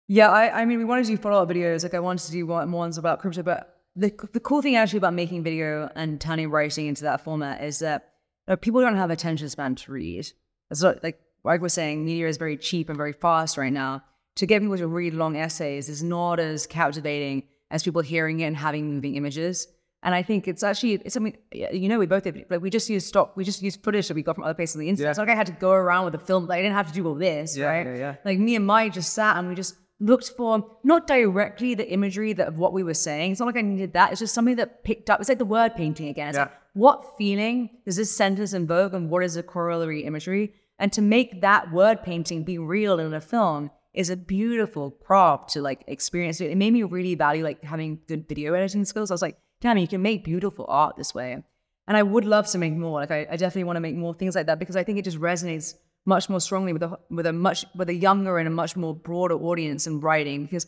Yeah, 0.08 0.30
I, 0.30 0.62
I 0.62 0.66
mean, 0.66 0.80
we 0.80 0.86
wanted 0.86 1.06
to 1.06 1.12
do 1.12 1.18
follow 1.18 1.42
up 1.44 1.50
videos. 1.50 1.84
Like, 1.84 1.94
I 1.94 2.00
wanted 2.00 2.26
to 2.26 2.32
do 2.32 2.46
one- 2.48 2.68
more 2.70 2.80
ones 2.80 2.98
about 2.98 3.20
crypto, 3.20 3.44
but 3.44 3.78
the, 3.96 4.12
the 4.34 4.40
cool 4.40 4.62
thing 4.62 4.76
actually 4.76 4.98
about 4.98 5.14
making 5.14 5.44
video 5.44 5.90
and 5.96 6.20
turning 6.20 6.50
writing 6.50 6.88
into 6.88 7.04
that 7.04 7.22
format 7.24 7.64
is 7.64 7.80
that 7.80 8.10
you 8.48 8.54
know, 8.54 8.58
people 8.58 8.82
don't 8.82 8.96
have 8.98 9.12
attention 9.12 9.48
span 9.50 9.76
to 9.76 9.92
read. 9.92 10.28
It's 10.72 10.82
not, 10.82 11.04
like, 11.04 11.20
like 11.44 11.62
we're 11.62 11.70
saying, 11.70 12.06
media 12.06 12.28
is 12.28 12.38
very 12.38 12.58
cheap 12.58 12.90
and 12.90 12.98
very 12.98 13.14
fast 13.14 13.58
right 13.58 13.74
now. 13.74 14.04
To 14.36 14.46
get 14.46 14.62
people 14.62 14.78
to 14.78 14.88
read 14.88 15.14
long 15.14 15.36
essays 15.36 15.90
is 15.90 16.02
not 16.04 16.40
as 16.40 16.66
captivating 16.68 17.44
as 17.72 17.84
people 17.84 18.02
hearing 18.02 18.40
it 18.40 18.46
and 18.46 18.56
having 18.58 18.90
moving 18.94 19.16
images. 19.16 19.68
And 20.02 20.16
I 20.16 20.24
think 20.24 20.48
it's 20.48 20.64
actually 20.64 20.94
it's 20.94 21.14
something 21.14 21.36
you 21.52 21.90
know 21.90 22.00
we 22.00 22.06
both 22.06 22.24
did, 22.24 22.46
like 22.50 22.62
we 22.62 22.70
just 22.70 22.90
use 22.90 23.06
stock 23.06 23.36
we 23.36 23.44
just 23.44 23.62
use 23.62 23.76
footage 23.76 24.08
that 24.08 24.14
we 24.14 24.22
got 24.22 24.36
from 24.36 24.46
other 24.46 24.54
places 24.54 24.78
on 24.78 24.80
the 24.82 24.88
internet. 24.90 25.08
Yeah. 25.08 25.10
It's 25.10 25.18
not 25.18 25.28
like 25.28 25.34
I 25.36 25.38
had 25.38 25.48
to 25.48 25.52
go 25.54 25.72
around 25.72 26.06
with 26.06 26.16
a 26.16 26.20
film. 26.20 26.48
Like 26.48 26.60
I 26.60 26.62
didn't 26.62 26.76
have 26.78 26.88
to 26.88 26.94
do 26.94 27.06
all 27.06 27.16
this, 27.16 27.58
Yeah, 27.58 27.66
right? 27.66 27.86
yeah, 27.86 27.96
yeah. 27.96 28.16
Like 28.24 28.40
me 28.40 28.56
and 28.56 28.66
Mike 28.66 28.94
just 28.94 29.12
sat 29.14 29.36
and 29.36 29.50
we 29.50 29.56
just 29.56 29.76
looked 30.00 30.30
for 30.38 30.66
not 30.86 31.06
directly 31.06 31.74
the 31.76 31.86
imagery 31.92 32.32
that 32.32 32.48
of 32.48 32.58
what 32.58 32.72
we 32.72 32.82
were 32.84 32.94
saying. 32.94 33.32
It's 33.32 33.42
not 33.42 33.48
like 33.48 33.58
I 33.58 33.62
needed 33.62 33.92
that. 33.92 34.12
It's 34.12 34.20
just 34.22 34.34
something 34.34 34.56
that 34.56 34.86
picked 34.86 35.10
up. 35.10 35.20
It's 35.20 35.28
like 35.28 35.38
the 35.38 35.44
word 35.44 35.76
painting 35.76 36.08
again. 36.08 36.30
It's 36.30 36.38
Yeah. 36.38 36.44
like 36.44 36.54
what 36.76 37.18
feeling 37.18 37.70
does 37.86 37.98
this 37.98 38.16
sentence 38.16 38.54
invoke 38.54 38.94
and 38.94 39.10
what 39.10 39.22
is 39.26 39.34
the 39.34 39.44
corollary 39.44 40.06
imagery? 40.06 40.54
And 40.80 40.92
to 40.94 41.02
make 41.02 41.42
that 41.42 41.72
word 41.72 42.02
painting 42.04 42.44
be 42.44 42.58
real 42.58 43.00
in 43.00 43.14
a 43.14 43.22
film 43.22 43.70
is 43.94 44.10
a 44.10 44.16
beautiful 44.16 44.90
prop 44.90 45.50
to 45.50 45.62
like 45.62 45.84
experience 45.88 46.40
it. 46.40 46.52
It 46.52 46.58
made 46.58 46.72
me 46.72 46.84
really 46.84 47.16
value 47.16 47.44
like 47.44 47.64
having 47.64 48.00
good 48.08 48.28
video 48.28 48.54
editing 48.54 48.86
skills. 48.86 49.12
I 49.12 49.14
was 49.14 49.22
like, 49.22 49.38
damn, 49.62 49.78
you 49.78 49.88
can 49.88 50.02
make 50.02 50.24
beautiful 50.24 50.66
art 50.70 50.96
this 50.96 51.14
way. 51.14 51.44
And 51.88 51.98
I 51.98 52.04
would 52.04 52.24
love 52.24 52.48
to 52.48 52.58
make 52.58 52.74
more. 52.74 53.00
Like 53.02 53.12
I, 53.12 53.28
I 53.30 53.36
definitely 53.36 53.66
want 53.66 53.78
to 53.78 53.82
make 53.82 53.96
more 53.96 54.14
things 54.14 54.36
like 54.36 54.46
that 54.46 54.60
because 54.60 54.76
I 54.76 54.84
think 54.84 55.00
it 55.00 55.06
just 55.06 55.20
resonates 55.20 55.74
much 56.06 56.30
more 56.30 56.40
strongly 56.40 56.72
with 56.72 56.84
a 56.84 56.98
with 57.10 57.26
a 57.26 57.34
much 57.34 57.66
with 57.76 57.90
a 57.90 57.94
younger 57.94 58.38
and 58.38 58.48
a 58.48 58.52
much 58.52 58.76
more 58.76 58.96
broader 58.96 59.36
audience 59.36 59.86
in 59.86 60.00
writing 60.00 60.44
because 60.44 60.68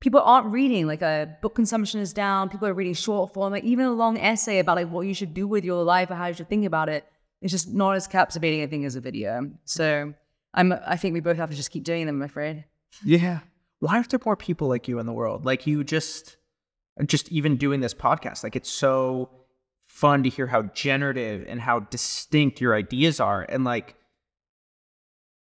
people 0.00 0.20
aren't 0.20 0.46
reading 0.46 0.86
like 0.86 1.02
a 1.02 1.36
book 1.42 1.54
consumption 1.54 2.00
is 2.00 2.12
down. 2.12 2.48
People 2.48 2.68
are 2.68 2.74
reading 2.74 2.94
short 2.94 3.34
form, 3.34 3.52
like 3.52 3.64
even 3.64 3.84
a 3.84 3.92
long 3.92 4.16
essay 4.16 4.58
about 4.58 4.76
like 4.76 4.88
what 4.88 5.02
you 5.02 5.12
should 5.12 5.34
do 5.34 5.46
with 5.46 5.64
your 5.64 5.82
life 5.82 6.10
or 6.10 6.14
how 6.14 6.26
you 6.26 6.34
should 6.34 6.48
think 6.48 6.64
about 6.64 6.88
it. 6.88 7.04
It's 7.42 7.52
just 7.52 7.72
not 7.72 7.96
as 7.96 8.06
captivating, 8.06 8.62
I 8.62 8.66
think, 8.66 8.84
as 8.84 8.96
a 8.96 9.00
video. 9.00 9.50
So 9.64 10.12
I'm 10.54 10.72
I 10.86 10.96
think 10.96 11.14
we 11.14 11.20
both 11.20 11.36
have 11.36 11.50
to 11.50 11.56
just 11.56 11.70
keep 11.70 11.84
doing 11.84 12.06
them, 12.06 12.16
I'm 12.16 12.22
afraid. 12.22 12.64
Yeah. 13.04 13.40
Why 13.78 13.94
aren't 13.94 14.10
there 14.10 14.20
more 14.24 14.36
people 14.36 14.68
like 14.68 14.88
you 14.88 14.98
in 14.98 15.06
the 15.06 15.12
world? 15.12 15.44
Like 15.44 15.66
you 15.66 15.84
just 15.84 16.36
just 17.06 17.30
even 17.32 17.56
doing 17.56 17.80
this 17.80 17.94
podcast. 17.94 18.42
Like 18.42 18.56
it's 18.56 18.70
so 18.70 19.30
fun 19.88 20.22
to 20.22 20.28
hear 20.28 20.46
how 20.46 20.62
generative 20.62 21.44
and 21.48 21.60
how 21.60 21.80
distinct 21.80 22.60
your 22.60 22.74
ideas 22.74 23.20
are. 23.20 23.46
And 23.48 23.64
like 23.64 23.96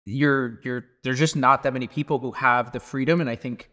you're 0.05 0.61
you're 0.65 0.85
there's 1.03 1.19
just 1.19 1.37
not 1.37 1.63
that 1.63 1.73
many 1.73 1.87
people 1.87 2.19
who 2.19 2.33
have 2.33 2.73
the 2.73 2.81
freedom 2.81 3.21
and 3.21 3.29
I 3.29 3.37
think 3.37 3.71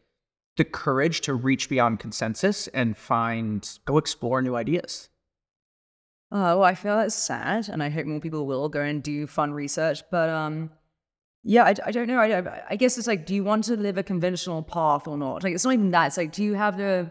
the 0.57 0.65
courage 0.65 1.22
to 1.22 1.34
reach 1.36 1.70
beyond 1.70 1.99
consensus 1.99 2.68
and 2.70 2.97
find 2.97 3.78
go 3.86 3.97
explore 3.97 4.41
new 4.41 4.55
ideas. 4.55 5.09
Oh, 6.32 6.59
well, 6.59 6.63
I 6.63 6.75
feel 6.75 6.97
that's 6.97 7.15
sad, 7.15 7.69
and 7.69 7.82
I 7.82 7.89
hope 7.89 8.05
more 8.05 8.19
people 8.19 8.45
will 8.45 8.67
go 8.67 8.82
and 8.82 9.01
do 9.01 9.28
fun 9.28 9.53
research. 9.53 10.03
But 10.11 10.30
um, 10.30 10.71
yeah, 11.43 11.63
I, 11.63 11.73
I 11.86 11.91
don't 11.91 12.07
know. 12.07 12.19
I, 12.19 12.71
I- 12.71 12.75
guess 12.75 12.97
it's 12.97 13.07
like, 13.07 13.25
do 13.25 13.34
you 13.34 13.43
want 13.45 13.63
to 13.65 13.78
live 13.78 13.97
a 13.97 14.03
conventional 14.03 14.61
path 14.61 15.07
or 15.07 15.17
not? 15.17 15.43
Like, 15.43 15.53
it's 15.53 15.63
not 15.63 15.73
even 15.73 15.91
that. 15.91 16.07
It's 16.07 16.17
like, 16.17 16.34
do 16.34 16.43
you 16.43 16.53
have 16.55 16.78
the 16.78 17.09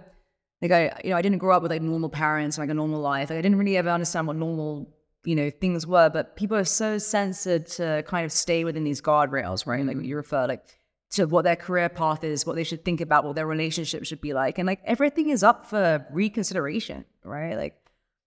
like 0.63 0.71
I 0.71 1.01
you 1.05 1.11
know 1.11 1.17
I 1.17 1.23
didn't 1.23 1.39
grow 1.39 1.55
up 1.57 1.63
with 1.63 1.71
like 1.71 1.83
normal 1.83 2.09
parents, 2.09 2.57
and 2.59 2.63
like 2.67 2.71
a 2.71 2.75
normal 2.75 3.01
life. 3.01 3.31
Like 3.31 3.39
I 3.39 3.43
didn't 3.43 3.59
really 3.59 3.77
ever 3.77 3.91
understand 3.91 4.27
what 4.27 4.37
normal 4.37 4.89
you 5.25 5.35
know 5.35 5.51
things 5.51 5.87
were. 5.87 6.11
But 6.11 6.37
people 6.37 6.57
are 6.57 6.65
so 6.65 6.99
censored 6.99 7.67
to 7.79 8.03
kind 8.07 8.25
of 8.25 8.33
stay 8.33 8.65
within 8.65 8.85
these 8.85 9.01
guardrails, 9.01 9.67
right? 9.67 9.85
Like 9.85 10.03
you 10.03 10.17
refer 10.17 10.47
like 10.47 10.65
to 11.13 11.25
what 11.27 11.45
their 11.45 11.57
career 11.57 11.89
path 11.89 12.25
is, 12.25 12.45
what 12.47 12.57
they 12.57 12.65
should 12.65 12.85
think 12.85 13.01
about, 13.01 13.25
what 13.25 13.37
their 13.37 13.47
relationship 13.47 14.05
should 14.05 14.21
be 14.21 14.33
like, 14.35 14.59
and 14.59 14.67
like 14.67 14.81
everything 14.85 15.31
is 15.31 15.43
up 15.43 15.67
for 15.67 16.05
reconsideration, 16.11 17.05
right? 17.25 17.55
Like 17.55 17.77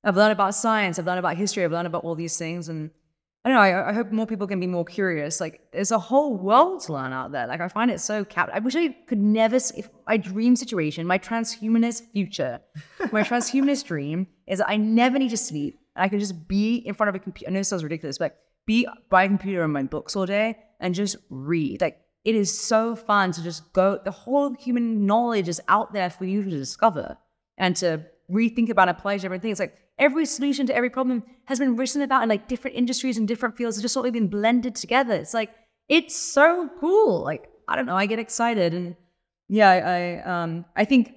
I've 0.04 0.16
learned 0.18 0.32
about 0.32 0.56
science, 0.56 0.98
I've 1.00 1.06
learned 1.06 1.20
about 1.20 1.36
history, 1.38 1.64
I've 1.64 1.72
learned 1.72 1.88
about 1.88 2.04
all 2.04 2.16
these 2.16 2.38
things, 2.38 2.70
and 2.70 2.90
I 3.44 3.50
don't 3.50 3.56
know. 3.56 3.62
I, 3.62 3.90
I 3.90 3.94
hope 3.94 4.12
more 4.12 4.26
people 4.28 4.48
can 4.48 4.60
be 4.60 4.68
more 4.68 4.84
curious. 4.84 5.40
Like, 5.40 5.62
there's 5.72 5.92
a 5.92 6.00
whole 6.00 6.36
world 6.36 6.82
to 6.84 6.94
learn 6.94 7.14
out 7.14 7.32
there. 7.32 7.48
Like, 7.48 7.62
I 7.62 7.70
find 7.70 7.90
it 7.90 8.00
so 8.02 8.26
cap. 8.26 8.50
I 8.54 8.60
wish 8.60 8.76
I 8.76 8.90
could 9.08 9.18
never. 9.18 9.56
s- 9.56 9.72
If 9.72 9.90
my 10.08 10.18
dream 10.18 10.56
situation, 10.58 11.08
my 11.08 11.18
transhumanist 11.18 12.12
future, 12.12 12.60
my 13.14 13.24
transhumanist 13.24 13.86
dream 13.86 14.28
is 14.46 14.60
that 14.60 14.70
I 14.70 14.76
never 14.76 15.18
need 15.18 15.30
to 15.30 15.38
sleep. 15.38 15.80
I 15.96 16.10
can 16.10 16.20
just 16.20 16.48
be 16.50 16.76
in 16.78 16.94
front 16.94 17.10
of 17.10 17.16
a 17.16 17.20
computer. 17.20 17.50
I 17.50 17.54
know 17.54 17.60
it 17.62 17.64
sounds 17.66 17.84
ridiculous, 17.84 18.18
but 18.18 18.38
be 18.66 18.86
by 19.10 19.24
a 19.24 19.28
computer 19.28 19.64
and 19.64 19.72
my 19.74 19.84
books 19.84 20.16
all 20.18 20.26
day 20.26 20.58
and 20.82 20.94
just 20.94 21.16
read. 21.30 21.80
Like, 21.82 21.98
it 22.26 22.36
is 22.36 22.58
so 22.60 22.94
fun 22.96 23.32
to 23.32 23.42
just 23.44 23.72
go. 23.74 24.00
The 24.04 24.12
whole 24.12 24.54
human 24.54 25.06
knowledge 25.06 25.48
is 25.48 25.62
out 25.70 25.94
there 25.94 26.10
for 26.10 26.26
you 26.26 26.44
to 26.44 26.50
discover 26.50 27.18
and 27.58 27.74
to 27.78 28.06
rethink 28.30 28.70
about 28.70 28.90
and 28.90 28.98
apply 28.98 29.16
to 29.16 29.22
different 29.22 29.42
things. 29.42 29.60
Like 29.60 29.78
every 30.00 30.26
solution 30.26 30.66
to 30.68 30.76
every 30.76 30.90
problem 30.90 31.24
has 31.46 31.60
been 31.60 31.76
written 31.76 32.02
about 32.02 32.24
in 32.24 32.30
like 32.30 32.48
different 32.48 32.76
industries 32.78 33.18
and 33.18 33.28
different 33.28 33.58
fields. 33.58 33.78
It's 33.78 33.82
just 33.84 33.94
sort 33.94 34.08
of 34.08 34.14
been 34.14 34.28
blended 34.28 34.76
together. 34.76 35.14
It's 35.14 35.34
like 35.34 35.52
it's 35.88 36.16
so 36.16 36.70
cool. 36.80 37.24
Like 37.24 37.50
I 37.68 37.76
don't 37.76 37.86
know, 37.86 37.96
I 37.96 38.06
get 38.06 38.20
excited 38.20 38.74
and 38.74 38.96
yeah, 39.48 39.70
I, 39.70 39.78
I 39.78 40.44
um 40.44 40.66
I 40.76 40.86
think 40.86 41.14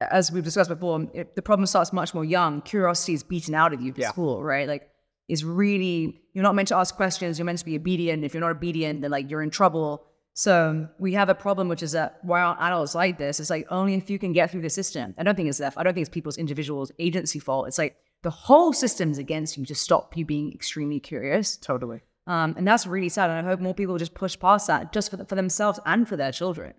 as 0.00 0.30
we've 0.32 0.44
discussed 0.44 0.68
before, 0.68 1.06
it, 1.14 1.34
the 1.36 1.42
problem 1.42 1.66
starts 1.66 1.92
much 1.92 2.12
more 2.12 2.24
young. 2.24 2.60
Curiosity 2.62 3.14
is 3.14 3.22
beaten 3.22 3.54
out 3.54 3.72
of 3.72 3.80
you 3.80 3.92
at 3.92 3.98
Yeah. 3.98 4.08
school, 4.10 4.42
right? 4.42 4.68
Like 4.68 4.90
is 5.28 5.44
really 5.44 6.20
you're 6.34 6.42
not 6.42 6.54
meant 6.54 6.68
to 6.68 6.76
ask 6.76 6.94
questions. 6.96 7.38
You're 7.38 7.46
meant 7.46 7.58
to 7.60 7.64
be 7.64 7.76
obedient. 7.76 8.24
If 8.24 8.34
you're 8.34 8.40
not 8.40 8.50
obedient, 8.50 9.00
then 9.02 9.10
like 9.10 9.30
you're 9.30 9.42
in 9.42 9.50
trouble. 9.50 10.04
So 10.36 10.88
we 10.98 11.12
have 11.12 11.28
a 11.28 11.34
problem, 11.34 11.68
which 11.68 11.82
is 11.82 11.92
that 11.92 12.18
why 12.22 12.40
aren't 12.42 12.60
adults 12.60 12.94
like 12.96 13.18
this? 13.18 13.38
It's 13.38 13.50
like 13.50 13.66
only 13.70 13.94
if 13.94 14.10
you 14.10 14.18
can 14.18 14.32
get 14.32 14.50
through 14.50 14.62
the 14.62 14.70
system. 14.70 15.14
I 15.16 15.22
don't 15.22 15.36
think 15.36 15.48
it's 15.48 15.58
that. 15.58 15.74
I 15.76 15.84
don't 15.84 15.94
think 15.94 16.06
it's 16.06 16.12
people's 16.12 16.38
individuals' 16.38 16.90
agency 16.98 17.38
fault. 17.38 17.68
It's 17.68 17.78
like 17.78 17.94
the 18.24 18.30
whole 18.30 18.72
system's 18.72 19.18
against 19.18 19.56
you 19.56 19.64
to 19.66 19.74
stop 19.74 20.16
you 20.16 20.24
being 20.24 20.52
extremely 20.52 20.98
curious. 20.98 21.56
Totally. 21.56 22.00
Um, 22.26 22.54
and 22.56 22.66
that's 22.66 22.86
really 22.86 23.10
sad. 23.10 23.30
And 23.30 23.46
I 23.46 23.48
hope 23.48 23.60
more 23.60 23.74
people 23.74 23.98
just 23.98 24.14
push 24.14 24.36
past 24.36 24.66
that 24.66 24.92
just 24.92 25.10
for, 25.10 25.24
for 25.26 25.34
themselves 25.34 25.78
and 25.86 26.08
for 26.08 26.16
their 26.16 26.32
children. 26.32 26.74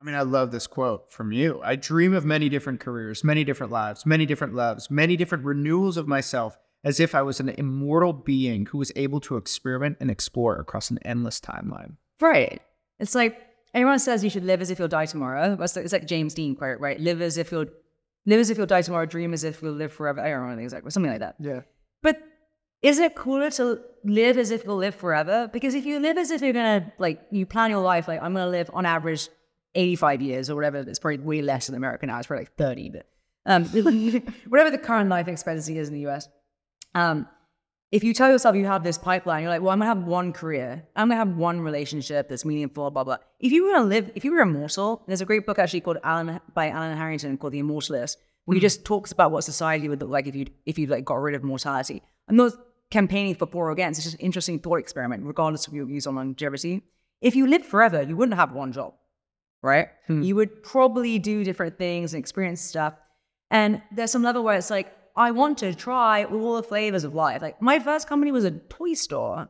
I 0.00 0.04
mean, 0.04 0.14
I 0.14 0.22
love 0.22 0.52
this 0.52 0.66
quote 0.66 1.10
from 1.10 1.32
you. 1.32 1.60
I 1.64 1.76
dream 1.76 2.14
of 2.14 2.24
many 2.24 2.48
different 2.48 2.78
careers, 2.78 3.24
many 3.24 3.42
different 3.42 3.72
lives, 3.72 4.06
many 4.06 4.24
different 4.24 4.54
loves, 4.54 4.90
many 4.90 5.16
different 5.16 5.44
renewals 5.44 5.96
of 5.96 6.06
myself, 6.06 6.56
as 6.84 7.00
if 7.00 7.14
I 7.14 7.22
was 7.22 7.40
an 7.40 7.48
immortal 7.48 8.12
being 8.12 8.66
who 8.66 8.78
was 8.78 8.92
able 8.96 9.18
to 9.20 9.36
experiment 9.36 9.96
and 10.00 10.10
explore 10.10 10.56
across 10.56 10.90
an 10.90 10.98
endless 11.04 11.40
timeline. 11.40 11.96
Right. 12.20 12.62
It's 13.00 13.14
like 13.14 13.40
everyone 13.72 13.98
says 13.98 14.22
you 14.22 14.30
should 14.30 14.44
live 14.44 14.60
as 14.60 14.70
if 14.70 14.78
you'll 14.78 14.88
die 14.88 15.06
tomorrow. 15.06 15.56
It's 15.58 15.74
like, 15.74 15.84
it's 15.84 15.92
like 15.92 16.06
James 16.06 16.34
Dean 16.34 16.54
quote, 16.54 16.78
right? 16.78 17.00
Live 17.00 17.20
as 17.20 17.36
if 17.36 17.50
you'll 17.50 17.66
live 18.26 18.40
as 18.40 18.50
if 18.50 18.56
you'll 18.56 18.66
die 18.66 18.82
tomorrow. 18.82 19.06
Dream 19.06 19.32
as 19.32 19.44
if 19.44 19.62
you'll 19.62 19.72
live 19.72 19.92
forever. 19.92 20.20
I 20.20 20.30
don't 20.30 20.56
know 20.56 20.62
exactly 20.62 20.90
something 20.90 21.10
like 21.10 21.20
that. 21.20 21.36
Yeah. 21.38 21.60
But 22.02 22.22
is 22.82 22.98
it 22.98 23.14
cooler 23.14 23.50
to 23.52 23.80
live 24.04 24.36
as 24.38 24.50
if 24.50 24.64
you'll 24.64 24.76
live 24.76 24.94
forever? 24.94 25.48
Because 25.52 25.74
if 25.74 25.86
you 25.86 26.00
live 26.00 26.18
as 26.18 26.30
if 26.30 26.42
you're 26.42 26.52
gonna 26.52 26.92
like 26.98 27.22
you 27.30 27.46
plan 27.46 27.70
your 27.70 27.82
life 27.82 28.08
like 28.08 28.22
I'm 28.22 28.34
gonna 28.34 28.50
live 28.50 28.70
on 28.72 28.86
average 28.86 29.28
85 29.74 30.22
years 30.22 30.50
or 30.50 30.54
whatever, 30.54 30.78
it's 30.78 30.98
probably 30.98 31.18
way 31.18 31.42
less 31.42 31.68
in 31.68 31.74
America 31.74 32.06
now. 32.06 32.18
It's 32.18 32.26
probably 32.26 32.42
like 32.42 32.56
30, 32.56 32.90
but 32.90 33.06
um, 33.46 33.64
whatever 34.48 34.70
the 34.70 34.78
current 34.78 35.08
life 35.08 35.28
expectancy 35.28 35.78
is 35.78 35.88
in 35.88 35.94
the 35.94 36.06
US. 36.08 36.28
Um, 36.94 37.28
if 37.92 38.02
you 38.02 38.12
tell 38.12 38.30
yourself 38.30 38.56
you 38.56 38.66
have 38.66 38.82
this 38.82 38.98
pipeline, 38.98 39.42
you're 39.42 39.50
like, 39.50 39.62
well, 39.62 39.70
I'm 39.70 39.78
gonna 39.78 39.88
have 39.88 40.04
one 40.04 40.32
career, 40.32 40.82
I'm 40.96 41.08
gonna 41.08 41.18
have 41.18 41.36
one 41.36 41.60
relationship 41.60 42.28
that's 42.28 42.44
meaningful, 42.44 42.90
blah 42.90 43.04
blah. 43.04 43.18
If 43.40 43.52
you 43.52 43.64
were 43.64 43.72
gonna 43.72 43.84
live, 43.86 44.10
if 44.14 44.24
you 44.24 44.32
were 44.32 44.40
immortal, 44.40 45.02
there's 45.06 45.20
a 45.20 45.26
great 45.26 45.46
book 45.46 45.58
actually 45.58 45.80
called 45.80 45.98
Alan 46.02 46.40
by 46.54 46.70
Alan 46.70 46.96
Harrington 46.96 47.36
called 47.38 47.52
The 47.52 47.60
Immortalist, 47.60 48.16
where 48.44 48.54
he 48.54 48.60
hmm. 48.60 48.64
just 48.64 48.84
talks 48.84 49.12
about 49.12 49.30
what 49.30 49.44
society 49.44 49.88
would 49.88 50.00
look 50.00 50.10
like 50.10 50.26
if 50.26 50.34
you 50.34 50.46
if 50.66 50.78
you 50.78 50.86
like 50.86 51.04
got 51.04 51.16
rid 51.16 51.34
of 51.34 51.44
mortality. 51.44 52.02
I'm 52.28 52.36
not 52.36 52.52
campaigning 52.90 53.34
for 53.34 53.48
or 53.52 53.70
against. 53.70 53.98
It's 53.98 54.06
just 54.06 54.20
an 54.20 54.26
interesting 54.26 54.58
thought 54.58 54.78
experiment, 54.78 55.24
regardless 55.24 55.66
of 55.66 55.74
your 55.74 55.86
views 55.86 56.06
on 56.06 56.14
longevity. 56.16 56.82
If 57.20 57.34
you 57.36 57.46
lived 57.46 57.64
forever, 57.64 58.02
you 58.02 58.16
wouldn't 58.16 58.38
have 58.38 58.52
one 58.52 58.72
job, 58.72 58.94
right? 59.62 59.88
Hmm. 60.06 60.22
You 60.22 60.36
would 60.36 60.62
probably 60.62 61.18
do 61.18 61.44
different 61.44 61.78
things 61.78 62.14
and 62.14 62.20
experience 62.20 62.60
stuff. 62.60 62.94
And 63.50 63.82
there's 63.92 64.10
some 64.10 64.22
level 64.22 64.44
where 64.44 64.56
it's 64.56 64.70
like, 64.70 64.92
I 65.16 65.30
want 65.30 65.58
to 65.58 65.74
try 65.74 66.24
all 66.24 66.56
the 66.56 66.62
flavors 66.62 67.04
of 67.04 67.14
life. 67.14 67.42
Like 67.42 67.60
my 67.62 67.78
first 67.78 68.08
company 68.08 68.32
was 68.32 68.44
a 68.44 68.50
toy 68.50 68.94
store, 68.94 69.48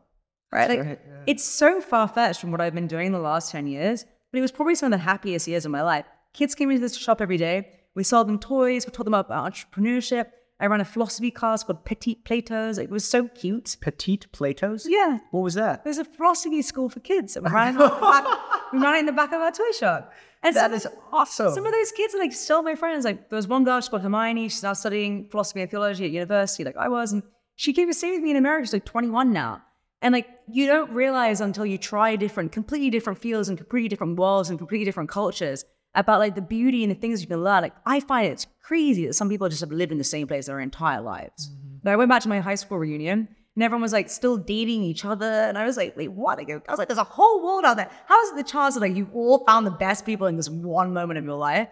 right? 0.53 0.69
Like 0.69 0.87
right, 0.87 1.01
it's 1.27 1.45
so 1.45 1.81
far 1.81 2.07
fetched 2.07 2.41
from 2.41 2.51
what 2.51 2.61
I've 2.61 2.75
been 2.75 2.87
doing 2.87 3.13
the 3.13 3.19
last 3.19 3.51
10 3.51 3.67
years, 3.67 4.05
but 4.31 4.39
it 4.39 4.43
was 4.43 4.53
probably 4.53 4.75
some 4.75 4.93
of 4.93 4.99
the 4.99 5.05
happiest 5.05 5.49
years 5.49 5.65
of 5.65 5.73
my 5.73 5.83
life. 5.83 6.05
Kids 6.33 6.55
came 6.55 6.71
into 6.71 6.81
this 6.81 6.97
shop 6.97 7.21
every 7.21 7.37
day. 7.37 7.69
We 7.95 8.03
sold 8.05 8.29
them 8.29 8.39
toys. 8.39 8.87
We 8.87 8.93
taught 8.93 9.05
them 9.05 9.15
about 9.15 9.53
entrepreneurship. 9.53 10.27
I 10.61 10.67
ran 10.67 10.81
a 10.81 10.85
philosophy 10.85 11.31
class 11.31 11.65
called 11.65 11.85
Petit 11.85 12.17
Platos. 12.25 12.79
It 12.79 12.91
was 12.91 13.05
so 13.05 13.29
cute. 13.29 13.77
Petite 13.81 14.31
Platos? 14.33 14.87
Yeah. 14.89 15.19
What 15.31 15.41
was 15.41 15.55
that? 15.55 15.85
There's 15.85 15.99
a 15.99 16.05
philosophy 16.05 16.63
school 16.63 16.89
for 16.89 17.01
kids. 17.01 17.37
We 17.41 17.51
ran, 17.51 17.75
it 17.75 17.79
back, 17.79 18.25
we 18.73 18.79
ran 18.79 18.97
it 18.97 18.99
in 19.01 19.07
the 19.07 19.13
back 19.13 19.33
of 19.33 19.41
our 19.41 19.51
toy 19.51 19.71
shop. 19.79 20.13
And 20.45 20.55
That 20.55 20.71
some- 20.71 20.75
is 20.75 20.87
awesome. 21.13 21.55
some 21.55 21.67
of 21.67 21.73
those 21.73 21.91
kids 21.93 22.15
are 22.15 22.19
like 22.19 22.33
still 22.33 22.63
my 22.63 22.75
friends. 22.75 23.05
Like 23.05 23.31
there 23.31 23.37
was 23.37 23.49
one 23.49 23.65
girl, 23.65 23.81
she's 23.81 23.89
called 23.89 24.03
Hermione. 24.03 24.49
She's 24.49 24.63
now 24.63 24.75
studying 24.75 25.29
philosophy 25.31 25.63
and 25.63 25.71
theology 25.71 26.05
at 26.05 26.11
university, 26.11 26.65
like 26.65 26.77
I 26.77 26.89
was, 26.89 27.13
and 27.13 27.23
she 27.57 27.73
came 27.73 27.89
to 27.89 27.95
stay 27.95 28.11
with 28.13 28.21
me 28.21 28.31
in 28.31 28.37
America. 28.37 28.67
She's 28.67 28.73
like 28.75 28.85
21 28.85 29.33
now. 29.33 29.63
And 30.03 30.13
like 30.13 30.29
you 30.47 30.67
don't 30.67 30.91
realize 30.91 31.41
until 31.41 31.65
you 31.65 31.79
try 31.79 32.15
different, 32.17 32.53
completely 32.53 32.91
different 32.91 33.19
fields 33.19 33.49
and 33.49 33.57
completely 33.57 33.89
different 33.89 34.19
worlds 34.19 34.51
and 34.51 34.59
completely 34.59 34.85
different 34.85 35.09
cultures 35.09 35.65
about 35.95 36.19
like 36.19 36.35
the 36.35 36.43
beauty 36.43 36.83
and 36.85 36.91
the 36.91 36.97
things 36.97 37.23
you 37.23 37.27
can 37.27 37.43
learn. 37.43 37.63
Like 37.63 37.75
I 37.87 38.01
find 38.01 38.27
it's 38.27 38.47
crazy 38.63 39.07
that 39.07 39.15
some 39.15 39.31
people 39.31 39.49
just 39.49 39.61
have 39.63 39.71
lived 39.73 39.93
in 39.93 39.99
the 39.99 40.05
same 40.05 40.27
place 40.27 40.47
their 40.47 40.61
entire 40.61 41.01
lives. 41.01 41.49
Mm-hmm. 41.49 41.77
But 41.85 41.91
I 41.93 41.97
went 41.97 42.11
back 42.11 42.23
to 42.23 42.29
my 42.29 42.41
high 42.41 42.57
school 42.57 42.79
reunion 42.79 43.29
and 43.57 43.63
everyone 43.63 43.83
was 43.83 43.93
like 43.93 44.11
still 44.11 44.37
dating 44.37 44.83
each 44.83 45.05
other. 45.05 45.31
And 45.31 45.57
I 45.57 45.65
was 45.65 45.77
like, 45.77 45.97
wait, 45.97 46.09
what? 46.09 46.41
I, 46.41 46.61
was 46.69 46.79
like, 46.79 46.89
there's 46.89 46.99
a 46.99 47.05
whole 47.05 47.45
world 47.45 47.65
out 47.65 47.77
there. 47.77 47.91
How 48.07 48.21
is 48.25 48.33
it 48.33 48.37
the 48.37 48.43
chance 48.43 48.75
that 48.75 48.81
like 48.81 48.97
you 48.97 49.09
all 49.15 49.45
found 49.45 49.67
the 49.67 49.71
best 49.71 50.05
people 50.05 50.27
in 50.27 50.37
this 50.37 50.51
one 50.51 50.93
moment 50.93 51.19
of 51.19 51.25
your 51.25 51.37
life? 51.37 51.69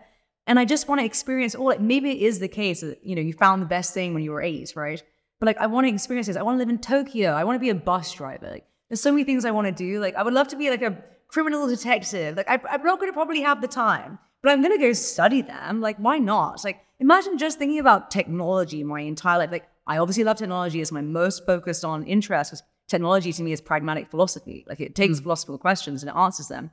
And 0.47 0.59
I 0.59 0.65
just 0.65 0.89
want 0.89 1.01
to 1.01 1.05
experience 1.05 1.55
all. 1.55 1.67
Like 1.67 1.81
maybe 1.81 2.11
it 2.11 2.23
is 2.23 2.39
the 2.39 2.49
case 2.49 2.81
that 2.81 3.05
you 3.05 3.15
know 3.15 3.23
you 3.23 3.33
found 3.33 3.63
the 3.63 3.67
best 3.67 3.95
thing 3.95 4.15
when 4.15 4.23
you 4.23 4.33
were 4.33 4.43
eight, 4.43 4.73
right? 4.75 5.03
But 5.41 5.47
like 5.47 5.59
I 5.59 5.67
want 5.67 5.87
to 5.87 5.93
experience 5.93 6.27
this. 6.27 6.37
I 6.37 6.43
want 6.43 6.57
to 6.57 6.59
live 6.59 6.69
in 6.69 6.79
Tokyo. 6.79 7.33
I 7.33 7.45
want 7.45 7.57
to 7.57 7.61
be 7.61 7.71
a 7.71 7.75
bus 7.75 8.13
driver. 8.13 8.51
Like 8.51 8.67
there's 8.89 9.01
so 9.01 9.13
many 9.13 9.25
things 9.25 9.45
I 9.45 9.51
want 9.51 9.67
to 9.67 9.73
do. 9.73 10.01
Like 10.01 10.15
I 10.15 10.23
would 10.23 10.35
love 10.35 10.49
to 10.49 10.57
be 10.57 10.71
like 10.71 10.83
a 10.83 10.97
criminal 11.29 11.67
detective. 11.67 12.37
Like 12.37 12.49
I, 12.49 12.61
I'm 12.71 12.83
not 12.83 12.99
going 12.99 13.11
to 13.11 13.15
probably 13.15 13.41
have 13.43 13.61
the 13.61 13.69
time, 13.69 14.19
but 14.43 14.53
I'm 14.53 14.63
going 14.63 14.77
to 14.77 14.85
go 14.85 14.93
study 14.93 15.43
them. 15.43 15.81
Like 15.81 15.97
why 15.99 16.19
not? 16.19 16.65
Like 16.65 16.81
imagine 16.99 17.39
just 17.39 17.59
thinking 17.59 17.79
about 17.79 18.11
technology 18.11 18.83
my 18.85 19.01
entire 19.01 19.39
life. 19.39 19.51
Like 19.51 19.69
I 19.87 19.99
obviously 19.99 20.25
love 20.25 20.37
technology 20.37 20.81
as 20.81 20.93
my 20.93 21.01
most 21.01 21.45
focused 21.45 21.85
on 21.85 22.05
interest. 22.05 22.51
Because 22.51 22.63
technology 22.89 23.33
to 23.33 23.43
me 23.43 23.53
is 23.53 23.61
pragmatic 23.61 24.11
philosophy. 24.11 24.65
Like 24.69 24.81
it 24.81 24.95
takes 24.95 25.19
hmm. 25.19 25.25
philosophical 25.25 25.59
questions 25.59 26.03
and 26.03 26.11
it 26.11 26.17
answers 26.17 26.49
them. 26.49 26.71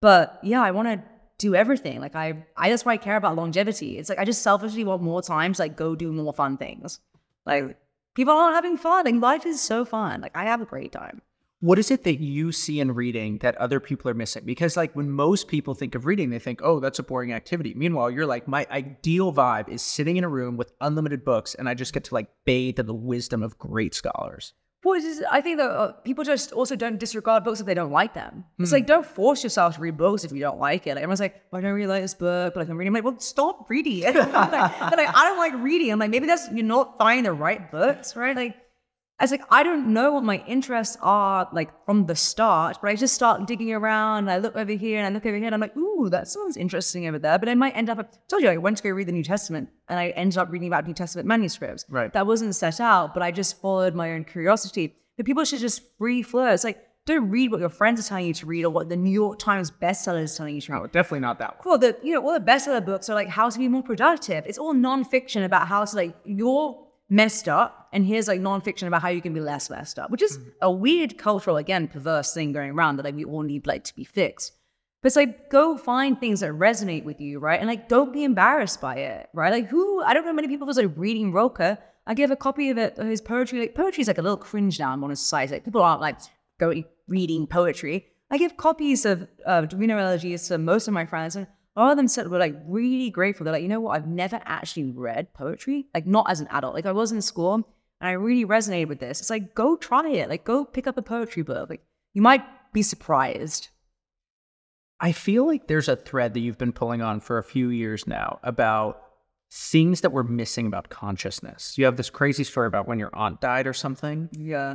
But 0.00 0.38
yeah, 0.42 0.62
I 0.62 0.70
want 0.70 0.88
to 0.88 1.02
do 1.38 1.54
everything. 1.54 2.00
Like 2.00 2.14
I, 2.14 2.44
I 2.56 2.70
that's 2.70 2.84
why 2.84 2.92
I 2.92 2.96
care 2.96 3.16
about 3.16 3.36
longevity. 3.36 3.98
It's 3.98 4.08
like 4.08 4.18
I 4.18 4.24
just 4.24 4.42
selfishly 4.42 4.84
want 4.84 5.02
more 5.02 5.22
time 5.22 5.52
to 5.52 5.62
like 5.62 5.76
go 5.76 5.94
do 5.94 6.12
more 6.12 6.32
fun 6.32 6.56
things. 6.56 7.00
Like 7.46 7.76
people 8.14 8.34
aren't 8.34 8.54
having 8.54 8.76
fun. 8.76 9.04
Like 9.04 9.14
life 9.16 9.46
is 9.46 9.60
so 9.60 9.84
fun. 9.84 10.20
Like 10.20 10.36
I 10.36 10.44
have 10.44 10.60
a 10.60 10.66
great 10.66 10.92
time. 10.92 11.22
What 11.60 11.78
is 11.78 11.90
it 11.90 12.04
that 12.04 12.20
you 12.20 12.52
see 12.52 12.78
in 12.78 12.94
reading 12.94 13.38
that 13.38 13.56
other 13.56 13.80
people 13.80 14.08
are 14.08 14.14
missing? 14.14 14.44
Because 14.44 14.76
like 14.76 14.94
when 14.94 15.10
most 15.10 15.48
people 15.48 15.74
think 15.74 15.96
of 15.96 16.06
reading, 16.06 16.30
they 16.30 16.38
think, 16.38 16.60
"Oh, 16.62 16.78
that's 16.78 17.00
a 17.00 17.02
boring 17.02 17.32
activity." 17.32 17.74
Meanwhile, 17.74 18.12
you're 18.12 18.26
like, 18.26 18.46
"My 18.46 18.64
ideal 18.70 19.32
vibe 19.32 19.68
is 19.68 19.82
sitting 19.82 20.18
in 20.18 20.24
a 20.24 20.28
room 20.28 20.56
with 20.56 20.72
unlimited 20.80 21.24
books, 21.24 21.56
and 21.56 21.68
I 21.68 21.74
just 21.74 21.92
get 21.92 22.04
to 22.04 22.14
like 22.14 22.28
bathe 22.44 22.78
in 22.78 22.86
the 22.86 22.94
wisdom 22.94 23.42
of 23.42 23.58
great 23.58 23.92
scholars." 23.92 24.52
Well, 24.84 25.00
just, 25.00 25.22
I 25.28 25.40
think 25.40 25.58
that 25.58 25.68
uh, 25.68 25.92
people 26.04 26.22
just 26.22 26.52
also 26.52 26.76
don't 26.76 27.00
disregard 27.00 27.42
books 27.42 27.58
if 27.58 27.66
they 27.66 27.74
don't 27.74 27.90
like 27.90 28.14
them. 28.14 28.44
It's 28.60 28.70
like 28.70 28.86
don't 28.86 29.04
force 29.04 29.42
yourself 29.42 29.74
to 29.74 29.80
read 29.80 29.96
books 29.96 30.22
if 30.22 30.30
you 30.30 30.38
don't 30.38 30.60
like 30.60 30.86
it. 30.86 30.90
Like 30.90 31.02
everyone's 31.02 31.18
like, 31.18 31.42
well, 31.50 31.58
"I 31.58 31.62
don't 31.62 31.72
really 31.72 31.88
like 31.88 32.02
this 32.02 32.14
book," 32.14 32.54
but 32.54 32.60
like 32.60 32.68
I'm 32.68 32.76
reading. 32.76 32.90
I'm 32.90 32.94
like, 32.94 33.04
"Well, 33.04 33.18
stop 33.18 33.68
reading 33.68 33.98
it." 34.04 34.14
like, 34.14 34.32
like, 34.32 35.08
I 35.12 35.24
don't 35.24 35.38
like 35.38 35.54
reading. 35.54 35.90
I'm 35.90 35.98
like, 35.98 36.10
maybe 36.10 36.28
that's 36.28 36.48
you're 36.52 36.64
not 36.64 36.98
finding 36.98 37.24
the 37.24 37.32
right 37.32 37.68
books, 37.68 38.14
right? 38.14 38.36
Like, 38.36 38.56
I 39.20 39.24
was 39.24 39.32
like, 39.32 39.42
I 39.50 39.64
don't 39.64 39.92
know 39.92 40.12
what 40.12 40.22
my 40.22 40.44
interests 40.46 40.96
are 41.02 41.48
like 41.52 41.70
from 41.84 42.06
the 42.06 42.14
start, 42.14 42.78
but 42.80 42.88
I 42.88 42.94
just 42.94 43.14
start 43.14 43.48
digging 43.48 43.72
around. 43.72 44.18
And 44.24 44.30
I 44.30 44.38
look 44.38 44.54
over 44.54 44.72
here 44.72 44.98
and 44.98 45.06
I 45.06 45.10
look 45.10 45.26
over 45.26 45.36
here, 45.36 45.46
and 45.46 45.54
I'm 45.54 45.60
like, 45.60 45.76
"Ooh, 45.76 46.08
that 46.10 46.28
sounds 46.28 46.56
interesting 46.56 47.06
over 47.08 47.18
there." 47.18 47.36
But 47.38 47.48
I 47.48 47.54
might 47.54 47.76
end 47.76 47.90
up. 47.90 47.98
I 47.98 48.04
told 48.28 48.42
you, 48.42 48.48
I 48.48 48.56
went 48.58 48.76
to 48.76 48.82
go 48.84 48.90
read 48.90 49.08
the 49.08 49.12
New 49.12 49.24
Testament, 49.24 49.70
and 49.88 49.98
I 49.98 50.10
ended 50.10 50.38
up 50.38 50.50
reading 50.52 50.68
about 50.68 50.86
New 50.86 50.94
Testament 50.94 51.26
manuscripts. 51.26 51.84
Right. 51.88 52.12
That 52.12 52.26
wasn't 52.28 52.54
set 52.54 52.80
out, 52.80 53.12
but 53.12 53.22
I 53.22 53.32
just 53.32 53.60
followed 53.60 53.94
my 53.94 54.12
own 54.12 54.24
curiosity. 54.24 54.94
But 55.16 55.26
people 55.26 55.44
should 55.44 55.60
just 55.60 55.82
free 55.98 56.22
flow. 56.22 56.52
It's 56.52 56.62
like 56.62 56.78
don't 57.08 57.30
read 57.30 57.50
what 57.50 57.60
your 57.60 57.70
friends 57.70 57.98
are 57.98 58.08
telling 58.08 58.26
you 58.26 58.34
to 58.34 58.46
read 58.46 58.64
or 58.64 58.70
what 58.70 58.88
the 58.88 58.96
New 58.96 59.10
York 59.10 59.38
Times 59.38 59.70
bestseller 59.70 60.22
is 60.22 60.36
telling 60.36 60.54
you 60.54 60.60
to 60.60 60.72
read. 60.72 60.78
No, 60.78 60.86
definitely 60.86 61.20
not 61.20 61.38
that 61.38 61.54
one. 61.54 61.62
Cool. 61.62 61.78
The 61.78 61.96
you 62.02 62.12
know 62.12 62.24
all 62.24 62.34
the 62.34 62.44
bestseller 62.44 62.84
books 62.84 63.08
are 63.08 63.14
like 63.14 63.28
how 63.28 63.48
to 63.48 63.58
be 63.58 63.66
more 63.66 63.82
productive. 63.82 64.44
It's 64.46 64.58
all 64.58 64.74
nonfiction 64.74 65.44
about 65.44 65.66
how 65.66 65.84
to 65.84 65.96
like 65.96 66.14
you're 66.24 66.86
messed 67.08 67.48
up, 67.48 67.77
and 67.92 68.04
here's 68.04 68.28
like 68.28 68.40
nonfiction 68.40 68.86
about 68.86 69.02
how 69.02 69.08
you 69.08 69.22
can 69.22 69.32
be 69.32 69.40
less 69.40 69.70
messed 69.70 69.98
up, 69.98 70.10
which 70.10 70.22
is 70.22 70.38
a 70.60 70.70
weird 70.70 71.18
cultural 71.18 71.56
again 71.56 71.88
perverse 71.88 72.32
thing 72.34 72.52
going 72.52 72.70
around 72.70 72.96
that 72.96 73.04
like 73.04 73.14
we 73.14 73.24
all 73.24 73.42
need 73.42 73.66
like 73.66 73.84
to 73.84 73.94
be 73.94 74.04
fixed. 74.04 74.52
But 75.02 75.08
it's 75.08 75.16
like 75.16 75.50
go 75.50 75.76
find 75.76 76.18
things 76.18 76.40
that 76.40 76.50
resonate 76.52 77.04
with 77.04 77.20
you, 77.20 77.38
right? 77.38 77.60
And 77.60 77.68
like 77.68 77.88
don't 77.88 78.12
be 78.12 78.24
embarrassed 78.24 78.80
by 78.80 78.96
it, 78.96 79.28
right? 79.32 79.52
Like 79.52 79.68
who 79.68 80.02
I 80.02 80.14
don't 80.14 80.24
know 80.24 80.32
many 80.32 80.48
people 80.48 80.66
who's 80.66 80.76
like 80.76 80.92
reading 80.96 81.32
Rilke. 81.32 81.78
I 82.06 82.14
give 82.14 82.30
a 82.30 82.36
copy 82.36 82.70
of 82.70 82.78
it, 82.78 82.98
of 82.98 83.06
his 83.06 83.20
poetry. 83.20 83.60
Like 83.60 83.74
poetry 83.74 84.02
is 84.02 84.08
like 84.08 84.18
a 84.18 84.22
little 84.22 84.38
cringe 84.38 84.78
now 84.78 84.94
in 84.94 85.00
modern 85.00 85.16
society. 85.16 85.54
Like 85.54 85.64
people 85.64 85.82
aren't 85.82 86.00
like 86.00 86.18
going 86.58 86.84
reading 87.06 87.46
poetry. 87.46 88.06
I 88.30 88.38
give 88.38 88.56
copies 88.56 89.04
of 89.04 89.26
uh, 89.46 89.62
Duino 89.62 89.96
Elegies 89.96 90.48
to 90.48 90.58
most 90.58 90.86
of 90.86 90.94
my 90.94 91.06
friends, 91.06 91.36
and 91.36 91.46
all 91.76 91.90
of 91.90 91.96
them 91.96 92.08
said 92.08 92.28
were 92.28 92.38
like 92.38 92.56
really 92.66 93.08
grateful. 93.08 93.44
They're 93.44 93.52
like, 93.52 93.62
you 93.62 93.68
know 93.68 93.80
what? 93.80 93.96
I've 93.96 94.06
never 94.06 94.40
actually 94.44 94.90
read 94.90 95.32
poetry, 95.32 95.86
like 95.94 96.06
not 96.06 96.30
as 96.30 96.40
an 96.40 96.48
adult. 96.50 96.74
Like 96.74 96.86
I 96.86 96.92
was 96.92 97.12
in 97.12 97.22
school, 97.22 97.66
and 98.00 98.08
I 98.08 98.12
really 98.12 98.44
resonated 98.44 98.88
with 98.88 99.00
this. 99.00 99.20
It's 99.20 99.30
like 99.30 99.54
go 99.54 99.76
try 99.76 100.08
it. 100.08 100.28
Like 100.28 100.44
go 100.44 100.64
pick 100.64 100.86
up 100.86 100.98
a 100.98 101.02
poetry 101.02 101.42
book. 101.42 101.70
Like 101.70 101.82
you 102.14 102.22
might 102.22 102.44
be 102.72 102.82
surprised. 102.82 103.68
I 105.00 105.12
feel 105.12 105.46
like 105.46 105.68
there's 105.68 105.88
a 105.88 105.96
thread 105.96 106.34
that 106.34 106.40
you've 106.40 106.58
been 106.58 106.72
pulling 106.72 107.02
on 107.02 107.20
for 107.20 107.38
a 107.38 107.44
few 107.44 107.70
years 107.70 108.06
now 108.06 108.40
about 108.42 109.00
things 109.50 110.00
that 110.00 110.10
we're 110.10 110.24
missing 110.24 110.66
about 110.66 110.90
consciousness. 110.90 111.78
You 111.78 111.84
have 111.84 111.96
this 111.96 112.10
crazy 112.10 112.44
story 112.44 112.66
about 112.66 112.88
when 112.88 112.98
your 112.98 113.14
aunt 113.14 113.40
died 113.40 113.66
or 113.66 113.72
something. 113.72 114.28
Yeah. 114.32 114.74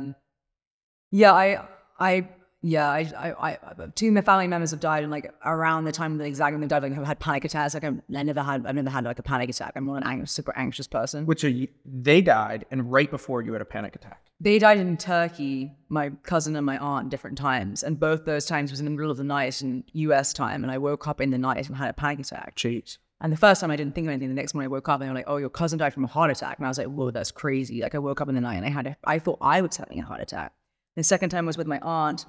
Yeah, 1.10 1.32
I 1.32 1.68
I 2.00 2.28
Yeah, 2.66 2.88
I, 2.88 3.00
I, 3.18 3.50
I, 3.50 3.86
two 3.94 4.08
of 4.08 4.14
my 4.14 4.22
family 4.22 4.48
members 4.48 4.70
have 4.70 4.80
died, 4.80 5.02
and 5.02 5.12
like 5.12 5.30
around 5.44 5.84
the 5.84 5.92
time 5.92 6.16
that 6.16 6.24
exactly 6.24 6.58
they 6.58 6.66
died, 6.66 6.82
like 6.82 6.96
I've 6.96 7.06
had 7.06 7.20
panic 7.20 7.44
attacks. 7.44 7.74
Like 7.74 7.84
um, 7.84 8.00
I'm, 8.08 8.16
I 8.16 8.22
never 8.22 8.42
had, 8.42 8.64
I've 8.64 8.74
never 8.74 8.88
had 8.88 9.04
like 9.04 9.18
a 9.18 9.22
panic 9.22 9.50
attack. 9.50 9.72
I'm 9.76 9.84
not 9.84 9.96
an 9.96 10.04
ang- 10.04 10.24
super 10.24 10.56
anxious 10.56 10.86
person. 10.86 11.26
Which 11.26 11.44
are 11.44 11.50
you, 11.50 11.68
they 11.84 12.22
died, 12.22 12.64
and 12.70 12.90
right 12.90 13.10
before 13.10 13.42
you 13.42 13.52
had 13.52 13.60
a 13.60 13.66
panic 13.66 13.94
attack. 13.96 14.24
They 14.40 14.58
died 14.58 14.78
in 14.78 14.96
Turkey, 14.96 15.72
my 15.90 16.08
cousin 16.22 16.56
and 16.56 16.64
my 16.64 16.78
aunt, 16.78 17.10
different 17.10 17.36
times, 17.36 17.82
and 17.82 18.00
both 18.00 18.24
those 18.24 18.46
times 18.46 18.70
was 18.70 18.80
in 18.80 18.86
the 18.86 18.90
middle 18.90 19.10
of 19.10 19.18
the 19.18 19.24
night 19.24 19.60
in 19.60 19.84
U.S. 19.92 20.32
time, 20.32 20.64
and 20.64 20.72
I 20.72 20.78
woke 20.78 21.06
up 21.06 21.20
in 21.20 21.28
the 21.28 21.38
night 21.38 21.68
and 21.68 21.76
had 21.76 21.90
a 21.90 21.92
panic 21.92 22.20
attack. 22.20 22.56
Jeez. 22.56 22.96
And 23.20 23.30
the 23.30 23.36
first 23.36 23.60
time 23.60 23.72
I 23.72 23.76
didn't 23.76 23.94
think 23.94 24.06
of 24.06 24.10
anything. 24.10 24.30
The 24.30 24.34
next 24.34 24.54
morning 24.54 24.68
I 24.68 24.72
woke 24.72 24.88
up 24.88 25.02
and 25.02 25.08
they 25.08 25.12
were 25.12 25.18
like, 25.18 25.28
"Oh, 25.28 25.36
your 25.36 25.50
cousin 25.50 25.78
died 25.78 25.92
from 25.92 26.04
a 26.04 26.08
heart 26.08 26.30
attack," 26.30 26.56
and 26.56 26.66
I 26.66 26.70
was 26.70 26.78
like, 26.78 26.86
"Whoa, 26.86 27.10
that's 27.10 27.30
crazy!" 27.30 27.82
Like 27.82 27.94
I 27.94 27.98
woke 27.98 28.22
up 28.22 28.28
in 28.30 28.34
the 28.34 28.40
night 28.40 28.56
and 28.56 28.64
I 28.64 28.70
had, 28.70 28.86
a, 28.86 28.96
I 29.04 29.18
thought 29.18 29.38
I 29.42 29.60
was 29.60 29.76
having 29.76 29.98
a 29.98 30.02
heart 30.02 30.22
attack. 30.22 30.54
The 30.96 31.02
second 31.02 31.28
time 31.28 31.44
was 31.44 31.58
with 31.58 31.66
my 31.66 31.78
aunt, 31.80 32.24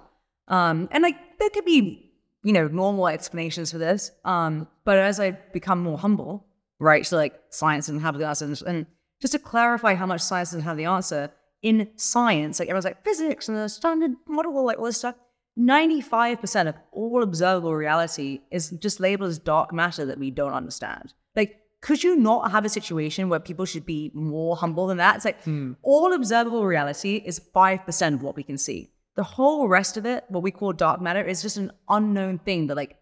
um, 0.47 0.87
and 0.91 1.03
like 1.03 1.17
there 1.39 1.49
could 1.49 1.65
be, 1.65 2.11
you 2.43 2.53
know, 2.53 2.67
normal 2.67 3.07
explanations 3.07 3.71
for 3.71 3.77
this. 3.77 4.11
Um, 4.23 4.67
but 4.83 4.97
as 4.97 5.19
I 5.19 5.31
become 5.31 5.81
more 5.81 5.97
humble, 5.97 6.45
right, 6.79 7.05
so 7.05 7.17
like 7.17 7.39
science 7.49 7.87
doesn't 7.87 8.01
have 8.01 8.17
the 8.17 8.27
answers, 8.27 8.61
and 8.61 8.85
just 9.21 9.33
to 9.33 9.39
clarify 9.39 9.95
how 9.95 10.05
much 10.05 10.21
science 10.21 10.49
doesn't 10.49 10.61
have 10.61 10.77
the 10.77 10.85
answer 10.85 11.31
in 11.61 11.89
science, 11.95 12.59
like 12.59 12.69
everyone's 12.69 12.85
like 12.85 13.03
physics 13.03 13.49
and 13.49 13.57
the 13.57 13.67
standard 13.67 14.11
model, 14.27 14.65
like 14.65 14.77
all 14.77 14.85
this 14.85 14.97
stuff. 14.97 15.15
95% 15.57 16.67
of 16.67 16.75
all 16.91 17.23
observable 17.23 17.73
reality 17.73 18.41
is 18.51 18.71
just 18.71 18.99
labeled 18.99 19.29
as 19.29 19.39
dark 19.39 19.73
matter 19.73 20.05
that 20.05 20.19
we 20.19 20.29
don't 20.29 20.51
understand. 20.51 21.13
Like, 21.35 21.61
could 21.81 22.03
you 22.03 22.17
not 22.17 22.51
have 22.51 22.65
a 22.65 22.69
situation 22.69 23.29
where 23.29 23.39
people 23.39 23.65
should 23.65 23.85
be 23.85 24.11
more 24.13 24.57
humble 24.57 24.87
than 24.87 24.97
that? 24.97 25.15
It's 25.15 25.25
like 25.25 25.39
all 25.81 26.13
observable 26.13 26.65
reality 26.65 27.21
is 27.25 27.39
5% 27.39 28.13
of 28.13 28.21
what 28.21 28.35
we 28.35 28.43
can 28.43 28.57
see. 28.57 28.91
The 29.15 29.23
whole 29.23 29.67
rest 29.67 29.97
of 29.97 30.05
it, 30.05 30.25
what 30.27 30.43
we 30.43 30.51
call 30.51 30.73
dark 30.73 31.01
matter, 31.01 31.23
is 31.23 31.41
just 31.41 31.57
an 31.57 31.71
unknown 31.89 32.39
thing 32.39 32.67
that 32.67 32.75
like 32.75 32.97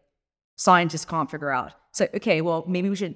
scientists 0.55 1.05
can't 1.05 1.29
figure 1.29 1.51
out. 1.51 1.73
So, 1.91 2.07
okay, 2.15 2.41
well, 2.41 2.65
maybe 2.67 2.89
we 2.89 2.95
should 2.95 3.15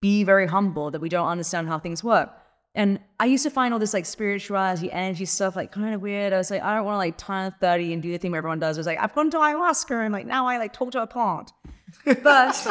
be 0.00 0.24
very 0.24 0.46
humble 0.46 0.90
that 0.90 1.00
we 1.00 1.08
don't 1.08 1.28
understand 1.28 1.68
how 1.68 1.78
things 1.78 2.02
work. 2.04 2.30
And 2.74 3.00
I 3.18 3.26
used 3.26 3.42
to 3.44 3.50
find 3.50 3.74
all 3.74 3.80
this 3.80 3.94
like 3.94 4.06
spirituality, 4.06 4.92
energy 4.92 5.24
stuff 5.24 5.56
like 5.56 5.72
kind 5.72 5.94
of 5.94 6.00
weird. 6.00 6.32
I 6.32 6.36
was 6.36 6.50
like, 6.50 6.62
I 6.62 6.74
don't 6.74 6.84
want 6.84 6.94
to 6.94 6.98
like 6.98 7.18
turn 7.18 7.52
30 7.60 7.92
and 7.92 8.02
do 8.02 8.12
the 8.12 8.18
thing 8.18 8.30
where 8.30 8.38
everyone 8.38 8.60
does. 8.60 8.78
I 8.78 8.80
was 8.80 8.86
like, 8.86 8.98
I've 9.00 9.14
gone 9.14 9.30
to 9.30 9.38
ayahuasca 9.38 10.04
and 10.04 10.12
like 10.12 10.26
now 10.26 10.46
I 10.46 10.58
like 10.58 10.72
talk 10.72 10.92
to 10.92 11.02
a 11.02 11.06
plant. 11.06 11.52
But 12.04 12.22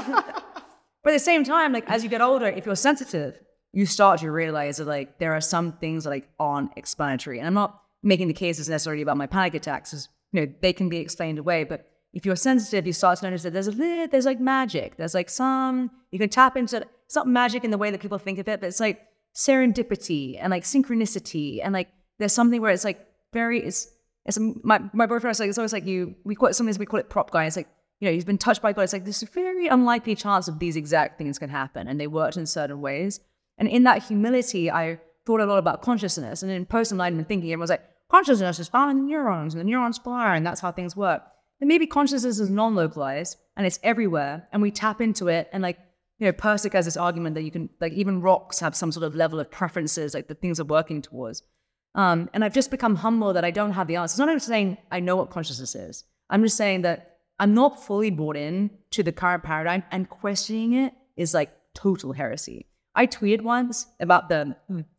but 1.03 1.09
at 1.09 1.13
the 1.13 1.19
same 1.19 1.43
time, 1.43 1.73
like 1.73 1.89
as 1.89 2.03
you 2.03 2.09
get 2.09 2.21
older, 2.21 2.47
if 2.47 2.65
you're 2.65 2.75
sensitive, 2.75 3.39
you 3.73 3.85
start 3.85 4.21
to 4.21 4.31
realize 4.31 4.77
that 4.77 4.87
like 4.87 5.19
there 5.19 5.33
are 5.33 5.41
some 5.41 5.73
things 5.73 6.05
that 6.05 6.11
like 6.11 6.29
aren't 6.39 6.71
explanatory. 6.77 7.39
And 7.39 7.47
I'm 7.47 7.53
not 7.53 7.81
making 8.03 8.27
the 8.27 8.33
case 8.33 8.59
is 8.59 8.69
necessarily 8.69 9.01
about 9.01 9.17
my 9.17 9.27
panic 9.27 9.53
attacks, 9.53 9.93
Is, 9.93 10.09
you 10.31 10.41
know, 10.41 10.53
they 10.61 10.73
can 10.73 10.89
be 10.89 10.97
explained 10.97 11.39
away. 11.39 11.63
But 11.63 11.87
if 12.13 12.25
you're 12.25 12.35
sensitive, 12.35 12.87
you 12.87 12.93
start 12.93 13.19
to 13.19 13.25
notice 13.25 13.43
that 13.43 13.53
there's 13.53 13.67
a 13.67 13.71
little, 13.71 14.07
there's 14.07 14.25
like 14.25 14.39
magic. 14.39 14.97
There's 14.97 15.13
like 15.13 15.29
some 15.29 15.91
you 16.11 16.19
can 16.19 16.29
tap 16.29 16.57
into. 16.57 16.85
It's 17.05 17.15
not 17.15 17.27
magic 17.27 17.63
in 17.63 17.71
the 17.71 17.77
way 17.77 17.91
that 17.91 18.01
people 18.01 18.17
think 18.17 18.39
of 18.39 18.47
it, 18.47 18.59
but 18.59 18.67
it's 18.67 18.79
like 18.79 19.01
serendipity 19.35 20.37
and 20.41 20.51
like 20.51 20.63
synchronicity 20.63 21.59
and 21.63 21.71
like 21.73 21.89
there's 22.17 22.33
something 22.33 22.59
where 22.59 22.71
it's 22.71 22.83
like 22.83 23.05
very 23.33 23.59
it's 23.61 23.87
it's 24.25 24.39
my 24.39 24.79
my 24.93 25.05
boyfriend 25.05 25.29
was 25.29 25.39
like 25.39 25.49
it's 25.49 25.57
always 25.57 25.73
like 25.73 25.85
you 25.85 26.15
we 26.23 26.35
call 26.35 26.49
it 26.49 26.55
sometimes 26.55 26.79
we 26.79 26.85
call 26.85 26.99
it 26.99 27.09
prop 27.09 27.31
guy. 27.31 27.45
It's 27.45 27.55
like 27.55 27.69
you 27.99 28.07
know 28.07 28.13
he's 28.13 28.25
been 28.25 28.37
touched 28.37 28.61
by 28.61 28.73
God. 28.73 28.81
It's 28.81 28.93
like 28.93 29.07
a 29.07 29.25
very 29.33 29.67
unlikely 29.67 30.15
chance 30.15 30.47
of 30.47 30.59
these 30.59 30.75
exact 30.75 31.17
things 31.17 31.39
can 31.39 31.49
happen, 31.49 31.87
and 31.87 31.99
they 31.99 32.07
worked 32.07 32.37
in 32.37 32.45
certain 32.45 32.81
ways. 32.81 33.19
And 33.57 33.67
in 33.67 33.83
that 33.83 34.03
humility, 34.03 34.69
I 34.69 34.99
thought 35.27 35.41
a 35.41 35.45
lot 35.45 35.59
about 35.59 35.83
consciousness. 35.83 36.41
And 36.41 36.51
in 36.51 36.65
post 36.65 36.91
enlightenment 36.91 37.27
thinking, 37.27 37.51
everyone's 37.51 37.69
like 37.69 37.83
consciousness 38.09 38.57
is 38.59 38.67
found 38.67 38.91
in 38.91 38.97
the 38.97 39.11
neurons, 39.11 39.53
and 39.53 39.61
the 39.61 39.65
neurons 39.65 39.99
fire, 39.99 40.33
and 40.33 40.45
that's 40.45 40.61
how 40.61 40.71
things 40.71 40.95
work. 40.95 41.21
And 41.59 41.67
maybe 41.67 41.85
consciousness 41.85 42.39
is 42.39 42.49
non-localized 42.49 43.37
and 43.55 43.67
it's 43.67 43.79
everywhere, 43.83 44.47
and 44.51 44.61
we 44.61 44.71
tap 44.71 45.01
into 45.01 45.27
it 45.27 45.49
and 45.53 45.61
like 45.61 45.77
you 46.19 46.25
know, 46.25 46.31
Pirsig 46.31 46.73
has 46.73 46.85
this 46.85 46.97
argument 46.97 47.35
that 47.35 47.43
you 47.43 47.51
can, 47.51 47.69
like, 47.79 47.93
even 47.93 48.21
rocks 48.21 48.59
have 48.59 48.75
some 48.75 48.91
sort 48.91 49.03
of 49.03 49.15
level 49.15 49.39
of 49.39 49.51
preferences, 49.51 50.15
like 50.15 50.27
the 50.27 50.33
things 50.33 50.59
are 50.59 50.65
working 50.65 51.01
towards. 51.01 51.43
Um, 51.93 52.29
and 52.33 52.43
I've 52.43 52.53
just 52.53 52.71
become 52.71 52.95
humble 52.95 53.33
that 53.33 53.45
I 53.45 53.51
don't 53.51 53.71
have 53.71 53.87
the 53.87 53.97
answers. 53.97 54.13
It's 54.13 54.19
not 54.19 54.29
even 54.29 54.39
saying 54.39 54.77
I 54.91 54.99
know 54.99 55.15
what 55.15 55.29
consciousness 55.29 55.75
is. 55.75 56.05
I'm 56.29 56.43
just 56.43 56.57
saying 56.57 56.81
that 56.81 57.17
I'm 57.39 57.53
not 57.53 57.83
fully 57.83 58.09
bought 58.09 58.35
in 58.35 58.71
to 58.91 59.03
the 59.03 59.11
current 59.11 59.43
paradigm, 59.43 59.83
and 59.91 60.09
questioning 60.09 60.73
it 60.73 60.93
is 61.15 61.33
like 61.33 61.51
total 61.73 62.13
heresy. 62.13 62.65
I 62.95 63.05
tweeted 63.05 63.41
once 63.41 63.85
about 63.99 64.27
the, 64.27 64.55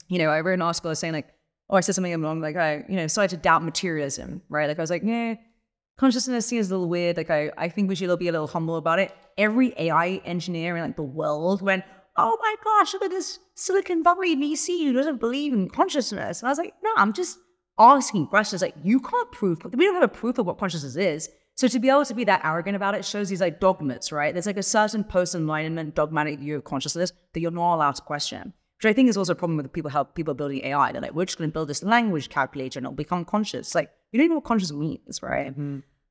you 0.08 0.18
know, 0.18 0.30
I 0.30 0.40
wrote 0.40 0.54
an 0.54 0.62
article 0.62 0.94
saying 0.94 1.12
like, 1.12 1.28
oh, 1.70 1.76
I 1.76 1.80
said 1.80 1.94
something 1.94 2.12
along 2.12 2.40
like 2.40 2.56
I, 2.56 2.84
you 2.88 2.96
know, 2.96 3.06
started 3.06 3.36
to 3.36 3.42
doubt 3.42 3.62
materialism, 3.62 4.42
right? 4.48 4.66
Like 4.68 4.78
I 4.78 4.82
was 4.82 4.90
like, 4.90 5.02
yeah, 5.04 5.34
consciousness 5.98 6.46
seems 6.46 6.70
a 6.70 6.74
little 6.74 6.88
weird. 6.88 7.16
Like 7.16 7.30
I, 7.30 7.50
I 7.56 7.68
think 7.68 7.88
we 7.88 7.94
should 7.94 8.10
all 8.10 8.16
be 8.16 8.28
a 8.28 8.32
little 8.32 8.46
humble 8.46 8.76
about 8.76 8.98
it. 8.98 9.14
Every 9.36 9.74
AI 9.76 10.20
engineer 10.24 10.76
in 10.76 10.82
like 10.82 10.96
the 10.96 11.02
world 11.02 11.62
went, 11.62 11.84
oh 12.16 12.36
my 12.40 12.54
gosh, 12.64 12.94
look 12.94 13.04
at 13.04 13.10
this 13.10 13.38
Silicon 13.54 14.02
Valley 14.02 14.36
VC 14.36 14.84
who 14.84 14.92
doesn't 14.92 15.20
believe 15.20 15.52
in 15.52 15.68
consciousness. 15.68 16.40
And 16.40 16.48
I 16.48 16.50
was 16.50 16.58
like, 16.58 16.74
no, 16.82 16.90
I'm 16.96 17.12
just 17.12 17.38
asking 17.78 18.26
questions. 18.28 18.62
Like 18.62 18.74
you 18.82 19.00
can't 19.00 19.30
prove, 19.30 19.58
we 19.64 19.84
don't 19.84 19.94
have 19.94 20.02
a 20.02 20.08
proof 20.08 20.38
of 20.38 20.46
what 20.46 20.58
consciousness 20.58 20.96
is. 20.96 21.28
So 21.56 21.66
to 21.66 21.80
be 21.80 21.88
able 21.88 22.04
to 22.04 22.14
be 22.14 22.24
that 22.24 22.44
arrogant 22.44 22.76
about 22.76 22.94
it 22.94 23.04
shows 23.04 23.28
these 23.28 23.40
like 23.40 23.58
dogmas, 23.58 24.12
right? 24.12 24.32
There's 24.32 24.46
like 24.46 24.56
a 24.56 24.62
certain 24.62 25.02
post-enlightenment 25.02 25.96
dogmatic 25.96 26.38
view 26.38 26.56
of 26.56 26.64
consciousness 26.64 27.12
that 27.34 27.40
you're 27.40 27.50
not 27.50 27.74
allowed 27.74 27.96
to 27.96 28.02
question. 28.02 28.52
Which 28.78 28.90
I 28.90 28.92
think 28.92 29.08
is 29.08 29.16
also 29.16 29.32
a 29.32 29.36
problem 29.36 29.56
with 29.56 29.72
people 29.72 29.90
how 29.90 30.04
people 30.04 30.34
building 30.34 30.64
AI. 30.64 30.92
They're 30.92 31.02
like, 31.02 31.14
we're 31.14 31.24
just 31.24 31.36
gonna 31.36 31.50
build 31.50 31.68
this 31.68 31.82
language 31.82 32.28
calculator 32.28 32.78
and 32.78 32.86
it'll 32.86 32.94
become 32.94 33.24
conscious. 33.24 33.74
Like, 33.74 33.90
you 34.12 34.18
don't 34.18 34.24
even 34.24 34.34
know 34.34 34.36
what 34.36 34.44
conscious 34.44 34.72
means, 34.72 35.22
right? 35.22 35.52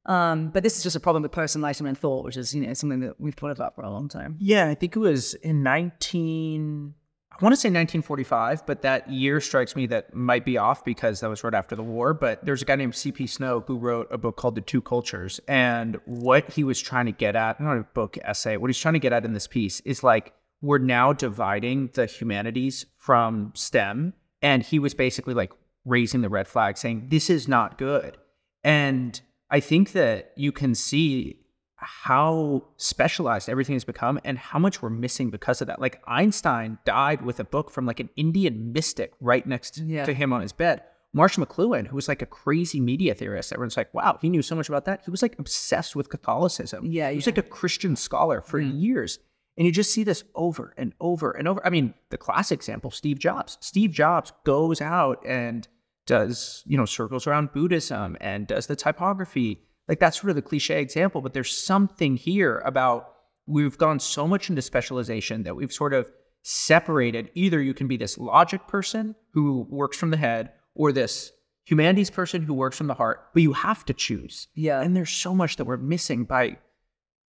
Um, 0.05 0.49
but 0.49 0.63
this 0.63 0.77
is 0.77 0.83
just 0.83 0.95
a 0.95 0.99
problem 0.99 1.23
with 1.23 1.31
post-enlightenment 1.31 1.97
thought, 1.97 2.23
which 2.23 2.37
is, 2.37 2.55
you 2.55 2.65
know, 2.65 2.73
something 2.73 3.01
that 3.01 3.19
we've 3.19 3.35
thought 3.35 3.51
about 3.51 3.75
for 3.75 3.81
a 3.81 3.89
long 3.89 4.07
time. 4.07 4.37
Yeah, 4.39 4.67
I 4.67 4.75
think 4.75 4.95
it 4.95 4.99
was 4.99 5.33
in 5.35 5.63
19. 5.63 6.93
I 7.29 7.43
want 7.43 7.53
to 7.53 7.57
say 7.57 7.67
1945, 7.67 8.65
but 8.65 8.81
that 8.81 9.11
year 9.11 9.39
strikes 9.39 9.75
me 9.75 9.85
that 9.87 10.13
might 10.15 10.43
be 10.43 10.57
off 10.57 10.83
because 10.83 11.19
that 11.19 11.29
was 11.29 11.43
right 11.43 11.53
after 11.53 11.75
the 11.75 11.83
war. 11.83 12.13
But 12.13 12.43
there's 12.43 12.61
a 12.61 12.65
guy 12.65 12.75
named 12.75 12.95
C.P. 12.95 13.27
Snow 13.27 13.63
who 13.67 13.77
wrote 13.77 14.07
a 14.09 14.17
book 14.17 14.37
called 14.37 14.55
The 14.55 14.61
Two 14.61 14.81
Cultures. 14.81 15.39
And 15.47 15.99
what 16.05 16.51
he 16.51 16.63
was 16.63 16.81
trying 16.81 17.05
to 17.05 17.11
get 17.11 17.35
at, 17.35 17.59
not 17.59 17.77
a 17.77 17.83
book 17.83 18.17
essay, 18.23 18.57
what 18.57 18.69
he's 18.69 18.79
trying 18.79 18.95
to 18.95 18.99
get 18.99 19.13
at 19.13 19.23
in 19.23 19.33
this 19.33 19.45
piece 19.45 19.81
is 19.81 20.03
like, 20.03 20.33
we're 20.61 20.77
now 20.77 21.13
dividing 21.13 21.89
the 21.93 22.05
humanities 22.05 22.85
from 22.97 23.51
STEM. 23.55 24.13
And 24.41 24.63
he 24.63 24.79
was 24.79 24.93
basically 24.93 25.33
like 25.33 25.51
raising 25.85 26.21
the 26.21 26.29
red 26.29 26.47
flag, 26.47 26.77
saying, 26.77 27.07
this 27.09 27.29
is 27.29 27.47
not 27.47 27.77
good. 27.77 28.17
And 28.63 29.19
I 29.49 29.59
think 29.59 29.93
that 29.93 30.33
you 30.35 30.51
can 30.51 30.75
see 30.75 31.39
how 31.75 32.63
specialized 32.77 33.49
everything 33.49 33.75
has 33.75 33.83
become 33.83 34.19
and 34.23 34.37
how 34.37 34.57
much 34.57 34.81
we're 34.81 34.89
missing 34.89 35.29
because 35.29 35.61
of 35.61 35.67
that. 35.67 35.79
Like 35.79 36.01
Einstein 36.07 36.79
died 36.85 37.21
with 37.21 37.39
a 37.39 37.43
book 37.43 37.69
from 37.69 37.85
like 37.85 37.99
an 37.99 38.09
Indian 38.15 38.73
mystic 38.73 39.13
right 39.21 39.45
next 39.45 39.77
Yeah. 39.77 40.05
to 40.05 40.13
him 40.13 40.33
on 40.33 40.41
his 40.41 40.53
bed. 40.53 40.81
Marshall 41.13 41.45
McLuhan, 41.45 41.87
who 41.87 41.95
was 41.95 42.07
like 42.07 42.21
a 42.21 42.25
crazy 42.25 42.79
media 42.79 43.13
theorist, 43.13 43.53
everyone's 43.53 43.77
like, 43.77 43.93
wow, 43.93 44.17
he 44.21 44.29
knew 44.29 44.41
so 44.41 44.55
much 44.55 44.69
about 44.69 44.85
that. 44.85 45.01
He 45.05 45.11
was 45.11 45.21
like 45.21 45.37
obsessed 45.39 45.95
with 45.95 46.09
Catholicism. 46.09 46.85
Yeah, 46.85 47.09
he 47.09 47.15
was 47.15 47.25
yeah. 47.25 47.31
like 47.31 47.37
a 47.37 47.49
Christian 47.49 47.95
scholar 47.95 48.41
for 48.41 48.61
hmm. 48.61 48.77
years. 48.77 49.19
And 49.57 49.65
you 49.65 49.71
just 49.71 49.91
see 49.91 50.03
this 50.03 50.23
over 50.35 50.73
and 50.77 50.93
over 50.99 51.31
and 51.31 51.47
over. 51.47 51.65
I 51.65 51.69
mean, 51.71 51.95
the 52.09 52.17
classic 52.17 52.57
example, 52.57 52.91
Steve 52.91 53.17
Jobs. 53.17 53.57
Steve 53.59 53.91
Jobs 53.91 54.31
goes 54.43 54.81
out 54.81 55.23
and 55.25 55.67
does, 56.05 56.63
you 56.67 56.77
know, 56.77 56.85
circles 56.85 57.25
around 57.27 57.53
Buddhism 57.53 58.17
and 58.21 58.45
does 58.47 58.67
the 58.67 58.75
typography. 58.75 59.63
Like 59.87 59.99
that's 59.99 60.19
sort 60.19 60.29
of 60.29 60.35
the 60.35 60.41
cliche 60.41 60.79
example, 60.79 61.21
but 61.21 61.33
there's 61.33 61.55
something 61.55 62.17
here 62.17 62.59
about 62.65 63.13
we've 63.47 63.77
gone 63.77 63.99
so 63.99 64.27
much 64.27 64.49
into 64.49 64.61
specialization 64.61 65.43
that 65.43 65.55
we've 65.55 65.71
sort 65.71 65.93
of 65.93 66.11
separated 66.43 67.31
either 67.33 67.61
you 67.61 67.73
can 67.73 67.87
be 67.87 67.97
this 67.97 68.17
logic 68.17 68.67
person 68.67 69.15
who 69.31 69.65
works 69.69 69.97
from 69.97 70.11
the 70.11 70.17
head 70.17 70.51
or 70.75 70.91
this 70.91 71.31
humanities 71.65 72.09
person 72.09 72.41
who 72.41 72.53
works 72.53 72.77
from 72.77 72.87
the 72.87 72.93
heart, 72.93 73.27
but 73.33 73.41
you 73.41 73.51
have 73.51 73.83
to 73.85 73.93
choose. 73.93 74.47
Yeah. 74.53 74.81
And 74.81 74.95
there's 74.95 75.09
so 75.09 75.35
much 75.35 75.57
that 75.57 75.65
we're 75.65 75.77
missing 75.77 76.23
by 76.23 76.57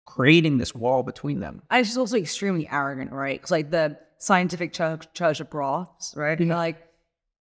creating 0.08 0.56
this 0.56 0.74
wall 0.74 1.02
between 1.02 1.38
them. 1.38 1.60
And 1.70 1.84
it's 1.84 1.96
also 1.96 2.16
extremely 2.16 2.66
arrogant, 2.70 3.12
right? 3.12 3.38
Because 3.38 3.50
like 3.50 3.70
the 3.70 3.98
scientific 4.16 4.72
church, 4.72 5.06
church 5.12 5.38
of 5.40 5.50
broths, 5.50 6.14
right? 6.16 6.38
And 6.38 6.48
like, 6.48 6.82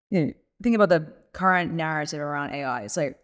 you 0.09 0.26
know, 0.26 0.34
think 0.61 0.76
about 0.76 0.89
the 0.89 1.13
current 1.32 1.72
narrative 1.72 2.20
around 2.20 2.53
AI. 2.53 2.82
It's 2.82 2.97
like 2.97 3.18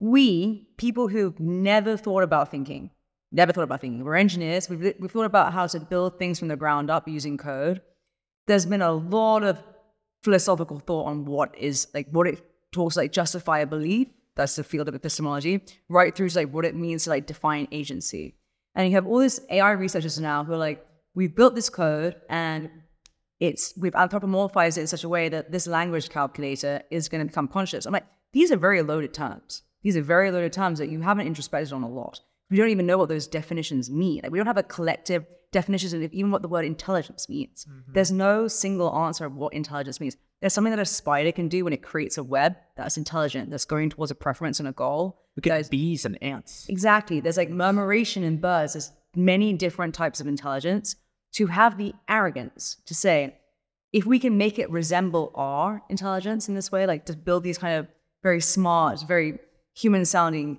we, 0.00 0.66
people 0.78 1.06
who've 1.06 1.38
never 1.38 1.96
thought 1.96 2.24
about 2.24 2.50
thinking, 2.50 2.90
never 3.30 3.52
thought 3.52 3.62
about 3.62 3.80
thinking. 3.80 4.02
We're 4.02 4.16
engineers. 4.16 4.68
We've, 4.68 4.92
we've 4.98 5.12
thought 5.12 5.26
about 5.26 5.52
how 5.52 5.68
to 5.68 5.78
build 5.78 6.18
things 6.18 6.40
from 6.40 6.48
the 6.48 6.56
ground 6.56 6.90
up 6.90 7.06
using 7.06 7.38
code. 7.38 7.80
There's 8.48 8.66
been 8.66 8.82
a 8.82 8.92
lot 8.92 9.44
of 9.44 9.62
philosophical 10.24 10.80
thought 10.80 11.06
on 11.06 11.24
what 11.24 11.56
is 11.56 11.86
like 11.94 12.08
what 12.10 12.26
it 12.26 12.42
talks 12.72 12.96
like 12.96 13.12
justify 13.12 13.60
a 13.60 13.66
belief. 13.66 14.08
That's 14.34 14.56
the 14.56 14.64
field 14.64 14.88
of 14.88 14.94
epistemology, 14.96 15.64
right 15.88 16.14
through 16.14 16.30
to 16.30 16.38
like 16.38 16.52
what 16.52 16.64
it 16.64 16.74
means 16.74 17.04
to 17.04 17.10
like 17.10 17.26
define 17.26 17.68
agency. 17.70 18.37
And 18.78 18.88
you 18.88 18.94
have 18.94 19.08
all 19.08 19.18
these 19.18 19.40
AI 19.50 19.72
researchers 19.72 20.20
now 20.20 20.44
who 20.44 20.52
are 20.52 20.56
like, 20.56 20.86
we've 21.12 21.34
built 21.34 21.56
this 21.56 21.68
code 21.68 22.14
and 22.30 22.70
it's 23.40 23.74
we've 23.76 23.92
anthropomorphized 23.92 24.78
it 24.78 24.82
in 24.82 24.86
such 24.86 25.02
a 25.02 25.08
way 25.08 25.28
that 25.28 25.50
this 25.50 25.66
language 25.66 26.08
calculator 26.10 26.82
is 26.88 27.08
going 27.08 27.20
to 27.20 27.26
become 27.26 27.48
conscious. 27.48 27.86
I'm 27.86 27.92
like, 27.92 28.06
these 28.32 28.52
are 28.52 28.56
very 28.56 28.82
loaded 28.82 29.12
terms, 29.12 29.62
these 29.82 29.96
are 29.96 30.02
very 30.02 30.30
loaded 30.30 30.52
terms 30.52 30.78
that 30.78 30.90
you 30.90 31.00
haven't 31.00 31.26
introspected 31.26 31.72
on 31.72 31.82
a 31.82 31.88
lot. 31.88 32.20
We 32.50 32.56
don't 32.56 32.70
even 32.70 32.86
know 32.86 32.98
what 32.98 33.08
those 33.08 33.26
definitions 33.26 33.90
mean. 33.90 34.20
Like 34.22 34.32
we 34.32 34.38
don't 34.38 34.46
have 34.46 34.56
a 34.56 34.62
collective 34.62 35.26
definition 35.52 36.02
of 36.02 36.12
even 36.12 36.30
what 36.30 36.42
the 36.42 36.48
word 36.48 36.64
intelligence 36.64 37.28
means. 37.28 37.66
Mm-hmm. 37.68 37.92
There's 37.92 38.12
no 38.12 38.48
single 38.48 38.94
answer 38.94 39.24
of 39.24 39.34
what 39.34 39.54
intelligence 39.54 40.00
means. 40.00 40.16
There's 40.40 40.52
something 40.52 40.70
that 40.70 40.78
a 40.78 40.84
spider 40.84 41.32
can 41.32 41.48
do 41.48 41.64
when 41.64 41.72
it 41.72 41.82
creates 41.82 42.18
a 42.18 42.22
web 42.22 42.56
that's 42.76 42.96
intelligent, 42.96 43.50
that's 43.50 43.64
going 43.64 43.90
towards 43.90 44.10
a 44.10 44.14
preference 44.14 44.60
and 44.60 44.68
a 44.68 44.72
goal. 44.72 45.22
Look 45.36 45.46
at 45.46 45.70
bees 45.70 46.04
and 46.04 46.22
ants. 46.22 46.66
Exactly. 46.68 47.20
There's 47.20 47.36
like 47.36 47.50
murmuration 47.50 48.22
in 48.22 48.38
birds. 48.38 48.74
There's 48.74 48.92
many 49.14 49.52
different 49.52 49.94
types 49.94 50.20
of 50.20 50.26
intelligence. 50.26 50.96
To 51.34 51.46
have 51.46 51.76
the 51.76 51.94
arrogance 52.08 52.78
to 52.86 52.94
say, 52.94 53.36
if 53.92 54.06
we 54.06 54.18
can 54.18 54.38
make 54.38 54.58
it 54.58 54.70
resemble 54.70 55.32
our 55.34 55.82
intelligence 55.88 56.48
in 56.48 56.54
this 56.54 56.72
way, 56.72 56.86
like 56.86 57.06
to 57.06 57.16
build 57.16 57.42
these 57.42 57.58
kind 57.58 57.78
of 57.78 57.86
very 58.22 58.40
smart, 58.40 59.02
very 59.06 59.38
human 59.74 60.04
sounding, 60.04 60.58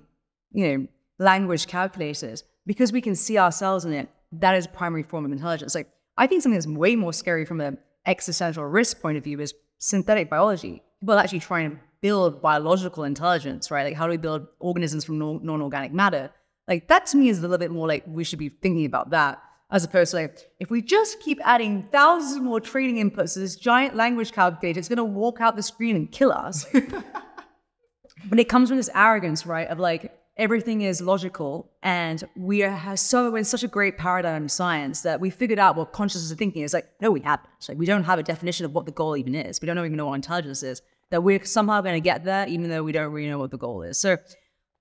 you 0.52 0.66
know, 0.66 0.86
language 1.20 1.68
calculators, 1.68 2.42
because 2.66 2.90
we 2.90 3.00
can 3.00 3.14
see 3.14 3.38
ourselves 3.38 3.84
in 3.84 3.92
it, 3.92 4.08
that 4.32 4.56
is 4.56 4.66
a 4.66 4.70
primary 4.70 5.04
form 5.04 5.24
of 5.24 5.30
intelligence. 5.30 5.74
Like 5.74 5.88
I 6.16 6.26
think 6.26 6.42
something 6.42 6.56
that's 6.56 6.66
way 6.66 6.96
more 6.96 7.12
scary 7.12 7.44
from 7.44 7.60
an 7.60 7.78
existential 8.06 8.64
risk 8.64 9.00
point 9.00 9.18
of 9.18 9.24
view 9.24 9.38
is 9.40 9.54
synthetic 9.78 10.28
biology. 10.28 10.82
People 11.00 11.18
actually 11.18 11.40
try 11.40 11.60
and 11.60 11.78
build 12.00 12.42
biological 12.42 13.04
intelligence, 13.04 13.70
right? 13.70 13.84
Like 13.84 13.94
how 13.94 14.06
do 14.06 14.10
we 14.10 14.16
build 14.16 14.46
organisms 14.58 15.04
from 15.04 15.18
non 15.18 15.62
organic 15.62 15.92
matter? 15.92 16.30
Like 16.66 16.88
that 16.88 17.06
to 17.06 17.16
me 17.16 17.28
is 17.28 17.38
a 17.38 17.42
little 17.42 17.58
bit 17.58 17.70
more 17.70 17.86
like 17.86 18.04
we 18.06 18.24
should 18.24 18.38
be 18.38 18.48
thinking 18.48 18.86
about 18.86 19.10
that 19.10 19.42
as 19.72 19.84
opposed 19.84 20.10
to 20.10 20.16
like 20.18 20.38
if 20.58 20.70
we 20.70 20.82
just 20.82 21.20
keep 21.20 21.38
adding 21.44 21.86
thousands 21.92 22.40
more 22.40 22.60
trading 22.60 22.96
inputs 22.96 23.34
to 23.34 23.40
this 23.40 23.56
giant 23.56 23.94
language 23.94 24.32
calculator, 24.32 24.78
it's 24.78 24.88
going 24.88 24.96
to 24.96 25.04
walk 25.04 25.40
out 25.40 25.56
the 25.56 25.62
screen 25.62 25.96
and 25.96 26.10
kill 26.10 26.32
us. 26.32 26.66
but 28.24 28.38
it 28.38 28.48
comes 28.48 28.68
from 28.68 28.76
this 28.76 28.90
arrogance, 28.94 29.46
right? 29.46 29.68
Of 29.68 29.78
like 29.78 30.19
everything 30.40 30.80
is 30.80 31.00
logical, 31.00 31.70
and 31.82 32.24
we 32.36 32.64
are 32.64 32.96
so 32.96 33.36
in 33.36 33.44
such 33.44 33.62
a 33.62 33.68
great 33.68 33.96
paradigm 33.98 34.44
of 34.44 34.50
science 34.50 35.02
that 35.02 35.20
we 35.20 35.30
figured 35.30 35.60
out 35.60 35.76
what 35.76 35.92
consciousness 35.92 36.30
is 36.30 36.36
thinking 36.36 36.62
is. 36.62 36.72
Like 36.72 36.88
no, 37.00 37.10
we 37.12 37.20
haven't. 37.20 37.48
Like 37.68 37.78
we 37.78 37.86
don't 37.86 38.04
have 38.04 38.18
a 38.18 38.22
definition 38.24 38.66
of 38.66 38.72
what 38.72 38.86
the 38.86 38.92
goal 38.92 39.16
even 39.16 39.34
is. 39.34 39.60
We 39.60 39.66
don't 39.66 39.78
even 39.78 39.96
know 39.96 40.06
what 40.06 40.14
intelligence 40.14 40.62
is. 40.62 40.82
That 41.10 41.22
we're 41.22 41.44
somehow 41.44 41.80
going 41.80 41.94
to 41.94 42.00
get 42.00 42.24
there, 42.24 42.46
even 42.48 42.70
though 42.70 42.82
we 42.82 42.92
don't 42.92 43.12
really 43.12 43.28
know 43.28 43.38
what 43.38 43.50
the 43.50 43.58
goal 43.58 43.82
is. 43.82 44.00
So 44.00 44.16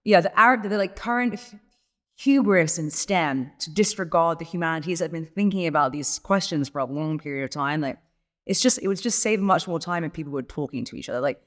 yeah, 0.04 0.22
the 0.22 0.40
arrogant, 0.40 0.70
the 0.70 0.78
like 0.78 0.96
current 0.96 1.40
hubris 2.20 2.78
and 2.78 2.92
STEM 2.92 3.52
to 3.60 3.74
disregard 3.74 4.40
the 4.40 4.46
humanities 4.46 5.00
have 5.00 5.12
been 5.12 5.26
thinking 5.26 5.68
about 5.68 5.92
these 5.92 6.20
questions 6.20 6.68
for 6.68 6.80
a 6.80 6.86
long 6.86 7.18
period 7.18 7.46
of 7.46 7.50
time. 7.50 7.80
Like, 7.80 7.98
it's 8.46 8.62
just, 8.62 8.80
it 8.82 8.88
would 8.88 9.02
just 9.02 9.20
save 9.20 9.40
much 9.40 9.68
more 9.68 9.80
time 9.80 10.04
if 10.04 10.12
people 10.12 10.34
were 10.34 10.42
talking 10.42 10.84
to 10.86 10.98
each 10.98 11.08
other. 11.08 11.22
Like, 11.22 11.42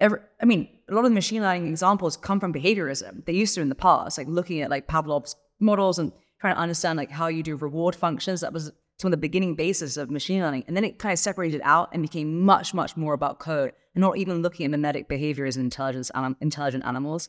I 0.00 0.44
mean, 0.44 0.68
a 0.88 0.94
lot 0.94 1.04
of 1.04 1.10
the 1.10 1.14
machine 1.14 1.42
learning 1.42 1.68
examples 1.68 2.16
come 2.16 2.38
from 2.38 2.52
behaviorism. 2.52 3.24
They 3.24 3.32
used 3.32 3.54
to 3.54 3.60
in 3.60 3.68
the 3.68 3.74
past, 3.74 4.18
like 4.18 4.28
looking 4.28 4.60
at 4.60 4.70
like 4.70 4.86
Pavlov's 4.86 5.36
models 5.58 5.98
and 5.98 6.12
trying 6.40 6.54
to 6.54 6.60
understand 6.60 6.96
like 6.98 7.10
how 7.10 7.28
you 7.28 7.42
do 7.42 7.56
reward 7.56 7.94
functions. 7.94 8.42
That 8.42 8.52
was 8.52 8.72
some 8.98 9.08
of 9.08 9.12
the 9.12 9.16
beginning 9.16 9.54
basis 9.54 9.96
of 9.96 10.10
machine 10.10 10.40
learning. 10.40 10.64
And 10.66 10.76
then 10.76 10.84
it 10.84 10.98
kind 10.98 11.12
of 11.12 11.18
separated 11.18 11.60
out 11.64 11.90
and 11.92 12.02
became 12.02 12.42
much, 12.42 12.74
much 12.74 12.96
more 12.96 13.14
about 13.14 13.38
code 13.38 13.72
and 13.94 14.02
not 14.02 14.18
even 14.18 14.42
looking 14.42 14.64
at 14.64 14.70
mimetic 14.70 15.08
behaviors 15.08 15.56
and 15.56 15.64
intelligence, 15.64 16.10
intelligent 16.40 16.84
animals. 16.84 17.28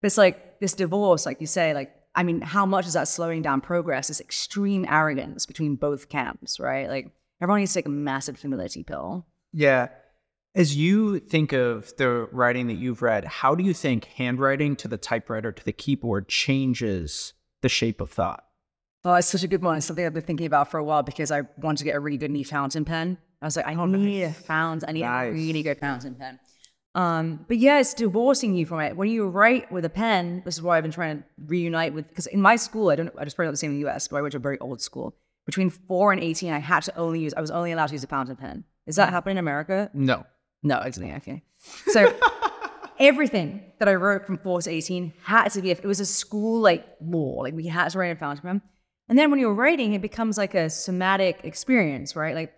But 0.00 0.06
it's 0.06 0.18
like 0.18 0.60
this 0.60 0.74
divorce, 0.74 1.26
like 1.26 1.40
you 1.40 1.46
say, 1.46 1.74
like 1.74 1.92
I 2.14 2.22
mean, 2.22 2.40
how 2.40 2.64
much 2.64 2.86
is 2.86 2.94
that 2.94 3.08
slowing 3.08 3.42
down 3.42 3.60
progress? 3.60 4.08
This 4.08 4.20
extreme 4.20 4.86
arrogance 4.88 5.44
between 5.44 5.76
both 5.76 6.08
camps, 6.08 6.58
right? 6.58 6.88
Like 6.88 7.10
everyone 7.42 7.60
needs 7.60 7.72
to 7.72 7.80
take 7.80 7.86
a 7.86 7.90
massive 7.90 8.40
humility 8.40 8.82
pill. 8.82 9.26
Yeah. 9.52 9.88
As 10.56 10.74
you 10.74 11.18
think 11.18 11.52
of 11.52 11.94
the 11.98 12.28
writing 12.32 12.68
that 12.68 12.78
you've 12.78 13.02
read, 13.02 13.26
how 13.26 13.54
do 13.54 13.62
you 13.62 13.74
think 13.74 14.06
handwriting 14.06 14.74
to 14.76 14.88
the 14.88 14.96
typewriter 14.96 15.52
to 15.52 15.62
the 15.62 15.72
keyboard 15.72 16.28
changes 16.28 17.34
the 17.60 17.68
shape 17.68 18.00
of 18.00 18.10
thought? 18.10 18.42
Oh, 19.04 19.12
it's 19.12 19.28
such 19.28 19.42
a 19.42 19.48
good 19.48 19.62
one. 19.62 19.76
It's 19.76 19.84
something 19.84 20.06
I've 20.06 20.14
been 20.14 20.22
thinking 20.22 20.46
about 20.46 20.70
for 20.70 20.78
a 20.78 20.84
while 20.84 21.02
because 21.02 21.30
I 21.30 21.42
wanted 21.58 21.78
to 21.78 21.84
get 21.84 21.94
a 21.94 22.00
really 22.00 22.16
good 22.16 22.30
new 22.30 22.42
fountain 22.42 22.86
pen. 22.86 23.18
I 23.42 23.44
was 23.44 23.54
like, 23.54 23.66
I 23.66 23.74
oh, 23.74 23.84
need 23.84 24.22
a 24.22 24.32
fountain. 24.32 24.88
I 24.88 24.92
need 24.92 25.02
nice. 25.02 25.28
a 25.28 25.32
really 25.32 25.62
good 25.62 25.78
fountain 25.78 26.14
pen. 26.14 26.40
Um, 26.94 27.44
but 27.46 27.58
yeah, 27.58 27.78
it's 27.78 27.92
divorcing 27.92 28.54
you 28.54 28.64
from 28.64 28.80
it. 28.80 28.96
When 28.96 29.10
you 29.10 29.28
write 29.28 29.70
with 29.70 29.84
a 29.84 29.90
pen, 29.90 30.40
this 30.46 30.54
is 30.54 30.62
why 30.62 30.78
I've 30.78 30.84
been 30.84 30.90
trying 30.90 31.18
to 31.18 31.24
reunite 31.44 31.92
with, 31.92 32.08
because 32.08 32.28
in 32.28 32.40
my 32.40 32.56
school, 32.56 32.88
I 32.88 32.96
don't, 32.96 33.12
I 33.18 33.24
just 33.24 33.36
probably 33.36 33.48
not 33.48 33.52
the 33.52 33.58
same 33.58 33.72
in 33.72 33.80
the 33.82 33.90
US, 33.90 34.08
but 34.08 34.16
I 34.16 34.22
went 34.22 34.32
to 34.32 34.38
a 34.38 34.40
very 34.40 34.58
old 34.60 34.80
school. 34.80 35.14
Between 35.44 35.68
four 35.68 36.12
and 36.12 36.22
18, 36.22 36.50
I 36.50 36.60
had 36.60 36.84
to 36.84 36.96
only 36.96 37.20
use, 37.20 37.34
I 37.36 37.42
was 37.42 37.50
only 37.50 37.72
allowed 37.72 37.88
to 37.88 37.92
use 37.92 38.04
a 38.04 38.06
fountain 38.06 38.36
pen. 38.36 38.64
Is 38.86 38.96
that 38.96 39.10
happening 39.10 39.34
in 39.34 39.38
America? 39.38 39.90
No. 39.92 40.24
No, 40.66 40.80
exactly. 40.80 41.12
Okay. 41.16 41.42
So 41.88 42.12
everything 42.98 43.62
that 43.78 43.88
I 43.88 43.94
wrote 43.94 44.26
from 44.26 44.38
four 44.38 44.60
to 44.62 44.70
18 44.70 45.12
had 45.22 45.48
to 45.50 45.62
be, 45.62 45.70
it 45.70 45.84
was 45.84 46.00
a 46.00 46.06
school 46.06 46.60
like 46.60 46.84
law, 47.00 47.42
like 47.42 47.54
we 47.54 47.66
had 47.66 47.90
to 47.90 47.98
write 47.98 48.16
a 48.16 48.16
fountain. 48.16 48.62
And 49.08 49.18
then 49.18 49.30
when 49.30 49.38
you're 49.38 49.54
writing, 49.54 49.94
it 49.94 50.02
becomes 50.02 50.36
like 50.36 50.54
a 50.54 50.68
somatic 50.68 51.40
experience, 51.44 52.16
right? 52.16 52.34
Like 52.34 52.52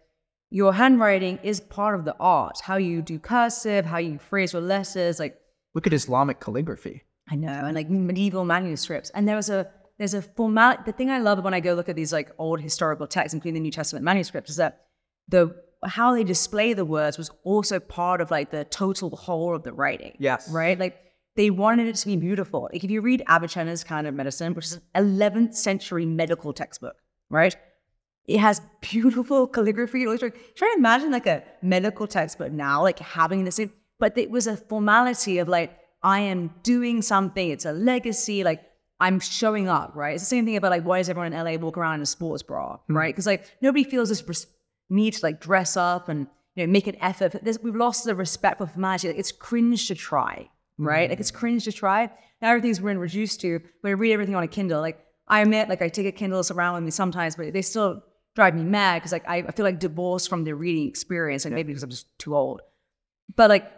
your 0.51 0.73
handwriting 0.73 1.39
is 1.43 1.61
part 1.61 1.95
of 1.95 2.05
the 2.05 2.17
art. 2.19 2.59
How 2.63 2.77
you 2.77 3.03
do 3.03 3.19
cursive, 3.19 3.85
how 3.85 3.99
you 3.99 4.19
phrase 4.19 4.55
your 4.55 4.63
letters, 4.63 5.19
like 5.19 5.39
look 5.75 5.87
at 5.87 5.93
Islamic 5.93 6.41
calligraphy. 6.41 7.03
I 7.31 7.37
know, 7.37 7.51
and 7.51 7.75
like 7.75 7.91
medieval 7.91 8.47
manuscripts. 8.47 9.11
And 9.11 9.29
there 9.29 9.37
was 9.37 9.51
a 9.51 9.71
there's 9.99 10.15
a 10.15 10.23
formal 10.23 10.77
the 10.87 10.93
thing 10.93 11.11
I 11.11 11.19
love 11.19 11.45
when 11.45 11.53
I 11.53 11.61
go 11.61 11.75
look 11.75 11.91
at 11.91 11.97
these 11.97 12.13
like 12.13 12.31
old 12.39 12.61
historical 12.61 13.07
texts, 13.07 13.35
including 13.35 13.55
the 13.55 13.61
New 13.61 13.71
Testament 13.71 14.05
manuscripts, 14.05 14.51
is 14.51 14.57
that 14.57 14.87
the 15.29 15.55
how 15.85 16.15
they 16.15 16.25
display 16.25 16.73
the 16.73 16.85
words 16.85 17.19
was 17.19 17.31
also 17.45 17.79
part 17.79 18.21
of 18.21 18.31
like 18.31 18.51
the 18.51 18.65
total 18.65 19.11
whole 19.11 19.55
of 19.55 19.63
the 19.63 19.73
writing. 19.73 20.17
Yes. 20.19 20.51
Right? 20.51 20.79
Like 20.79 20.99
they 21.37 21.51
wanted 21.51 21.87
it 21.87 21.95
to 21.97 22.07
be 22.07 22.17
beautiful. 22.17 22.69
Like 22.73 22.83
if 22.83 22.91
you 22.91 23.01
read 23.01 23.23
Avicenna's 23.29 23.85
Canon 23.85 24.07
of 24.07 24.15
Medicine, 24.15 24.55
which 24.55 24.67
is 24.67 24.81
an 24.95 25.19
11th 25.19 25.55
century 25.55 26.05
medical 26.05 26.53
textbook, 26.53 26.97
right? 27.31 27.57
It 28.27 28.41
has 28.41 28.61
beautiful 28.81 29.47
calligraphy. 29.47 30.05
Try 30.05 30.19
to 30.19 30.75
imagine 30.77 31.13
like 31.13 31.27
a 31.27 31.45
medical 31.63 32.07
textbook 32.07 32.53
now, 32.53 32.83
like 32.83 32.99
having 32.99 33.45
this, 33.45 33.61
but 33.99 34.19
it 34.19 34.31
was 34.31 34.47
a 34.47 34.57
formality 34.57 35.39
of 35.39 35.49
like, 35.49 35.79
I 36.03 36.21
am 36.21 36.53
doing 36.63 37.03
something. 37.03 37.51
It's 37.51 37.65
a 37.65 37.73
legacy. 37.73 38.45
Like 38.45 38.63
I'm 39.01 39.21
showing 39.21 39.69
up, 39.69 39.93
right? 39.95 40.15
It's 40.15 40.25
the 40.25 40.29
same 40.29 40.45
thing 40.45 40.57
about 40.57 40.73
like, 40.73 40.83
why 40.83 40.99
does 40.99 41.09
everyone 41.09 41.33
in 41.33 41.45
LA 41.45 41.55
walk 41.55 41.79
around 41.79 41.97
in 41.97 42.03
a 42.03 42.07
sports 42.07 42.43
bra, 42.43 42.79
mm 42.91 42.97
right? 42.97 43.15
Because 43.15 43.27
like 43.27 43.49
nobody 43.61 43.85
feels 43.85 44.09
this 44.09 44.21
need 44.89 45.15
to 45.15 45.21
like 45.25 45.41
dress 45.41 45.77
up 45.77 46.09
and 46.09 46.27
you 46.55 46.67
know 46.67 46.73
make 46.73 46.87
an 46.87 46.97
effort. 47.01 47.37
There's, 47.43 47.61
we've 47.61 47.77
lost 47.77 48.05
the 48.05 48.15
respect 48.15 48.59
for 48.59 48.67
formality. 48.67 49.09
Like 49.09 49.19
it's 49.19 49.33
cringe 49.33 49.89
to 49.89 49.95
try, 49.95 50.49
right? 50.79 51.09
mm 51.09 51.11
Like 51.11 51.21
it's 51.21 51.31
cringe 51.31 51.65
to 51.65 51.73
try. 51.73 52.11
Now 52.41 52.51
everything's 52.51 52.79
been 52.79 52.99
reduced 52.99 53.41
to 53.43 53.61
when 53.81 53.91
I 53.91 53.95
read 53.95 54.13
everything 54.13 54.35
on 54.35 54.43
a 54.43 54.49
Kindle. 54.49 54.81
Like 54.81 55.05
I 55.27 55.41
admit, 55.41 55.69
like 55.69 55.83
I 55.83 55.89
take 55.89 56.07
a 56.07 56.13
Kindle 56.13 56.43
around 56.51 56.75
with 56.75 56.85
me 56.85 56.91
sometimes, 56.91 57.37
but 57.37 57.53
they 57.53 57.63
still 57.63 58.03
drive 58.35 58.55
me 58.55 58.63
mad 58.63 59.01
because 59.01 59.13
like 59.13 59.29
I, 59.29 59.39
I, 59.39 59.51
feel 59.51 59.65
like 59.65 59.81
divorced 59.81 60.29
from 60.29 60.45
the 60.45 60.55
reading 60.55 60.89
experience, 60.89 61.45
and 61.45 61.53
like, 61.53 61.59
maybe 61.59 61.73
because 61.73 61.83
I'm 61.83 61.91
just 61.91 62.19
too 62.19 62.37
old. 62.37 62.63
But 63.37 63.51
like 63.51 63.71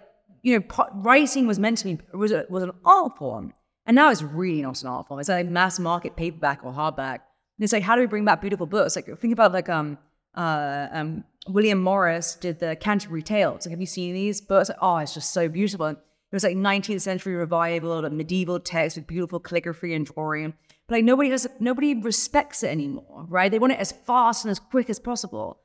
you 0.42 0.58
know, 0.58 0.86
writing 0.94 1.46
was 1.46 1.58
meant 1.58 1.78
to 1.78 1.84
be 1.84 1.98
was 2.12 2.32
a, 2.32 2.46
was 2.48 2.62
an 2.62 2.72
art 2.84 3.16
form, 3.18 3.52
and 3.86 3.94
now 3.94 4.11
it's 4.11 4.22
really 4.22 4.62
not 4.62 4.80
an 4.82 4.88
art 4.88 5.08
form. 5.08 5.20
It's 5.20 5.28
like 5.28 5.46
mass 5.46 5.78
market 5.78 6.16
paperback 6.16 6.61
or 6.62 6.72
hardback. 6.72 7.20
And 7.58 7.64
it's 7.64 7.72
like 7.72 7.82
how 7.82 7.94
do 7.94 8.00
we 8.00 8.06
bring 8.06 8.24
back 8.24 8.40
beautiful 8.40 8.66
books? 8.66 8.96
Like 8.96 9.06
think 9.18 9.32
about 9.32 9.52
like 9.52 9.68
um 9.68 9.98
uh 10.35 10.88
um 10.92 11.25
William 11.49 11.83
Morris 11.83 12.34
did 12.34 12.59
the 12.59 12.76
Canterbury 12.76 13.22
Tales. 13.22 13.67
Like 13.67 13.71
have 13.71 13.80
you 13.80 13.87
seen 13.87 14.14
these 14.14 14.41
books? 14.41 14.68
Like, 14.68 14.79
oh, 14.80 14.99
it's 14.99 15.14
just 15.14 15.33
so 15.33 15.49
beautiful. 15.49 15.88
It 15.88 16.37
was 16.37 16.45
like 16.45 16.57
19th 16.57 17.00
century 17.00 17.34
revival 17.34 18.04
of 18.04 18.13
medieval 18.13 18.61
text 18.61 18.96
with 18.96 19.07
beautiful 19.07 19.41
calligraphy 19.41 19.95
and 19.95 20.07
drawing. 20.07 20.54
But 20.87 20.96
like 20.96 21.04
nobody 21.04 21.30
has 21.30 21.49
nobody 21.59 21.95
respects 21.95 22.63
it 22.63 22.68
anymore, 22.68 23.26
right? 23.29 23.50
They 23.50 23.59
want 23.59 23.72
it 23.72 23.80
as 23.80 23.92
fast 23.92 24.45
and 24.45 24.50
as 24.50 24.59
quick 24.59 24.91
as 24.91 25.00
possible. 25.00 25.61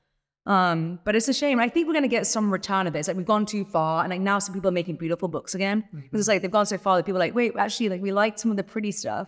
Um, 0.48 1.00
but 1.04 1.16
it's 1.16 1.28
a 1.28 1.34
shame. 1.34 1.60
I 1.60 1.70
think 1.70 1.88
we're 1.88 1.94
gonna 1.94 2.08
get 2.08 2.28
some 2.28 2.52
return 2.52 2.88
of 2.88 2.96
it. 2.96 3.00
It's 3.00 3.08
like 3.08 3.18
we've 3.18 3.26
gone 3.26 3.46
too 3.46 3.66
far, 3.66 4.04
and 4.04 4.12
like 4.12 4.22
now 4.22 4.40
some 4.40 4.54
people 4.54 4.70
are 4.70 4.74
making 4.74 4.98
beautiful 4.98 5.28
books 5.28 5.56
again. 5.56 5.84
Mm-hmm. 5.94 6.16
It's 6.16 6.28
like 6.28 6.42
they've 6.42 6.52
gone 6.52 6.68
so 6.68 6.78
far 6.78 6.98
that 6.98 7.06
people 7.06 7.18
are 7.18 7.26
like, 7.26 7.36
wait, 7.36 7.54
actually, 7.58 7.90
like 7.90 8.02
we 8.02 8.12
liked 8.12 8.40
some 8.40 8.52
of 8.52 8.58
the 8.58 8.64
pretty 8.64 8.92
stuff. 8.92 9.28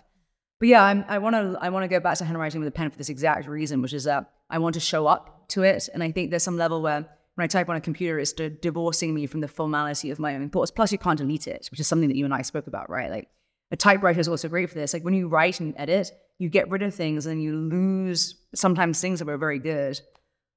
But 0.60 0.70
yeah, 0.70 0.84
I'm, 0.84 1.06
i 1.08 1.18
want 1.18 1.36
to 1.36 1.58
I 1.62 1.70
want 1.70 1.84
to 1.84 1.88
go 1.88 2.00
back 2.00 2.18
to 2.20 2.26
handwriting 2.26 2.62
with 2.62 2.68
a 2.68 2.72
pen 2.72 2.90
for 2.92 2.98
this 2.98 3.10
exact 3.10 3.48
reason, 3.48 3.82
which 3.82 3.94
is 3.94 4.04
that 4.04 4.32
I 4.50 4.60
want 4.60 4.76
to 4.76 4.80
show 4.80 5.08
up 5.08 5.37
to 5.50 5.64
it, 5.64 5.90
and 5.94 6.04
I 6.04 6.12
think 6.12 6.30
there's 6.30 6.44
some 6.44 6.58
level 6.58 6.82
where 6.82 7.06
when 7.36 7.44
I 7.44 7.48
type 7.48 7.70
on 7.70 7.76
a 7.76 7.82
computer, 7.82 8.18
it's 8.18 8.34
divorcing 8.34 9.14
me 9.14 9.28
from 9.28 9.42
the 9.42 9.48
formality 9.48 10.10
of 10.10 10.18
my 10.18 10.36
own 10.36 10.50
thoughts. 10.50 10.72
Plus, 10.72 10.92
you 10.92 10.98
can't 10.98 11.20
delete 11.20 11.48
it, 11.48 11.68
which 11.70 11.80
is 11.80 11.88
something 11.88 12.10
that 12.10 12.18
you 12.18 12.26
and 12.26 12.34
I 12.34 12.42
spoke 12.42 12.66
about, 12.66 12.90
right? 12.90 13.12
Like 13.12 13.30
a 13.72 13.76
typewriter 13.78 14.20
is 14.20 14.28
also 14.28 14.48
great 14.48 14.70
for 14.70 14.76
this. 14.76 14.94
Like 14.94 15.04
when 15.04 15.14
you 15.14 15.28
write 15.28 15.60
and 15.60 15.76
edit, 15.78 16.12
you 16.40 16.50
get 16.50 16.68
rid 16.70 16.82
of 16.82 16.96
things 16.96 17.28
and 17.28 17.42
you 17.42 17.56
lose 17.56 18.36
sometimes 18.56 19.00
things 19.00 19.20
that 19.20 19.26
were 19.26 19.38
very 19.38 19.60
good. 19.60 20.00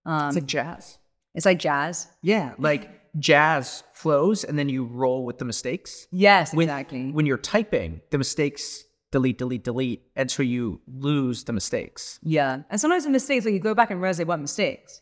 Um, 0.06 0.28
it's 0.28 0.36
like 0.36 0.46
jazz. 0.46 0.98
It's 1.34 1.44
like 1.44 1.58
jazz. 1.58 2.08
Yeah, 2.22 2.54
like 2.58 2.88
jazz 3.18 3.82
flows 3.92 4.44
and 4.44 4.58
then 4.58 4.70
you 4.70 4.84
roll 4.84 5.24
with 5.24 5.38
the 5.38 5.44
mistakes. 5.44 6.06
Yes, 6.10 6.54
when, 6.54 6.68
exactly. 6.68 7.10
When 7.10 7.26
you're 7.26 7.36
typing, 7.36 8.00
the 8.10 8.18
mistakes 8.18 8.84
delete, 9.12 9.38
delete, 9.38 9.64
delete, 9.64 10.02
and 10.16 10.30
so 10.30 10.42
you 10.42 10.80
lose 10.86 11.44
the 11.44 11.52
mistakes. 11.52 12.18
Yeah, 12.22 12.62
and 12.70 12.80
sometimes 12.80 13.04
the 13.04 13.10
mistakes, 13.10 13.44
like 13.44 13.54
you 13.54 13.60
go 13.60 13.74
back 13.74 13.90
and 13.90 14.00
realize 14.00 14.18
they 14.18 14.24
weren't 14.24 14.42
mistakes. 14.42 15.00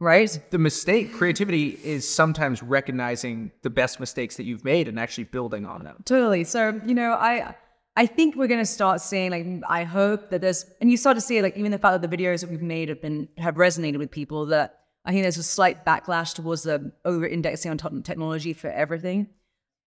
right? 0.00 0.38
The 0.50 0.58
mistake, 0.58 1.12
creativity 1.12 1.78
is 1.84 2.08
sometimes 2.08 2.62
recognizing 2.62 3.52
the 3.62 3.70
best 3.70 4.00
mistakes 4.00 4.36
that 4.36 4.44
you've 4.44 4.64
made 4.64 4.88
and 4.88 4.98
actually 4.98 5.24
building 5.24 5.64
on 5.66 5.84
them. 5.84 5.96
Totally. 6.04 6.44
So, 6.44 6.80
you 6.84 6.94
know, 6.94 7.12
I 7.12 7.54
I 7.96 8.06
think 8.06 8.34
we're 8.34 8.48
gonna 8.48 8.66
start 8.66 9.00
seeing 9.00 9.30
like 9.30 9.46
I 9.68 9.84
hope 9.84 10.30
that 10.30 10.40
there's 10.40 10.66
and 10.80 10.90
you 10.90 10.96
start 10.96 11.16
to 11.16 11.20
see 11.20 11.40
like 11.40 11.56
even 11.56 11.70
the 11.70 11.78
fact 11.78 12.00
that 12.00 12.10
the 12.10 12.16
videos 12.16 12.40
that 12.40 12.50
we've 12.50 12.60
made 12.60 12.88
have 12.88 13.00
been 13.00 13.28
have 13.38 13.54
resonated 13.54 13.98
with 13.98 14.10
people 14.10 14.46
that 14.46 14.80
I 15.04 15.12
think 15.12 15.22
there's 15.22 15.36
a 15.38 15.42
slight 15.44 15.84
backlash 15.84 16.34
towards 16.34 16.64
the 16.64 16.92
over 17.04 17.24
indexing 17.26 17.70
on 17.70 17.78
t- 17.78 18.00
technology 18.02 18.52
for 18.52 18.68
everything. 18.68 19.28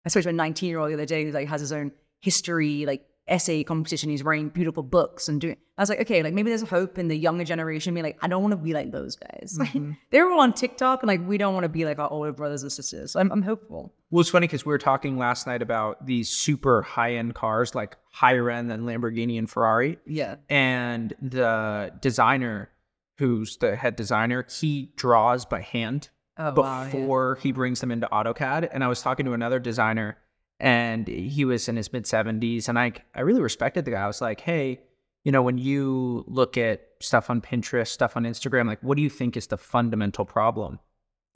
I 0.05 0.09
spoke 0.09 0.23
to 0.23 0.29
a 0.29 0.33
19 0.33 0.69
year 0.69 0.79
old 0.79 0.89
the 0.89 0.93
other 0.93 1.05
day 1.05 1.25
who 1.25 1.31
like 1.31 1.49
has 1.49 1.59
his 1.59 1.73
own 1.73 1.91
history 2.21 2.85
like 2.85 3.05
essay 3.27 3.63
competition. 3.63 4.09
He's 4.09 4.23
writing 4.23 4.49
beautiful 4.49 4.83
books 4.83 5.27
and 5.27 5.39
doing. 5.41 5.57
I 5.77 5.81
was 5.81 5.89
like, 5.89 5.99
okay, 6.01 6.23
like 6.23 6.33
maybe 6.33 6.49
there's 6.49 6.63
a 6.63 6.67
hope 6.67 6.97
in 6.97 7.07
the 7.07 7.15
younger 7.15 7.43
generation. 7.43 7.93
Being 7.93 8.03
like, 8.05 8.17
I 8.21 8.27
don't 8.27 8.41
want 8.41 8.51
to 8.53 8.57
be 8.57 8.73
like 8.73 8.91
those 8.91 9.15
guys. 9.15 9.57
Mm-hmm. 9.59 9.91
They're 10.11 10.29
all 10.29 10.39
on 10.39 10.53
TikTok, 10.53 11.03
and 11.03 11.07
like 11.07 11.27
we 11.27 11.37
don't 11.37 11.53
want 11.53 11.65
to 11.65 11.69
be 11.69 11.85
like 11.85 11.99
our 11.99 12.09
older 12.11 12.31
brothers 12.31 12.63
and 12.63 12.71
sisters. 12.71 13.11
So 13.11 13.19
I'm, 13.19 13.31
I'm 13.31 13.41
hopeful. 13.41 13.93
Well, 14.09 14.21
it's 14.21 14.29
funny 14.29 14.47
because 14.47 14.65
we 14.65 14.69
were 14.71 14.77
talking 14.77 15.17
last 15.17 15.45
night 15.47 15.61
about 15.61 16.05
these 16.05 16.29
super 16.29 16.81
high 16.81 17.15
end 17.15 17.35
cars, 17.35 17.75
like 17.75 17.97
higher 18.11 18.49
end 18.49 18.71
than 18.71 18.81
Lamborghini 18.83 19.37
and 19.37 19.49
Ferrari. 19.49 19.97
Yeah. 20.05 20.35
And 20.49 21.13
the 21.21 21.91
designer, 22.01 22.69
who's 23.17 23.57
the 23.57 23.75
head 23.75 23.95
designer, 23.95 24.45
he 24.49 24.91
draws 24.95 25.45
by 25.45 25.61
hand 25.61 26.09
Oh 26.39 26.53
wow. 26.53 26.83
yeah. 26.83 26.91
before 26.91 27.37
he 27.41 27.51
brings 27.51 27.81
them 27.81 27.91
into 27.91 28.07
AutoCAD. 28.11 28.69
And 28.71 28.83
I 28.83 28.87
was 28.87 29.01
talking 29.01 29.25
to 29.25 29.33
another 29.33 29.59
designer, 29.59 30.17
and 30.59 31.07
he 31.07 31.45
was 31.45 31.67
in 31.67 31.75
his 31.75 31.91
mid 31.93 32.05
70s, 32.05 32.67
and 32.67 32.79
I 32.79 32.93
I 33.15 33.21
really 33.21 33.41
respected 33.41 33.85
the 33.85 33.91
guy. 33.91 34.03
I 34.03 34.07
was 34.07 34.21
like, 34.21 34.41
hey, 34.41 34.81
you 35.23 35.31
know, 35.31 35.41
when 35.41 35.57
you 35.57 36.23
look 36.27 36.57
at 36.57 36.87
stuff 36.99 37.29
on 37.29 37.41
Pinterest, 37.41 37.87
stuff 37.89 38.15
on 38.15 38.23
Instagram, 38.23 38.67
like, 38.67 38.81
what 38.81 38.95
do 38.95 39.03
you 39.03 39.09
think 39.09 39.35
is 39.35 39.47
the 39.47 39.57
fundamental 39.57 40.25
problem? 40.25 40.79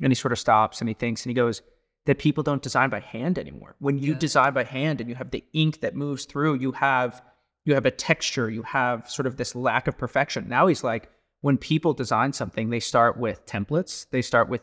And 0.01 0.11
he 0.11 0.15
sort 0.15 0.31
of 0.31 0.39
stops 0.39 0.79
and 0.81 0.87
he 0.87 0.93
thinks 0.93 1.23
and 1.23 1.29
he 1.29 1.35
goes, 1.35 1.61
that 2.05 2.17
people 2.17 2.41
don't 2.41 2.63
design 2.63 2.89
by 2.89 2.99
hand 2.99 3.37
anymore. 3.37 3.75
When 3.79 3.99
you 3.99 4.13
Yeah. 4.13 4.19
design 4.19 4.53
by 4.53 4.63
hand 4.63 5.01
and 5.01 5.09
you 5.09 5.15
have 5.15 5.29
the 5.29 5.43
ink 5.53 5.81
that 5.81 5.95
moves 5.95 6.25
through, 6.25 6.55
you 6.55 6.71
have 6.71 7.21
you 7.63 7.75
have 7.75 7.85
a 7.85 7.91
texture, 7.91 8.49
you 8.49 8.63
have 8.63 9.07
sort 9.07 9.27
of 9.27 9.37
this 9.37 9.53
lack 9.53 9.87
of 9.87 9.95
perfection. 9.95 10.49
Now 10.49 10.65
he's 10.65 10.83
like, 10.83 11.11
when 11.41 11.57
people 11.57 11.93
design 11.93 12.33
something, 12.33 12.71
they 12.71 12.79
start 12.79 13.17
with 13.17 13.45
templates, 13.45 14.07
they 14.09 14.23
start 14.23 14.49
with 14.49 14.61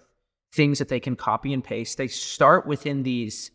things 0.53 0.81
that 0.81 0.89
they 0.89 0.99
can 0.99 1.15
copy 1.15 1.53
and 1.53 1.63
paste. 1.63 1.97
They 1.97 2.09
start 2.09 2.67
within 2.67 3.05
these 3.05 3.53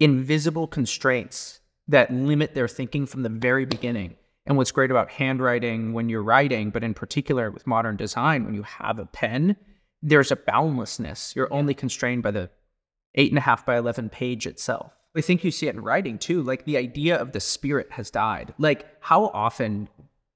invisible 0.00 0.66
constraints 0.66 1.60
that 1.88 2.12
limit 2.12 2.54
their 2.54 2.68
thinking 2.68 3.06
from 3.06 3.22
the 3.22 3.28
very 3.28 3.66
beginning. 3.66 4.16
And 4.46 4.56
what's 4.56 4.72
great 4.72 4.90
about 4.90 5.10
handwriting 5.10 5.92
when 5.92 6.08
you're 6.08 6.22
writing, 6.22 6.70
but 6.70 6.82
in 6.82 6.94
particular 6.94 7.50
with 7.50 7.66
modern 7.66 7.96
design, 7.96 8.44
when 8.44 8.54
you 8.54 8.62
have 8.62 8.98
a 8.98 9.06
pen, 9.06 9.56
there's 10.02 10.32
a 10.32 10.36
boundlessness. 10.36 11.34
You're 11.36 11.52
only 11.52 11.74
constrained 11.74 12.22
by 12.22 12.30
the 12.30 12.50
eight 13.14 13.30
and 13.30 13.38
a 13.38 13.42
half 13.42 13.66
by 13.66 13.76
11 13.76 14.08
page 14.08 14.46
itself. 14.46 14.92
I 15.16 15.20
think 15.20 15.44
you 15.44 15.50
see 15.50 15.66
it 15.66 15.74
in 15.74 15.82
writing 15.82 16.18
too. 16.18 16.42
Like 16.42 16.64
the 16.64 16.76
idea 16.76 17.16
of 17.16 17.32
the 17.32 17.40
spirit 17.40 17.88
has 17.92 18.10
died. 18.10 18.54
Like, 18.58 18.86
how 19.00 19.26
often 19.26 19.88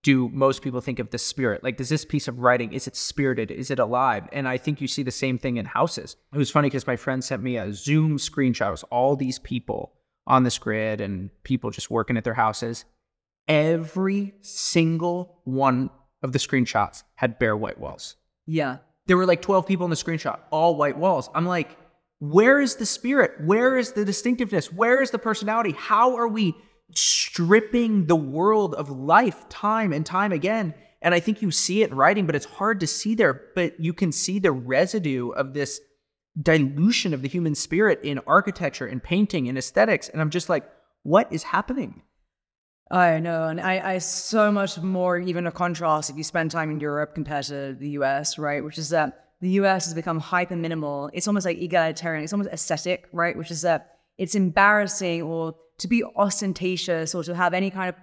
do 0.04 0.28
most 0.28 0.62
people 0.62 0.80
think 0.82 0.98
of 0.98 1.10
the 1.10 1.18
spirit? 1.18 1.64
Like, 1.64 1.78
does 1.78 1.88
this 1.88 2.04
piece 2.04 2.28
of 2.28 2.38
writing, 2.38 2.72
is 2.72 2.86
it 2.86 2.94
spirited? 2.94 3.50
Is 3.50 3.70
it 3.70 3.78
alive? 3.78 4.28
And 4.32 4.46
I 4.46 4.58
think 4.58 4.80
you 4.80 4.86
see 4.86 5.02
the 5.02 5.10
same 5.10 5.38
thing 5.38 5.56
in 5.56 5.64
houses. 5.64 6.14
It 6.32 6.38
was 6.38 6.50
funny 6.50 6.68
because 6.68 6.86
my 6.86 6.96
friend 6.96 7.24
sent 7.24 7.42
me 7.42 7.56
a 7.56 7.72
Zoom 7.72 8.18
screenshot. 8.18 8.68
It 8.68 8.72
was 8.72 8.82
all 8.84 9.16
these 9.16 9.38
people 9.38 9.94
on 10.26 10.44
this 10.44 10.58
grid 10.58 11.00
and 11.00 11.30
people 11.42 11.70
just 11.70 11.90
working 11.90 12.18
at 12.18 12.24
their 12.24 12.34
houses. 12.34 12.84
Every 13.48 14.34
single 14.42 15.40
one 15.44 15.88
of 16.22 16.32
the 16.32 16.38
screenshots 16.38 17.02
had 17.14 17.38
bare 17.38 17.56
white 17.56 17.80
walls. 17.80 18.16
Yeah. 18.46 18.78
There 19.06 19.16
were 19.16 19.26
like 19.26 19.42
12 19.42 19.66
people 19.66 19.84
in 19.84 19.90
the 19.90 19.96
screenshot, 19.96 20.38
all 20.50 20.76
white 20.76 20.98
walls. 20.98 21.30
I'm 21.34 21.46
like, 21.46 21.78
where 22.18 22.60
is 22.60 22.76
the 22.76 22.86
spirit? 22.86 23.32
Where 23.42 23.76
is 23.78 23.92
the 23.92 24.04
distinctiveness? 24.04 24.70
Where 24.70 25.00
is 25.00 25.10
the 25.10 25.18
personality? 25.18 25.72
How 25.72 26.16
are 26.16 26.28
we 26.28 26.54
stripping 26.94 28.06
the 28.06 28.16
world 28.16 28.74
of 28.74 28.90
life 28.90 29.48
time 29.48 29.92
and 29.92 30.04
time 30.04 30.32
again? 30.32 30.74
And 31.02 31.14
I 31.14 31.20
think 31.20 31.42
you 31.42 31.50
see 31.50 31.82
it 31.82 31.90
in 31.90 31.96
writing, 31.96 32.26
but 32.26 32.34
it's 32.34 32.46
hard 32.46 32.80
to 32.80 32.86
see 32.86 33.14
there. 33.14 33.48
But 33.54 33.78
you 33.78 33.92
can 33.92 34.10
see 34.10 34.38
the 34.38 34.52
residue 34.52 35.30
of 35.30 35.52
this 35.52 35.80
dilution 36.40 37.14
of 37.14 37.22
the 37.22 37.28
human 37.28 37.54
spirit 37.54 38.00
in 38.02 38.20
architecture 38.26 38.86
and 38.86 39.02
painting 39.02 39.48
and 39.48 39.58
aesthetics. 39.58 40.08
And 40.08 40.20
I'm 40.20 40.30
just 40.30 40.48
like, 40.48 40.68
what 41.02 41.32
is 41.32 41.42
happening? 41.42 42.02
I 42.90 43.18
know, 43.18 43.48
and 43.48 43.60
I, 43.60 43.94
I 43.94 43.98
so 43.98 44.52
much 44.52 44.78
more 44.78 45.18
even 45.18 45.46
a 45.46 45.52
contrast 45.52 46.10
if 46.10 46.16
you 46.16 46.22
spend 46.22 46.50
time 46.50 46.70
in 46.70 46.80
Europe 46.80 47.14
compared 47.14 47.46
to 47.46 47.74
the 47.78 47.90
US, 47.90 48.38
right? 48.38 48.62
Which 48.62 48.78
is 48.78 48.90
that 48.90 49.24
the 49.40 49.50
US 49.60 49.86
has 49.86 49.94
become 49.94 50.20
hyper 50.20 50.56
minimal. 50.56 51.10
It's 51.12 51.26
almost 51.26 51.46
like 51.46 51.58
egalitarian. 51.58 52.24
It's 52.24 52.32
almost 52.32 52.50
aesthetic, 52.50 53.08
right? 53.12 53.36
Which 53.36 53.50
is 53.50 53.62
that 53.62 53.98
it's 54.16 54.34
embarrassing 54.34 55.22
or 55.22 55.54
to 55.78 55.88
be 55.88 56.04
ostentatious 56.16 57.14
or 57.14 57.24
to 57.24 57.34
have 57.34 57.54
any 57.54 57.70
kind 57.70 57.88
of 57.90 57.96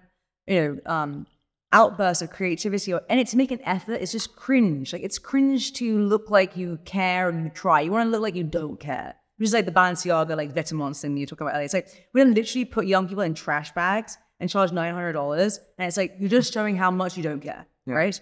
you 0.48 0.80
know 0.86 0.92
um, 0.94 1.28
outburst 1.74 2.22
of 2.22 2.30
creativity 2.30 2.94
or 2.94 3.02
and 3.10 3.26
to 3.28 3.38
make 3.38 3.52
an 3.52 3.62
effort. 3.64 3.94
It's 4.02 4.12
just 4.12 4.36
cringe. 4.36 4.94
Like 4.94 5.04
it's 5.04 5.20
cringe 5.20 5.74
to 5.74 6.00
look 6.00 6.30
like 6.30 6.58
you 6.58 6.80
care 6.86 7.30
and 7.30 7.44
you 7.46 7.50
try. 7.50 7.82
You 7.82 7.92
want 7.92 8.08
to 8.08 8.12
look 8.12 8.22
like 8.22 8.36
you 8.36 8.44
don't 8.44 8.80
care. 8.80 9.16
Which 9.38 9.48
is 9.48 9.54
like 9.54 9.66
the 9.66 9.72
Balenciaga 9.72 10.38
like 10.38 10.54
Vetements 10.54 11.02
thing 11.02 11.18
you 11.18 11.26
talk 11.26 11.42
about 11.42 11.54
earlier. 11.54 11.66
It's 11.66 11.74
like 11.74 11.88
we're 12.14 12.24
gonna 12.24 12.36
literally 12.36 12.66
put 12.66 12.86
young 12.86 13.08
people 13.08 13.24
in 13.24 13.34
trash 13.34 13.72
bags 13.72 14.18
and 14.40 14.50
charge 14.50 14.72
nine 14.72 14.94
hundred 14.94 15.14
dollars, 15.14 15.60
and 15.80 15.88
it's 15.88 15.98
like 15.98 16.16
you're 16.20 16.30
just 16.30 16.54
showing 16.54 16.76
how 16.76 16.92
much 16.92 17.18
you 17.18 17.24
don't 17.24 17.42
care, 17.42 17.66
right? 17.88 18.20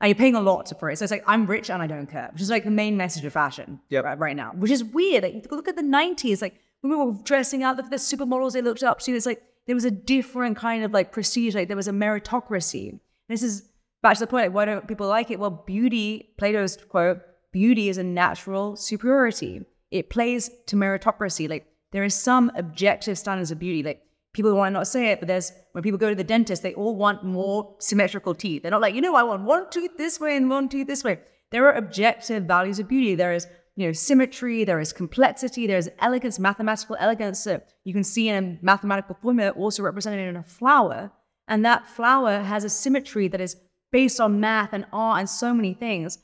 And 0.00 0.08
you're 0.08 0.14
paying 0.14 0.36
a 0.36 0.40
lot 0.40 0.66
to 0.66 0.74
for 0.76 0.88
it. 0.90 0.96
So 0.98 1.04
it's 1.04 1.10
like 1.10 1.24
I'm 1.26 1.44
rich 1.46 1.70
and 1.70 1.82
I 1.82 1.86
don't 1.88 2.06
care, 2.06 2.28
which 2.32 2.40
is 2.40 2.50
like 2.50 2.64
the 2.64 2.70
main 2.70 2.96
message 2.96 3.24
of 3.24 3.32
fashion 3.32 3.80
Yep. 3.88 4.04
right, 4.04 4.18
right 4.18 4.36
now, 4.36 4.52
which 4.52 4.70
is 4.70 4.84
weird. 4.84 5.24
Like 5.24 5.46
look 5.50 5.66
at 5.68 5.74
the 5.76 5.82
'90s, 5.82 6.40
like 6.40 6.60
we 6.82 6.96
were 6.96 7.12
dressing 7.24 7.62
out, 7.62 7.76
look 7.76 7.86
at 7.86 7.90
the 7.90 7.96
supermodels 7.96 8.52
they 8.52 8.62
looked 8.62 8.82
up 8.82 9.00
to. 9.00 9.12
It's 9.12 9.26
like 9.26 9.42
there 9.66 9.74
was 9.74 9.84
a 9.84 9.90
different 9.90 10.56
kind 10.56 10.84
of 10.84 10.92
like 10.92 11.12
prestige, 11.12 11.54
like 11.54 11.68
there 11.68 11.76
was 11.76 11.88
a 11.88 11.92
meritocracy. 11.92 12.98
This 13.28 13.42
is 13.42 13.68
back 14.02 14.14
to 14.14 14.20
the 14.20 14.26
point. 14.26 14.46
Like, 14.46 14.54
why 14.54 14.64
don't 14.64 14.88
people 14.88 15.06
like 15.06 15.30
it? 15.30 15.38
Well, 15.38 15.50
beauty, 15.50 16.32
Plato's 16.38 16.76
quote, 16.76 17.20
beauty 17.52 17.88
is 17.88 17.98
a 17.98 18.02
natural 18.02 18.76
superiority. 18.76 19.64
It 19.90 20.10
plays 20.10 20.50
to 20.66 20.76
meritocracy. 20.76 21.48
Like 21.48 21.66
there 21.92 22.04
is 22.04 22.14
some 22.14 22.50
objective 22.56 23.18
standards 23.18 23.50
of 23.50 23.58
beauty. 23.58 23.82
Like 23.82 24.02
people 24.32 24.54
want 24.54 24.68
to 24.68 24.78
not 24.78 24.86
say 24.86 25.08
it, 25.08 25.20
but 25.20 25.28
there's 25.28 25.52
when 25.72 25.82
people 25.82 25.98
go 25.98 26.08
to 26.08 26.14
the 26.14 26.24
dentist, 26.24 26.62
they 26.62 26.74
all 26.74 26.96
want 26.96 27.24
more 27.24 27.76
symmetrical 27.78 28.34
teeth. 28.34 28.62
They're 28.62 28.70
not 28.70 28.80
like, 28.80 28.94
you 28.94 29.00
know, 29.00 29.16
I 29.16 29.22
want 29.22 29.42
one 29.42 29.68
tooth 29.70 29.96
this 29.98 30.18
way 30.18 30.36
and 30.36 30.48
one 30.48 30.68
tooth 30.68 30.86
this 30.86 31.04
way. 31.04 31.20
There 31.50 31.66
are 31.66 31.72
objective 31.72 32.44
values 32.44 32.78
of 32.78 32.88
beauty. 32.88 33.16
There 33.16 33.32
is, 33.32 33.48
you 33.76 33.86
know, 33.86 33.92
symmetry, 33.92 34.64
there 34.64 34.80
is 34.80 34.92
complexity, 34.92 35.66
there 35.66 35.78
is 35.78 35.90
elegance, 36.00 36.38
mathematical 36.38 36.96
elegance 36.98 37.44
that 37.44 37.68
you 37.84 37.92
can 37.92 38.04
see 38.04 38.28
in 38.28 38.44
a 38.44 38.64
mathematical 38.64 39.16
formula 39.22 39.50
also 39.50 39.82
represented 39.82 40.28
in 40.28 40.36
a 40.36 40.42
flower. 40.42 41.10
And 41.48 41.64
that 41.64 41.86
flower 41.86 42.40
has 42.40 42.64
a 42.64 42.68
symmetry 42.68 43.28
that 43.28 43.40
is 43.40 43.56
based 43.90 44.20
on 44.20 44.40
math 44.40 44.72
and 44.72 44.86
art 44.92 45.20
and 45.20 45.28
so 45.28 45.54
many 45.54 45.74
things. 45.74 46.18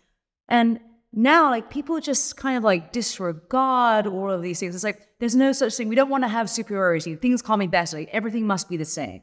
And 0.49 0.81
now, 1.13 1.51
like, 1.51 1.71
people 1.71 1.99
just 2.01 2.37
kind 2.37 2.57
of 2.57 2.65
like 2.65 2.93
disregard 2.93 4.07
all 4.07 4.31
of 4.31 4.43
these 4.43 4.61
things. 4.61 4.75
It's 4.75 4.85
like, 4.85 5.01
there's 5.19 5.35
no 5.35 5.53
such 5.53 5.75
thing. 5.75 5.89
We 5.89 5.97
don't 5.97 6.11
want 6.11 6.25
to 6.25 6.29
have 6.29 6.51
superiority. 6.51 7.17
Things 7.17 7.43
can't 7.43 7.61
be 7.61 7.67
better. 7.67 7.97
Like, 7.97 8.11
everything 8.13 8.47
must 8.47 8.69
be 8.69 8.77
the 8.77 8.85
same. 8.85 9.23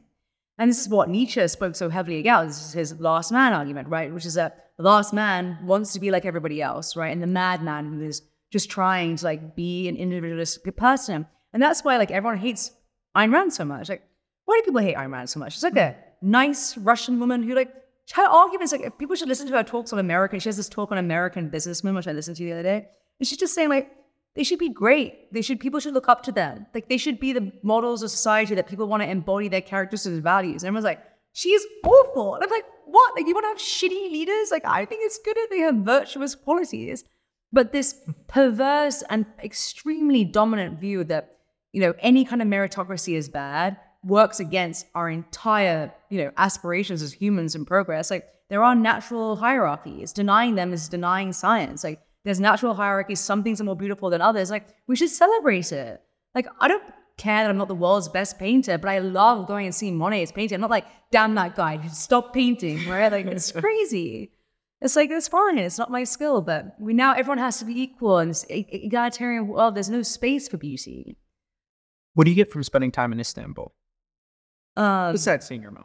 And 0.58 0.70
this 0.70 0.80
is 0.80 0.88
what 0.88 1.08
Nietzsche 1.08 1.46
spoke 1.48 1.74
so 1.74 1.88
heavily 1.88 2.20
about. 2.20 2.46
This 2.46 2.64
is 2.68 2.72
his 2.72 3.00
last 3.00 3.32
man 3.32 3.52
argument, 3.52 3.88
right? 3.88 4.12
Which 4.12 4.26
is 4.26 4.34
that 4.34 4.70
the 4.76 4.84
last 4.84 5.12
man 5.12 5.58
wants 5.62 5.92
to 5.92 6.00
be 6.00 6.10
like 6.10 6.24
everybody 6.24 6.62
else, 6.62 6.96
right? 6.96 7.12
And 7.12 7.22
the 7.22 7.26
madman 7.26 7.92
who 7.92 8.02
is 8.02 8.22
just 8.50 8.70
trying 8.70 9.16
to 9.16 9.24
like 9.24 9.56
be 9.56 9.88
an 9.88 9.96
individualistic 9.96 10.76
person. 10.76 11.26
And 11.52 11.62
that's 11.62 11.82
why 11.84 11.96
like 11.96 12.10
everyone 12.10 12.38
hates 12.38 12.72
Ayn 13.16 13.32
Rand 13.32 13.52
so 13.52 13.64
much. 13.64 13.88
Like, 13.88 14.02
why 14.44 14.60
do 14.60 14.66
people 14.66 14.80
hate 14.80 14.96
Ayn 14.96 15.12
Rand 15.12 15.30
so 15.30 15.40
much? 15.40 15.54
She's 15.54 15.62
like 15.62 15.76
a 15.76 15.96
nice 16.22 16.76
Russian 16.76 17.18
woman 17.18 17.42
who 17.42 17.54
like 17.54 17.72
her 18.12 18.24
arguments 18.24 18.72
like 18.72 18.98
people 18.98 19.16
should 19.16 19.28
listen 19.28 19.46
to 19.48 19.56
her 19.56 19.64
talks 19.64 19.92
on 19.92 19.98
American. 19.98 20.38
She 20.38 20.48
has 20.48 20.56
this 20.56 20.68
talk 20.68 20.92
on 20.92 20.98
American 20.98 21.48
businessmen, 21.48 21.94
which 21.94 22.06
I 22.06 22.12
listened 22.12 22.36
to 22.36 22.44
the 22.44 22.52
other 22.52 22.62
day. 22.62 22.86
And 23.18 23.26
she's 23.26 23.38
just 23.38 23.54
saying 23.54 23.70
like 23.70 23.90
they 24.34 24.44
should 24.44 24.58
be 24.58 24.68
great. 24.68 25.32
They 25.32 25.42
should 25.42 25.60
people 25.60 25.80
should 25.80 25.94
look 25.94 26.08
up 26.08 26.22
to 26.24 26.32
them. 26.32 26.66
Like 26.74 26.88
they 26.88 26.96
should 26.96 27.20
be 27.20 27.32
the 27.32 27.52
models 27.62 28.02
of 28.02 28.10
society 28.10 28.54
that 28.54 28.66
people 28.66 28.88
want 28.88 29.02
to 29.02 29.08
embody 29.08 29.48
their 29.48 29.60
characters 29.60 30.06
and 30.06 30.22
values. 30.22 30.62
And 30.62 30.68
everyone's 30.68 30.84
like, 30.84 31.02
she's 31.32 31.64
awful. 31.84 32.34
And 32.34 32.44
I'm 32.44 32.50
like, 32.50 32.64
what? 32.86 33.14
Like 33.16 33.26
you 33.26 33.34
want 33.34 33.44
to 33.44 33.48
have 33.48 33.58
shitty 33.58 34.10
leaders? 34.10 34.50
Like 34.50 34.64
I 34.64 34.84
think 34.84 35.02
it's 35.04 35.18
good 35.18 35.36
if 35.38 35.50
they 35.50 35.60
have 35.60 35.76
virtuous 35.76 36.34
qualities. 36.34 37.04
But 37.52 37.72
this 37.72 38.00
perverse 38.26 39.02
and 39.08 39.26
extremely 39.42 40.24
dominant 40.24 40.80
view 40.80 41.04
that, 41.04 41.38
you 41.72 41.80
know, 41.80 41.94
any 42.00 42.24
kind 42.24 42.42
of 42.42 42.48
meritocracy 42.48 43.14
is 43.14 43.28
bad 43.28 43.76
works 44.04 44.38
against 44.38 44.86
our 44.94 45.08
entire, 45.08 45.92
you 46.10 46.22
know, 46.22 46.30
aspirations 46.36 47.02
as 47.02 47.12
humans 47.12 47.54
and 47.54 47.66
progress. 47.66 48.10
Like 48.10 48.28
there 48.48 48.62
are 48.62 48.74
natural 48.74 49.36
hierarchies. 49.36 50.12
Denying 50.12 50.54
them 50.54 50.72
is 50.72 50.88
denying 50.88 51.32
science. 51.32 51.82
Like 51.82 52.00
there's 52.24 52.40
natural 52.40 52.74
hierarchy. 52.74 53.14
Some 53.14 53.42
things 53.42 53.60
are 53.60 53.64
more 53.64 53.76
beautiful 53.76 54.10
than 54.10 54.20
others. 54.20 54.50
Like 54.50 54.68
we 54.86 54.96
should 54.96 55.10
celebrate 55.10 55.72
it. 55.72 56.02
Like 56.34 56.46
I 56.60 56.68
don't 56.68 56.82
care 57.16 57.44
that 57.44 57.50
I'm 57.50 57.58
not 57.58 57.68
the 57.68 57.74
world's 57.74 58.08
best 58.08 58.38
painter, 58.38 58.76
but 58.78 58.88
I 58.88 58.98
love 58.98 59.46
going 59.46 59.66
and 59.66 59.74
seeing 59.74 59.96
Monet's 59.96 60.32
painting. 60.32 60.56
I'm 60.56 60.60
not 60.62 60.70
like, 60.70 60.86
damn 61.12 61.34
that 61.36 61.54
guy, 61.54 61.86
stop 61.88 62.32
painting, 62.34 62.88
right? 62.88 63.12
Like 63.12 63.26
it's 63.36 63.52
crazy. 63.52 64.32
It's 64.80 64.96
like 64.96 65.10
it's 65.10 65.28
fine. 65.28 65.58
It's 65.58 65.78
not 65.78 65.90
my 65.90 66.04
skill, 66.04 66.42
but 66.42 66.74
we 66.80 66.92
now 66.92 67.12
everyone 67.14 67.38
has 67.38 67.58
to 67.60 67.64
be 67.64 67.80
equal 67.80 68.18
and 68.18 68.30
it's 68.30 68.44
e- 68.50 68.66
egalitarian. 68.70 69.48
Well, 69.48 69.70
there's 69.70 69.88
no 69.90 70.02
space 70.02 70.48
for 70.48 70.56
beauty. 70.56 71.16
What 72.14 72.24
do 72.24 72.30
you 72.30 72.36
get 72.36 72.52
from 72.52 72.62
spending 72.62 72.92
time 72.92 73.12
in 73.12 73.18
Istanbul 73.20 73.72
Um, 74.76 75.12
besides 75.12 75.46
seeing 75.46 75.62
your 75.62 75.70
mom? 75.72 75.84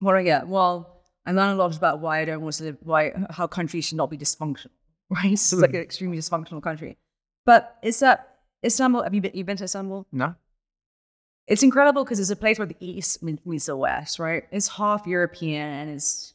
what 0.00 0.12
do 0.12 0.18
I 0.18 0.22
get? 0.22 0.46
Well, 0.46 1.02
I 1.26 1.32
learned 1.32 1.58
a 1.58 1.62
lot 1.62 1.76
about 1.76 2.00
why 2.00 2.20
I 2.20 2.24
don't 2.24 2.40
want 2.42 2.54
to 2.56 2.64
live, 2.64 2.76
why 2.82 3.12
how 3.30 3.46
countries 3.46 3.84
should 3.86 3.96
not 3.96 4.10
be 4.10 4.18
dysfunctional. 4.18 4.70
Right? 5.10 5.32
It's 5.32 5.52
like 5.52 5.74
an 5.74 5.80
extremely 5.80 6.18
dysfunctional 6.18 6.62
country. 6.62 6.98
But 7.46 7.78
it's 7.82 8.00
that 8.00 8.36
Istanbul. 8.64 9.02
Have 9.02 9.14
you 9.14 9.20
been? 9.20 9.32
You've 9.34 9.46
been 9.46 9.56
to 9.56 9.64
Istanbul? 9.64 10.06
No. 10.12 10.34
It's 11.46 11.62
incredible 11.62 12.04
because 12.04 12.20
it's 12.20 12.28
a 12.28 12.36
place 12.36 12.58
where 12.58 12.66
the 12.66 12.76
East 12.78 13.22
meet- 13.22 13.46
meets 13.46 13.66
the 13.66 13.76
West, 13.76 14.18
right? 14.18 14.44
It's 14.50 14.68
half 14.68 15.06
European 15.06 15.66
and 15.66 15.90
it's 15.90 16.34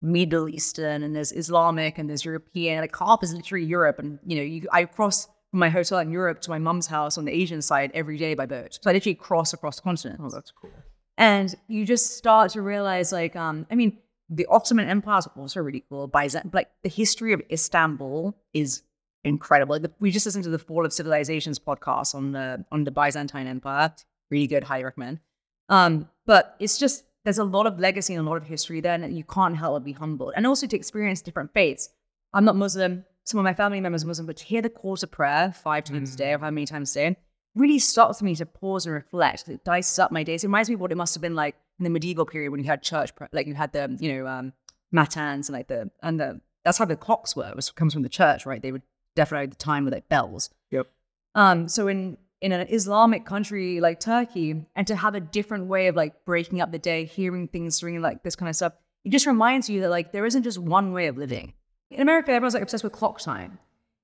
Middle 0.00 0.48
Eastern 0.48 1.02
and 1.02 1.14
there's 1.14 1.32
Islamic 1.32 1.98
and 1.98 2.08
there's 2.08 2.24
European. 2.24 2.80
Like 2.80 2.96
half 2.96 3.22
is 3.22 3.34
literally 3.34 3.66
Europe. 3.66 3.98
And 3.98 4.18
you 4.24 4.36
know, 4.36 4.42
you, 4.42 4.66
I 4.72 4.86
cross 4.86 5.26
from 5.50 5.60
my 5.60 5.68
hotel 5.68 5.98
in 5.98 6.10
Europe 6.10 6.40
to 6.42 6.50
my 6.50 6.58
mum's 6.58 6.86
house 6.86 7.18
on 7.18 7.26
the 7.26 7.32
Asian 7.32 7.60
side 7.60 7.90
every 7.92 8.16
day 8.16 8.34
by 8.34 8.46
boat. 8.46 8.78
So 8.80 8.88
I 8.88 8.94
literally 8.94 9.16
cross 9.16 9.52
across 9.52 9.76
the 9.76 9.82
continent. 9.82 10.20
Oh, 10.22 10.30
that's 10.30 10.50
cool. 10.50 10.70
And 11.18 11.54
you 11.66 11.84
just 11.84 12.16
start 12.16 12.52
to 12.52 12.62
realize, 12.62 13.12
like, 13.12 13.34
um, 13.34 13.66
I 13.70 13.74
mean, 13.74 13.98
the 14.30 14.46
Ottoman 14.46 14.88
Empire 14.88 15.18
is 15.18 15.28
also 15.36 15.60
really 15.60 15.84
cool. 15.88 16.08
Byzant, 16.08 16.52
like 16.52 16.70
the 16.82 16.88
history 16.88 17.32
of 17.32 17.42
Istanbul 17.50 18.36
is 18.52 18.82
incredible. 19.24 19.78
We 20.00 20.10
just 20.10 20.26
listened 20.26 20.44
to 20.44 20.50
the 20.50 20.58
Fall 20.58 20.84
of 20.84 20.92
Civilizations 20.92 21.58
podcast 21.58 22.14
on 22.14 22.32
the 22.32 22.64
on 22.70 22.84
the 22.84 22.90
Byzantine 22.90 23.46
Empire. 23.46 23.92
Really 24.30 24.46
good, 24.46 24.64
highly 24.64 24.84
recommend. 24.84 25.20
Um, 25.68 26.08
but 26.26 26.56
it's 26.60 26.78
just 26.78 27.04
there's 27.24 27.38
a 27.38 27.44
lot 27.44 27.66
of 27.66 27.78
legacy 27.78 28.14
and 28.14 28.26
a 28.26 28.30
lot 28.30 28.36
of 28.36 28.44
history 28.44 28.80
there, 28.80 28.94
and 28.94 29.16
you 29.16 29.24
can't 29.24 29.56
help 29.56 29.74
but 29.74 29.84
be 29.84 29.92
humbled. 29.92 30.34
And 30.36 30.46
also 30.46 30.66
to 30.66 30.76
experience 30.76 31.22
different 31.22 31.52
faiths. 31.52 31.88
I'm 32.32 32.44
not 32.44 32.56
Muslim. 32.56 33.04
Some 33.24 33.38
of 33.38 33.44
my 33.44 33.54
family 33.54 33.80
members 33.80 34.04
are 34.04 34.06
Muslim, 34.06 34.26
but 34.26 34.36
to 34.38 34.44
hear 34.44 34.62
the 34.62 34.70
call 34.70 34.96
to 34.96 35.06
prayer 35.06 35.52
five 35.52 35.84
times 35.84 36.14
a 36.14 36.18
day, 36.18 36.32
or 36.34 36.38
how 36.38 36.50
many 36.50 36.66
times 36.66 36.94
a 36.96 37.10
day, 37.10 37.16
really 37.54 37.78
stops 37.78 38.22
me 38.22 38.34
to 38.36 38.46
pause 38.46 38.86
and 38.86 38.94
reflect. 38.94 39.48
It 39.48 39.64
dices 39.64 39.98
up 39.98 40.12
my 40.12 40.22
days. 40.22 40.44
It 40.44 40.46
reminds 40.46 40.68
me 40.68 40.74
of 40.74 40.80
what 40.80 40.92
it 40.92 40.96
must 40.96 41.14
have 41.14 41.22
been 41.22 41.34
like 41.34 41.56
in 41.78 41.84
the 41.84 41.90
medieval 41.90 42.26
period 42.26 42.50
when 42.50 42.60
you 42.60 42.66
had 42.66 42.82
church, 42.82 43.10
like 43.32 43.46
you 43.46 43.54
had 43.54 43.72
the, 43.72 43.96
you 44.00 44.14
know, 44.14 44.26
um, 44.26 44.52
matins 44.92 45.48
and 45.48 45.56
like 45.56 45.68
the, 45.68 45.90
and 46.02 46.18
the, 46.18 46.40
that's 46.64 46.78
how 46.78 46.84
the 46.84 46.96
clocks 46.96 47.36
were. 47.36 47.48
It 47.48 47.56
was, 47.56 47.70
comes 47.70 47.92
from 47.92 48.02
the 48.02 48.08
church, 48.08 48.46
right? 48.46 48.60
They 48.60 48.72
would 48.72 48.82
definitely 49.14 49.46
the 49.46 49.56
time 49.56 49.84
with 49.84 49.94
like 49.94 50.08
bells. 50.08 50.50
Yep. 50.70 50.86
Um, 51.34 51.68
so 51.68 51.88
in, 51.88 52.18
in 52.40 52.52
an 52.52 52.66
Islamic 52.68 53.24
country 53.24 53.80
like 53.80 54.00
Turkey, 54.00 54.66
and 54.76 54.86
to 54.86 54.96
have 54.96 55.14
a 55.14 55.20
different 55.20 55.66
way 55.66 55.88
of 55.88 55.96
like 55.96 56.24
breaking 56.24 56.60
up 56.60 56.70
the 56.72 56.78
day, 56.78 57.04
hearing 57.04 57.48
things, 57.48 57.80
doing 57.80 58.00
like 58.00 58.22
this 58.22 58.36
kind 58.36 58.48
of 58.48 58.56
stuff, 58.56 58.74
it 59.04 59.10
just 59.10 59.26
reminds 59.26 59.68
you 59.68 59.80
that 59.80 59.90
like 59.90 60.12
there 60.12 60.26
isn't 60.26 60.42
just 60.42 60.58
one 60.58 60.92
way 60.92 61.06
of 61.06 61.16
living. 61.16 61.54
In 61.90 62.00
America, 62.00 62.30
everyone's 62.32 62.54
like 62.54 62.62
obsessed 62.62 62.84
with 62.84 62.92
clock 62.92 63.18
time. 63.18 63.58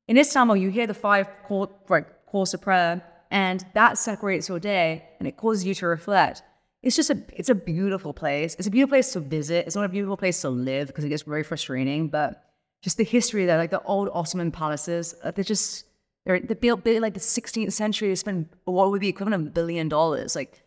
In 0.08 0.18
Istanbul, 0.18 0.56
you 0.56 0.70
hear 0.70 0.86
the 0.86 0.94
five 0.94 1.28
call, 1.46 1.70
right, 1.88 2.06
calls 2.26 2.50
to 2.52 2.58
prayer, 2.58 3.02
and 3.30 3.64
that 3.74 3.98
separates 3.98 4.48
your 4.48 4.58
day, 4.58 5.04
and 5.18 5.28
it 5.28 5.36
causes 5.36 5.64
you 5.64 5.74
to 5.74 5.86
reflect. 5.86 6.42
It's 6.84 6.96
just 6.96 7.08
a, 7.08 7.18
it's 7.32 7.48
a 7.48 7.54
beautiful 7.54 8.12
place. 8.12 8.54
It's 8.58 8.68
a 8.68 8.70
beautiful 8.70 8.92
place 8.92 9.12
to 9.14 9.20
visit. 9.20 9.66
It's 9.66 9.74
not 9.74 9.86
a 9.86 9.88
beautiful 9.88 10.18
place 10.18 10.40
to 10.42 10.50
live 10.50 10.88
because 10.88 11.02
it 11.02 11.08
gets 11.08 11.22
very 11.22 11.42
frustrating. 11.42 12.08
But 12.08 12.44
just 12.82 12.98
the 12.98 13.04
history 13.04 13.46
there, 13.46 13.56
like 13.56 13.70
the 13.70 13.82
old 13.82 14.10
Ottoman 14.12 14.52
palaces, 14.52 15.14
uh, 15.24 15.30
they're 15.30 15.44
just 15.44 15.86
they're 16.26 16.38
they 16.40 16.52
built, 16.52 16.84
built 16.84 17.00
like 17.00 17.14
the 17.14 17.20
16th 17.20 17.72
century. 17.72 18.08
They 18.08 18.14
spent 18.14 18.52
what 18.66 18.90
would 18.90 19.00
be 19.00 19.08
equivalent 19.08 19.42
of 19.42 19.48
a 19.48 19.50
billion 19.50 19.88
dollars. 19.88 20.36
Like 20.36 20.62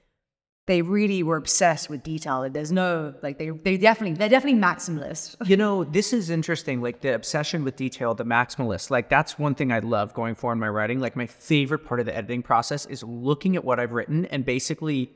they 0.65 0.81
really 0.81 1.21
were 1.21 1.37
obsessed 1.37 1.87
with 1.87 2.01
detail. 2.01 2.49
There's 2.49 2.71
no 2.71 3.13
like 3.21 3.37
they 3.37 3.51
they 3.51 3.77
definitely 3.77 4.17
they're 4.17 4.27
definitely 4.27 4.59
maximalist. 4.59 5.35
You 5.45 5.55
know, 5.55 5.83
this 5.83 6.13
is 6.13 6.31
interesting. 6.31 6.81
Like 6.81 7.01
the 7.01 7.13
obsession 7.13 7.63
with 7.63 7.75
detail, 7.75 8.15
the 8.15 8.25
maximalist. 8.25 8.89
Like 8.89 9.07
that's 9.07 9.37
one 9.37 9.53
thing 9.53 9.71
I 9.71 9.79
love 9.79 10.15
going 10.15 10.33
for 10.33 10.51
in 10.51 10.57
my 10.57 10.69
writing. 10.69 10.99
Like 10.99 11.15
my 11.15 11.27
favorite 11.27 11.85
part 11.85 11.99
of 11.99 12.07
the 12.07 12.17
editing 12.17 12.41
process 12.41 12.87
is 12.87 13.03
looking 13.03 13.55
at 13.55 13.63
what 13.63 13.79
I've 13.79 13.91
written 13.91 14.25
and 14.25 14.43
basically 14.43 15.11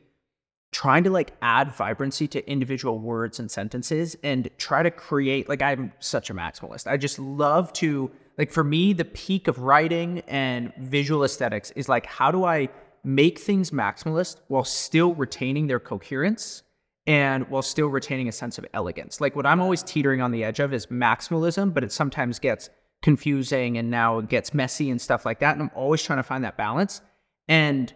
trying 0.71 1.03
to 1.03 1.09
like 1.09 1.33
add 1.41 1.71
vibrancy 1.73 2.27
to 2.29 2.49
individual 2.49 2.99
words 2.99 3.39
and 3.39 3.51
sentences 3.51 4.15
and 4.23 4.49
try 4.57 4.81
to 4.81 4.91
create 4.91 5.49
like 5.49 5.61
I'm 5.61 5.91
such 5.99 6.29
a 6.29 6.33
maximalist. 6.33 6.87
I 6.87 6.97
just 6.97 7.19
love 7.19 7.73
to 7.73 8.09
like 8.37 8.51
for 8.51 8.63
me 8.63 8.93
the 8.93 9.05
peak 9.05 9.47
of 9.47 9.59
writing 9.59 10.19
and 10.27 10.73
visual 10.77 11.23
aesthetics 11.23 11.71
is 11.71 11.89
like 11.89 12.05
how 12.05 12.31
do 12.31 12.45
I 12.45 12.69
make 13.03 13.39
things 13.39 13.71
maximalist 13.71 14.37
while 14.47 14.63
still 14.63 15.13
retaining 15.15 15.67
their 15.67 15.79
coherence 15.79 16.63
and 17.07 17.49
while 17.49 17.63
still 17.63 17.87
retaining 17.87 18.27
a 18.27 18.31
sense 18.31 18.57
of 18.57 18.65
elegance. 18.73 19.19
Like 19.19 19.35
what 19.35 19.45
I'm 19.45 19.59
always 19.59 19.83
teetering 19.83 20.21
on 20.21 20.31
the 20.31 20.43
edge 20.43 20.59
of 20.59 20.73
is 20.73 20.85
maximalism, 20.87 21.73
but 21.73 21.83
it 21.83 21.91
sometimes 21.91 22.39
gets 22.39 22.69
confusing 23.01 23.77
and 23.77 23.89
now 23.89 24.19
it 24.19 24.29
gets 24.29 24.53
messy 24.53 24.89
and 24.91 25.01
stuff 25.01 25.25
like 25.25 25.39
that. 25.39 25.53
And 25.53 25.63
I'm 25.63 25.71
always 25.75 26.03
trying 26.03 26.19
to 26.19 26.23
find 26.23 26.43
that 26.43 26.57
balance. 26.57 27.01
And 27.47 27.91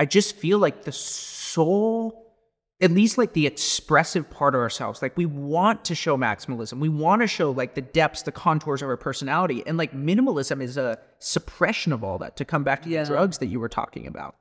I 0.00 0.06
just 0.06 0.34
feel 0.36 0.58
like 0.58 0.84
the 0.84 0.92
soul, 0.92 2.32
at 2.80 2.90
least 2.90 3.18
like 3.18 3.34
the 3.34 3.46
expressive 3.46 4.30
part 4.30 4.54
of 4.54 4.62
ourselves, 4.62 5.02
like 5.02 5.14
we 5.14 5.26
want 5.26 5.84
to 5.84 5.94
show 5.94 6.16
maximalism. 6.16 6.78
We 6.78 6.88
want 6.88 7.20
to 7.20 7.26
show 7.28 7.50
like 7.50 7.74
the 7.74 7.82
depths, 7.82 8.22
the 8.22 8.32
contours 8.32 8.80
of 8.80 8.88
our 8.88 8.96
personality. 8.96 9.62
And 9.66 9.76
like 9.76 9.92
minimalism 9.92 10.62
is 10.62 10.78
a 10.78 10.98
suppression 11.18 11.92
of 11.92 12.02
all 12.02 12.16
that 12.18 12.36
to 12.36 12.46
come 12.46 12.64
back 12.64 12.80
to 12.82 12.88
Yeah. 12.88 13.02
the 13.04 13.10
drugs 13.10 13.36
that 13.38 13.48
you 13.48 13.60
were 13.60 13.68
talking 13.68 14.06
about. 14.06 14.36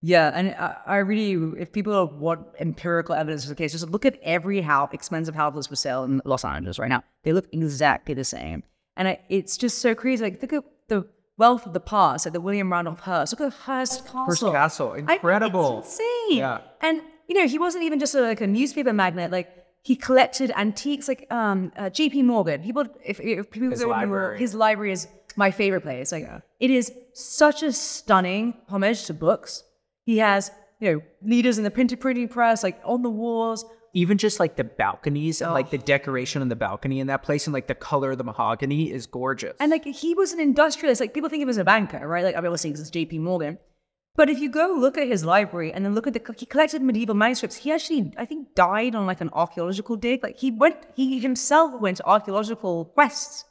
Yeah, 0.00 0.30
and 0.32 0.50
I, 0.50 0.76
I 0.86 0.96
really, 0.98 1.60
if 1.60 1.72
people 1.72 2.06
want 2.06 2.46
empirical 2.60 3.16
evidence 3.16 3.42
of 3.42 3.48
the 3.48 3.56
case, 3.56 3.72
just 3.72 3.90
look 3.90 4.06
at 4.06 4.16
every 4.22 4.60
house, 4.60 4.90
expensive 4.92 5.34
houses 5.34 5.66
for 5.66 5.74
sale 5.76 6.04
in 6.04 6.22
Los 6.24 6.44
Angeles 6.44 6.78
right 6.78 6.88
now. 6.88 7.02
They 7.24 7.32
look 7.32 7.48
exactly 7.52 8.14
the 8.14 8.24
same, 8.24 8.62
and 8.96 9.08
I, 9.08 9.18
it's 9.28 9.58
just 9.58 9.78
so 9.78 9.94
crazy. 9.94 10.24
Like, 10.24 10.40
look 10.40 10.52
at 10.54 10.62
the 10.62 10.68
wealth 11.42 11.64
of 11.68 11.72
the 11.78 11.84
past, 11.94 12.26
at 12.26 12.32
the 12.36 12.40
William 12.46 12.68
Randolph 12.74 13.00
Hearst. 13.08 13.32
Look 13.32 13.40
at 13.48 13.52
Hearst 13.66 14.04
Castle. 14.04 14.24
Hearst 14.26 14.42
Castle, 14.58 14.90
I- 14.92 15.14
incredible. 15.14 15.78
it's 15.80 15.92
insane. 15.98 16.38
Yeah. 16.38 16.58
and 16.86 16.96
you 17.28 17.34
know, 17.38 17.46
he 17.54 17.58
wasn't 17.66 17.84
even 17.88 17.98
just 18.04 18.14
a, 18.14 18.22
like 18.32 18.40
a 18.40 18.46
newspaper 18.58 18.92
magnate. 18.92 19.30
Like, 19.38 19.48
he 19.82 19.94
collected 19.96 20.48
antiques, 20.64 21.06
like 21.08 21.22
um, 21.40 21.72
uh, 21.76 21.88
J.P. 21.98 22.22
Morgan. 22.24 22.62
People, 22.62 22.84
if, 23.04 23.18
if 23.20 23.50
people 23.50 23.70
His 23.70 23.80
don't 23.80 23.90
library. 23.90 24.38
his 24.44 24.52
library 24.54 24.92
is 24.92 25.06
my 25.36 25.50
favorite 25.50 25.82
place. 25.82 26.12
Like, 26.12 26.28
it 26.58 26.70
is 26.70 26.92
such 27.14 27.62
a 27.62 27.72
stunning 27.72 28.54
homage 28.68 29.04
to 29.06 29.14
books. 29.14 29.62
He 30.04 30.18
has, 30.18 30.50
you 30.80 30.86
know, 30.92 31.00
leaders 31.22 31.56
in 31.58 31.64
the 31.64 31.70
printed 31.70 31.98
printing 32.00 32.28
press, 32.28 32.62
like 32.62 32.78
on 32.84 33.00
the 33.02 33.10
walls. 33.22 33.64
Even 33.92 34.18
just 34.18 34.38
like 34.38 34.56
the 34.56 34.64
balconies 34.64 35.40
and 35.40 35.52
like 35.52 35.70
the 35.70 35.78
decoration 35.78 36.42
on 36.42 36.48
the 36.48 36.56
balcony 36.56 37.00
in 37.00 37.08
that 37.08 37.22
place 37.22 37.46
and 37.46 37.54
like 37.54 37.66
the 37.66 37.74
color 37.74 38.12
of 38.12 38.18
the 38.18 38.24
mahogany 38.24 38.90
is 38.90 39.06
gorgeous. 39.06 39.56
And 39.58 39.70
like 39.70 39.84
he 39.84 40.14
was 40.14 40.32
an 40.32 40.40
industrialist. 40.40 41.00
Like 41.00 41.14
people 41.14 41.28
think 41.28 41.42
of 41.42 41.46
him 41.46 41.50
as 41.50 41.58
a 41.58 41.64
banker, 41.64 42.06
right? 42.06 42.24
Like 42.24 42.36
I 42.36 42.40
mean, 42.40 42.46
obviously 42.46 42.70
it's 42.70 42.90
J.P. 42.90 43.18
Morgan. 43.18 43.58
But 44.16 44.28
if 44.28 44.38
you 44.38 44.50
go 44.50 44.74
look 44.76 44.98
at 44.98 45.06
his 45.06 45.24
library 45.24 45.72
and 45.72 45.84
then 45.84 45.94
look 45.94 46.06
at 46.06 46.12
the 46.12 46.34
he 46.36 46.46
collected 46.46 46.82
medieval 46.82 47.14
manuscripts, 47.14 47.56
he 47.56 47.72
actually 47.72 48.12
I 48.16 48.24
think 48.24 48.54
died 48.54 48.94
on 48.94 49.06
like 49.06 49.20
an 49.20 49.30
archaeological 49.32 49.96
dig. 49.96 50.22
Like 50.22 50.38
he 50.38 50.50
went, 50.50 50.76
he 50.94 51.18
himself 51.20 51.80
went 51.80 51.98
to 51.98 52.06
archaeological 52.06 52.86
quests. 52.86 53.44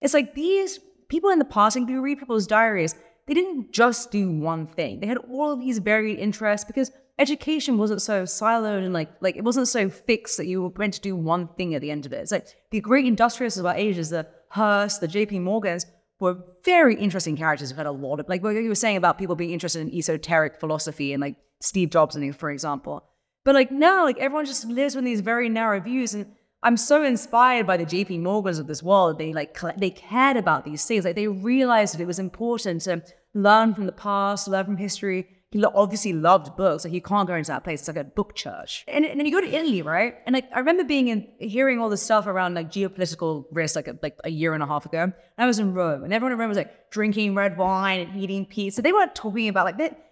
It's 0.00 0.14
like 0.14 0.34
these 0.34 0.80
people 1.08 1.30
in 1.30 1.38
the 1.38 1.44
past, 1.44 1.76
and 1.76 1.88
if 1.88 1.90
you 1.90 2.00
read 2.00 2.18
people's 2.18 2.46
diaries, 2.46 2.94
they 3.26 3.34
didn't 3.34 3.72
just 3.72 4.10
do 4.10 4.30
one 4.30 4.66
thing. 4.66 5.00
They 5.00 5.06
had 5.06 5.18
all 5.18 5.52
of 5.52 5.60
these 5.60 5.78
varied 5.78 6.18
interests 6.18 6.64
because 6.64 6.90
education 7.18 7.78
wasn't 7.78 8.02
so 8.02 8.24
siloed 8.24 8.84
and 8.84 8.92
like 8.92 9.10
like 9.20 9.36
it 9.36 9.44
wasn't 9.44 9.68
so 9.68 9.88
fixed 9.88 10.36
that 10.38 10.46
you 10.46 10.62
were 10.62 10.72
meant 10.76 10.94
to 10.94 11.00
do 11.00 11.14
one 11.14 11.48
thing 11.56 11.74
at 11.74 11.80
the 11.80 11.90
end 11.90 12.06
of 12.06 12.12
it. 12.12 12.16
It's 12.16 12.32
like 12.32 12.46
the 12.70 12.80
great 12.80 13.06
industrialists 13.06 13.58
of 13.58 13.66
our 13.66 13.76
ages, 13.76 14.10
the 14.10 14.26
Hearst, 14.48 15.00
the 15.00 15.08
J.P. 15.08 15.38
Morgans, 15.38 15.86
were 16.20 16.38
very 16.64 16.94
interesting 16.96 17.36
characters 17.36 17.70
who 17.70 17.76
had 17.76 17.86
a 17.86 17.92
lot 17.92 18.20
of 18.20 18.28
like 18.28 18.42
what 18.42 18.50
you 18.50 18.68
were 18.68 18.74
saying 18.74 18.96
about 18.96 19.18
people 19.18 19.36
being 19.36 19.52
interested 19.52 19.80
in 19.80 19.94
esoteric 19.94 20.58
philosophy 20.58 21.12
and 21.12 21.20
like 21.20 21.36
Steve 21.60 21.90
Jobs 21.90 22.16
and 22.16 22.36
for 22.36 22.50
example. 22.50 23.04
But 23.44 23.54
like 23.54 23.70
now, 23.70 24.04
like 24.04 24.18
everyone 24.18 24.46
just 24.46 24.66
lives 24.66 24.94
with 24.94 25.04
these 25.04 25.20
very 25.20 25.48
narrow 25.48 25.80
views, 25.80 26.14
and 26.14 26.26
I'm 26.64 26.76
so 26.76 27.02
inspired 27.02 27.66
by 27.66 27.76
the 27.76 27.84
J.P. 27.84 28.18
Morgans 28.18 28.60
of 28.60 28.68
this 28.68 28.82
world. 28.82 29.18
They 29.18 29.32
like 29.32 29.58
they 29.76 29.90
cared 29.90 30.36
about 30.36 30.64
these 30.64 30.84
things. 30.84 31.04
Like 31.04 31.16
they 31.16 31.26
realized 31.26 31.94
that 31.94 32.00
it 32.00 32.06
was 32.06 32.20
important 32.20 32.82
to 32.82 33.02
learn 33.34 33.74
from 33.74 33.86
the 33.86 33.92
past, 33.92 34.46
learn 34.46 34.64
from 34.64 34.76
history. 34.76 35.28
He 35.50 35.62
obviously 35.64 36.14
loved 36.14 36.56
books. 36.56 36.84
Like 36.84 36.94
you 36.94 37.02
can't 37.02 37.28
go 37.28 37.34
into 37.34 37.48
that 37.48 37.64
place. 37.64 37.80
It's 37.80 37.88
like 37.88 37.98
a 37.98 38.04
book 38.04 38.34
church. 38.34 38.84
And, 38.88 39.04
and 39.04 39.18
then 39.18 39.26
you 39.26 39.32
go 39.32 39.40
to 39.40 39.54
Italy, 39.54 39.82
right? 39.82 40.14
And 40.24 40.32
like 40.34 40.48
I 40.54 40.60
remember 40.60 40.84
being 40.84 41.08
in 41.08 41.28
hearing 41.40 41.78
all 41.80 41.90
this 41.90 42.02
stuff 42.02 42.26
around 42.26 42.54
like 42.54 42.70
geopolitical 42.70 43.44
risk 43.50 43.76
like 43.76 43.88
a, 43.88 43.98
like 44.00 44.16
a 44.24 44.30
year 44.30 44.54
and 44.54 44.62
a 44.62 44.66
half 44.66 44.86
ago. 44.86 45.12
I 45.36 45.46
was 45.46 45.58
in 45.58 45.74
Rome, 45.74 46.04
and 46.04 46.12
everyone 46.12 46.32
in 46.32 46.38
Rome 46.38 46.48
was 46.48 46.56
like 46.56 46.90
drinking 46.90 47.34
red 47.34 47.58
wine 47.58 48.00
and 48.00 48.22
eating 48.22 48.46
pizza. 48.46 48.82
They 48.82 48.92
weren't 48.92 49.16
talking 49.16 49.48
about 49.48 49.66
like 49.66 49.78
that 49.78 50.11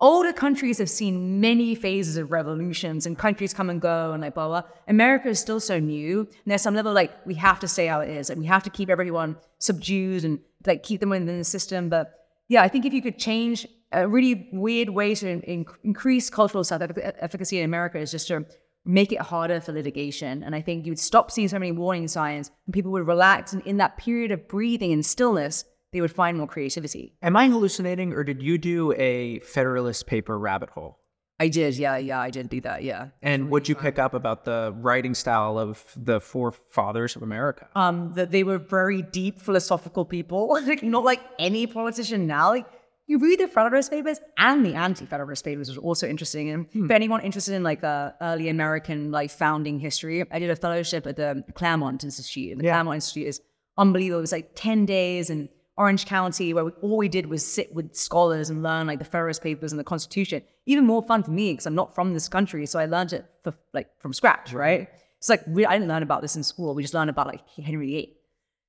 older 0.00 0.32
countries 0.32 0.78
have 0.78 0.90
seen 0.90 1.40
many 1.40 1.74
phases 1.74 2.16
of 2.16 2.30
revolutions 2.32 3.06
and 3.06 3.16
countries 3.18 3.54
come 3.54 3.70
and 3.70 3.80
go 3.80 4.12
and 4.12 4.22
like 4.22 4.34
blah 4.34 4.48
blah. 4.48 4.62
America 4.88 5.28
is 5.28 5.38
still 5.38 5.60
so 5.60 5.78
new. 5.78 6.20
And 6.20 6.46
there's 6.46 6.62
some 6.62 6.74
level 6.74 6.92
like 6.92 7.12
we 7.26 7.34
have 7.34 7.60
to 7.60 7.68
stay 7.68 7.86
how 7.86 8.00
it 8.00 8.10
is 8.10 8.30
and 8.30 8.40
we 8.40 8.46
have 8.46 8.62
to 8.64 8.70
keep 8.70 8.90
everyone 8.90 9.36
subdued 9.58 10.24
and 10.24 10.40
like 10.66 10.82
keep 10.82 11.00
them 11.00 11.10
within 11.10 11.38
the 11.38 11.44
system. 11.44 11.88
But 11.88 12.12
yeah, 12.48 12.62
I 12.62 12.68
think 12.68 12.84
if 12.84 12.92
you 12.92 13.02
could 13.02 13.18
change 13.18 13.66
a 13.92 14.08
really 14.08 14.48
weird 14.52 14.90
way 14.90 15.14
to 15.14 15.28
in- 15.28 15.66
increase 15.84 16.28
cultural 16.28 16.64
self 16.64 16.82
efficacy 16.82 17.58
in 17.58 17.64
America 17.64 17.98
is 17.98 18.10
just 18.10 18.28
to 18.28 18.44
make 18.84 19.12
it 19.12 19.20
harder 19.20 19.60
for 19.60 19.72
litigation. 19.72 20.42
And 20.42 20.54
I 20.54 20.60
think 20.60 20.84
you'd 20.84 20.98
stop 20.98 21.30
seeing 21.30 21.48
so 21.48 21.58
many 21.58 21.72
warning 21.72 22.08
signs 22.08 22.50
and 22.66 22.74
people 22.74 22.92
would 22.92 23.06
relax. 23.06 23.52
And 23.52 23.62
in 23.62 23.78
that 23.78 23.96
period 23.96 24.30
of 24.30 24.46
breathing 24.48 24.92
and 24.92 25.04
stillness, 25.04 25.64
they 25.94 26.00
would 26.00 26.12
find 26.12 26.36
more 26.36 26.48
creativity. 26.48 27.14
Am 27.22 27.36
I 27.36 27.48
hallucinating 27.48 28.12
or 28.12 28.24
did 28.24 28.42
you 28.42 28.58
do 28.58 28.92
a 28.94 29.38
Federalist 29.40 30.06
paper 30.06 30.36
rabbit 30.38 30.70
hole? 30.70 30.98
I 31.38 31.48
did, 31.48 31.76
yeah, 31.76 31.96
yeah, 31.96 32.20
I 32.20 32.30
did 32.30 32.48
do 32.48 32.60
that, 32.62 32.82
yeah. 32.82 33.08
And 33.22 33.48
what'd 33.48 33.68
you 33.68 33.76
pick 33.76 33.98
up 33.98 34.12
about 34.12 34.44
the 34.44 34.74
writing 34.76 35.14
style 35.14 35.58
of 35.58 35.84
the 35.96 36.20
forefathers 36.20 37.16
of 37.16 37.22
America? 37.22 37.68
Um, 37.76 38.12
that 38.14 38.32
they 38.32 38.42
were 38.42 38.58
very 38.58 39.02
deep 39.02 39.40
philosophical 39.40 40.04
people, 40.04 40.58
like 40.66 40.82
not 40.82 41.04
like 41.04 41.20
any 41.38 41.66
politician 41.66 42.26
now. 42.26 42.50
Like 42.50 42.66
you 43.06 43.18
read 43.18 43.38
the 43.38 43.48
Federalist 43.48 43.90
Papers 43.90 44.18
and 44.36 44.66
the 44.66 44.74
Anti-Federalist 44.74 45.44
Papers, 45.44 45.68
which 45.68 45.76
is 45.76 45.82
also 45.82 46.08
interesting. 46.08 46.50
And 46.50 46.66
hmm. 46.72 46.86
for 46.88 46.92
anyone 46.92 47.20
interested 47.20 47.54
in 47.54 47.62
like 47.62 47.84
uh, 47.84 48.12
early 48.20 48.48
American 48.48 49.12
like 49.12 49.30
founding 49.30 49.78
history, 49.78 50.24
I 50.30 50.38
did 50.40 50.50
a 50.50 50.56
fellowship 50.56 51.06
at 51.06 51.16
the 51.16 51.44
Claremont 51.54 52.02
Institute. 52.02 52.52
And 52.52 52.60
the 52.60 52.64
yeah. 52.64 52.72
Claremont 52.72 52.96
Institute 52.96 53.28
is 53.28 53.40
unbelievable. 53.76 54.18
It 54.18 54.22
was 54.22 54.32
like 54.32 54.50
ten 54.54 54.86
days 54.86 55.30
and 55.30 55.48
Orange 55.76 56.06
County, 56.06 56.54
where 56.54 56.64
we, 56.64 56.70
all 56.82 56.96
we 56.96 57.08
did 57.08 57.26
was 57.26 57.44
sit 57.44 57.74
with 57.74 57.94
scholars 57.94 58.50
and 58.50 58.62
learn 58.62 58.86
like 58.86 59.00
the 59.00 59.04
Federalist 59.04 59.42
Papers 59.42 59.72
and 59.72 59.78
the 59.78 59.84
Constitution. 59.84 60.42
Even 60.66 60.86
more 60.86 61.02
fun 61.02 61.22
for 61.22 61.32
me 61.32 61.52
because 61.52 61.66
I'm 61.66 61.74
not 61.74 61.94
from 61.94 62.14
this 62.14 62.28
country, 62.28 62.64
so 62.66 62.78
I 62.78 62.86
learned 62.86 63.12
it 63.12 63.26
for, 63.42 63.54
like 63.72 63.88
from 64.00 64.12
scratch, 64.12 64.52
right? 64.52 64.88
It's 65.18 65.28
like 65.28 65.42
we, 65.48 65.66
I 65.66 65.72
didn't 65.72 65.88
learn 65.88 66.02
about 66.02 66.22
this 66.22 66.36
in 66.36 66.42
school. 66.42 66.74
We 66.74 66.82
just 66.82 66.94
learned 66.94 67.10
about 67.10 67.26
like 67.26 67.40
Henry 67.48 67.86
VIII. 67.88 68.16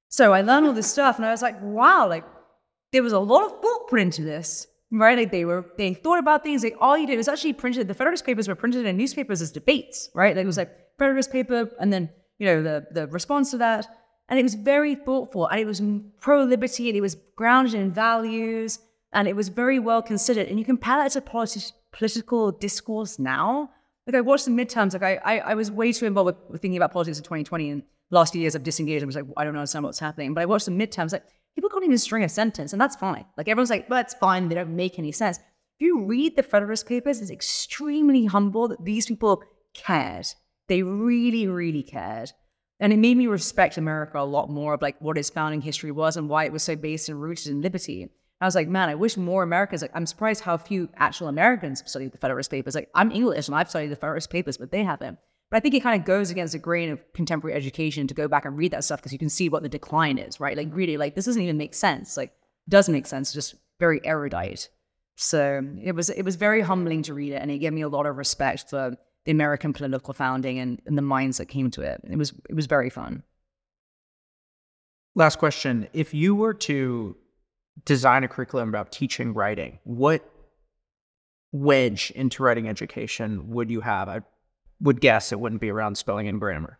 So 0.09 0.33
I 0.33 0.41
learned 0.41 0.65
all 0.65 0.73
this 0.73 0.89
stuff, 0.89 1.17
and 1.17 1.25
I 1.25 1.31
was 1.31 1.41
like, 1.41 1.61
wow, 1.61 2.07
like 2.07 2.23
there 2.91 3.03
was 3.03 3.13
a 3.13 3.19
lot 3.19 3.45
of 3.45 3.61
thought 3.61 3.87
put 3.87 3.99
into 3.99 4.23
this, 4.23 4.65
right? 4.91 5.17
Like 5.17 5.31
they 5.31 5.45
were 5.45 5.65
they 5.77 5.93
thought 5.93 6.17
about 6.17 6.43
things. 6.43 6.63
Like 6.63 6.75
all 6.79 6.97
you 6.97 7.05
did 7.05 7.17
was 7.17 7.27
actually 7.27 7.53
printed. 7.53 7.87
The 7.87 7.93
Federalist 7.93 8.25
Papers 8.25 8.47
were 8.47 8.55
printed 8.55 8.85
in 8.85 8.97
newspapers 8.97 9.41
as 9.41 9.51
debates, 9.51 10.09
right? 10.15 10.35
Like 10.35 10.43
it 10.43 10.47
was 10.47 10.57
like 10.57 10.71
Federalist 10.97 11.31
paper, 11.31 11.69
and 11.79 11.93
then 11.93 12.09
you 12.39 12.47
know 12.47 12.63
the 12.63 12.87
the 12.91 13.07
response 13.07 13.51
to 13.51 13.57
that 13.57 13.85
and 14.29 14.39
it 14.39 14.43
was 14.43 14.55
very 14.55 14.95
thoughtful 14.95 15.47
and 15.47 15.59
it 15.59 15.65
was 15.65 15.81
pro 16.19 16.43
liberty 16.43 16.89
and 16.89 16.97
it 16.97 17.01
was 17.01 17.15
grounded 17.35 17.75
in 17.75 17.91
values 17.91 18.79
and 19.13 19.27
it 19.27 19.35
was 19.35 19.49
very 19.49 19.79
well 19.79 20.01
considered. 20.01 20.47
And 20.47 20.59
you 20.59 20.65
compare 20.65 20.97
that 20.97 21.11
to 21.11 21.21
politi- 21.21 21.71
political 21.91 22.51
discourse 22.51 23.19
now. 23.19 23.69
Like 24.07 24.15
I 24.15 24.21
watched 24.21 24.45
the 24.45 24.51
midterms, 24.51 24.93
like 24.93 25.03
I, 25.03 25.15
I, 25.37 25.51
I 25.51 25.53
was 25.55 25.71
way 25.71 25.91
too 25.91 26.05
involved 26.05 26.25
with, 26.27 26.51
with, 26.51 26.61
thinking 26.61 26.77
about 26.77 26.91
politics 26.91 27.17
in 27.17 27.23
2020 27.23 27.69
and 27.69 27.83
last 28.11 28.33
few 28.33 28.41
years 28.41 28.55
I've 28.55 28.63
disengaged. 28.63 29.03
I 29.03 29.05
was 29.05 29.15
like, 29.15 29.25
I 29.37 29.43
don't 29.43 29.55
understand 29.55 29.85
what's 29.85 29.99
happening. 29.99 30.33
But 30.33 30.41
I 30.41 30.45
watched 30.45 30.65
the 30.65 30.71
midterms, 30.71 31.11
like 31.11 31.23
people 31.55 31.69
can't 31.69 31.85
even 31.85 31.97
string 31.97 32.23
a 32.23 32.29
sentence 32.29 32.73
and 32.73 32.81
that's 32.81 32.95
fine. 32.95 33.25
Like 33.37 33.47
everyone's 33.47 33.69
like, 33.69 33.89
well, 33.89 33.97
that's 33.97 34.13
fine. 34.15 34.49
They 34.49 34.55
don't 34.55 34.75
make 34.75 34.99
any 34.99 35.11
sense. 35.11 35.37
If 35.37 35.85
you 35.85 36.03
read 36.03 36.35
the 36.35 36.43
Federalist 36.43 36.87
Papers, 36.87 37.21
it's 37.21 37.31
extremely 37.31 38.25
humble 38.25 38.67
that 38.69 38.83
these 38.83 39.07
people 39.07 39.43
cared. 39.73 40.27
They 40.67 40.83
really, 40.83 41.47
really 41.47 41.83
cared. 41.83 42.31
And 42.79 42.91
it 42.91 42.97
made 42.97 43.17
me 43.17 43.27
respect 43.27 43.77
America 43.77 44.19
a 44.19 44.25
lot 44.25 44.49
more 44.49 44.73
of 44.73 44.81
like 44.81 44.99
what 44.99 45.17
its 45.17 45.29
founding 45.29 45.61
history 45.61 45.91
was 45.91 46.17
and 46.17 46.27
why 46.27 46.45
it 46.45 46.51
was 46.51 46.63
so 46.63 46.75
based 46.75 47.09
and 47.09 47.21
rooted 47.21 47.47
in 47.47 47.61
liberty. 47.61 48.09
I 48.41 48.45
was 48.45 48.55
like, 48.55 48.67
man, 48.67 48.89
I 48.89 48.95
wish 48.95 49.15
more 49.15 49.43
Americans, 49.43 49.81
like, 49.81 49.91
I'm 49.93 50.05
surprised 50.05 50.43
how 50.43 50.57
few 50.57 50.89
actual 50.97 51.29
Americans 51.29 51.81
studied 51.85 52.11
the 52.11 52.17
Federalist 52.17 52.51
Papers. 52.51 52.75
Like, 52.75 52.89
I'm 52.93 53.11
English 53.11 53.47
and 53.47 53.55
I've 53.55 53.69
studied 53.69 53.91
the 53.91 53.95
Federalist 53.95 54.29
Papers, 54.29 54.57
but 54.57 54.71
they 54.71 54.83
haven't. 54.83 55.17
But 55.49 55.57
I 55.57 55.59
think 55.61 55.73
it 55.73 55.83
kind 55.83 55.99
of 55.99 56.05
goes 56.05 56.31
against 56.31 56.51
the 56.51 56.59
grain 56.59 56.91
of 56.91 56.99
contemporary 57.13 57.55
education 57.55 58.07
to 58.07 58.13
go 58.13 58.27
back 58.27 58.43
and 58.43 58.57
read 58.57 58.71
that 58.71 58.83
stuff 58.83 58.99
because 58.99 59.13
you 59.13 59.19
can 59.19 59.29
see 59.29 59.47
what 59.47 59.63
the 59.63 59.69
decline 59.69 60.17
is, 60.17 60.39
right? 60.41 60.57
Like, 60.57 60.67
really, 60.71 60.97
like, 60.97 61.15
this 61.15 61.25
doesn't 61.25 61.41
even 61.41 61.57
make 61.57 61.73
sense. 61.73 62.17
Like, 62.17 62.33
does 62.67 62.89
make 62.89 63.07
sense, 63.07 63.31
just 63.31 63.55
very 63.79 64.01
erudite. 64.03 64.69
So 65.15 65.61
it 65.81 65.93
was 65.93 66.09
it 66.09 66.23
was 66.23 66.35
very 66.35 66.61
humbling 66.61 67.03
to 67.03 67.13
read 67.13 67.33
it, 67.33 67.41
and 67.41 67.49
it 67.49 67.59
gave 67.59 67.73
me 67.73 67.81
a 67.81 67.89
lot 67.89 68.05
of 68.05 68.17
respect 68.17 68.69
for 68.69 68.97
the 69.25 69.31
American 69.31 69.73
political 69.73 70.13
founding 70.13 70.59
and, 70.59 70.81
and 70.85 70.97
the 70.97 71.01
minds 71.01 71.37
that 71.37 71.47
came 71.47 71.69
to 71.71 71.81
it. 71.81 72.01
It 72.09 72.17
was 72.17 72.33
it 72.49 72.55
was 72.55 72.67
very 72.67 72.89
fun. 72.89 73.23
Last 75.15 75.37
question: 75.37 75.87
If 75.93 76.13
you 76.13 76.35
were 76.35 76.53
to 76.53 77.17
design 77.83 78.23
a 78.23 78.27
curriculum 78.27 78.69
about 78.69 78.91
teaching 78.91 79.33
writing, 79.33 79.79
what 79.83 80.29
wedge 81.51 82.11
into 82.15 82.43
writing 82.43 82.69
education 82.69 83.49
would 83.49 83.69
you 83.69 83.81
have? 83.81 84.07
I 84.07 84.21
would 84.79 85.01
guess 85.01 85.31
it 85.31 85.39
wouldn't 85.39 85.61
be 85.61 85.69
around 85.69 85.97
spelling 85.97 86.27
and 86.27 86.39
grammar. 86.39 86.77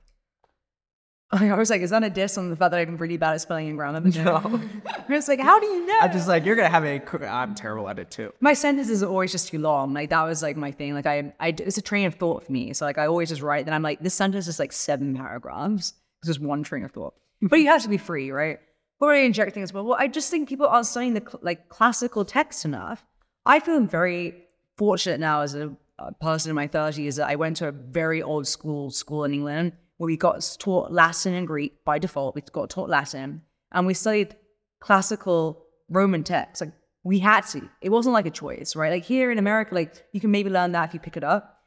I 1.31 1.55
was 1.55 1.69
like, 1.71 1.81
is 1.81 1.89
that 1.89 2.03
a 2.03 2.09
diss 2.09 2.37
on 2.37 2.49
the 2.49 2.55
fact 2.55 2.71
that 2.71 2.87
I'm 2.87 2.97
really 2.97 3.17
bad 3.17 3.33
at 3.33 3.41
spelling 3.41 3.67
and 3.67 3.77
grammar? 3.77 3.99
No. 3.99 4.61
I 5.09 5.11
was 5.11 5.27
like, 5.27 5.39
how 5.39 5.59
do 5.59 5.65
you 5.65 5.85
know? 5.85 5.97
I'm 6.01 6.11
just 6.11 6.27
like, 6.27 6.45
you're 6.45 6.55
gonna 6.55 6.69
have 6.69 6.85
a. 6.85 7.01
I'm 7.27 7.55
terrible 7.55 7.89
at 7.89 7.97
it 7.97 8.11
too. 8.11 8.31
My 8.41 8.53
sentences 8.53 9.01
are 9.01 9.09
always 9.09 9.31
just 9.31 9.47
too 9.47 9.57
long. 9.57 9.93
Like 9.93 10.11
that 10.11 10.23
was 10.23 10.43
like 10.43 10.55
my 10.55 10.71
thing. 10.71 10.93
Like 10.93 11.07
I, 11.07 11.33
I, 11.39 11.47
it's 11.49 11.77
a 11.79 11.81
train 11.81 12.05
of 12.05 12.15
thought 12.15 12.45
for 12.45 12.51
me. 12.51 12.73
So 12.73 12.85
like 12.85 12.99
I 12.99 13.07
always 13.07 13.29
just 13.29 13.41
write. 13.41 13.65
Then 13.65 13.73
I'm 13.73 13.81
like, 13.81 14.01
this 14.01 14.13
sentence 14.13 14.47
is 14.47 14.59
like 14.59 14.71
seven 14.71 15.15
paragraphs. 15.15 15.93
It's 16.19 16.27
just 16.27 16.39
one 16.39 16.63
train 16.63 16.83
of 16.83 16.91
thought. 16.91 17.15
but 17.41 17.57
you 17.57 17.67
have 17.67 17.81
to 17.81 17.89
be 17.89 17.97
free, 17.97 18.29
right? 18.29 18.59
But 18.99 19.07
I 19.07 19.17
inject 19.17 19.53
things. 19.53 19.73
Well, 19.73 19.85
well, 19.85 19.97
I 19.99 20.07
just 20.07 20.29
think 20.29 20.47
people 20.47 20.67
aren't 20.67 20.85
studying 20.85 21.15
the 21.15 21.39
like 21.41 21.69
classical 21.69 22.23
text 22.23 22.65
enough. 22.65 23.03
I 23.47 23.59
feel 23.59 23.81
very 23.81 24.35
fortunate 24.77 25.19
now 25.19 25.41
as 25.41 25.55
a, 25.55 25.75
a 25.97 26.13
person 26.13 26.49
in 26.49 26.55
my 26.55 26.67
30s 26.67 27.17
that 27.17 27.27
I 27.27 27.35
went 27.35 27.57
to 27.57 27.67
a 27.67 27.71
very 27.71 28.21
old 28.21 28.47
school 28.47 28.91
school 28.91 29.23
in 29.23 29.33
England 29.33 29.73
where 29.97 30.07
we 30.07 30.17
got 30.17 30.57
taught 30.59 30.91
Latin 30.91 31.33
and 31.33 31.47
Greek 31.47 31.83
by 31.85 31.99
default. 31.99 32.35
We 32.35 32.41
got 32.41 32.69
taught 32.69 32.89
Latin 32.89 33.41
and 33.71 33.87
we 33.87 33.93
studied 33.93 34.35
classical 34.79 35.65
Roman 35.89 36.23
texts. 36.23 36.61
Like 36.61 36.73
we 37.03 37.19
had 37.19 37.41
to. 37.47 37.69
It 37.81 37.89
wasn't 37.89 38.13
like 38.13 38.25
a 38.25 38.31
choice, 38.31 38.75
right? 38.75 38.91
Like 38.91 39.05
here 39.05 39.31
in 39.31 39.37
America, 39.37 39.75
like 39.75 40.05
you 40.11 40.19
can 40.19 40.31
maybe 40.31 40.49
learn 40.49 40.71
that 40.73 40.89
if 40.89 40.93
you 40.93 40.99
pick 40.99 41.17
it 41.17 41.23
up. 41.23 41.59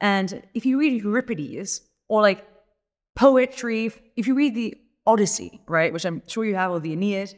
And 0.00 0.42
if 0.54 0.66
you 0.66 0.78
read 0.78 1.02
Euripides 1.02 1.82
or 2.08 2.22
like 2.22 2.46
poetry, 3.14 3.90
if 4.16 4.26
you 4.26 4.34
read 4.34 4.54
the 4.54 4.74
Odyssey, 5.06 5.60
right, 5.68 5.92
which 5.92 6.04
I'm 6.04 6.22
sure 6.26 6.44
you 6.44 6.54
have, 6.56 6.72
or 6.72 6.80
the 6.80 6.92
Aeneid, 6.92 7.34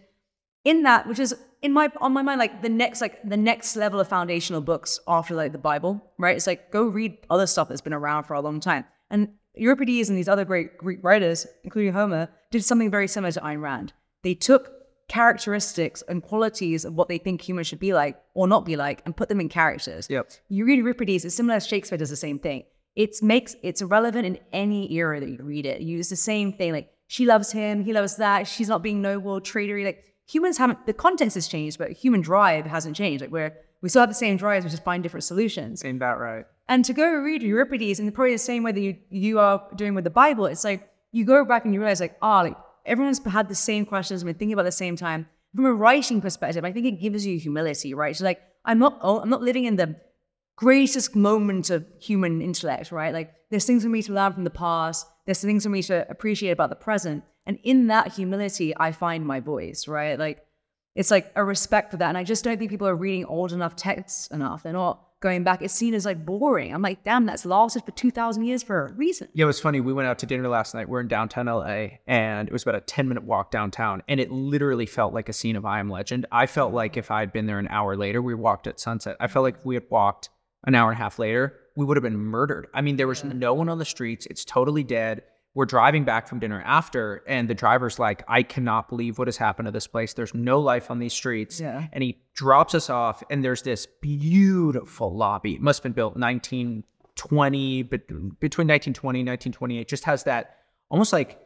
in 0.64 0.82
that, 0.84 1.06
which 1.06 1.18
is 1.18 1.34
in 1.62 1.72
my 1.72 1.90
on 2.00 2.12
my 2.12 2.22
mind, 2.22 2.38
like 2.38 2.62
the 2.62 2.68
next 2.68 3.00
like 3.00 3.22
the 3.28 3.36
next 3.36 3.76
level 3.76 4.00
of 4.00 4.08
foundational 4.08 4.60
books 4.60 5.00
after 5.06 5.34
like 5.34 5.52
the 5.52 5.58
Bible, 5.58 6.02
right? 6.18 6.36
It's 6.36 6.46
like 6.46 6.70
go 6.70 6.84
read 6.84 7.18
other 7.30 7.46
stuff 7.46 7.68
that's 7.68 7.80
been 7.80 7.92
around 7.92 8.24
for 8.24 8.34
a 8.34 8.40
long 8.40 8.60
time. 8.60 8.84
And 9.10 9.34
Euripides 9.60 10.08
and 10.08 10.18
these 10.18 10.28
other 10.28 10.44
great 10.44 10.78
Greek 10.78 11.00
writers, 11.02 11.46
including 11.64 11.92
Homer, 11.92 12.28
did 12.50 12.64
something 12.64 12.90
very 12.90 13.08
similar 13.08 13.32
to 13.32 13.40
Ayn 13.40 13.60
Rand. 13.60 13.92
They 14.22 14.34
took 14.34 14.72
characteristics 15.08 16.02
and 16.08 16.22
qualities 16.22 16.84
of 16.84 16.94
what 16.94 17.08
they 17.08 17.18
think 17.18 17.40
humans 17.40 17.66
should 17.66 17.80
be 17.80 17.94
like 17.94 18.20
or 18.34 18.46
not 18.46 18.66
be 18.66 18.76
like 18.76 19.02
and 19.04 19.16
put 19.16 19.28
them 19.28 19.40
in 19.40 19.48
characters. 19.48 20.06
Yep. 20.10 20.30
You 20.48 20.66
read 20.66 20.78
Euripides, 20.78 21.24
it's 21.24 21.34
similar 21.34 21.56
as 21.56 21.66
Shakespeare 21.66 21.98
does 21.98 22.10
the 22.10 22.16
same 22.16 22.38
thing. 22.38 22.64
It 22.94 23.22
makes 23.22 23.56
it's 23.62 23.80
relevant 23.80 24.26
in 24.26 24.38
any 24.52 24.92
era 24.92 25.20
that 25.20 25.28
you 25.28 25.38
read 25.40 25.66
it. 25.66 25.80
You 25.80 25.96
use 25.96 26.08
the 26.08 26.16
same 26.16 26.52
thing, 26.52 26.72
like 26.72 26.90
she 27.06 27.24
loves 27.24 27.50
him, 27.52 27.82
he 27.82 27.92
loves 27.92 28.16
that, 28.16 28.46
she's 28.46 28.68
not 28.68 28.82
being 28.82 29.00
noble, 29.00 29.40
traitory. 29.40 29.84
Like 29.84 30.04
humans 30.26 30.58
haven't 30.58 30.84
the 30.86 30.92
context 30.92 31.34
has 31.36 31.48
changed, 31.48 31.78
but 31.78 31.92
human 31.92 32.20
drive 32.20 32.66
hasn't 32.66 32.96
changed. 32.96 33.22
Like 33.22 33.30
we're 33.30 33.56
we 33.80 33.88
still 33.88 34.00
have 34.00 34.10
the 34.10 34.14
same 34.14 34.36
drives, 34.36 34.64
we 34.64 34.70
just 34.70 34.84
find 34.84 35.02
different 35.02 35.24
solutions. 35.24 35.84
Ain't 35.84 36.00
that 36.00 36.18
right? 36.18 36.44
And 36.68 36.84
to 36.84 36.92
go 36.92 37.10
read 37.10 37.42
Euripides 37.42 37.98
in 37.98 38.12
probably 38.12 38.32
the 38.32 38.38
same 38.38 38.62
way 38.62 38.72
that 38.72 38.80
you, 38.80 38.96
you 39.08 39.38
are 39.38 39.66
doing 39.74 39.94
with 39.94 40.04
the 40.04 40.10
Bible, 40.10 40.46
it's 40.46 40.64
like 40.64 40.90
you 41.12 41.24
go 41.24 41.44
back 41.44 41.64
and 41.64 41.72
you 41.72 41.80
realize 41.80 42.00
like, 42.00 42.18
ah, 42.20 42.40
oh, 42.40 42.44
like 42.44 42.56
everyone's 42.84 43.24
had 43.24 43.48
the 43.48 43.54
same 43.54 43.86
questions, 43.86 44.22
and 44.22 44.26
been 44.26 44.36
thinking 44.36 44.52
about 44.52 44.64
the 44.64 44.72
same 44.72 44.96
time. 44.96 45.26
From 45.54 45.64
a 45.64 45.72
writing 45.72 46.20
perspective, 46.20 46.64
I 46.64 46.72
think 46.72 46.86
it 46.86 47.00
gives 47.00 47.26
you 47.26 47.38
humility, 47.38 47.94
right? 47.94 48.14
So 48.14 48.24
like 48.24 48.42
I'm 48.64 48.78
not 48.78 48.98
I'm 49.02 49.30
not 49.30 49.42
living 49.42 49.64
in 49.64 49.76
the 49.76 49.96
greatest 50.56 51.16
moment 51.16 51.70
of 51.70 51.86
human 52.00 52.42
intellect, 52.42 52.92
right? 52.92 53.14
Like 53.14 53.32
there's 53.50 53.64
things 53.64 53.82
for 53.82 53.88
me 53.88 54.02
to 54.02 54.12
learn 54.12 54.32
from 54.32 54.44
the 54.44 54.50
past, 54.50 55.06
there's 55.24 55.40
things 55.40 55.64
for 55.64 55.70
me 55.70 55.82
to 55.84 56.08
appreciate 56.10 56.50
about 56.50 56.68
the 56.70 56.76
present. 56.76 57.24
And 57.46 57.58
in 57.62 57.86
that 57.86 58.12
humility, 58.12 58.74
I 58.76 58.92
find 58.92 59.24
my 59.24 59.40
voice, 59.40 59.88
right? 59.88 60.18
Like 60.18 60.44
it's 60.94 61.10
like 61.10 61.32
a 61.34 61.44
respect 61.44 61.92
for 61.92 61.96
that. 61.96 62.08
And 62.08 62.18
I 62.18 62.24
just 62.24 62.44
don't 62.44 62.58
think 62.58 62.70
people 62.70 62.88
are 62.88 62.96
reading 62.96 63.24
old 63.24 63.52
enough 63.52 63.74
texts 63.74 64.26
enough. 64.28 64.64
They're 64.64 64.72
not 64.74 65.07
going 65.20 65.44
back, 65.44 65.62
it's 65.62 65.74
seen 65.74 65.94
as 65.94 66.04
like 66.04 66.24
boring. 66.24 66.72
I'm 66.72 66.82
like, 66.82 67.04
damn, 67.04 67.26
that's 67.26 67.44
lasted 67.44 67.84
for 67.84 67.90
2,000 67.92 68.44
years 68.44 68.62
for 68.62 68.86
a 68.86 68.92
reason. 68.92 69.28
Yeah, 69.32 69.44
it 69.44 69.46
was 69.46 69.60
funny. 69.60 69.80
We 69.80 69.92
went 69.92 70.08
out 70.08 70.18
to 70.20 70.26
dinner 70.26 70.48
last 70.48 70.74
night. 70.74 70.88
We're 70.88 71.00
in 71.00 71.08
downtown 71.08 71.46
LA, 71.46 71.88
and 72.06 72.48
it 72.48 72.52
was 72.52 72.62
about 72.62 72.76
a 72.76 72.80
10 72.80 73.08
minute 73.08 73.24
walk 73.24 73.50
downtown. 73.50 74.02
And 74.08 74.20
it 74.20 74.30
literally 74.30 74.86
felt 74.86 75.14
like 75.14 75.28
a 75.28 75.32
scene 75.32 75.56
of 75.56 75.64
I 75.64 75.80
Am 75.80 75.90
Legend. 75.90 76.26
I 76.30 76.46
felt 76.46 76.72
like 76.72 76.96
if 76.96 77.10
I 77.10 77.20
had 77.20 77.32
been 77.32 77.46
there 77.46 77.58
an 77.58 77.68
hour 77.68 77.96
later, 77.96 78.22
we 78.22 78.34
walked 78.34 78.66
at 78.66 78.80
sunset. 78.80 79.16
I 79.20 79.26
felt 79.26 79.42
like 79.44 79.56
if 79.58 79.66
we 79.66 79.74
had 79.74 79.84
walked 79.90 80.30
an 80.64 80.74
hour 80.74 80.90
and 80.90 80.98
a 80.98 81.02
half 81.02 81.18
later, 81.18 81.54
we 81.76 81.84
would 81.84 81.96
have 81.96 82.02
been 82.02 82.18
murdered. 82.18 82.66
I 82.74 82.80
mean, 82.80 82.96
there 82.96 83.06
was 83.06 83.24
no 83.24 83.54
one 83.54 83.68
on 83.68 83.78
the 83.78 83.84
streets. 83.84 84.26
It's 84.26 84.44
totally 84.44 84.82
dead 84.82 85.22
we're 85.54 85.64
driving 85.64 86.04
back 86.04 86.28
from 86.28 86.38
dinner 86.38 86.62
after, 86.64 87.24
and 87.26 87.48
the 87.48 87.54
driver's 87.54 87.98
like, 87.98 88.22
I 88.28 88.42
cannot 88.42 88.88
believe 88.88 89.18
what 89.18 89.26
has 89.28 89.36
happened 89.36 89.66
to 89.66 89.72
this 89.72 89.86
place. 89.86 90.12
There's 90.12 90.34
no 90.34 90.60
life 90.60 90.90
on 90.90 90.98
these 90.98 91.12
streets. 91.12 91.60
Yeah. 91.60 91.86
And 91.92 92.02
he 92.02 92.18
drops 92.34 92.74
us 92.74 92.90
off, 92.90 93.22
and 93.30 93.42
there's 93.42 93.62
this 93.62 93.86
beautiful 94.00 95.16
lobby. 95.16 95.54
It 95.54 95.60
must 95.60 95.78
have 95.78 95.82
been 95.84 95.92
built 95.92 96.16
1920, 96.16 97.82
but 97.82 98.06
between 98.06 98.68
1920 98.68 99.20
and 99.20 99.28
1928. 99.28 99.88
Just 99.88 100.04
has 100.04 100.24
that 100.24 100.58
almost 100.90 101.12
like 101.12 101.40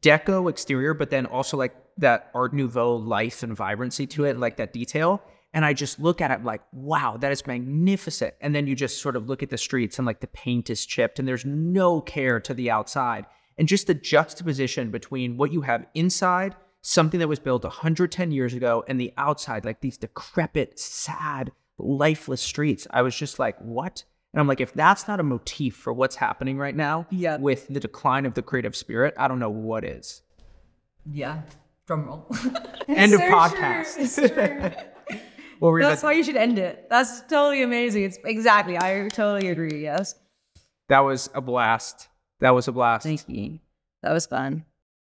deco 0.00 0.48
exterior, 0.48 0.94
but 0.94 1.10
then 1.10 1.26
also 1.26 1.56
like 1.56 1.74
that 1.98 2.30
Art 2.34 2.54
Nouveau 2.54 2.94
life 2.94 3.42
and 3.42 3.54
vibrancy 3.54 4.06
to 4.06 4.24
it, 4.24 4.38
like 4.38 4.56
that 4.56 4.72
detail. 4.72 5.20
And 5.54 5.64
I 5.64 5.74
just 5.74 6.00
look 6.00 6.20
at 6.20 6.30
it 6.30 6.44
like, 6.44 6.62
wow, 6.72 7.18
that 7.18 7.30
is 7.30 7.46
magnificent. 7.46 8.34
And 8.40 8.54
then 8.54 8.66
you 8.66 8.74
just 8.74 9.02
sort 9.02 9.16
of 9.16 9.28
look 9.28 9.42
at 9.42 9.50
the 9.50 9.58
streets 9.58 9.98
and 9.98 10.06
like 10.06 10.20
the 10.20 10.26
paint 10.28 10.70
is 10.70 10.86
chipped 10.86 11.18
and 11.18 11.28
there's 11.28 11.44
no 11.44 12.00
care 12.00 12.40
to 12.40 12.54
the 12.54 12.70
outside. 12.70 13.26
And 13.58 13.68
just 13.68 13.86
the 13.86 13.94
juxtaposition 13.94 14.90
between 14.90 15.36
what 15.36 15.52
you 15.52 15.60
have 15.60 15.84
inside, 15.94 16.56
something 16.80 17.20
that 17.20 17.28
was 17.28 17.38
built 17.38 17.64
110 17.64 18.32
years 18.32 18.54
ago, 18.54 18.82
and 18.88 18.98
the 18.98 19.12
outside, 19.18 19.66
like 19.66 19.82
these 19.82 19.98
decrepit, 19.98 20.78
sad, 20.78 21.52
lifeless 21.76 22.40
streets. 22.40 22.86
I 22.90 23.02
was 23.02 23.14
just 23.14 23.38
like, 23.38 23.58
what? 23.58 24.04
And 24.32 24.40
I'm 24.40 24.48
like, 24.48 24.62
if 24.62 24.72
that's 24.72 25.06
not 25.06 25.20
a 25.20 25.22
motif 25.22 25.76
for 25.76 25.92
what's 25.92 26.16
happening 26.16 26.56
right 26.56 26.74
now 26.74 27.06
Yeah. 27.10 27.36
with 27.36 27.68
the 27.68 27.78
decline 27.80 28.24
of 28.24 28.32
the 28.32 28.42
creative 28.42 28.74
spirit, 28.74 29.12
I 29.18 29.28
don't 29.28 29.38
know 29.38 29.50
what 29.50 29.84
is. 29.84 30.22
Yeah. 31.04 31.42
Drum 31.86 32.06
roll. 32.06 32.26
End 32.88 33.12
of 33.12 33.20
so 33.20 33.28
podcast. 33.30 34.88
True. 35.62 35.62
It's 35.62 35.62
true. 35.62 35.66
What 35.66 35.70
were 35.72 35.80
you 35.80 35.86
That's 35.86 36.02
about- 36.02 36.08
how 36.08 36.16
you 36.16 36.24
should 36.24 36.36
end 36.36 36.58
it. 36.58 36.86
That's 36.90 37.20
totally 37.22 37.62
amazing. 37.62 38.04
It's 38.04 38.18
exactly. 38.24 38.76
I 38.78 39.08
totally 39.12 39.48
agree. 39.48 39.82
Yes. 39.82 40.14
that 40.88 41.00
was 41.00 41.30
a 41.34 41.40
blast. 41.40 42.08
That 42.40 42.50
was 42.50 42.68
a 42.68 42.72
blast. 42.72 43.04
Thank 43.04 43.28
you. 43.28 43.60
That 44.02 44.12
was 44.12 44.26
fun. 44.26 44.64